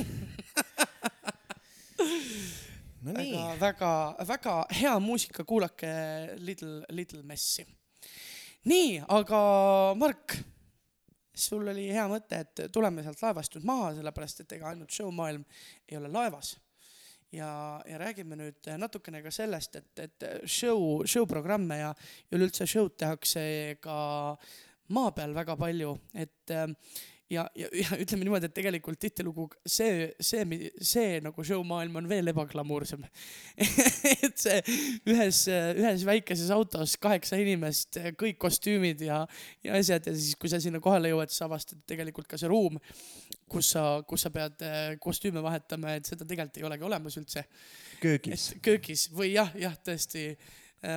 no 3.02 3.11
nii, 3.19 3.35
väga, 3.35 3.59
väga, 3.59 3.93
väga 4.31 4.55
hea 4.78 4.94
muusika, 5.02 5.43
kuulake 5.44 5.90
Little, 6.39 6.85
Little 6.94 7.23
Messi. 7.27 7.66
nii, 8.70 9.02
aga 9.09 9.43
Mark, 9.98 10.39
sul 11.35 11.69
oli 11.69 11.89
hea 11.93 12.05
mõte, 12.11 12.40
et 12.44 12.66
tuleme 12.73 13.02
sealt 13.05 13.23
laevast 13.23 13.56
nüüd 13.56 13.66
maha, 13.69 13.93
sellepärast 13.97 14.44
et 14.44 14.55
ega 14.59 14.70
ainult 14.70 14.94
showmaailm 14.94 15.44
ei 15.89 15.98
ole 15.98 16.11
laevas. 16.12 16.56
ja, 17.35 17.82
ja 17.90 17.98
räägime 17.98 18.36
nüüd 18.39 18.69
natukene 18.78 19.23
ka 19.23 19.31
sellest, 19.35 19.77
et, 19.77 19.98
et 19.98 20.27
show, 20.47 21.02
show 21.05 21.27
programme 21.27 21.81
ja 21.81 21.94
üleüldse 22.31 22.66
show'd 22.66 22.94
tehakse 22.97 23.78
ka 23.82 23.97
maa 24.94 25.11
peal 25.16 25.35
väga 25.35 25.56
palju, 25.59 25.97
et 26.15 26.55
ja, 27.35 27.44
ja, 27.59 27.69
ja 27.74 27.98
ütleme 28.01 28.27
niimoodi, 28.27 28.48
et 28.48 28.56
tegelikult 28.56 29.01
tihtilugu 29.02 29.47
see, 29.66 30.09
see, 30.23 30.70
see 30.78 31.20
nagu 31.24 31.44
show-maailm 31.47 32.01
on 32.01 32.09
veel 32.11 32.32
ebaglamuursem. 32.32 33.05
et 34.24 34.40
see 34.40 34.59
ühes, 35.11 35.44
ühes 35.51 36.06
väikeses 36.09 36.52
autos 36.55 36.97
kaheksa 37.02 37.39
inimest, 37.43 38.01
kõik 38.20 38.40
kostüümid 38.43 39.05
ja, 39.06 39.23
ja 39.65 39.78
asjad 39.78 40.11
ja 40.11 40.16
siis, 40.16 40.35
kui 40.40 40.52
sa 40.52 40.62
sinna 40.62 40.82
kohale 40.85 41.12
jõuad, 41.12 41.32
siis 41.32 41.44
avastad 41.47 41.85
tegelikult 41.90 42.28
ka 42.31 42.40
see 42.40 42.51
ruum, 42.51 42.81
kus 43.51 43.74
sa, 43.74 43.85
kus 44.09 44.27
sa 44.27 44.32
pead 44.35 44.65
eh, 44.65 44.97
kostüüme 45.02 45.43
vahetama, 45.44 45.98
et 45.98 46.09
seda 46.09 46.27
tegelikult 46.27 46.61
ei 46.61 46.69
olegi 46.69 46.89
olemas 46.89 47.19
üldse. 47.20 47.47
köögis. 48.02 48.52
köögis 48.65 49.09
või 49.15 49.35
jah, 49.35 49.52
jah, 49.59 49.77
tõesti 49.85 50.31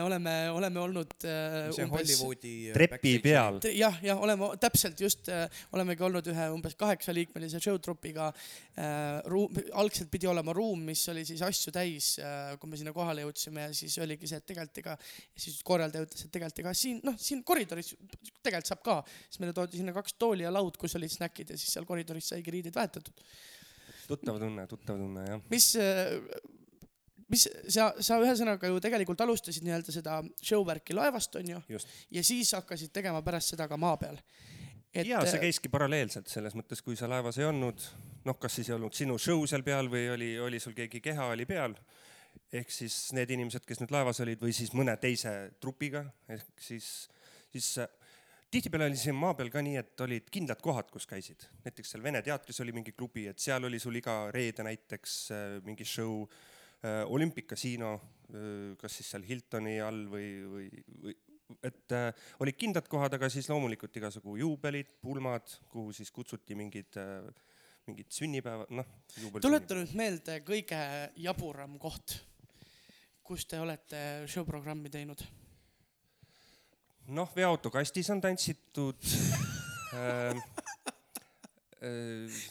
oleme, 0.03 0.33
oleme 0.51 0.79
olnud 0.79 1.13
äh, 1.23 1.69
see 1.75 1.85
Hollywoodi 1.91 2.53
äh, 2.69 2.73
trepi 2.75 3.13
peal. 3.23 3.59
Jah, 3.75 3.95
jah, 4.03 4.19
oleme 4.23 4.49
täpselt 4.61 4.99
just 5.01 5.29
äh, 5.31 5.45
olemegi 5.75 6.03
olnud 6.07 6.27
ühe 6.31 6.47
umbes 6.53 6.75
kaheksaliikmelise 6.79 7.61
showtrupiga 7.63 8.29
äh,. 8.29 9.21
ruum, 9.31 9.55
algselt 9.79 10.11
pidi 10.13 10.29
olema 10.29 10.55
ruum, 10.55 10.83
mis 10.89 11.03
oli 11.13 11.23
siis 11.27 11.43
asju 11.45 11.73
täis 11.75 12.13
äh,, 12.21 12.55
kui 12.59 12.71
me 12.71 12.79
sinna 12.79 12.93
kohale 12.95 13.23
jõudsime 13.25 13.67
ja 13.67 13.77
siis 13.77 13.97
oligi 14.03 14.29
see, 14.29 14.41
et 14.41 14.47
tegelikult 14.51 14.81
ega, 14.83 14.97
siis 15.45 15.61
korraldaja 15.67 16.07
ütles, 16.07 16.25
et 16.27 16.33
tegelikult 16.35 16.63
ega 16.65 16.75
siin 16.77 17.01
noh, 17.07 17.17
siin 17.21 17.43
koridoris 17.47 17.93
tegelikult 18.41 18.73
saab 18.73 18.83
ka. 18.85 18.99
siis 19.27 19.41
meile 19.43 19.55
toodi 19.57 19.81
sinna 19.81 19.95
kaks 19.95 20.17
tooli 20.19 20.47
ja 20.47 20.53
laud, 20.53 20.77
kus 20.79 20.97
olid 20.99 21.13
snäkid 21.13 21.53
ja 21.53 21.59
siis 21.59 21.73
seal 21.77 21.87
koridoris 21.87 22.33
saigi 22.33 22.53
riideid 22.53 22.75
vahetatud. 22.75 23.25
tuttav 24.07 24.39
tunne, 24.43 24.67
tuttav 24.67 24.99
tunne 24.99 25.25
jah. 25.27 25.41
mis, 25.51 25.73
mis 27.31 27.47
sa, 27.67 27.89
sa 27.99 28.19
ühesõnaga 28.23 28.69
ju 28.71 28.79
tegelikult 28.83 29.21
alustasid 29.25 29.65
nii-öelda 29.67 29.93
seda 29.95 30.19
show 30.39 30.63
värki 30.67 30.95
laevast 30.95 31.35
onju 31.39 31.61
ja 31.67 32.23
siis 32.23 32.53
hakkasid 32.55 32.93
tegema 32.95 33.21
pärast 33.25 33.55
seda 33.55 33.67
ka 33.67 33.79
maa 33.79 33.97
peal. 33.99 34.19
ja 34.93 35.21
see 35.27 35.43
käiski 35.43 35.71
paralleelselt 35.71 36.31
selles 36.31 36.55
mõttes, 36.57 36.81
kui 36.83 36.95
sa 36.99 37.09
laevas 37.11 37.39
ei 37.41 37.47
olnud, 37.49 37.83
noh, 38.25 38.39
kas 38.39 38.59
siis 38.59 38.71
ei 38.71 38.77
olnud 38.77 38.95
sinu 38.95 39.19
show 39.21 39.43
seal 39.49 39.65
peal 39.67 39.91
või 39.91 40.07
oli, 40.15 40.31
oli 40.39 40.61
sul 40.63 40.75
keegi 40.77 41.03
keha 41.03 41.31
oli 41.35 41.45
peal. 41.49 41.75
ehk 42.53 42.71
siis 42.71 43.11
need 43.17 43.31
inimesed, 43.33 43.65
kes 43.67 43.81
nüüd 43.81 43.91
laevas 43.91 44.21
olid 44.23 44.41
või 44.41 44.53
siis 44.55 44.71
mõne 44.77 44.95
teise 45.01 45.33
trupiga, 45.59 46.05
ehk 46.31 46.61
siis, 46.63 47.09
siis 47.51 47.73
äh, 47.83 47.89
tihtipeale 48.51 48.87
oli 48.87 48.99
siin 48.99 49.17
maa 49.19 49.33
peal 49.35 49.49
ka 49.51 49.61
nii, 49.65 49.75
et 49.81 50.03
olid 50.05 50.29
kindlad 50.31 50.61
kohad, 50.63 50.87
kus 50.93 51.07
käisid. 51.09 51.43
näiteks 51.65 51.91
seal 51.91 52.03
Vene 52.03 52.21
teatris 52.23 52.61
oli 52.63 52.71
mingi 52.71 52.93
klubi, 52.95 53.27
et 53.27 53.43
seal 53.43 53.67
oli 53.67 53.79
sul 53.83 53.99
iga 53.99 54.29
reede 54.31 54.63
näiteks 54.63 55.17
äh, 55.35 55.49
mingi 55.67 55.85
show 55.85 56.23
äh,. 56.83 57.03
Olympic 57.05 57.47
Casino 57.49 57.95
äh,, 58.33 58.75
kas 58.79 58.99
siis 58.99 59.09
seal 59.13 59.25
Hiltoni 59.27 59.79
all 59.83 60.05
või, 60.11 60.29
või, 60.51 60.69
või 61.03 61.17
et 61.63 61.95
äh, 61.95 62.11
olid 62.43 62.57
kindlad 62.59 62.87
kohad, 62.91 63.13
aga 63.17 63.29
siis 63.31 63.47
loomulikult 63.49 63.95
igasugu 63.99 64.37
juubelid, 64.41 64.91
pulmad, 65.01 65.57
kuhu 65.71 65.93
siis 65.95 66.11
kutsuti 66.11 66.57
mingid 66.59 66.99
äh,, 66.99 67.27
mingid 67.87 68.11
sünnipäevad, 68.11 68.71
noh. 68.75 68.87
tuleta 69.39 69.77
nüüd 69.77 69.93
meelde 69.95 70.41
kõige 70.47 70.79
jaburam 71.23 71.77
koht, 71.79 72.17
kus 73.23 73.47
te 73.47 73.61
olete 73.63 74.01
show 74.27 74.43
programmi 74.47 74.91
teinud. 74.91 75.23
noh, 77.15 77.31
veoautokastis 77.35 78.11
on 78.15 78.23
tantsitud 78.23 79.13
äh,. 79.95 80.35
Äh, 80.35 80.75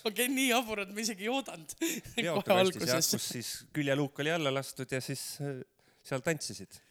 okei, 0.06 0.28
nii 0.30 0.48
jabur, 0.50 0.84
et 0.84 0.92
ma 0.94 1.02
isegi 1.02 1.26
ei 1.26 1.32
oodanud 1.32 1.76
kus. 3.10 3.30
siis 3.36 3.52
küljeluuk 3.74 4.22
oli 4.24 4.34
alla 4.34 4.52
lastud 4.54 4.92
ja 4.94 5.00
siis 5.02 5.24
äh, 5.42 5.60
seal 6.06 6.22
tantsisid 6.26 6.82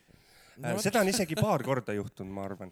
No 0.57 0.70
äh,. 0.70 0.80
seda 0.80 1.02
on 1.03 1.12
isegi 1.12 1.36
paar 1.40 1.64
korda 1.64 1.95
juhtunud, 1.95 2.32
ma 2.36 2.45
arvan. 2.48 2.72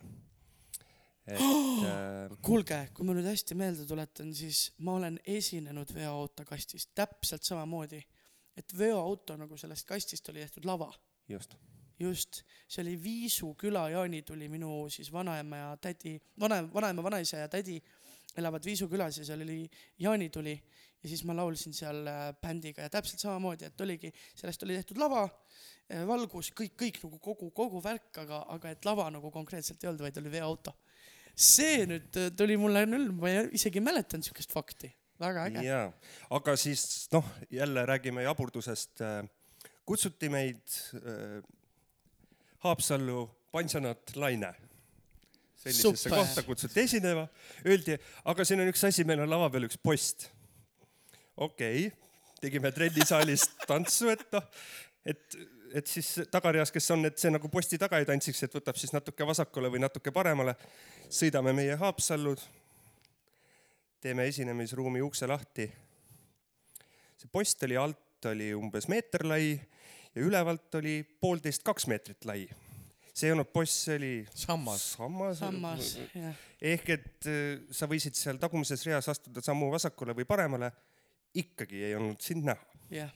et 1.28 1.40
äh, 1.90 2.38
kuulge, 2.44 2.80
kui 2.96 3.08
ma 3.08 3.16
nüüd 3.16 3.28
hästi 3.28 3.58
meelde 3.60 3.88
tuletan, 3.88 4.34
siis 4.36 4.70
ma 4.84 4.98
olen 5.00 5.20
esinenud 5.38 5.92
veoautokastis 5.96 6.90
täpselt 6.96 7.48
samamoodi, 7.48 8.02
et 8.60 8.78
veoauto 8.78 9.38
nagu 9.40 9.58
sellest 9.60 9.88
kastist 9.90 10.28
oli 10.32 10.44
tehtud 10.44 10.68
lava 10.68 10.92
just, 11.32 11.56
just, 12.00 12.44
see 12.68 12.84
oli 12.84 12.96
Viisu 13.04 13.54
küla 13.60 13.88
jaanituli, 13.94 14.50
minu 14.52 14.84
siis 14.92 15.12
vanaema 15.12 15.62
ja 15.62 15.70
tädi, 15.82 16.18
vana, 16.40 16.62
vanaema, 16.74 17.04
vanaisa 17.04 17.46
ja 17.46 17.52
tädi 17.52 17.80
elavad 18.38 18.66
Viisu 18.66 18.88
külas 18.92 19.18
ja 19.20 19.26
seal 19.28 19.42
oli 19.46 19.60
jaanituli 20.02 20.54
ja 21.04 21.10
siis 21.12 21.24
ma 21.28 21.36
laulsin 21.36 21.74
seal 21.76 22.06
äh, 22.08 22.22
bändiga 22.42 22.86
ja 22.86 22.90
täpselt 22.90 23.20
samamoodi, 23.20 23.68
et 23.68 23.82
oligi, 23.84 24.14
sellest 24.40 24.64
oli 24.64 24.78
tehtud 24.80 24.98
lava, 25.02 25.26
valgus, 26.08 26.50
kõik, 26.56 26.74
kõik 26.80 27.00
nagu 27.04 27.20
kogu, 27.20 27.50
kogu 27.52 27.82
värk, 27.84 28.10
aga, 28.24 28.40
aga 28.56 28.72
et 28.72 28.86
lava 28.88 29.10
nagu 29.12 29.30
konkreetselt 29.32 29.84
ei 29.84 29.90
olnud, 29.92 30.02
vaid 30.06 30.18
oli 30.22 30.32
veoauto. 30.32 30.74
see 31.36 31.86
nüüd 31.90 32.16
äh, 32.22 32.30
tuli 32.38 32.56
mulle 32.62 32.86
küll, 32.88 33.10
ma 33.12 33.30
ei- 33.30 33.50
isegi 33.58 33.82
ei 33.82 33.86
mäletanud 33.86 34.24
siukest 34.26 34.52
fakti, 34.54 34.90
väga 35.20 35.48
äge. 35.50 35.64
jaa, 35.66 35.88
aga 36.38 36.56
siis 36.58 37.10
noh, 37.12 37.26
jälle 37.52 37.86
räägime 37.86 38.24
jaburdusest. 38.24 39.02
kutsuti 39.86 40.30
meid 40.30 40.62
äh, 41.04 41.44
Haapsallu 42.64 43.26
pansionaat 43.52 44.16
Laine. 44.16 44.54
Sellisesse 45.64 46.10
Super. 46.10 46.20
kohta 46.20 46.44
kutsuti 46.44 46.84
esinema, 46.84 47.26
öeldi, 47.66 47.98
aga 48.30 48.46
siin 48.46 48.64
on 48.64 48.72
üks 48.72 48.84
asi, 48.88 49.06
meil 49.08 49.24
on 49.24 49.32
lava 49.32 49.50
peal 49.54 49.68
üks 49.70 49.80
post. 49.82 50.30
okei 51.38 51.88
okay., 51.88 52.00
tegime 52.44 52.72
trennisaalis 52.76 53.48
tantsu, 53.68 54.10
et 54.12 54.26
noh, 54.36 54.50
et, 55.08 55.38
et 55.74 55.88
siis 55.88 56.10
tagareas, 56.32 56.72
kes 56.76 56.92
on, 56.92 57.06
et 57.08 57.18
see 57.18 57.32
nagu 57.32 57.50
posti 57.50 57.80
taga 57.80 58.02
ei 58.02 58.10
tantsiks, 58.10 58.44
et 58.44 58.60
võtab 58.60 58.80
siis 58.80 58.92
natuke 58.94 59.28
vasakule 59.28 59.72
või 59.72 59.80
natuke 59.84 60.12
paremale. 60.12 60.58
sõidame 61.10 61.54
meie 61.56 61.80
Haapsallu, 61.80 62.36
teeme 64.04 64.28
esinemisruumi 64.28 65.02
ukse 65.02 65.28
lahti 65.28 65.72
see 67.24 67.32
post 67.32 67.64
oli 67.64 67.78
alt 67.80 68.28
oli 68.28 68.52
umbes 68.56 68.90
meeter 68.92 69.24
lai 69.28 69.54
ja 69.54 70.22
ülevalt 70.22 70.76
oli 70.76 71.02
poolteist, 71.04 71.64
kaks 71.64 71.88
meetrit 71.88 72.26
lai. 72.28 72.44
See 73.14 73.30
ei 73.30 73.36
olnud 73.36 73.50
post, 73.54 73.84
see 73.86 73.98
oli 74.00 74.14
sammas. 74.34 74.86
sammas, 74.98 75.38
sammas, 75.44 75.92
jah. 76.18 76.40
ehk 76.74 76.90
et 76.96 77.28
äh, 77.30 77.62
sa 77.74 77.88
võisid 77.90 78.18
seal 78.18 78.40
tagumises 78.42 78.86
reas 78.90 79.10
astuda 79.14 79.44
sammu 79.46 79.70
vasakule 79.74 80.16
või 80.18 80.26
paremale, 80.30 80.72
ikkagi 81.38 81.84
ei 81.90 81.96
olnud 81.98 82.22
sind 82.26 82.50
näha. 82.50 82.82
jah, 82.94 83.14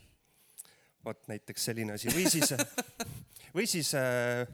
vot 1.06 1.26
näiteks 1.32 1.69
selline 1.72 1.98
asi 1.98 2.14
või 2.14 2.30
siis, 2.30 2.53
või 3.57 3.68
siis 3.69 3.94
äh, 3.98 4.45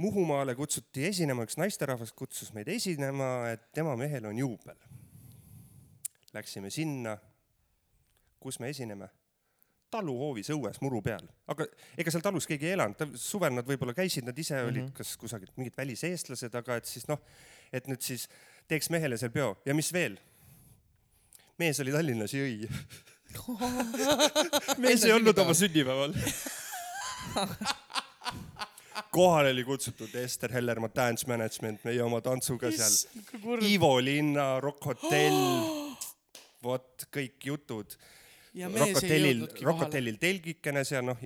Muhumaale 0.00 0.54
kutsuti 0.56 1.02
esinema, 1.04 1.44
üks 1.44 1.58
naisterahvas 1.60 2.14
kutsus 2.16 2.54
meid 2.56 2.70
esinema, 2.72 3.50
et 3.52 3.66
tema 3.76 3.92
mehel 4.00 4.30
on 4.30 4.38
juubel. 4.38 4.78
Läksime 6.32 6.70
sinna, 6.72 7.18
kus 8.40 8.56
me 8.62 8.70
esineme 8.72 9.10
taluhoovis 9.90 10.50
õues 10.54 10.80
muru 10.84 11.02
peal, 11.02 11.26
aga 11.50 11.66
ega 11.98 12.12
seal 12.12 12.22
talus 12.24 12.46
keegi 12.46 12.70
ei 12.70 12.76
elanud, 12.78 13.16
suvel 13.18 13.54
nad 13.56 13.66
võib-olla 13.66 13.94
käisid, 13.96 14.26
nad 14.26 14.38
ise 14.38 14.58
olid 14.62 14.82
mm 14.82 14.88
-hmm. 14.88 14.96
kas 14.96 15.16
kusagilt 15.20 15.56
mingid 15.56 15.76
väliseestlased, 15.76 16.54
aga 16.54 16.76
et 16.76 16.86
siis 16.86 17.08
noh, 17.08 17.20
et 17.72 17.86
nüüd 17.88 18.02
siis 18.02 18.28
teeks 18.68 18.90
mehele 18.90 19.18
seal 19.18 19.32
peo 19.34 19.56
ja 19.66 19.74
mis 19.74 19.92
veel? 19.92 20.18
mees 21.60 21.80
oli 21.82 21.92
Tallinnas, 21.92 22.32
jõi. 22.32 22.68
mees 24.84 25.04
ei 25.04 25.12
olnud 25.12 25.38
oma 25.38 25.54
sünnipäeval. 25.54 26.14
kohale 29.10 29.50
oli 29.50 29.64
kutsutud 29.64 30.14
Ester 30.22 30.52
Hellermaa 30.52 30.92
Dance 30.96 31.28
Management, 31.28 31.84
meie 31.84 32.02
oma 32.02 32.20
tantsuga 32.24 32.70
seal. 32.72 32.96
Ivo 33.66 33.92
Linna, 34.00 34.54
Rock 34.62 34.88
Hotell, 34.88 35.42
vot 36.66 37.06
kõik 37.12 37.50
jutud. 37.52 37.98
kohale. 39.60 39.84
Hotellil 39.84 40.18
telgikene 40.20 40.84
seal 40.88 41.06
noh, 41.06 41.20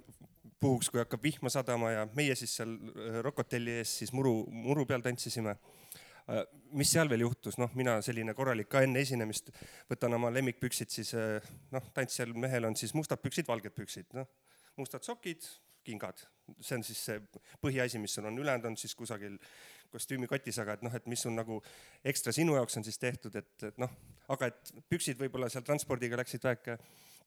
puhuks, 0.65 0.91
kui 0.91 1.03
hakkab 1.03 1.25
vihma 1.25 1.53
sadama 1.53 1.93
ja 1.93 2.05
meie 2.17 2.37
siis 2.39 2.57
seal 2.61 2.75
äh, 2.75 3.21
Rock 3.25 3.43
Hotelli 3.45 3.79
ees 3.81 3.99
siis 4.01 4.13
muru, 4.17 4.43
muru 4.51 4.87
peal 4.89 5.05
tantsisime. 5.05 5.57
mis 6.73 6.89
seal 6.89 7.11
veel 7.13 7.21
juhtus, 7.21 7.59
noh, 7.61 7.69
mina 7.77 7.99
selline 8.03 8.33
korralik 8.35 8.71
ka 8.73 8.81
enne 8.81 9.03
esinemist 9.05 9.51
võtan 9.91 10.17
oma 10.17 10.31
lemmikpüksid 10.33 10.89
siis 10.89 11.11
äh, 11.21 11.51
noh, 11.75 11.91
tantsijal 11.93 12.33
mehel 12.33 12.65
on 12.65 12.77
siis 12.81 12.95
mustad 12.97 13.21
püksid, 13.21 13.45
valged 13.49 13.75
püksid, 13.77 14.09
noh, 14.17 14.31
mustad 14.81 15.05
sokid, 15.05 15.45
kingad, 15.85 16.23
see 16.65 16.79
on 16.79 16.87
siis 16.87 17.03
see 17.11 17.21
põhiasi, 17.61 18.01
mis 18.01 18.17
sul 18.17 18.25
on, 18.31 18.41
ülejäänud 18.41 18.71
on 18.71 18.79
siis 18.81 18.97
kusagil 18.97 19.37
kostüümikotis, 19.93 20.59
aga 20.65 20.79
et 20.79 20.87
noh, 20.87 20.97
et 20.97 21.13
mis 21.13 21.21
sul 21.21 21.37
nagu 21.37 21.61
ekstra 22.09 22.33
sinu 22.33 22.57
jaoks 22.57 22.81
on 22.81 22.89
siis 22.89 22.99
tehtud, 22.99 23.37
et, 23.37 23.53
et 23.69 23.85
noh, 23.85 23.93
aga 24.33 24.49
et 24.49 24.73
püksid 24.89 25.21
võib-olla 25.21 25.53
seal 25.53 25.67
transpordiga 25.67 26.17
läksid 26.23 26.49
väike 26.49 26.79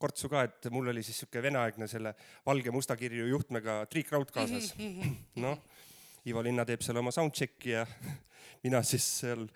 kortsu 0.01 0.29
ka, 0.31 0.43
et 0.47 0.69
mul 0.73 0.91
oli 0.93 1.03
siis 1.05 1.23
sihuke 1.23 1.41
veneaegne 1.43 1.87
selle 1.89 2.13
valge 2.45 2.73
musta 2.73 2.97
kirju 2.99 3.27
juhtmega 3.31 3.79
triikraud 3.91 4.31
kaasas. 4.33 4.73
noh, 5.43 5.57
Ivo 6.27 6.43
Linna 6.43 6.65
teeb 6.67 6.83
seal 6.85 6.99
oma 7.01 7.13
soundcheck'i 7.15 7.73
ja 7.73 7.85
mina 8.65 8.83
siis 8.85 9.07
seal 9.21 9.47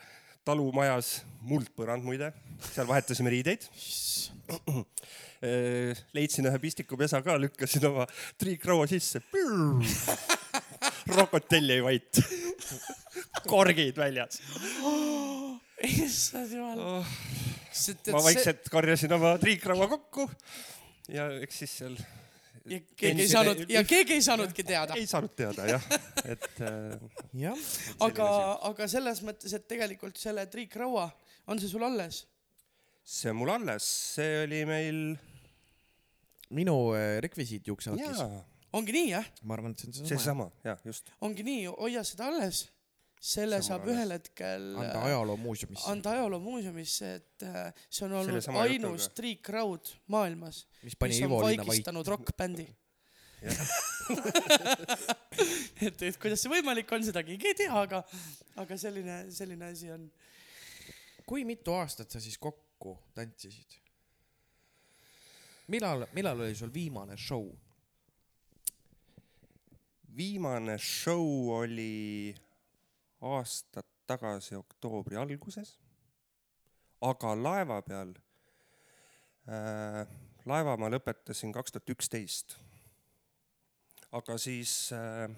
talumajas, 0.45 1.19
muld 1.45 1.69
põrand 1.77 2.05
muide, 2.05 2.31
seal 2.71 2.89
vahetasime 2.89 3.29
riideid. 3.33 3.67
leidsin 6.15 6.49
ühe 6.49 6.61
pistikupesa 6.61 7.21
ka, 7.25 7.37
lükkasin 7.41 7.85
oma 7.89 8.07
triikraua 8.41 8.87
sisse. 8.89 9.21
Rokotelli 11.11 11.77
ei 11.77 11.83
vait. 11.85 12.21
korgid 13.51 13.97
väljas. 13.97 14.41
issand 16.05 16.53
jumal. 16.53 17.03
Ma 18.11 18.23
vaikselt 18.25 18.67
korjasin 18.71 19.13
oma 19.17 19.37
triikraua 19.41 19.87
kokku 19.91 20.27
ja 21.11 21.27
eks 21.43 21.63
siis 21.63 21.77
seal 21.81 21.95
ja 22.65 22.79
keegi 22.95 23.23
ei 23.25 23.29
saanud 23.29 23.63
ja 23.69 23.83
keegi 23.87 24.17
ei 24.17 24.21
saanudki 24.25 24.63
teada. 24.63 24.97
ei 24.99 25.07
saanud 25.09 25.33
teada 25.37 25.65
jah, 25.69 25.87
et 26.33 26.61
äh, 26.61 26.99
jah, 27.45 27.63
aga, 28.05 28.27
aga 28.69 28.87
selles 28.91 29.23
mõttes, 29.25 29.53
et 29.57 29.65
tegelikult 29.69 30.19
selle 30.21 30.45
triikraua, 30.51 31.07
on 31.49 31.61
see 31.61 31.71
sul 31.71 31.85
alles? 31.87 32.25
see 33.01 33.31
on 33.33 33.39
mul 33.41 33.53
alles, 33.55 33.87
see 34.15 34.43
oli 34.43 34.63
meil 34.69 35.01
minu 36.53 36.77
äh, 36.97 37.17
akis. 37.23 37.55
jaa, 37.97 38.29
ongi 38.77 38.95
nii 38.99 39.09
jah, 39.15 39.31
ma 39.43 39.57
arvan, 39.57 39.73
et 39.73 39.81
see 39.81 39.89
on 39.89 39.97
seesama. 39.97 40.11
seesama, 40.13 40.51
jah, 40.67 40.85
just. 40.85 41.11
ongi 41.23 41.47
nii, 41.47 41.65
hoia 41.79 42.05
seda 42.07 42.29
alles. 42.31 42.67
Selle 43.21 43.59
saab 43.61 43.85
ühel 43.91 44.15
hetkel 44.15 44.63
anda 44.81 44.97
äh, 44.97 45.03
ajaloomuuseumisse, 45.11 45.85
anda 45.91 46.15
ajaloomuuseumisse, 46.17 47.09
et 47.19 47.45
äh, 47.45 47.69
see 47.85 48.07
on 48.07 48.15
olnud 48.17 48.47
ainus 48.63 49.11
triikraud 49.17 49.91
maailmas, 50.09 50.63
mis 50.81 50.97
pani 50.97 51.13
mis 51.13 51.21
on 51.27 51.29
Ivo 51.29 51.41
vaikistanud 51.45 52.09
rokkbändi. 52.15 52.65
et, 55.81 56.01
et 56.01 56.17
kuidas 56.21 56.41
see 56.41 56.51
võimalik 56.51 56.89
on, 56.93 57.05
seda 57.05 57.21
keegi 57.25 57.53
ei 57.53 57.57
tea, 57.63 57.73
aga, 57.77 58.01
aga 58.61 58.77
selline, 58.77 59.23
selline 59.33 59.69
asi 59.69 59.93
on. 59.93 60.09
kui 61.29 61.45
mitu 61.45 61.73
aastat 61.77 62.09
sa 62.13 62.21
siis 62.21 62.37
kokku 62.41 62.97
tantsisid? 63.17 63.77
millal, 65.71 66.07
millal 66.17 66.41
oli 66.41 66.55
sul 66.57 66.73
viimane 66.73 67.17
show? 67.21 67.45
viimane 70.17 70.77
show 70.81 71.53
oli 71.61 72.33
aastad 73.21 73.87
tagasi 74.09 74.57
oktoobri 74.57 75.19
alguses, 75.19 75.75
aga 77.05 77.35
laeva 77.37 77.79
peal 77.85 78.15
äh,, 79.49 80.03
laeva 80.49 80.75
ma 80.79 80.89
lõpetasin 80.91 81.53
kaks 81.55 81.75
tuhat 81.77 81.93
üksteist. 81.95 82.57
aga 84.11 84.35
siis 84.41 84.91
äh, 84.91 85.29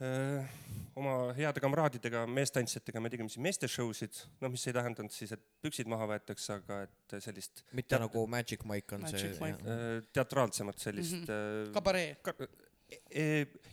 äh, 0.00 0.54
oma 0.96 1.32
heade 1.36 1.60
kamraadidega, 1.60 2.24
meestantsijatega 2.26 3.02
me 3.02 3.10
tegime 3.12 3.32
siin 3.32 3.44
meeste 3.44 3.68
show 3.68 3.92
sid, 3.96 4.16
noh, 4.40 4.52
mis 4.52 4.64
ei 4.66 4.76
tähendanud 4.76 5.12
siis, 5.12 5.34
et 5.36 5.44
püksid 5.64 5.90
maha 5.90 6.08
võetakse, 6.14 6.56
aga 6.62 6.82
et 6.86 7.16
sellist 7.24 7.64
mitte 7.72 7.96
Tead- 7.96 8.06
nagu 8.06 8.26
Magic 8.30 8.64
Mike 8.68 8.96
on 8.96 9.06
Magic 9.08 9.36
see 9.36 9.52
äh, 9.52 10.02
teatraalsemat 10.14 10.78
sellist 10.78 11.18
mm. 11.20 11.26
-hmm. 11.26 11.72
kabaree. 11.76 12.14
Ka- 12.22 12.36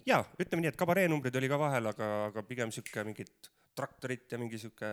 jaa, 0.08 0.24
ütleme 0.40 0.64
nii, 0.64 0.74
et 0.74 0.80
kabareenumbrid 0.80 1.36
oli 1.40 1.50
ka 1.52 1.60
vahel, 1.62 1.90
aga, 1.92 2.10
aga 2.30 2.44
pigem 2.48 2.74
sihuke 2.76 3.04
mingit 3.08 3.50
traktorit 3.80 4.32
ja 4.32 4.40
mingi 4.42 4.60
sihuke. 4.60 4.92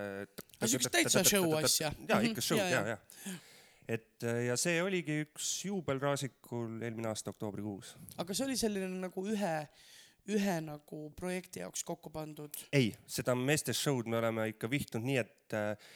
No 0.60 0.70
siukest 0.70 0.94
täitsa 0.94 1.24
show 1.26 1.52
asja. 1.58 1.90
Mhm, 1.96 2.30
ikka 2.30 2.44
show 2.44 2.60
jaa, 2.60 2.70
ja, 2.70 2.96
ja. 2.96 3.36
et 3.96 4.26
äh, 4.26 4.46
ja 4.48 4.56
see 4.60 4.80
oligi 4.82 5.20
üks 5.26 5.50
juubel 5.68 6.00
Raasikul 6.02 6.80
eelmine 6.82 7.10
aasta 7.12 7.32
oktoobrikuus. 7.34 7.94
aga 8.22 8.34
see 8.36 8.48
oli 8.48 8.58
selline 8.60 8.90
nagu 9.06 9.24
ühe, 9.32 9.54
ühe 10.34 10.58
nagu 10.64 11.00
projekti 11.18 11.62
jaoks 11.64 11.86
kokku 11.86 12.12
pandud. 12.14 12.58
ei, 12.72 12.92
seda 13.06 13.36
meeste 13.38 13.74
show'd 13.76 14.10
me 14.10 14.20
oleme 14.20 14.50
ikka 14.54 14.70
vihtunud 14.70 15.06
nii, 15.06 15.18
et 15.22 15.58
äh, 15.58 15.94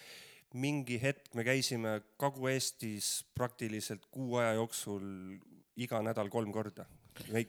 mingi 0.55 0.99
hetk 1.03 1.35
me 1.39 1.45
käisime 1.47 2.01
Kagu-Eestis 2.19 3.21
praktiliselt 3.35 4.07
kuu 4.11 4.41
aja 4.41 4.57
jooksul 4.59 5.05
iga 5.81 6.01
nädal 6.03 6.31
kolm 6.33 6.51
korda, 6.53 6.87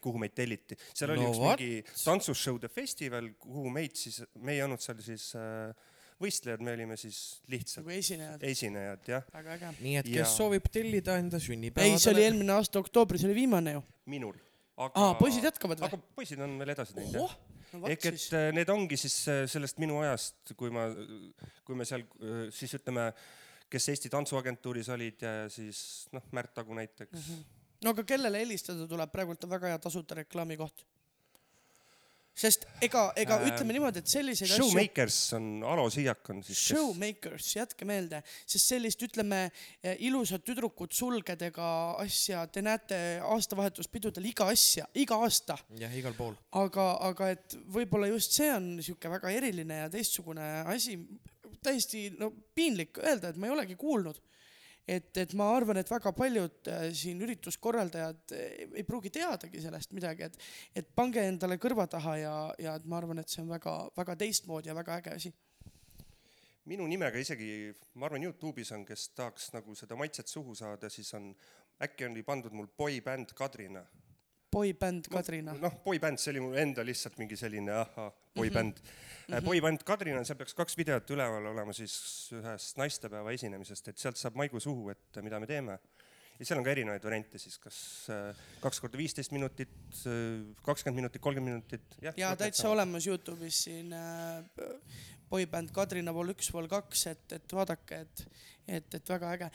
kuhu 0.02 0.18
meid 0.22 0.34
telliti. 0.38 0.78
seal 0.94 1.14
oli 1.16 1.24
No 1.24 1.32
üks 1.32 1.40
vot. 1.42 1.60
mingi 1.60 1.84
tantsushow'de 2.04 2.70
festival, 2.70 3.32
kuhu 3.40 3.70
meid 3.74 3.96
siis, 4.00 4.22
me 4.40 4.54
ei 4.58 4.62
olnud 4.66 4.82
seal 4.84 5.00
siis 5.06 5.32
äh, 5.40 5.74
võistlejad, 6.22 6.62
me 6.66 6.74
olime 6.76 6.98
siis 7.00 7.42
lihtsalt 7.52 7.82
nagu 7.86 7.94
esinejad, 7.98 8.44
esinejad, 8.52 9.08
jah, 9.10 9.24
väga 9.34 9.56
äge. 9.58 9.72
nii 9.82 9.96
et 10.02 10.10
kes 10.12 10.20
Ja- 10.22 10.30
soovib 10.30 10.68
tellida 10.72 11.18
enda 11.22 11.40
sünnipäevadele. 11.42 11.98
ei, 11.98 12.04
see 12.04 12.14
oli 12.14 12.26
eelmine 12.28 12.54
aasta 12.58 12.80
oktoobris 12.84 13.26
oli 13.26 13.36
viimane 13.36 13.74
ju. 13.78 13.84
minul. 14.06 14.36
aa, 14.78 15.14
poisid 15.20 15.44
jätkavad 15.46 15.82
aga 15.82 15.98
või? 15.98 16.14
poisid 16.16 16.40
on 16.42 16.58
veel 16.62 16.70
edasi 16.76 16.94
teinud, 16.98 17.18
jah 17.22 17.38
no 17.80 17.88
ehk 17.88 18.06
et 18.12 18.18
siis. 18.20 18.34
äh, 18.38 18.50
need 18.56 18.70
ongi 18.70 18.98
siis 19.00 19.16
äh, 19.32 19.44
sellest 19.50 19.80
minu 19.82 20.00
ajast, 20.04 20.54
kui 20.60 20.70
ma, 20.74 20.90
kui 21.68 21.78
me 21.80 21.86
seal 21.88 22.04
äh, 22.20 22.50
siis 22.54 22.74
ütleme, 22.78 23.10
kes 23.72 23.88
Eesti 23.94 24.10
Tantsuagentuuris 24.12 24.90
olid 24.92 25.22
ja 25.24 25.34
siis 25.50 26.08
noh, 26.12 26.26
Märt 26.36 26.54
Tagu 26.54 26.76
näiteks 26.76 27.14
mm. 27.16 27.22
-hmm. 27.22 27.61
No 27.82 27.94
aga 27.96 28.08
kellele 28.08 28.42
helistada 28.44 28.88
tuleb, 28.90 29.12
praegult 29.14 29.46
on 29.46 29.54
väga 29.56 29.72
hea 29.74 29.84
tasuta 29.84 30.22
reklaami 30.22 30.58
koht. 30.60 30.84
sest 32.42 32.64
ega, 32.82 33.02
ega 33.20 33.36
Ähm, 33.36 33.50
ütleme 33.50 33.74
niimoodi, 33.76 34.00
et 34.00 34.08
selliseid 34.08 34.54
asju 34.54 34.70
Showmakers 34.70 35.18
on, 35.36 35.48
Alo 35.68 35.90
Siiak 35.92 36.30
on 36.32 36.40
siis 36.48 36.62
kes 36.62 36.70
Showmakers, 36.72 37.50
jätke 37.58 37.86
meelde, 37.86 38.22
sest 38.48 38.72
sellist, 38.72 39.04
ütleme, 39.04 39.42
ilusat 40.08 40.46
tüdrukut 40.48 40.96
sulgedega 40.96 41.68
asja, 42.02 42.46
te 42.48 42.64
näete 42.64 43.02
aastavahetuspidudel 43.28 44.30
iga 44.32 44.48
asja, 44.54 44.88
iga 44.96 45.20
aasta, 45.26 45.60
jah, 45.78 45.92
igal 46.00 46.16
pool. 46.18 46.40
aga, 46.64 46.88
aga 47.12 47.30
et 47.36 47.60
võib-olla 47.76 48.10
just 48.14 48.40
see 48.40 48.50
on 48.56 48.72
niisugune 48.80 49.18
väga 49.20 49.36
eriline 49.42 49.84
ja 49.84 49.92
teistsugune 49.92 50.48
asi, 50.72 50.96
täiesti 51.62 52.08
no 52.18 52.32
piinlik 52.56 53.04
öelda, 53.04 53.30
et 53.30 53.38
ma 53.38 53.52
ei 53.52 53.58
olegi 53.60 53.76
kuulnud. 53.76 54.24
et, 54.88 55.12
et 55.18 55.34
ma 55.38 55.50
arvan, 55.56 55.80
et 55.82 55.92
väga 55.92 56.14
paljud 56.16 56.72
äh, 56.72 56.88
siin 56.98 57.22
ürituskorraldajad 57.26 58.34
ei, 58.38 58.68
ei 58.82 58.86
pruugi 58.88 59.12
teadagi 59.14 59.62
sellest 59.64 59.94
midagi, 59.98 60.28
et, 60.28 60.38
et 60.82 60.92
pange 60.96 61.24
endale 61.28 61.60
kõrva 61.62 61.88
taha 61.92 62.18
ja, 62.20 62.36
ja 62.62 62.76
et 62.80 62.86
ma 62.90 63.00
arvan, 63.02 63.22
et 63.22 63.32
see 63.32 63.44
on 63.44 63.52
väga-väga 63.52 64.18
teistmoodi 64.24 64.72
ja 64.72 64.78
väga 64.78 65.00
äge 65.02 65.16
asi. 65.16 65.34
minu 66.66 66.86
nimega 66.88 67.20
isegi, 67.20 67.72
ma 68.00 68.08
arvan, 68.08 68.24
Youtube'is 68.28 68.72
on, 68.76 68.86
kes 68.86 69.10
tahaks 69.18 69.52
nagu 69.56 69.76
seda 69.76 69.98
maitset 70.00 70.28
suhu 70.28 70.56
saada, 70.56 70.90
siis 70.90 71.14
on, 71.18 71.32
äkki 71.82 72.06
oli 72.08 72.24
pandud 72.24 72.54
mul 72.54 72.70
boybänd 72.78 73.34
Kadrina. 73.36 73.84
Boybänd 74.52 75.08
Kadrina. 75.12 75.56
noh, 75.62 75.78
boybänd, 75.86 76.20
see 76.22 76.34
oli 76.34 76.44
mul 76.44 76.60
enda 76.60 76.86
lihtsalt 76.86 77.18
mingi 77.22 77.38
selline 77.40 77.74
ahhaa, 77.84 78.10
boybänd 78.36 78.82
mm. 78.82 79.34
-hmm. 79.34 79.46
boybänd 79.48 79.84
Kadrina, 79.88 80.24
seal 80.28 80.40
peaks 80.40 80.56
kaks 80.58 80.78
videot 80.78 81.10
üleval 81.16 81.52
olema 81.54 81.74
siis 81.74 81.96
ühest 82.38 82.78
naistepäeva 82.82 83.32
esinemisest, 83.38 83.88
et 83.88 83.98
sealt 83.98 84.20
saab 84.20 84.40
maigu 84.40 84.60
suhu, 84.60 84.90
et 84.90 85.22
mida 85.22 85.40
me 85.40 85.48
teeme. 85.48 85.80
ja 86.40 86.46
seal 86.46 86.60
on 86.60 86.66
ka 86.66 86.72
erinevaid 86.72 87.04
variante 87.04 87.40
siis, 87.40 87.58
kas 87.62 87.78
äh, 88.10 88.44
kaks 88.62 88.80
korda 88.82 88.98
viisteist 88.98 89.32
minutit, 89.32 89.74
kakskümmend 90.64 91.04
minutit, 91.04 91.22
kolmkümmend 91.22 91.54
minutit. 91.54 91.98
ja 92.18 92.36
täitsa. 92.36 92.70
olemas 92.70 93.08
Youtube'is 93.08 93.64
siin 93.70 93.94
äh, 93.94 94.44
boybänd 95.30 95.72
Kadrina 95.76 96.14
pool 96.14 96.34
üks, 96.36 96.52
pool 96.52 96.68
kaks, 96.72 97.08
et, 97.08 97.26
et 97.38 97.54
vaadake, 97.56 98.04
et, 98.06 98.24
et, 98.68 98.96
et 99.00 99.12
väga 99.16 99.36
äge. 99.38 99.52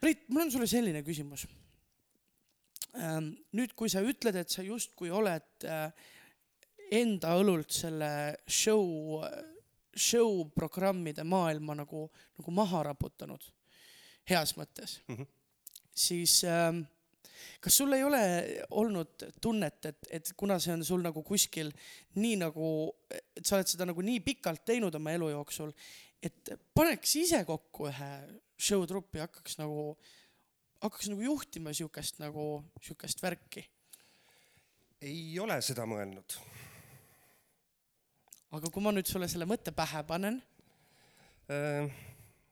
Priit, 0.00 0.26
mul 0.28 0.44
on 0.44 0.52
sulle 0.52 0.66
selline 0.68 1.00
küsimus. 1.06 1.46
nüüd, 2.94 3.74
kui 3.74 3.90
sa 3.90 4.02
ütled, 4.04 4.36
et 4.38 4.50
sa 4.50 4.62
justkui 4.62 5.10
oled 5.10 5.66
äh, 5.66 5.88
enda 6.94 7.34
õlult 7.40 7.74
selle 7.74 8.10
show, 8.46 9.20
show 9.94 10.44
programmide 10.54 11.24
maailma 11.26 11.76
nagu, 11.80 12.06
nagu 12.38 12.54
maha 12.54 12.84
raputanud, 12.90 13.44
heas 14.30 14.54
mõttes 14.56 15.00
mm. 15.08 15.16
-hmm. 15.16 15.26
siis 15.94 16.44
ähm, 16.44 16.84
kas 17.60 17.76
sul 17.76 17.92
ei 17.92 18.04
ole 18.04 18.22
olnud 18.70 19.26
tunnet, 19.40 19.84
et, 19.86 20.08
et 20.10 20.32
kuna 20.36 20.58
see 20.58 20.74
on 20.74 20.84
sul 20.84 21.02
nagu 21.04 21.22
kuskil 21.22 21.72
nii 22.20 22.36
nagu, 22.44 22.66
et 23.10 23.44
sa 23.44 23.56
oled 23.56 23.70
seda 23.70 23.88
nagu 23.88 24.04
nii 24.04 24.20
pikalt 24.20 24.64
teinud 24.64 24.94
oma 24.94 25.14
elu 25.16 25.30
jooksul, 25.34 25.72
et 26.22 26.54
paneks 26.74 27.16
ise 27.20 27.44
kokku 27.44 27.88
ühe 27.90 28.10
show 28.56 28.84
trupi, 28.88 29.20
hakkaks 29.24 29.58
nagu, 29.60 29.94
hakkaks 30.84 31.10
nagu 31.12 31.24
juhtima 31.24 31.72
siukest 31.76 32.20
nagu, 32.22 32.62
siukest 32.84 33.22
värki. 33.24 33.64
ei 35.04 35.38
ole 35.40 35.60
seda 35.64 35.86
mõelnud. 35.88 36.38
aga 38.54 38.70
kui 38.70 38.82
ma 38.84 38.92
nüüd 38.94 39.08
sulle 39.10 39.28
selle 39.28 39.48
mõtte 39.50 39.72
pähe 39.74 40.04
panen, 40.06 40.42
Äh, 41.50 41.90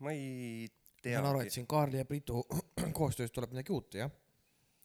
ma 0.05 0.13
ei 0.13 0.69
ma 0.69 1.15
saan 1.15 1.27
aru, 1.31 1.41
et 1.47 1.55
siin 1.55 1.67
Kaarli 1.67 1.97
ja 1.97 2.05
Priidu 2.05 2.43
koostöös 2.99 3.33
tuleb 3.33 3.55
midagi 3.55 3.73
uut, 3.73 3.97
jah? 3.97 4.11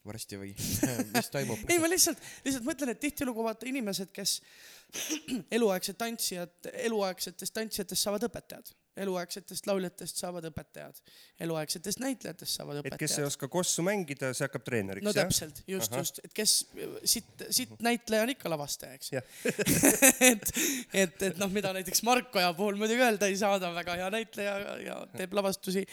varsti 0.07 0.40
või? 0.40 0.53
mis 1.18 1.28
toimub? 1.34 1.65
ei 1.68 1.82
ma 1.84 1.90
lihtsalt, 1.91 2.22
lihtsalt 2.45 2.68
mõtlen, 2.69 2.94
et 2.94 3.02
tihtilugu 3.03 3.44
vaata 3.44 3.68
inimesed, 3.68 4.14
kes 4.15 4.38
eluaegsed 5.57 5.99
tantsijad, 5.99 6.72
eluaegsetest 6.88 7.56
tantsijatest 7.60 8.07
saavad 8.07 8.30
õpetajad, 8.30 8.72
eluaegsetest 9.03 9.68
lauljatest 9.69 10.22
saavad 10.22 10.48
õpetajad, 10.49 10.99
eluaegsetest 11.45 12.02
näitlejatest 12.03 12.60
saavad 12.60 12.82
et 12.82 12.90
kes 12.94 13.11
ei 13.11 13.24
õpetajad. 13.24 13.32
oska 13.32 13.49
kossu 13.52 13.86
mängida, 13.86 14.32
see 14.38 14.48
hakkab 14.48 14.65
treeneriks, 14.68 15.06
no 15.06 15.14
jah? 15.15 15.28
täpselt, 15.28 15.64
just, 15.69 15.98
just, 16.02 16.22
et 16.26 16.36
kes 16.38 16.56
siit, 17.03 17.48
siit 17.49 17.74
näitleja 17.86 18.28
on 18.28 18.34
ikka 18.34 18.52
lavastaja, 18.52 18.98
eks 18.98 19.14
et, 20.32 20.53
et, 20.94 21.28
et 21.32 21.41
noh, 21.41 21.52
mida 21.53 21.74
näiteks 21.78 22.03
Markoja 22.07 22.53
puhul 22.57 22.80
muidugi 22.80 23.03
öelda 23.03 23.30
ei 23.30 23.38
saa, 23.40 23.60
ta 23.61 23.72
on 23.72 23.78
väga 23.78 23.98
hea 24.02 24.14
näitleja 24.14 24.56
ja, 24.64 24.78
ja 24.90 25.02
teeb 25.15 25.36
lavastusi 25.38 25.86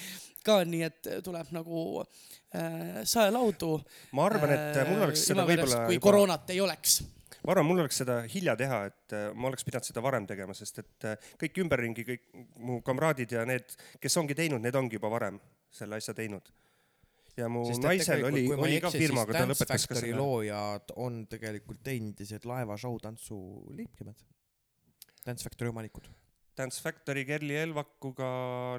ka, 0.45 0.61
nii 0.69 0.85
et 0.87 1.11
tuleb 1.25 1.51
nagu 1.57 1.83
äh, 2.03 3.03
saelaudu. 3.09 3.77
ma 4.17 4.29
arvan, 4.29 4.55
et 4.55 4.81
mul 4.91 5.07
oleks 5.09 5.29
seda 5.31 5.47
võib-olla 5.49 5.85
kui 5.89 5.99
juba- 5.99 6.09
koroonat 6.09 6.55
ei 6.55 6.61
oleks. 6.65 7.03
Ma 7.45 7.53
arvan, 7.53 7.67
mul 7.69 7.83
oleks 7.85 8.01
seda 8.01 8.19
hilja 8.31 8.57
teha, 8.59 8.81
et 8.91 9.15
äh, 9.17 9.31
ma 9.37 9.51
oleks 9.51 9.67
pidanud 9.67 9.87
seda 9.87 10.03
varem 10.05 10.27
tegema, 10.29 10.57
sest 10.57 10.81
et 10.83 11.09
äh, 11.11 11.31
kõik 11.41 11.63
ümberringi, 11.65 12.07
kõik 12.09 12.27
mu 12.65 12.81
kamraadid 12.87 13.37
ja 13.37 13.45
need, 13.49 13.77
kes 14.01 14.21
ongi 14.21 14.37
teinud, 14.39 14.63
need 14.65 14.77
ongi 14.81 14.99
juba 14.99 15.13
varem 15.13 15.41
selle 15.75 16.01
asja 16.01 16.17
teinud. 16.17 16.49
ja 17.37 17.49
mu 17.51 17.65
sest 17.67 17.83
naisel 17.83 18.25
oli, 18.29 18.45
oli 18.55 18.77
ka 18.83 18.93
firma, 18.95 19.25
aga 19.27 19.41
ta 19.41 19.47
lõpetas 19.51 19.89
ka 19.89 19.95
Factory 19.97 20.13
selle. 20.13 20.21
loojad 20.21 20.93
on 21.03 21.25
tegelikult 21.31 21.89
endised 21.91 22.47
laevashow 22.47 23.01
tantsu 23.03 23.39
liikmed. 23.75 24.23
Dance 25.25 25.43
Factory 25.43 25.73
omanikud. 25.73 26.07
Dance 26.55 26.79
Factory 26.83 27.25
Kerli 27.27 27.57
Elvakuga 27.59 28.29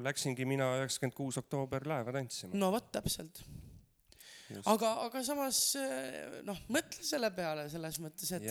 läksingi 0.00 0.46
mina 0.48 0.70
üheksakümmend 0.78 1.16
kuus 1.18 1.36
oktoober 1.42 1.84
laeva 1.90 2.14
tantsima. 2.16 2.56
no 2.56 2.70
vot, 2.72 2.88
täpselt. 2.94 3.42
aga, 4.70 4.92
aga 5.06 5.22
samas 5.26 5.60
eh, 5.80 6.38
noh, 6.46 6.58
mõtle 6.72 7.04
selle 7.06 7.30
peale 7.34 7.66
selles 7.72 7.98
mõttes, 8.02 8.30
et, 8.36 8.46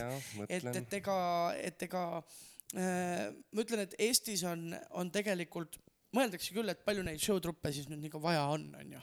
et, 0.49 0.67
et 0.81 0.97
ega, 0.99 1.17
et 1.61 1.88
ega 1.88 2.03
äh, 2.19 3.31
ma 3.31 3.63
ütlen, 3.63 3.85
et 3.85 3.95
Eestis 4.07 4.43
on, 4.47 4.67
on 4.99 5.11
tegelikult, 5.13 5.80
mõeldakse 6.15 6.55
küll, 6.55 6.72
et 6.72 6.84
palju 6.85 7.05
neid 7.05 7.23
show 7.23 7.39
truppe 7.43 7.72
siis 7.76 7.89
nüüd 7.91 8.03
nagu 8.07 8.22
vaja 8.23 8.45
on, 8.51 8.67
onju. 8.81 9.01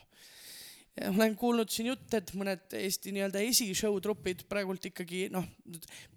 ma 1.08 1.24
olen 1.24 1.36
kuulnud 1.40 1.72
siin 1.72 1.88
jutte, 1.88 2.20
et 2.20 2.34
mõned 2.36 2.76
Eesti 2.76 3.14
nii-öelda 3.16 3.40
esi-show 3.48 3.96
trupid 4.04 4.44
praegult 4.48 4.90
ikkagi 4.90 5.24
noh, 5.32 5.46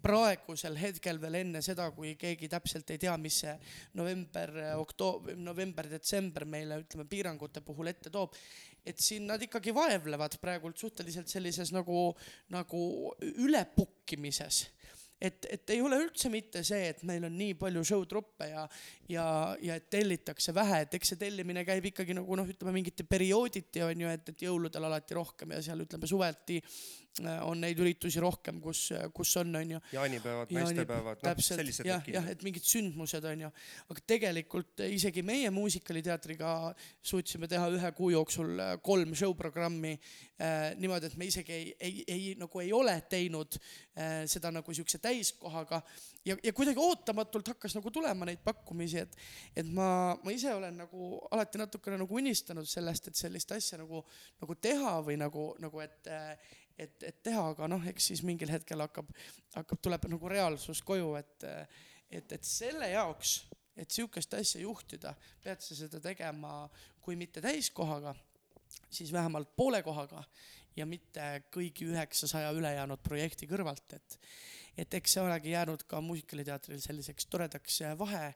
praegusel 0.04 0.76
hetkel 0.80 1.20
veel 1.24 1.40
enne 1.40 1.64
seda, 1.64 1.88
kui 1.96 2.18
keegi 2.20 2.52
täpselt 2.52 2.92
ei 2.92 3.00
tea, 3.00 3.16
mis 3.16 3.40
see 3.46 3.56
november, 3.96 4.52
oktoober, 4.82 5.40
november-detsember 5.40 6.48
meile 6.48 6.84
ütleme 6.84 7.08
piirangute 7.08 7.64
puhul 7.64 7.94
ette 7.94 8.12
toob 8.12 8.36
et 8.86 9.02
siin 9.02 9.26
nad 9.30 9.42
ikkagi 9.42 9.74
vaevlevad 9.76 10.38
praegult 10.42 10.78
suhteliselt 10.80 11.32
sellises 11.32 11.74
nagu, 11.76 12.10
nagu 12.54 12.82
ülepukkimises. 13.46 14.66
et, 15.22 15.46
et 15.50 15.70
ei 15.72 15.82
ole 15.82 15.98
üldse 16.04 16.30
mitte 16.30 16.62
see, 16.68 16.90
et 16.92 17.02
meil 17.08 17.24
on 17.26 17.34
nii 17.38 17.56
palju 17.58 17.84
show 17.88 18.04
truppe 18.06 18.50
ja, 18.50 18.66
ja, 19.10 19.26
ja 19.64 19.78
et 19.80 19.88
tellitakse 19.90 20.54
vähe, 20.54 20.82
et 20.86 20.98
eks 20.98 21.14
see 21.14 21.22
tellimine 21.22 21.64
käib 21.66 21.88
ikkagi 21.92 22.18
nagu 22.18 22.36
noh, 22.36 22.50
ütleme 22.52 22.76
mingite 22.76 23.08
periooditi 23.08 23.82
on 23.86 24.06
ju, 24.06 24.12
et, 24.12 24.34
et 24.34 24.46
jõuludel 24.48 24.86
alati 24.90 25.18
rohkem 25.18 25.56
ja 25.56 25.64
seal 25.66 25.86
ütleme 25.88 26.10
suveti 26.12 26.60
on 27.24 27.62
neid 27.64 27.80
üritusi 27.80 28.20
rohkem, 28.20 28.60
kus, 28.64 28.90
kus 29.16 29.32
on, 29.40 29.56
on 29.56 29.70
ju. 29.76 29.80
Jaanipäevad, 29.96 30.52
Jaani- 30.52 30.76
naistepäevad, 30.76 31.22
noh, 31.24 31.44
sellised 31.48 31.88
jah, 31.88 32.04
jah, 32.12 32.28
et 32.32 32.44
mingid 32.44 32.66
sündmused 32.68 33.24
on 33.30 33.46
ju, 33.46 33.52
aga 33.94 34.04
tegelikult 34.14 34.84
isegi 34.90 35.24
meie 35.26 35.52
muusikaliteatriga 35.56 36.50
suutsime 37.06 37.48
teha 37.52 37.70
ühe 37.72 37.92
kuu 37.96 38.12
jooksul 38.12 38.60
äh, 38.60 38.74
kolm 38.84 39.16
show 39.16 39.36
programmi 39.38 39.94
äh, 39.96 40.74
niimoodi, 40.80 41.12
et 41.12 41.16
me 41.20 41.30
isegi 41.30 41.56
ei, 41.56 41.72
ei, 41.80 42.04
ei 42.08 42.28
nagu 42.40 42.64
ei 42.64 42.74
ole 42.76 42.98
teinud 43.10 43.56
äh, 43.60 44.26
seda 44.28 44.52
nagu 44.52 44.76
siukse 44.76 45.00
täiskohaga. 45.04 45.82
Ja, 46.26 46.36
ja 46.44 46.54
kuidagi 46.58 46.82
ootamatult 46.82 47.54
hakkas 47.54 47.78
nagu 47.78 47.92
tulema 47.94 48.26
neid 48.28 48.42
pakkumisi, 48.44 49.06
et, 49.06 49.16
et 49.56 49.72
ma, 49.72 50.18
ma 50.24 50.36
ise 50.36 50.52
olen 50.54 50.84
nagu 50.84 51.16
alati 51.32 51.62
natukene 51.62 52.00
nagu 52.02 52.20
unistanud 52.20 52.68
sellest, 52.68 53.12
et 53.12 53.24
sellist 53.24 53.56
asja 53.56 53.80
nagu, 53.80 54.04
nagu 54.42 54.60
teha 54.60 54.98
või 55.06 55.20
nagu, 55.22 55.52
nagu 55.62 55.84
et 55.86 56.12
äh, 56.12 56.56
et, 56.78 56.96
et 57.04 57.22
teha, 57.24 57.44
aga 57.54 57.70
noh, 57.72 57.84
eks 57.92 58.12
siis 58.12 58.24
mingil 58.28 58.52
hetkel 58.52 58.84
hakkab, 58.84 59.12
hakkab, 59.56 59.82
tuleb 59.84 60.08
nagu 60.12 60.32
reaalsus 60.32 60.82
koju, 60.86 61.14
et, 61.20 61.48
et, 62.10 62.36
et 62.38 62.48
selle 62.48 62.90
jaoks, 62.92 63.38
et 63.80 63.92
sihukest 63.92 64.34
asja 64.38 64.62
juhtida, 64.64 65.16
pead 65.44 65.64
sa 65.64 65.78
seda 65.78 66.02
tegema, 66.04 66.66
kui 67.04 67.18
mitte 67.20 67.44
täiskohaga, 67.44 68.16
siis 68.90 69.12
vähemalt 69.14 69.56
poole 69.56 69.82
kohaga 69.86 70.24
ja 70.76 70.88
mitte 70.88 71.26
kõigi 71.54 71.88
üheksasaja 71.92 72.52
ülejäänud 72.56 73.04
projekti 73.04 73.48
kõrvalt, 73.48 73.96
et, 73.96 74.20
et 74.78 75.00
eks 75.00 75.16
see 75.16 75.24
olegi 75.24 75.54
jäänud 75.54 75.86
ka 75.88 76.02
muusikaliteatril 76.04 76.82
selliseks 76.84 77.30
toredaks 77.32 77.82
vahe, 78.00 78.34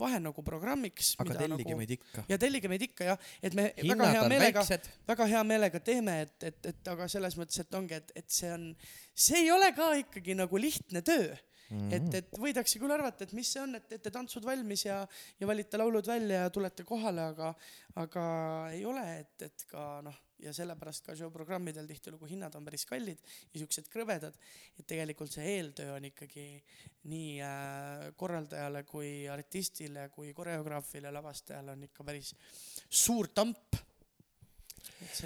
vahe 0.00 0.18
nagu 0.24 0.42
programmiks. 0.42 1.14
aga 1.20 1.36
tellige 1.36 1.68
nagu... 1.68 1.78
meid 1.78 1.94
ikka. 1.98 2.24
ja 2.28 2.38
tellige 2.40 2.70
meid 2.72 2.84
ikka 2.86 3.08
jah, 3.12 3.26
et 3.42 3.54
me 3.54 3.68
väga 3.76 3.84
hinnad 3.84 4.14
hea 4.14 4.22
on 4.22 4.32
meelega, 4.32 4.64
väga 5.06 5.26
hea 5.34 5.42
meelega 5.44 5.80
teeme, 5.84 6.20
et, 6.26 6.36
et, 6.50 6.60
et 6.72 6.92
aga 6.94 7.08
selles 7.12 7.36
mõttes, 7.38 7.60
et 7.60 7.76
ongi, 7.76 7.98
et, 8.00 8.14
et 8.22 8.30
see 8.32 8.52
on, 8.54 8.70
see 9.26 9.44
ei 9.44 9.50
ole 9.54 9.68
ka 9.76 9.92
ikkagi 10.00 10.38
nagu 10.38 10.60
lihtne 10.60 11.04
töö 11.04 11.34
mm. 11.74 11.86
Mhm. 11.86 11.94
-hmm. 11.94 12.08
et, 12.08 12.14
et 12.22 12.38
võidakse 12.40 12.82
küll 12.82 12.94
arvata, 12.94 13.24
et 13.24 13.32
mis 13.36 13.52
see 13.52 13.62
on, 13.62 13.74
et 13.78 13.88
teete 13.88 14.10
tantsud 14.14 14.44
valmis 14.46 14.86
ja, 14.86 15.00
ja 15.40 15.46
valite 15.46 15.80
laulud 15.80 16.06
välja 16.06 16.44
ja 16.44 16.50
tulete 16.50 16.84
kohale, 16.84 17.30
aga, 17.34 17.54
aga 18.02 18.24
ei 18.72 18.84
ole, 18.84 19.04
et, 19.24 19.48
et 19.48 19.66
ka 19.70 20.00
noh, 20.04 20.20
ja 20.44 20.52
sellepärast 20.54 21.06
ka 21.06 21.14
show 21.16 21.30
programmidel 21.32 21.86
tihtilugu 21.88 22.28
hinnad 22.28 22.54
on 22.58 22.64
päris 22.66 22.84
kallid 22.88 23.20
ja 23.52 23.60
siuksed 23.62 23.88
krõbedad, 23.92 24.36
et 24.78 24.86
tegelikult 24.86 25.32
see 25.32 25.46
eeltöö 25.56 25.94
on 25.96 26.08
ikkagi 26.10 26.46
nii 27.10 27.38
äh, 27.44 28.06
korraldajale 28.20 28.84
kui 28.88 29.28
artistile 29.30 30.08
kui 30.14 30.34
koreograafile, 30.36 31.12
lavastajale 31.14 31.74
on 31.76 31.84
ikka 31.88 32.06
päris 32.06 32.34
suur 32.88 33.30
tamp. 33.34 33.78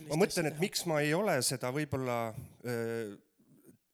ma 0.09 0.21
mõtlen, 0.21 0.53
et 0.53 0.61
miks 0.61 0.85
ma 0.87 1.01
ei 1.03 1.15
ole 1.15 1.41
seda 1.43 1.73
võib-olla 1.75 2.19
öö, 2.65 3.17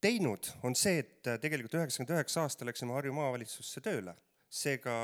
teinud, 0.04 0.50
on 0.66 0.76
see, 0.76 1.00
et 1.00 1.30
tegelikult 1.40 1.78
üheksakümmend 1.78 2.18
üheksa 2.18 2.44
aasta 2.44 2.66
läksime 2.68 2.92
Harju 2.96 3.14
maavalitsusse 3.16 3.80
tööle, 3.84 4.12
seega 4.52 4.96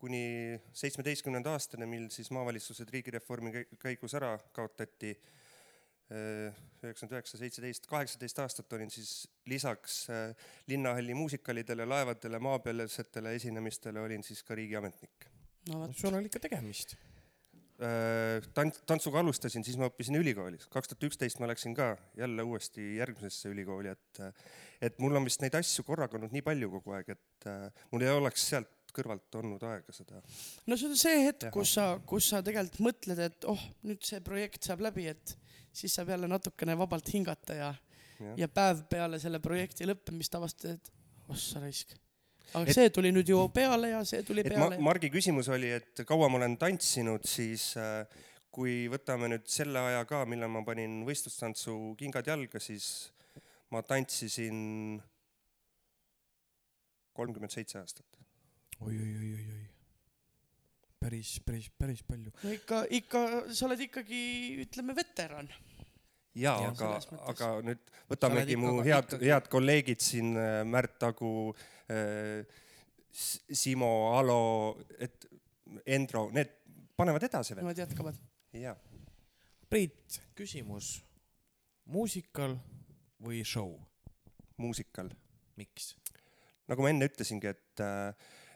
kuni 0.00 0.58
seitsmeteistkümnenda 0.76 1.54
aastani, 1.56 1.88
mil 1.88 2.10
siis 2.12 2.30
maavalitsused 2.34 2.90
riigireformi 2.92 3.54
käi- 3.54 3.78
käigus 3.80 4.14
ära 4.18 4.34
kaotati, 4.56 5.14
üheksakümmend 6.14 7.14
üheksa, 7.16 7.40
seitseteist, 7.40 7.88
kaheksateist 7.88 8.42
aastat 8.44 8.72
olin 8.76 8.90
siis 8.92 9.24
lisaks 9.48 10.02
äh, 10.12 10.50
linnahalli 10.68 11.16
muusikalidele, 11.16 11.86
laevadele, 11.88 12.38
maapealsetele 12.44 13.32
esinemistele 13.38 14.02
olin 14.04 14.22
siis 14.22 14.44
ka 14.44 14.54
riigiametnik. 14.58 15.26
no 15.70 15.80
vot, 15.80 15.96
sul 15.96 16.14
on 16.14 16.28
ikka 16.28 16.42
tegemist. 16.44 16.96
tant-, 18.54 18.80
tantsuga 18.86 19.18
alustasin, 19.22 19.64
siis 19.66 19.78
ma 19.80 19.88
õppisin 19.90 20.18
ülikoolis. 20.20 20.68
kaks 20.70 20.92
tuhat 20.92 21.08
üksteist 21.08 21.40
ma 21.42 21.48
läksin 21.50 21.74
ka 21.74 21.94
jälle 22.18 22.46
uuesti 22.46 22.96
järgmisesse 23.00 23.50
ülikooli, 23.50 23.90
et, 23.90 24.20
et 24.80 24.98
mul 25.02 25.16
on 25.18 25.26
vist 25.26 25.42
neid 25.42 25.56
asju 25.58 25.84
korraga 25.86 26.18
olnud 26.18 26.34
nii 26.34 26.44
palju 26.46 26.70
kogu 26.76 26.94
aeg, 26.94 27.14
et 27.16 27.48
äh, 27.50 27.86
mul 27.92 28.06
ei 28.06 28.12
oleks 28.14 28.46
sealt 28.52 28.70
kõrvalt 28.94 29.40
olnud 29.40 29.62
aega 29.66 29.94
seda. 29.94 30.20
no 30.66 30.78
see 30.78 30.90
on 30.90 30.98
see 30.98 31.24
hetk, 31.26 31.48
kus 31.54 31.74
sa, 31.78 31.88
kus 32.06 32.30
sa 32.30 32.42
tegelikult 32.46 32.84
mõtled, 32.88 33.24
et 33.26 33.48
oh, 33.50 33.66
nüüd 33.88 34.04
see 34.06 34.22
projekt 34.24 34.70
saab 34.70 34.84
läbi, 34.86 35.08
et 35.10 35.34
siis 35.74 35.94
saab 35.98 36.14
jälle 36.14 36.30
natukene 36.30 36.78
vabalt 36.78 37.10
hingata 37.10 37.58
ja, 37.58 37.72
Jah. 38.20 38.36
ja 38.38 38.48
päev 38.48 38.84
peale 38.90 39.18
selle 39.22 39.42
projekti 39.42 39.88
lõppemist 39.90 40.38
avastad, 40.38 40.78
et 40.78 41.32
ossa 41.34 41.62
raisk. 41.62 41.96
Aga 42.54 42.70
Et- 42.70 42.76
see 42.76 42.90
tuli 42.94 43.10
nüüd 43.14 43.28
ju 43.28 43.40
peale 43.54 43.90
ja 43.90 44.04
see 44.06 44.22
tuli 44.26 44.44
et 44.44 44.52
ma, 44.54 44.68
peale. 44.68 44.78
Margi 44.82 45.10
küsimus 45.10 45.48
oli, 45.52 45.72
et 45.74 46.04
kaua 46.06 46.28
ma 46.30 46.38
olen 46.38 46.56
tantsinud, 46.60 47.26
siis 47.26 47.72
äh, 47.80 48.04
kui 48.54 48.84
võtame 48.92 49.28
nüüd 49.32 49.48
selle 49.50 49.82
aja 49.82 50.04
ka, 50.08 50.22
millal 50.30 50.52
ma 50.54 50.62
panin 50.66 51.02
võistlustantsu 51.08 51.96
kingad 51.98 52.28
jalga, 52.30 52.62
siis 52.62 53.10
ma 53.74 53.82
tantsisin 53.82 55.00
kolmkümmend 57.14 57.54
seitse 57.54 57.78
aastat. 57.80 58.06
oi, 58.80 58.94
oi, 58.94 59.12
oi, 59.18 59.30
oi, 59.34 59.44
oi. 59.54 59.64
päris, 61.02 61.36
päris, 61.46 61.70
päris 61.78 62.02
palju. 62.06 62.32
no 62.42 62.54
ikka, 62.54 62.84
ikka, 63.00 63.24
sa 63.50 63.66
oled 63.68 63.82
ikkagi, 63.88 64.22
ütleme, 64.66 64.96
veteran. 64.98 65.50
jaa, 66.34 66.56
Jah, 66.64 66.72
aga 66.72 67.20
aga 67.30 67.50
nüüd 67.66 67.94
võtamegi 68.10 68.56
mu 68.60 68.76
head, 68.86 69.16
head 69.22 69.48
kolleegid 69.52 70.02
siin, 70.02 70.34
Märt 70.68 70.98
Tagu, 71.02 71.54
Simo, 73.14 73.92
Alo, 74.18 74.40
et 74.98 75.28
Endro, 75.86 76.28
need 76.34 76.50
panevad 76.98 77.26
edasi 77.28 77.54
veel. 77.54 77.64
Nemad 77.64 77.82
jätkavad. 77.84 78.18
jaa, 78.58 78.76
Priit, 79.70 80.20
küsimus. 80.38 81.00
muusikal 81.90 82.56
või 83.22 83.42
show? 83.44 83.74
muusikal. 84.56 85.10
miks? 85.56 85.94
nagu 86.68 86.82
ma 86.82 86.90
enne 86.90 87.08
ütlesingi, 87.10 87.50
et, 87.50 87.82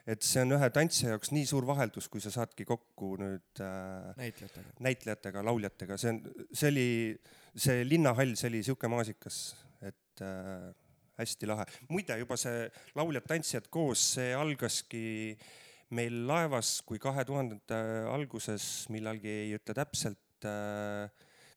et 0.09 0.25
see 0.25 0.41
on 0.41 0.55
ühe 0.57 0.69
tantsija 0.73 1.13
jaoks 1.13 1.31
nii 1.35 1.45
suur 1.49 1.67
vaheldus, 1.69 2.07
kui 2.09 2.21
sa 2.23 2.31
saadki 2.33 2.65
kokku 2.67 3.13
nüüd 3.21 3.61
äh, 3.61 4.09
näitlejatega. 4.17 4.75
näitlejatega, 4.85 5.45
lauljatega, 5.45 5.97
see 6.01 6.13
on, 6.15 6.21
see 6.49 6.71
oli, 6.71 6.89
see 7.53 7.85
linnahall, 7.87 8.33
see 8.39 8.49
oli 8.49 8.63
sihuke 8.65 8.89
maasikas, 8.91 9.39
et 9.85 10.23
äh, 10.25 10.69
hästi 11.19 11.49
lahe. 11.51 11.67
muide, 11.91 12.17
juba 12.21 12.37
see 12.39 12.67
lauljad-tantsijad 12.97 13.69
koos, 13.73 14.03
see 14.15 14.33
algaski 14.37 15.03
meil 15.97 16.21
laevas, 16.29 16.79
kui 16.85 17.01
kahe 17.01 17.25
tuhandete 17.25 17.79
alguses 18.09 18.63
millalgi 18.93 19.31
ei 19.45 19.57
ütle 19.57 19.77
täpselt 19.77 20.47
äh,, 20.47 21.09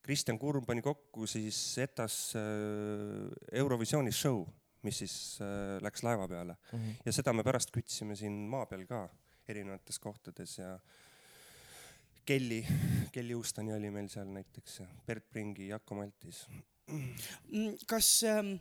Kristjan 0.03 0.39
Kurm 0.39 0.65
pani 0.66 0.83
kokku 0.83 1.29
siis 1.31 1.57
ETAs 1.79 2.16
äh, 2.35 3.29
Eurovisioonis 3.61 4.19
show, 4.19 4.43
mis 4.86 5.02
siis 5.02 5.14
äh, 5.44 5.78
läks 5.84 6.02
laeva 6.06 6.28
peale. 6.28 6.56
Ja 7.06 7.14
seda 7.14 7.34
me 7.36 7.44
pärast 7.46 7.72
kütsime 7.74 8.16
siin 8.18 8.44
maa 8.50 8.66
peal 8.70 8.84
ka 8.88 9.06
erinevates 9.48 9.98
kohtades 10.02 10.59
ja 10.59 10.76
Kelly, 12.24 12.60
Kelly 13.12 13.34
Houstoni 13.34 13.74
oli 13.74 13.90
meil 13.90 14.09
seal 14.12 14.28
näiteks 14.30 14.78
ja 14.80 14.86
Bert 15.06 15.30
Pringi, 15.30 15.68
Jako 15.68 15.94
Maltis. 15.98 16.44
Mm, 16.86 17.74
kas 17.86 18.22
ähm,, 18.28 18.54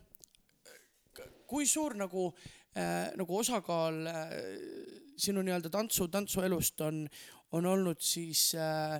kui 1.46 1.66
suur 1.66 1.94
nagu 1.98 2.30
äh,, 2.74 3.12
nagu 3.18 3.38
osakaal 3.38 4.06
äh, 4.10 4.32
sinu 5.16 5.44
nii-öelda 5.46 5.70
tantsu, 5.70 6.08
tantsuelust 6.10 6.80
on, 6.86 7.04
on 7.52 7.66
olnud 7.66 8.00
siis 8.02 8.52
äh, 8.58 8.98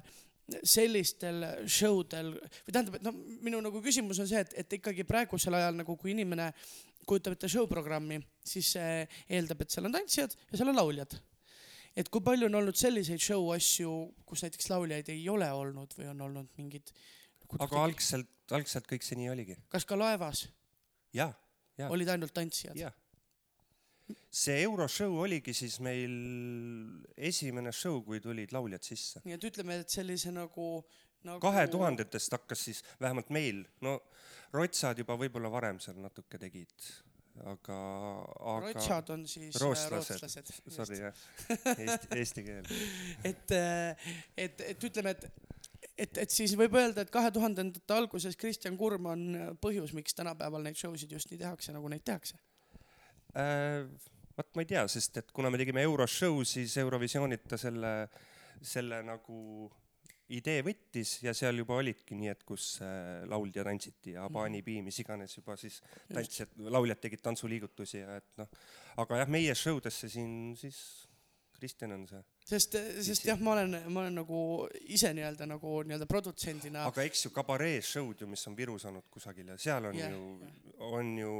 sellistel 0.62 1.42
show 1.66 2.02
del 2.10 2.34
või 2.34 2.74
tähendab, 2.74 2.98
et 2.98 3.06
noh, 3.06 3.18
minu 3.46 3.60
nagu 3.64 3.82
küsimus 3.82 4.20
on 4.22 4.28
see, 4.30 4.42
et, 4.42 4.54
et 4.62 4.78
ikkagi 4.78 5.06
praegusel 5.08 5.54
ajal 5.58 5.78
nagu 5.78 5.96
kui 5.98 6.12
inimene 6.14 6.50
kujutab 7.06 7.36
ette 7.36 7.50
show 7.50 7.68
programmi, 7.70 8.20
siis 8.46 8.74
see 8.76 9.06
eeldab, 9.28 9.62
et 9.64 9.74
seal 9.74 9.88
on 9.88 9.94
tantsijad 9.94 10.36
ja 10.50 10.58
seal 10.60 10.72
on 10.72 10.78
lauljad. 10.78 11.18
et 11.96 12.08
kui 12.08 12.24
palju 12.24 12.48
on 12.48 12.60
olnud 12.62 12.76
selliseid 12.78 13.20
show 13.20 13.50
asju, 13.52 13.90
kus 14.26 14.44
näiteks 14.46 14.70
lauljaid 14.72 15.10
ei 15.12 15.26
ole 15.28 15.50
olnud 15.52 15.92
või 15.98 16.08
on 16.12 16.20
olnud 16.28 16.54
mingid 16.56 16.94
aga 17.60 17.82
algselt 17.84 18.30
algselt 18.56 18.88
kõik 18.90 19.04
see 19.06 19.18
nii 19.20 19.30
oligi. 19.32 19.56
kas 19.72 19.86
ka 19.88 19.96
laevas 19.98 20.46
ja, 21.16 21.30
ja, 21.78 21.88
olid 21.92 22.10
ainult 22.12 22.34
tantsijad? 22.36 22.76
ja. 22.78 22.90
see 24.30 24.60
euroshow 24.64 25.14
oligi 25.24 25.54
siis 25.56 25.78
meil 25.84 26.16
esimene 27.16 27.72
show, 27.76 28.00
kui 28.06 28.20
tulid 28.24 28.54
lauljad 28.56 28.84
sisse. 28.86 29.22
nii 29.26 29.38
et 29.38 29.48
ütleme, 29.52 29.80
et 29.84 29.92
sellise 29.92 30.32
nagu, 30.34 30.68
nagu 31.28 31.42
kahe 31.44 31.66
tuhandetest 31.72 32.38
hakkas 32.38 32.66
siis 32.68 32.82
vähemalt 33.00 33.32
meil, 33.34 33.64
no 33.84 33.98
rotsad 34.52 35.00
juba 35.00 35.16
võib-olla 35.20 35.50
varem 35.52 35.80
seal 35.82 35.98
natuke 36.02 36.40
tegid, 36.40 36.88
aga, 37.48 37.78
aga 38.26 38.58
rotsad 38.66 39.12
on 39.14 39.24
siis 39.30 39.56
äh, 39.56 39.62
rootslased, 39.64 40.20
rootslased. 40.20 40.52
sorry 40.74 41.00
jah, 41.00 41.24
eesti, 41.76 42.12
eesti 42.18 42.44
keel. 42.46 42.70
et, 43.30 43.56
et, 44.36 44.64
et 44.74 44.88
ütleme, 44.90 45.16
et 45.16 45.50
et, 45.98 46.18
et 46.24 46.32
siis 46.32 46.54
võib 46.58 46.74
öelda, 46.78 47.04
et 47.04 47.10
kahe 47.12 47.30
tuhandendate 47.34 47.94
alguses 47.94 48.36
Kristjan 48.38 48.78
Kurm 48.80 49.08
on 49.12 49.26
põhjus, 49.62 49.92
miks 49.96 50.16
tänapäeval 50.18 50.64
neid 50.64 50.78
show 50.78 50.94
sid 50.98 51.12
just 51.12 51.30
nii 51.32 51.40
tehakse, 51.42 51.74
nagu 51.74 51.90
neid 51.90 52.04
tehakse. 52.06 52.38
Äh, 53.38 53.84
vaat 54.36 54.50
ma 54.56 54.64
ei 54.64 54.70
tea, 54.72 54.84
sest 54.90 55.20
et 55.20 55.32
kuna 55.34 55.50
me 55.52 55.60
tegime 55.60 55.84
euroshow, 55.86 56.42
siis 56.48 56.76
Eurovisioonilt 56.80 57.46
ta 57.50 57.58
selle, 57.60 57.92
selle 58.60 59.02
nagu 59.06 59.68
idee 60.32 60.62
võttis 60.64 61.16
ja 61.24 61.34
seal 61.36 61.58
juba 61.60 61.76
olidki 61.80 62.16
nii, 62.18 62.30
et 62.32 62.42
kus 62.46 62.78
äh, 62.84 63.22
lauldi 63.28 63.60
ja 63.60 63.66
tantsiti 63.66 64.16
ja 64.16 64.26
Abani 64.28 64.62
piim, 64.64 64.86
mis 64.88 65.00
iganes 65.02 65.36
juba 65.36 65.56
siis 65.60 65.80
tantsijad, 66.12 66.54
lauljad 66.72 67.02
tegid 67.02 67.22
tantsuliigutusi 67.24 68.02
ja 68.02 68.18
et 68.20 68.28
noh, 68.40 68.50
aga 69.02 69.22
jah, 69.22 69.32
meie 69.32 69.56
show 69.58 69.80
desse 69.82 70.10
siin 70.12 70.54
siis 70.58 70.82
Kristjan 71.62 71.92
on 71.94 72.06
see. 72.10 72.20
sest, 72.42 72.74
sest 73.06 73.26
jah, 73.28 73.38
ma 73.38 73.52
olen, 73.54 73.76
ma 73.94 74.00
olen 74.02 74.16
nagu 74.18 74.38
ise 74.90 75.12
nii-öelda 75.14 75.46
nagu 75.46 75.74
nii-öelda 75.86 76.08
produtsendina 76.10 76.86
aga 76.90 77.04
eks 77.06 77.26
ju 77.28 77.30
kabaree 77.34 77.76
show'd 77.86 78.24
ju, 78.24 78.26
mis 78.30 78.42
on 78.50 78.56
Virus 78.58 78.88
olnud 78.90 79.06
kusagil 79.12 79.52
ja 79.52 79.58
seal 79.62 79.86
on 79.92 80.00
Jah, 80.00 80.10
ju, 80.10 80.50
on 80.88 81.12
ju 81.20 81.36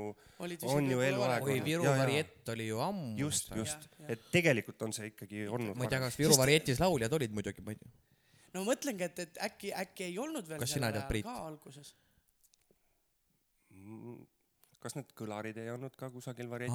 on 0.70 0.90
ju 0.92 1.02
eluaeg 1.08 1.48
oi. 1.48 1.58
Viru 1.66 1.88
variett 1.88 2.54
oli 2.54 2.68
ju 2.68 2.78
ammu. 2.84 3.16
just, 3.18 3.50
just. 3.58 3.88
et 4.06 4.30
tegelikult 4.30 4.86
on 4.86 4.94
see 4.94 5.10
ikkagi 5.10 5.48
olnud 5.48 5.74
ma 5.74 5.88
ei 5.88 5.94
tea, 5.96 6.02
kas 6.06 6.20
Viru 6.22 6.38
varietis 6.38 6.82
lauljad 6.82 7.18
olid 7.18 7.34
muidugi, 7.34 7.66
ma 7.66 7.74
ei 7.74 7.82
tea. 7.82 7.92
No 8.56 8.64
mõtlengi, 8.68 9.08
et, 9.08 9.24
et 9.26 9.42
äkki, 9.48 9.72
äkki 9.84 10.08
ei 10.10 10.18
olnud 10.22 10.48
veel 10.48 10.62
Kas 10.62 10.76
sina 10.76 10.92
tead, 10.94 11.08
Priit? 11.08 11.26
ka 11.28 11.48
alguses. 11.48 11.94
Mm, 13.72 14.20
kas 14.82 14.96
need 14.98 15.12
kõlarid 15.16 15.58
ei 15.62 15.70
olnud 15.72 15.94
ka 15.98 16.08
kusagil 16.12 16.48
ei 16.50 16.70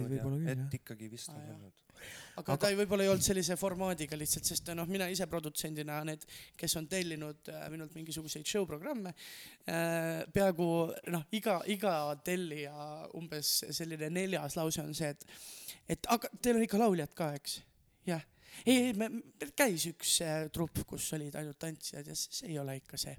olid 0.00 0.22
laulnud 0.24 0.48
et 0.48 0.76
ikkagi 0.78 1.08
vist 1.12 1.30
jah. 1.30 1.42
olnud. 1.52 1.82
aga, 1.92 2.40
aga 2.42 2.56
ta 2.64 2.70
ei, 2.72 2.78
võib-olla 2.80 3.04
ei 3.06 3.12
olnud 3.12 3.26
sellise 3.26 3.56
formaadiga 3.60 4.16
lihtsalt, 4.18 4.48
sest 4.48 4.72
noh, 4.76 4.88
mina 4.90 5.08
ise 5.12 5.26
produtsendina, 5.30 6.00
need, 6.08 6.24
kes 6.58 6.76
on 6.80 6.88
tellinud 6.90 7.52
äh, 7.52 7.66
minult 7.74 7.94
mingisuguseid 7.98 8.48
show 8.48 8.66
programme 8.68 9.12
äh,, 9.12 10.24
peaaegu 10.32 10.68
noh, 11.14 11.26
iga, 11.36 11.60
iga 11.72 11.96
tellija 12.24 12.88
umbes 13.18 13.58
selline 13.70 14.08
neljas 14.12 14.56
lause 14.58 14.84
on 14.84 14.96
see, 14.96 15.12
et, 15.12 15.28
et 15.96 16.12
aga 16.16 16.32
teil 16.40 16.58
on 16.60 16.66
ikka 16.68 16.80
lauljad 16.80 17.16
ka, 17.18 17.32
eks? 17.40 17.60
jah. 18.08 18.24
ei, 18.68 18.92
me, 18.98 19.08
käis 19.58 19.86
üks 19.90 20.14
äh, 20.24 20.46
trupp, 20.54 20.82
kus 20.88 21.06
olid 21.16 21.34
ainult 21.38 21.58
tantsijad 21.62 22.08
ja 22.08 22.16
see, 22.18 22.34
see 22.36 22.50
ei 22.52 22.58
ole 22.62 22.76
ikka 22.80 23.00
see. 23.00 23.16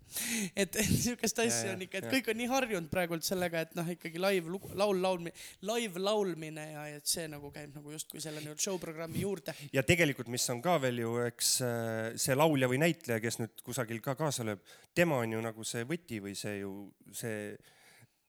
et, 0.55 0.79
Ja, 1.03 1.15
asja 1.17 1.67
ja, 1.67 1.73
on 1.75 1.81
ikka, 1.83 1.99
et 1.99 2.07
kõik 2.11 2.29
on 2.31 2.37
nii 2.39 2.47
harjunud 2.51 2.89
praegult 2.91 3.25
sellega, 3.25 3.63
et 3.65 3.73
noh, 3.77 3.87
ikkagi 3.89 4.21
live 4.21 4.59
laul, 4.77 4.99
laulmine, 5.01 5.33
live 5.65 6.01
laulmine 6.01 6.65
ja, 6.69 6.85
et 6.97 7.09
see 7.09 7.25
nagu 7.31 7.49
käib 7.53 7.73
nagu 7.75 7.93
justkui 7.93 8.21
selle 8.23 8.41
nii-öelda 8.43 8.63
show 8.63 8.79
programmi 8.81 9.23
juurde 9.23 9.55
ja 9.73 9.83
tegelikult, 9.87 10.29
mis 10.31 10.45
on 10.53 10.61
ka 10.63 10.77
veel 10.83 11.03
ju, 11.03 11.15
eks 11.27 11.53
äh, 11.65 12.17
see 12.21 12.37
laulja 12.37 12.69
või 12.71 12.81
näitleja, 12.83 13.19
kes 13.23 13.39
nüüd 13.41 13.63
kusagil 13.65 14.01
ka 14.05 14.15
kaasa 14.19 14.45
lööb, 14.47 14.63
tema 14.95 15.19
on 15.23 15.35
ju 15.35 15.43
nagu 15.43 15.67
see 15.67 15.87
võti 15.89 16.21
või 16.23 16.35
see 16.39 16.59
ju 16.61 16.73
see, 17.15 17.53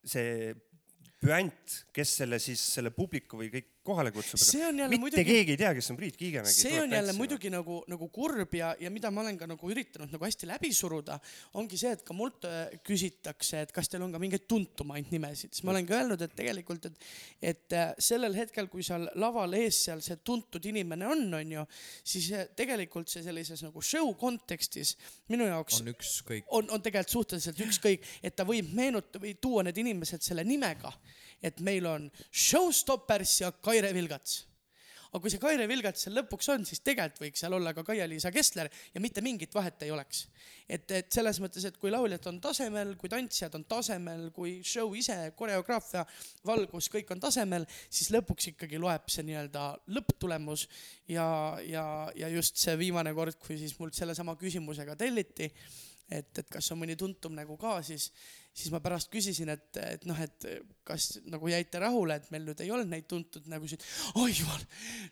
see 0.04 0.54
püant, 1.24 1.78
kes 1.94 2.18
selle 2.20 2.40
siis 2.42 2.62
selle 2.76 2.92
publiku 2.94 3.40
või 3.40 3.52
kõik 3.52 3.73
kohale 3.84 4.12
kutsub. 4.14 4.40
see 4.40 4.64
on 4.66 4.78
jälle 4.78 4.88
mitte 4.88 5.00
muidugi, 5.02 5.24
keegi 5.28 5.54
ei 5.54 5.60
tea, 5.60 5.72
kes 5.76 5.90
on 5.92 5.98
Priit 5.98 6.16
Kiigemägi. 6.16 6.54
see 6.56 6.80
on 6.80 6.92
jälle 6.92 7.12
muidugi 7.16 7.50
nagu, 7.52 7.80
nagu 7.90 8.08
kurb 8.08 8.54
ja, 8.56 8.72
ja 8.80 8.90
mida 8.90 9.10
ma 9.12 9.20
olen 9.24 9.38
ka 9.38 9.48
nagu 9.50 9.70
üritanud 9.70 10.12
nagu 10.14 10.24
hästi 10.24 10.48
läbi 10.48 10.70
suruda, 10.74 11.18
ongi 11.60 11.78
see, 11.80 11.92
et 11.96 12.04
ka 12.06 12.16
mult 12.16 12.46
äh, 12.48 12.74
küsitakse, 12.86 13.64
et 13.66 13.74
kas 13.76 13.90
teil 13.92 14.06
on 14.06 14.14
ka 14.14 14.20
mingeid 14.22 14.46
tuntumaid 14.50 15.12
nimesid, 15.12 15.52
siis 15.52 15.66
ma 15.66 15.74
olen 15.74 15.88
ka 15.88 15.98
öelnud, 15.98 16.24
et 16.24 16.36
tegelikult, 16.38 16.88
et, 16.90 17.08
et 17.52 17.76
äh, 17.76 17.92
sellel 18.08 18.36
hetkel, 18.38 18.70
kui 18.72 18.86
seal 18.86 19.08
laval 19.20 19.58
ees 19.58 19.82
seal 19.88 20.02
see 20.04 20.16
tuntud 20.24 20.64
inimene 20.70 21.08
on, 21.10 21.26
onju, 21.40 21.66
siis 22.04 22.30
äh, 22.32 22.48
tegelikult 22.56 23.12
see 23.12 23.24
sellises 23.26 23.64
nagu 23.66 23.84
show 23.84 24.14
kontekstis 24.20 24.94
minu 25.32 25.48
jaoks 25.50 25.82
on 25.82 25.92
ükskõik. 25.92 26.48
on, 26.48 26.70
on 26.72 26.84
tegelikult 26.84 27.18
suhteliselt 27.18 27.60
ükskõik, 27.68 28.08
et 28.24 28.36
ta 28.36 28.48
võib 28.48 28.72
meenutada 28.76 29.20
või 29.22 29.36
tuua 29.40 29.64
need 29.66 29.78
inimesed 29.84 30.24
selle 30.24 30.44
nimega, 30.46 30.92
et 31.42 31.60
meil 31.64 31.86
on 31.88 32.10
Showstoppers 32.30 33.40
ja 33.42 33.52
Kaire 33.52 33.94
Vilgats. 33.94 34.44
aga 35.14 35.22
kui 35.22 35.30
see 35.30 35.38
Kaire 35.38 35.68
Vilgats 35.70 36.02
seal 36.02 36.16
lõpuks 36.18 36.48
on, 36.50 36.64
siis 36.66 36.80
tegelikult 36.82 37.20
võiks 37.22 37.42
seal 37.44 37.54
olla 37.54 37.70
ka 37.74 37.84
Kaia-Liisa 37.86 38.32
Kessler 38.34 38.66
ja 38.66 39.02
mitte 39.02 39.22
mingit 39.22 39.54
vahet 39.54 39.82
ei 39.86 39.92
oleks. 39.94 40.26
et, 40.68 40.90
et 40.90 41.12
selles 41.12 41.38
mõttes, 41.40 41.64
et 41.68 41.78
kui 41.78 41.92
lauljad 41.94 42.26
on 42.26 42.40
tasemel, 42.42 42.96
kui 42.98 43.08
tantsijad 43.12 43.54
on 43.54 43.64
tasemel, 43.70 44.30
kui 44.34 44.56
show 44.64 44.94
ise, 44.96 45.16
koreograafia, 45.36 46.04
valgus, 46.46 46.90
kõik 46.90 47.14
on 47.14 47.22
tasemel, 47.22 47.66
siis 47.88 48.10
lõpuks 48.10 48.50
ikkagi 48.54 48.80
loeb 48.80 49.08
see 49.12 49.26
nii-öelda 49.28 49.70
lõpptulemus 49.94 50.66
ja, 51.08 51.26
ja, 51.62 51.86
ja 52.16 52.28
just 52.34 52.58
see 52.58 52.78
viimane 52.80 53.14
kord, 53.14 53.38
kui 53.46 53.58
siis 53.60 53.78
mult 53.78 53.94
sellesama 53.94 54.34
küsimusega 54.40 54.96
telliti 54.96 55.52
et, 56.10 56.30
et 56.38 56.50
kas 56.52 56.70
on 56.74 56.80
mõni 56.80 56.96
tuntum 57.00 57.34
nägu 57.36 57.56
ka, 57.60 57.76
siis, 57.86 58.10
siis 58.52 58.72
ma 58.74 58.80
pärast 58.84 59.10
küsisin, 59.12 59.50
et, 59.54 59.68
et 59.82 60.04
noh, 60.08 60.18
et 60.20 60.46
kas 60.86 61.18
nagu 61.32 61.48
jäite 61.50 61.80
rahule, 61.82 62.18
et 62.20 62.30
meil 62.34 62.46
nüüd 62.48 62.60
ei 62.64 62.72
olnud 62.74 62.90
neid 62.92 63.08
tuntud 63.10 63.48
nägusid. 63.50 63.84
oi 64.20 64.30
jumal, 64.32 64.66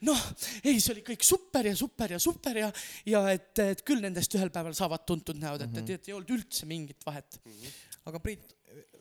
noh, 0.09 0.27
ei, 0.63 0.79
see 0.79 0.97
oli 0.97 1.07
kõik 1.13 1.27
super 1.27 1.71
ja 1.71 1.75
super 1.79 2.17
ja 2.17 2.21
super 2.23 2.63
ja, 2.65 2.71
ja 3.09 3.25
et, 3.33 3.53
et 3.65 3.85
küll 3.87 4.05
nendest 4.05 4.35
ühel 4.39 4.53
päeval 4.55 4.77
saavad 4.79 5.07
tuntud 5.09 5.41
näod, 5.41 5.67
et, 5.67 5.83
et, 5.83 5.97
et 5.97 6.13
ei 6.13 6.17
olnud 6.19 6.37
üldse 6.37 6.69
mingit 6.71 7.09
vahet. 7.09 7.41
aga 8.11 8.23
Priit, 8.23 8.57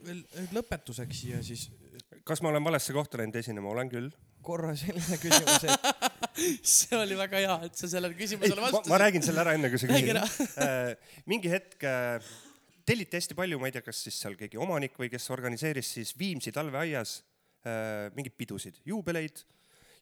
veel 0.06 0.24
lõpetuseks 0.56 1.24
siia 1.24 1.44
siis 1.46 1.70
kas 2.24 2.42
ma 2.42 2.52
olen 2.52 2.64
valesse 2.64 2.94
kohta 2.94 3.20
läinud 3.20 3.36
esinema, 3.42 3.72
olen 3.72 3.90
küll. 3.92 4.12
Korra 4.44 4.74
selline 4.80 5.18
küsimus, 5.22 5.66
et 6.42 6.68
see 6.68 6.98
oli 6.98 7.18
väga 7.20 7.42
hea, 7.44 7.58
et 7.68 7.78
sa 7.78 7.90
sellele 7.92 8.18
küsimusele 8.18 8.58
ma, 8.58 8.70
ma 8.70 8.78
vastasid. 8.78 9.02
räägin 9.04 9.26
selle 9.26 9.44
ära, 9.44 9.56
enne 9.58 9.72
kui 9.72 9.82
sa 9.82 9.90
küsid 9.90 10.14
ära. 10.14 10.26
mingi 11.32 11.52
hetk 11.52 11.86
äh, 11.88 12.32
telliti 12.88 13.20
hästi 13.20 13.38
palju, 13.38 13.60
ma 13.62 13.70
ei 13.70 13.76
tea, 13.76 13.86
kas 13.86 14.04
siis 14.08 14.18
seal 14.24 14.38
keegi 14.40 14.60
omanik 14.62 14.98
või 15.00 15.12
kes 15.14 15.30
organiseeris 15.34 15.96
siis 15.98 16.14
Viimsi 16.20 16.54
talveaias 16.56 17.18
äh, 17.66 18.10
mingeid 18.18 18.38
pidusid, 18.40 18.82
juubeleid 18.88 19.44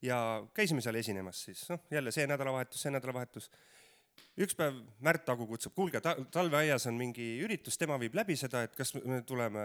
ja 0.06 0.20
käisime 0.56 0.84
seal 0.84 1.00
esinemas 1.00 1.44
siis, 1.48 1.66
noh 1.72 1.84
jälle 1.92 2.14
see 2.16 2.28
nädalavahetus, 2.30 2.86
see 2.86 2.94
nädalavahetus. 2.96 3.50
üks 4.40 4.56
päev 4.56 4.80
Märt 5.04 5.30
Agu 5.30 5.48
kutsub, 5.48 5.76
kuulge 5.76 6.02
ta,, 6.02 6.16
talveaias 6.32 6.88
on 6.88 6.98
mingi 7.00 7.36
üritus, 7.44 7.78
tema 7.78 8.00
viib 8.00 8.16
läbi 8.16 8.38
seda, 8.40 8.64
et 8.64 8.76
kas 8.76 8.96
me 8.96 9.22
tuleme 9.28 9.64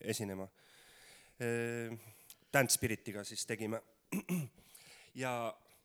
esinema. 0.00 0.48
Dance 2.52 2.74
Spiritiga 2.74 3.24
siis 3.24 3.46
tegime. 3.48 3.80
ja, 5.22 5.32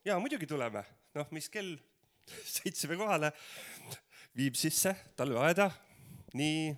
ja 0.05 0.17
muidugi 0.19 0.47
tuleme, 0.49 0.83
noh, 1.15 1.29
mis 1.35 1.49
kell, 1.53 1.75
sõitsime 2.55 2.97
kohale, 2.99 3.31
viib 4.35 4.57
sisse 4.59 4.95
talveaeda, 5.17 5.69
nii 6.35 6.73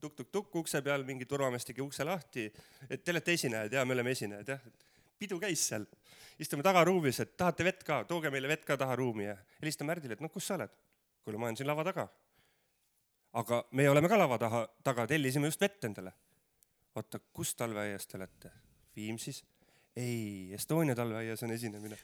tukk-tukk-tukk 0.00 0.60
ukse 0.62 0.82
peal, 0.84 1.04
mingi 1.08 1.28
turvamees 1.28 1.66
tegi 1.68 1.84
ukse 1.84 2.04
lahti, 2.06 2.46
et 2.88 3.04
te 3.04 3.14
olete 3.14 3.36
esinejad 3.36 3.78
ja 3.78 3.84
me 3.84 3.96
oleme 3.96 4.12
esinejad 4.16 4.54
jah, 4.54 4.66
pidu 5.18 5.38
käis 5.42 5.62
seal, 5.70 5.86
istume 6.42 6.64
tagaruumis, 6.66 7.20
et 7.24 7.36
tahate 7.38 7.64
vett 7.66 7.86
ka, 7.86 8.02
tooge 8.08 8.30
meile 8.32 8.50
vett 8.50 8.66
ka 8.68 8.76
taha 8.80 8.96
ruumi 8.98 9.28
ja 9.28 9.36
helistan 9.60 9.88
Märdile, 9.88 10.18
et 10.18 10.24
noh, 10.24 10.32
kus 10.32 10.48
sa 10.48 10.58
oled? 10.58 10.72
kuule, 11.26 11.40
ma 11.42 11.48
olen 11.48 11.56
siin 11.58 11.66
lava 11.66 11.82
taga. 11.84 12.06
aga 13.40 13.64
me 13.72 13.88
oleme 13.90 14.08
ka 14.08 14.18
lava 14.18 14.38
taha, 14.38 14.62
taga, 14.84 15.06
tellisime 15.10 15.50
just 15.50 15.60
vett 15.60 15.84
endale. 15.84 16.12
oota, 16.94 17.20
kus 17.32 17.54
talveaias 17.54 18.06
te 18.06 18.16
olete? 18.16 18.52
Viimsis? 18.96 19.42
ei, 19.96 20.52
Estonia 20.56 20.96
talveaias 20.96 21.42
on 21.46 21.52
esinemine. 21.54 21.96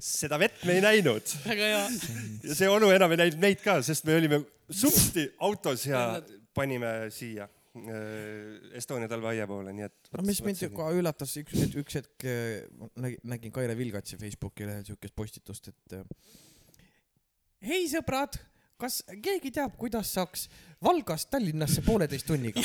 seda 0.00 0.38
vett 0.40 0.62
me 0.66 0.76
ei 0.78 0.82
näinud 0.84 1.32
väga 1.44 1.70
hea. 1.72 1.86
ja 2.46 2.56
see 2.56 2.68
onu 2.70 2.90
enam 2.94 3.10
ei 3.14 3.18
näinud 3.24 3.40
meid 3.42 3.62
ka, 3.64 3.80
sest 3.84 4.06
me 4.06 4.16
olime 4.18 4.38
supsti 4.70 5.26
autos 5.46 5.86
ja 5.88 6.04
panime 6.54 6.92
siia 7.14 7.46
äh, 7.46 8.76
Estonia 8.78 9.10
talveaia 9.10 9.48
poole, 9.50 9.74
nii 9.74 9.86
et. 9.88 10.12
no 10.14 10.26
mis 10.26 10.42
mind 10.46 10.62
ka 10.76 10.90
üllatas, 10.94 11.34
üks, 11.42 11.66
üks 11.82 11.98
hetk 12.00 12.26
äh, 12.26 12.62
nägin, 13.02 13.24
nägin 13.34 13.54
Kaire 13.54 13.76
Vilgatsi 13.78 14.18
Facebooki 14.20 14.68
lehel 14.68 14.86
siukest 14.86 15.16
postitust, 15.18 15.72
et 15.74 15.98
äh, 15.98 16.06
hei 17.70 17.84
sõbrad, 17.90 18.38
kas 18.80 19.02
keegi 19.22 19.52
teab, 19.54 19.76
kuidas 19.80 20.12
saaks 20.16 20.48
Valgast 20.80 21.28
Tallinnasse 21.28 21.82
pooleteist 21.84 22.24
tunniga? 22.24 22.62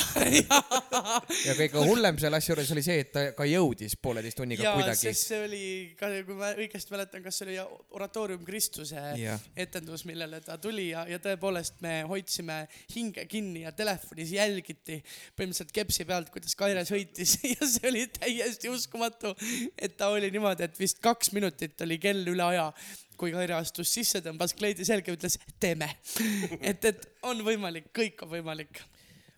ja 1.48 1.54
kõige 1.58 1.82
hullem 1.84 2.16
selle 2.16 2.38
asja 2.40 2.54
juures 2.54 2.70
oli 2.72 2.84
see, 2.86 3.02
et 3.02 3.10
ta 3.12 3.24
ka 3.36 3.44
jõudis 3.44 3.98
pooleteist 4.00 4.38
tunniga 4.40 4.64
ja 4.64 4.72
kuidagi. 4.78 5.12
see 5.20 5.40
oli, 5.44 5.66
kui 6.00 6.38
ma 6.38 6.54
õigesti 6.56 6.94
mäletan, 6.94 7.20
kas 7.26 7.42
see 7.42 7.50
oli 7.50 7.58
oratoorium 7.98 8.40
Kristuse 8.46 9.02
Jah. 9.20 9.44
etendus, 9.52 10.06
millele 10.08 10.40
ta 10.46 10.56
tuli 10.62 10.88
ja, 10.94 11.04
ja 11.10 11.20
tõepoolest 11.20 11.82
me 11.84 11.98
hoidsime 12.08 12.62
hinge 12.94 13.26
kinni 13.28 13.66
ja 13.66 13.74
telefonis 13.76 14.32
jälgiti 14.32 15.02
põhimõtteliselt 15.36 15.76
kepsi 15.76 16.08
pealt, 16.08 16.32
kuidas 16.32 16.56
Kaire 16.56 16.86
sõitis 16.88 17.36
ja 17.52 17.68
see 17.68 17.90
oli 17.92 18.06
täiesti 18.16 18.72
uskumatu, 18.72 19.34
et 19.76 20.00
ta 20.00 20.08
oli 20.14 20.32
niimoodi, 20.32 20.64
et 20.64 20.80
vist 20.80 21.04
kaks 21.04 21.34
minutit 21.36 21.84
oli 21.84 22.00
kell 22.00 22.32
üle 22.32 22.48
aja, 22.48 22.70
kui 23.18 23.32
Kaire 23.34 23.56
astus 23.58 23.92
sisse, 23.92 24.20
tõmbas 24.24 24.54
kleidi 24.56 24.86
selga, 24.86 25.14
ütles 25.16 25.38
teeme. 25.62 25.88
et, 26.70 26.84
et 26.84 27.06
on 27.26 27.42
võimalik, 27.46 27.90
kõik 27.96 28.26
on 28.26 28.32
võimalik. 28.36 28.82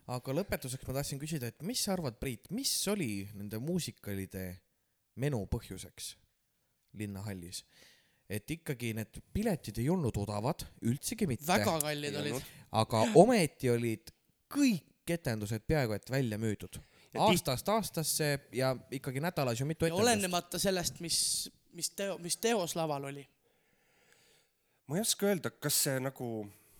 aga 0.09 0.35
lõpetuseks 0.39 0.87
ma 0.87 0.97
tahtsin 0.99 1.21
küsida, 1.21 1.51
et 1.51 1.61
mis 1.65 1.83
sa 1.85 1.93
arvad, 1.95 2.17
Priit, 2.21 2.49
mis 2.55 2.71
oli 2.91 3.27
nende 3.35 3.61
muusikalide 3.63 4.49
menu 5.19 5.45
põhjuseks 5.51 6.15
linnahallis? 6.99 7.63
et 8.29 8.51
ikkagi 8.53 8.91
need 8.93 9.15
piletid 9.33 9.79
ei 9.81 9.87
olnud 9.89 10.13
odavad, 10.21 10.61
üldsegi 10.85 11.25
mitte, 11.29 11.47
väga 11.47 11.79
kallid 11.81 12.17
olid. 12.19 12.43
aga 12.77 13.01
ometi 13.23 13.71
olid 13.73 14.11
kõik 14.53 14.85
etendused 15.09 15.65
peaaegu 15.65 15.95
et 15.97 16.11
välja 16.11 16.37
müüdud. 16.37 16.77
Aastast 17.17 17.69
aastasse 17.73 18.27
ja 18.53 18.75
ikkagi 18.93 19.21
nädalas 19.23 19.57
ju 19.57 19.65
mitu 19.65 19.87
etendust. 19.87 20.03
olenemata 20.05 20.61
sellest, 20.61 20.99
mis, 21.01 21.49
mis 21.73 21.89
teo, 21.97 22.19
mis 22.21 22.37
teos 22.37 22.75
laval 22.77 23.09
oli. 23.09 23.25
Ma 24.89 24.97
ei 24.97 25.05
oska 25.05 25.29
öelda, 25.29 25.51
kas 25.61 25.75
see 25.85 25.99
nagu, 26.01 26.29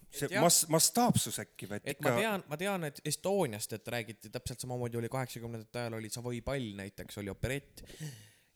see 0.09 0.29
mas-, 0.41 0.63
mastaapsus 0.73 1.37
äkki 1.43 1.69
või, 1.69 1.81
et 1.81 1.91
et 1.93 2.01
ma 2.01 2.13
ikka, 2.13 2.23
tean, 2.23 2.45
ma 2.49 2.57
tean, 2.57 2.87
et 2.89 3.01
Estoniast, 3.11 3.75
et 3.77 3.91
räägiti 3.93 4.31
täpselt 4.33 4.65
samamoodi 4.65 4.97
oli 4.97 5.11
kaheksakümnendate 5.13 5.83
ajal 5.83 5.99
oli 5.99 6.09
Savoy 6.13 6.41
pall 6.45 6.73
näiteks 6.79 7.21
oli 7.21 7.31
operett. 7.33 7.85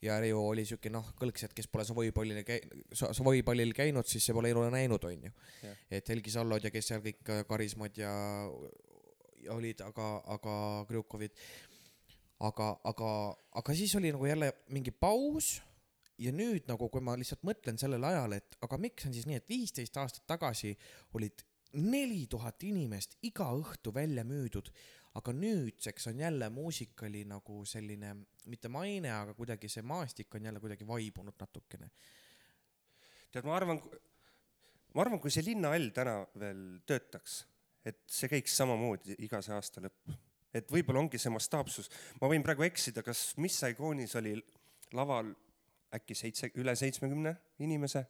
Ja 0.03 0.17
ju 0.27 0.35
oli 0.35 0.65
siuke 0.67 0.89
noh, 0.91 1.13
kõlks, 1.15 1.45
et 1.45 1.53
kes 1.55 1.69
pole 1.71 1.85
Savoy 1.87 2.09
pallil 2.11 2.41
käi-, 2.43 2.63
Savoy 2.91 3.43
pallil 3.47 3.71
käinud, 3.77 4.09
siis 4.09 4.25
see 4.27 4.35
pole 4.35 4.49
elu 4.51 4.65
näinud, 4.73 5.05
onju 5.07 5.31
et 5.93 6.09
Helgi 6.09 6.33
Sallod 6.33 6.65
ja 6.65 6.71
kes 6.73 6.89
seal 6.91 7.03
kõik 7.05 7.29
äh, 7.31 7.45
karismad 7.47 7.95
ja, 8.01 8.11
ja 9.45 9.53
olid, 9.55 9.85
aga, 9.85 10.09
aga 10.35 10.55
Krjukovid. 10.89 11.37
aga, 12.43 12.73
aga, 12.83 13.11
aga 13.61 13.77
siis 13.77 13.95
oli 13.95 14.11
nagu 14.11 14.27
jälle 14.27 14.51
mingi 14.75 14.91
paus 14.91 15.61
ja 16.23 16.31
nüüd 16.35 16.69
nagu, 16.69 16.87
kui 16.91 17.03
ma 17.03 17.15
lihtsalt 17.19 17.43
mõtlen 17.47 17.79
sellele 17.79 18.07
ajale, 18.07 18.39
et 18.39 18.57
aga 18.63 18.79
miks 18.81 19.07
on 19.07 19.15
siis 19.15 19.27
nii, 19.27 19.41
et 19.41 19.49
viisteist 19.49 19.97
aastat 19.99 20.25
tagasi 20.29 20.73
olid 21.17 21.43
neli 21.73 22.25
tuhat 22.29 22.63
inimest 22.63 23.17
iga 23.25 23.49
õhtu 23.57 23.93
välja 23.95 24.23
müüdud, 24.27 24.69
aga 25.17 25.33
nüüdseks 25.35 26.07
on 26.11 26.21
jälle 26.21 26.49
muusikali 26.53 27.23
nagu 27.29 27.61
selline, 27.69 28.15
mitte 28.49 28.69
maine, 28.69 29.11
aga 29.13 29.33
kuidagi 29.37 29.69
see 29.69 29.85
maastik 29.85 30.35
on 30.35 30.49
jälle 30.49 30.61
kuidagi 30.61 30.87
vaibunud 30.87 31.37
natukene. 31.39 31.89
tead, 33.31 33.45
ma 33.45 33.55
arvan, 33.57 33.81
ma 34.93 35.01
arvan, 35.01 35.21
kui 35.21 35.33
see 35.33 35.45
linnahall 35.45 35.89
täna 35.93 36.19
veel 36.39 36.79
töötaks, 36.85 37.43
et 37.85 38.03
see 38.07 38.29
käiks 38.29 38.57
samamoodi 38.57 39.17
iga 39.25 39.41
see 39.41 39.55
aasta 39.55 39.81
lõpp. 39.81 40.13
et 40.53 40.69
võib-olla 40.69 41.01
ongi 41.01 41.17
see 41.17 41.33
mastaapsus, 41.33 41.89
ma 42.21 42.29
võin 42.29 42.45
praegu 42.45 42.65
eksida, 42.65 43.01
kas 43.01 43.33
Miss 43.41 43.61
Saigoonis 43.63 44.13
oli 44.21 44.37
laval 44.93 45.33
äkki 45.93 46.17
seitse, 46.17 46.49
üle 46.61 46.75
seitsmekümne 46.79 47.35
inimese, 47.63 48.05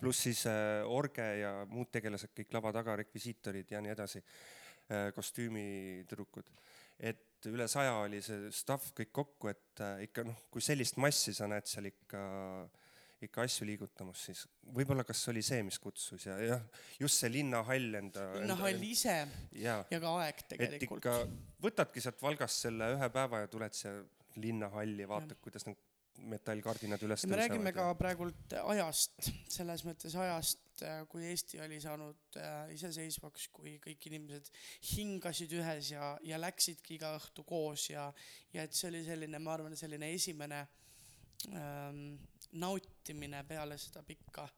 pluss 0.00 0.26
siis 0.26 0.44
äh, 0.50 0.82
orge 0.90 1.26
ja 1.40 1.52
muud 1.70 1.90
tegelased 1.94 2.34
kõik 2.36 2.52
lava 2.56 2.72
taga, 2.74 2.98
rekvisiitorid 3.02 3.74
ja 3.74 3.82
nii 3.84 3.94
edasi 3.94 4.20
äh,, 4.20 5.10
kostüümitüdrukud. 5.16 6.50
et 6.98 7.48
üle 7.50 7.68
saja 7.68 7.98
oli 8.04 8.22
see 8.24 8.50
staff 8.54 8.92
kõik 8.96 9.12
kokku, 9.12 9.52
et 9.52 9.84
äh, 9.84 10.06
ikka 10.08 10.24
noh, 10.26 10.46
kui 10.50 10.64
sellist 10.64 10.98
massi 11.02 11.34
sa 11.36 11.48
näed 11.50 11.68
seal 11.70 11.90
ikka 11.92 12.24
ikka 13.24 13.44
asju 13.46 13.66
liigutamas, 13.68 14.24
siis 14.28 14.42
võib-olla 14.74 15.04
kas 15.06 15.22
oli 15.32 15.42
see, 15.44 15.62
mis 15.66 15.78
kutsus 15.80 16.26
ja 16.26 16.34
jah, 16.42 16.64
just 17.00 17.20
see 17.22 17.30
linnahall 17.32 18.00
enda. 18.00 18.26
linnahall 18.36 18.84
ise 18.84 19.14
jaa, 19.60 19.78
ja 19.90 20.00
ka 20.02 20.12
aeg 20.24 20.42
tegelikult. 20.50 21.08
võtadki 21.62 22.02
sealt 22.04 22.20
Valgast 22.24 22.66
selle 22.66 22.90
ühe 22.96 23.08
päeva 23.14 23.44
ja 23.44 23.50
tuled 23.52 23.76
siia 23.76 23.94
linnahalli, 24.40 25.06
vaatad, 25.08 25.38
kuidas 25.42 25.68
need 25.68 25.78
metallkardinad 26.30 27.02
üles 27.06 27.24
ja 27.24 27.30
me 27.30 27.38
räägime 27.38 27.72
ka 27.74 27.86
praegult 27.98 28.54
ajast, 28.60 29.30
selles 29.50 29.84
mõttes 29.86 30.14
ajast, 30.18 30.84
kui 31.10 31.26
Eesti 31.28 31.60
oli 31.62 31.80
saanud 31.82 32.38
äh, 32.40 32.72
iseseisvaks, 32.74 33.48
kui 33.54 33.76
kõik 33.82 34.08
inimesed 34.10 34.50
hingasid 34.94 35.52
ühes 35.58 35.92
ja, 35.94 36.14
ja 36.26 36.40
läksidki 36.40 36.96
iga 36.98 37.14
õhtu 37.18 37.44
koos 37.46 37.88
ja, 37.90 38.08
ja 38.54 38.64
et 38.66 38.74
see 38.74 38.90
oli 38.90 39.04
selline, 39.06 39.38
ma 39.42 39.54
arvan, 39.54 39.76
selline 39.78 40.10
esimene 40.14 40.64
ähm, 41.52 42.16
nautimine 42.58 43.44
peale 43.48 43.78
seda 43.80 44.02
pikka, 44.06 44.48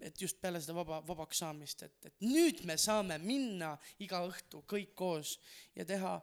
et 0.00 0.20
just 0.20 0.40
peale 0.42 0.60
seda 0.62 0.74
vaba, 0.76 1.00
vabaks 1.06 1.40
saamist, 1.42 1.84
et, 1.86 2.08
et 2.08 2.24
nüüd 2.26 2.64
me 2.68 2.76
saame 2.80 3.18
minna 3.22 3.74
iga 4.04 4.20
õhtu 4.26 4.62
kõik 4.70 4.94
koos 4.98 5.36
ja 5.76 5.86
teha 5.88 6.16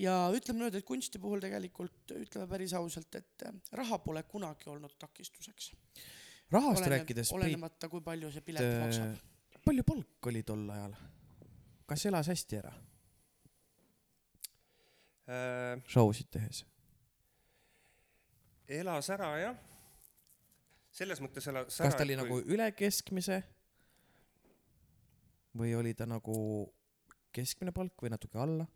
ja 0.00 0.14
ütleme 0.34 0.62
niimoodi, 0.62 0.80
et 0.80 0.88
kunsti 0.88 1.20
puhul 1.22 1.42
tegelikult 1.44 2.14
ütleme 2.16 2.48
päris 2.50 2.74
ausalt, 2.78 3.20
et 3.20 3.46
äh, 3.46 3.60
raha 3.78 4.00
pole 4.04 4.22
kunagi 4.28 4.70
olnud 4.72 4.96
takistuseks. 4.98 5.72
rahast 6.50 6.86
rääkides, 6.86 7.28
Priit, 7.28 7.36
olenemata, 7.38 7.88
kui 7.88 8.00
palju 8.04 8.32
see 8.32 8.46
pilet 8.46 8.74
maksab. 8.80 9.60
palju 9.64 9.86
palk 9.86 10.32
oli 10.32 10.42
tol 10.42 10.64
ajal? 10.74 10.96
kas 11.88 12.06
elas 12.06 12.28
hästi 12.28 12.60
ära 12.62 12.74
äh,. 15.28 15.80
show 15.88 16.12
sid 16.12 16.30
tehes? 16.32 16.64
elas 18.68 19.08
ära 19.10 19.30
jah, 19.40 19.56
selles 20.98 21.22
mõttes 21.22 21.46
elas 21.50 21.70
kas 21.70 21.84
ära. 21.86 21.98
ta 21.98 22.06
oli 22.06 22.16
nagu 22.18 22.40
üle 22.50 22.66
keskmise 22.76 23.42
või 25.58 25.76
oli 25.78 25.94
ta 25.98 26.08
nagu 26.08 26.34
keskmine 27.34 27.74
palk 27.76 28.04
või 28.04 28.12
natuke 28.14 28.40
alla? 28.42 28.66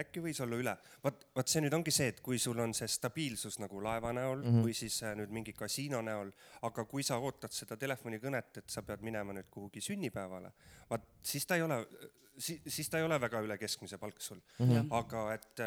äkki 0.00 0.22
võis 0.24 0.38
olla 0.40 0.56
üle, 0.56 0.72
vaat, 1.04 1.24
vaat 1.36 1.50
see 1.50 1.60
nüüd 1.60 1.74
ongi 1.76 1.92
see, 1.92 2.06
et 2.12 2.20
kui 2.24 2.38
sul 2.40 2.58
on 2.62 2.72
see 2.76 2.88
stabiilsus 2.88 3.58
nagu 3.60 3.82
laeva 3.84 4.14
näol 4.16 4.38
mm. 4.38 4.46
-hmm. 4.46 4.62
või 4.64 4.76
siis 4.76 4.96
äh, 5.04 5.12
nüüd 5.18 5.34
mingi 5.34 5.52
kasiino 5.52 6.00
näol, 6.06 6.30
aga 6.68 6.84
kui 6.88 7.04
sa 7.04 7.18
ootad 7.20 7.52
seda 7.52 7.76
telefonikõnet, 7.76 8.62
et 8.62 8.70
sa 8.70 8.82
pead 8.86 9.04
minema 9.04 9.34
nüüd 9.36 9.50
kuhugi 9.50 9.82
sünnipäevale, 9.84 10.52
vaat 10.90 11.04
siis 11.22 11.46
ta 11.46 11.58
ei 11.58 11.66
ole, 11.66 11.82
siis, 12.40 12.60
siis 12.66 12.88
ta 12.90 12.98
ei 12.98 13.04
ole 13.06 13.18
väga 13.20 13.40
üle 13.44 13.56
keskmise 13.60 13.98
palk 14.00 14.20
sul. 14.24 14.40
Jah. 14.58 14.86
aga 14.96 15.24
et, 15.34 15.62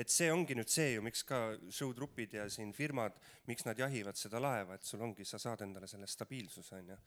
et 0.00 0.12
see 0.12 0.30
ongi 0.32 0.56
nüüd 0.58 0.70
see 0.70 0.94
ju, 0.94 1.04
miks 1.04 1.24
ka 1.28 1.40
showtrupid 1.72 2.36
ja 2.38 2.46
siin 2.52 2.72
firmad, 2.76 3.16
miks 3.50 3.66
nad 3.66 3.78
jahivad 3.80 4.18
seda 4.20 4.40
laeva, 4.42 4.76
et 4.76 4.86
sul 4.86 5.02
ongi, 5.04 5.24
sa 5.28 5.40
saad 5.42 5.64
endale 5.66 5.88
selle 5.90 6.08
stabiilsuse 6.10 6.76
onju. 6.78 6.98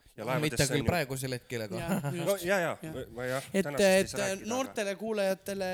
mitte 0.42 0.68
küll. 0.70 0.86
praegusel 0.86 1.36
hetkel, 1.38 1.66
aga 1.66 2.00
no 2.18 2.36
ja, 2.42 2.58
ja, 2.62 2.74
ja, 2.82 3.28
jah. 3.30 3.48
et, 3.54 3.70
et 3.94 4.44
noortele 4.50 4.96
kuulajatele, 5.00 5.70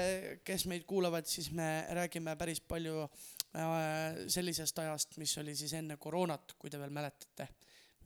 kes 0.47 0.67
meid 0.71 0.87
kuulavad, 0.89 1.29
siis 1.31 1.51
me 1.57 1.71
räägime 1.97 2.37
päris 2.41 2.61
palju 2.61 3.03
äh, 3.07 4.23
sellisest 4.29 4.79
ajast, 4.85 5.19
mis 5.23 5.37
oli 5.43 5.57
siis 5.59 5.75
enne 5.81 5.99
koroonat, 6.01 6.57
kui 6.59 6.71
te 6.71 6.81
veel 6.81 6.95
mäletate, 6.95 7.51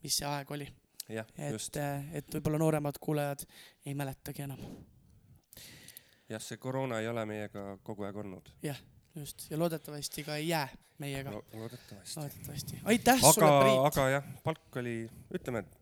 mis 0.04 0.22
see 0.22 0.28
aeg 0.30 0.56
oli. 0.56 0.70
et, 1.36 1.78
et 2.16 2.34
võib-olla 2.38 2.60
nooremad 2.62 2.98
kuulajad 3.02 3.44
ei 3.84 3.94
mäletagi 3.98 4.46
enam. 4.46 4.62
jah, 6.28 6.40
see 6.42 6.56
koroona 6.60 7.00
ei 7.00 7.08
ole 7.08 7.24
meiega 7.28 7.78
kogu 7.82 8.06
aeg 8.08 8.16
olnud 8.24 8.50
jah, 8.64 8.78
just 9.18 9.46
ja 9.50 9.58
loodetavasti 9.60 10.24
ka 10.24 10.36
ei 10.40 10.48
jää 10.48 10.68
meiega 10.98 11.32
Lo. 11.34 11.44
loodetavasti. 11.52 12.20
loodetavasti. 12.20 12.80
aitäh 12.84 13.20
sulle, 13.20 13.48
aga, 13.48 13.60
Priit. 13.64 13.80
aga 13.90 14.08
jah, 14.16 14.28
palk 14.44 14.76
oli, 14.82 14.94
ütleme, 15.34 15.64
et 15.64 15.78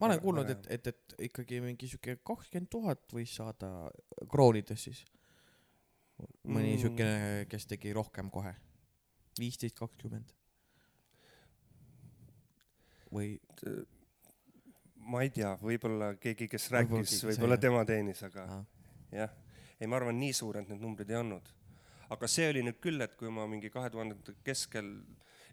ma 0.00 0.06
olen 0.08 0.20
kuulnud, 0.20 0.50
et, 0.50 0.66
et, 0.70 0.86
et 0.92 1.14
ikkagi 1.30 1.60
mingi 1.64 1.88
siuke 1.88 2.16
kakskümmend 2.24 2.70
tuhat 2.72 3.12
võis 3.14 3.34
saada 3.36 3.70
kroonides 4.32 4.84
siis. 4.88 5.04
mõni 6.44 6.74
Mm. 6.74 6.80
siukene, 6.82 7.46
kes 7.48 7.64
tegi 7.66 7.92
rohkem 7.96 8.28
kohe, 8.30 8.52
viisteist, 9.38 9.78
kakskümmend. 9.78 10.34
või 13.10 13.38
ma 15.10 15.22
ei 15.24 15.30
tea, 15.34 15.54
võib-olla 15.62 16.12
keegi, 16.20 16.46
kes 16.50 16.68
rääkis, 16.74 17.14
võib-olla 17.24 17.56
tema 17.58 17.84
teenis, 17.88 18.20
aga 18.22 18.44
Ahah. 18.44 18.66
jah, 19.12 19.32
ei, 19.80 19.86
ma 19.86 19.96
arvan, 19.96 20.18
nii 20.20 20.32
suured 20.36 20.68
need 20.68 20.80
numbrid 20.82 21.10
ei 21.10 21.16
olnud. 21.16 21.48
aga 22.10 22.26
see 22.26 22.48
oli 22.50 22.62
nüüd 22.66 22.80
küll, 22.82 23.00
et 23.04 23.14
kui 23.16 23.30
ma 23.30 23.46
mingi 23.46 23.70
kahe 23.70 23.90
tuhandete 23.90 24.34
keskel 24.44 24.88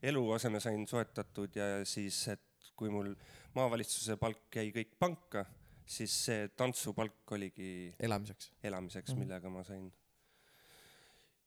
eluaseme 0.01 0.59
sain 0.59 0.87
soetatud 0.89 1.55
ja 1.55 1.85
siis, 1.85 2.27
et 2.33 2.71
kui 2.75 2.89
mul 2.93 3.13
maavalitsuse 3.57 4.17
palk 4.21 4.55
jäi 4.55 4.71
kõik 4.73 4.95
panka, 4.99 5.45
siis 5.85 6.13
see 6.25 6.47
tantsupalk 6.57 7.31
oligi 7.31 7.93
elamiseks. 7.99 8.51
elamiseks, 8.63 9.11
Mhm. 9.13 9.19
millega 9.19 9.49
ma 9.49 9.63
sain 9.63 9.91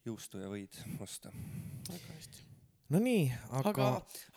juustu 0.05 0.39
ja 0.39 0.49
võid 0.49 0.79
osta. 1.01 1.31
väga 1.91 2.15
hästi. 2.15 2.50
Nonii, 2.91 3.29
aga 3.55 3.71
aga, 3.71 3.89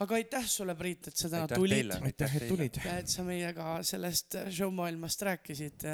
aga 0.06 0.16
aitäh 0.20 0.44
sulle, 0.46 0.76
Priit, 0.78 1.08
et 1.10 1.18
sa 1.18 1.30
täna 1.32 1.48
Aitäh 1.48 1.58
tulid 1.58 1.94
aitäh, 2.06 2.36
et 2.38 2.48
tulid. 2.52 2.78
ja 2.86 2.98
et 3.02 3.10
sa 3.10 3.24
meiega 3.26 3.80
sellest 3.88 4.38
show-maailmast 4.54 5.26
rääkisid. 5.26 5.88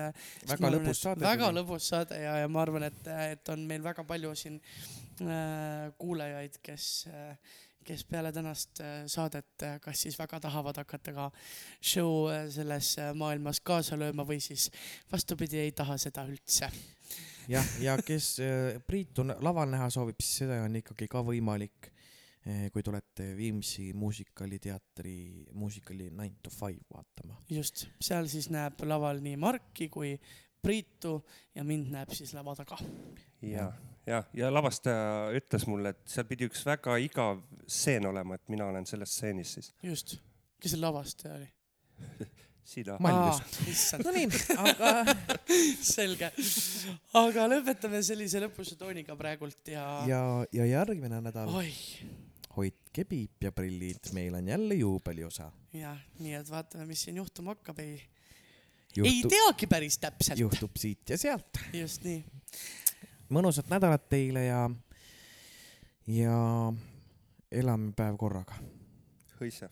väga 0.49 0.71
lõbus 0.75 1.05
saade 1.05 1.23
väga 1.23 1.53
lõbus 1.55 1.87
saade 1.93 2.19
ja, 2.19 2.35
ja 2.43 2.49
ma 2.51 2.65
arvan, 2.65 2.83
et, 2.89 3.07
et 3.31 3.49
on 3.55 3.63
meil 3.69 3.83
väga 3.85 4.03
palju 4.03 4.33
siin 4.35 4.59
äh, 4.59 5.87
kuulajaid, 5.97 6.59
kes 6.63 6.89
äh, 7.07 7.55
kes 7.89 8.03
peale 8.05 8.29
tänast 8.35 8.81
äh, 8.83 9.05
saadet 9.09 9.63
äh, 9.65 9.77
kas 9.81 10.01
siis 10.03 10.17
väga 10.19 10.39
tahavad 10.43 10.77
hakata 10.83 11.13
ka 11.15 11.29
show 11.81 12.27
äh, 12.29 12.49
selles 12.53 12.91
äh, 12.99 13.13
maailmas 13.17 13.61
kaasa 13.65 13.95
lööma 13.97 14.25
või 14.27 14.41
siis 14.43 14.67
vastupidi, 15.11 15.57
ei 15.63 15.71
taha 15.71 15.95
seda 15.97 16.27
üldse. 16.27 16.67
jah, 17.49 17.71
ja 17.81 17.95
kes 18.03 18.35
äh, 18.43 18.81
Priitu 18.85 19.23
n- 19.23 19.39
laval 19.41 19.71
näha 19.71 19.87
soovib, 19.89 20.19
siis 20.21 20.43
seda 20.43 20.59
on 20.67 20.75
ikkagi 20.83 21.07
ka 21.09 21.23
võimalik, 21.25 21.89
kui 22.73 22.83
tulete 22.83 23.33
Viimsi 23.37 23.93
muusikaliteatri 23.93 25.15
muusikali 25.53 26.09
Nine 26.09 26.39
to 26.43 26.49
Five 26.49 26.85
vaatama. 26.93 27.35
just, 27.49 27.87
seal 28.01 28.29
siis 28.31 28.49
näeb 28.49 28.79
laval 28.87 29.19
nii 29.23 29.35
Marki 29.37 29.89
kui 29.89 30.13
Priitu 30.61 31.21
ja 31.55 31.63
mind 31.63 31.91
näeb 31.91 32.11
siis 32.15 32.33
lava 32.33 32.55
taga. 32.55 32.77
ja, 33.41 33.69
ja, 34.07 34.23
ja 34.33 34.53
lavastaja 34.53 35.29
ütles 35.35 35.67
mulle, 35.67 35.93
et 35.95 36.01
seal 36.07 36.27
pidi 36.27 36.47
üks 36.49 36.65
väga 36.67 36.97
igav 37.03 37.43
stseen 37.67 38.07
olema, 38.09 38.35
et 38.35 38.51
mina 38.51 38.67
olen 38.71 38.87
selles 38.87 39.13
stseenis 39.15 39.53
siis. 39.59 39.73
just, 39.83 40.17
kes 40.59 40.75
see 40.75 40.81
lavastaja 40.81 41.39
oli? 41.39 41.49
sina. 42.69 42.97
Nonii, 44.03 44.27
aga 44.61 44.91
selge. 45.81 46.29
aga 47.17 47.47
lõpetame 47.49 48.01
sellise 48.05 48.41
lõpusa 48.43 48.77
tooniga 48.79 49.15
praegult 49.19 49.71
ja, 49.73 49.85
ja.... 50.09 50.21
ja, 50.53 50.67
järgmine 50.69 51.21
nädal 51.25 51.49
oi, 51.61 51.71
hoidke 52.89 53.05
piip 53.05 53.43
ja 53.43 53.51
prillid, 53.51 54.09
meil 54.13 54.33
on 54.33 54.47
jälle 54.47 54.73
juubeliosa. 54.73 55.51
jah, 55.73 55.97
nii 56.19 56.33
et 56.33 56.49
vaatame, 56.49 56.85
mis 56.85 57.03
siin 57.03 57.17
juhtuma 57.17 57.53
hakkab, 57.53 57.79
ei, 57.79 58.01
ei 58.97 59.21
juhtub, 59.21 59.29
teagi 59.29 59.67
päris 59.67 59.97
täpselt. 59.97 60.39
juhtub 60.39 60.71
siit 60.75 61.09
ja 61.09 61.17
sealt. 61.17 61.57
just 61.73 62.03
nii, 62.03 62.23
mõnusat 63.29 63.69
nädalat 63.69 64.09
teile 64.09 64.45
ja, 64.45 64.69
ja 66.07 66.73
elame 67.51 67.93
päev 67.93 68.17
korraga. 68.17 68.57
hõisa. 69.39 69.69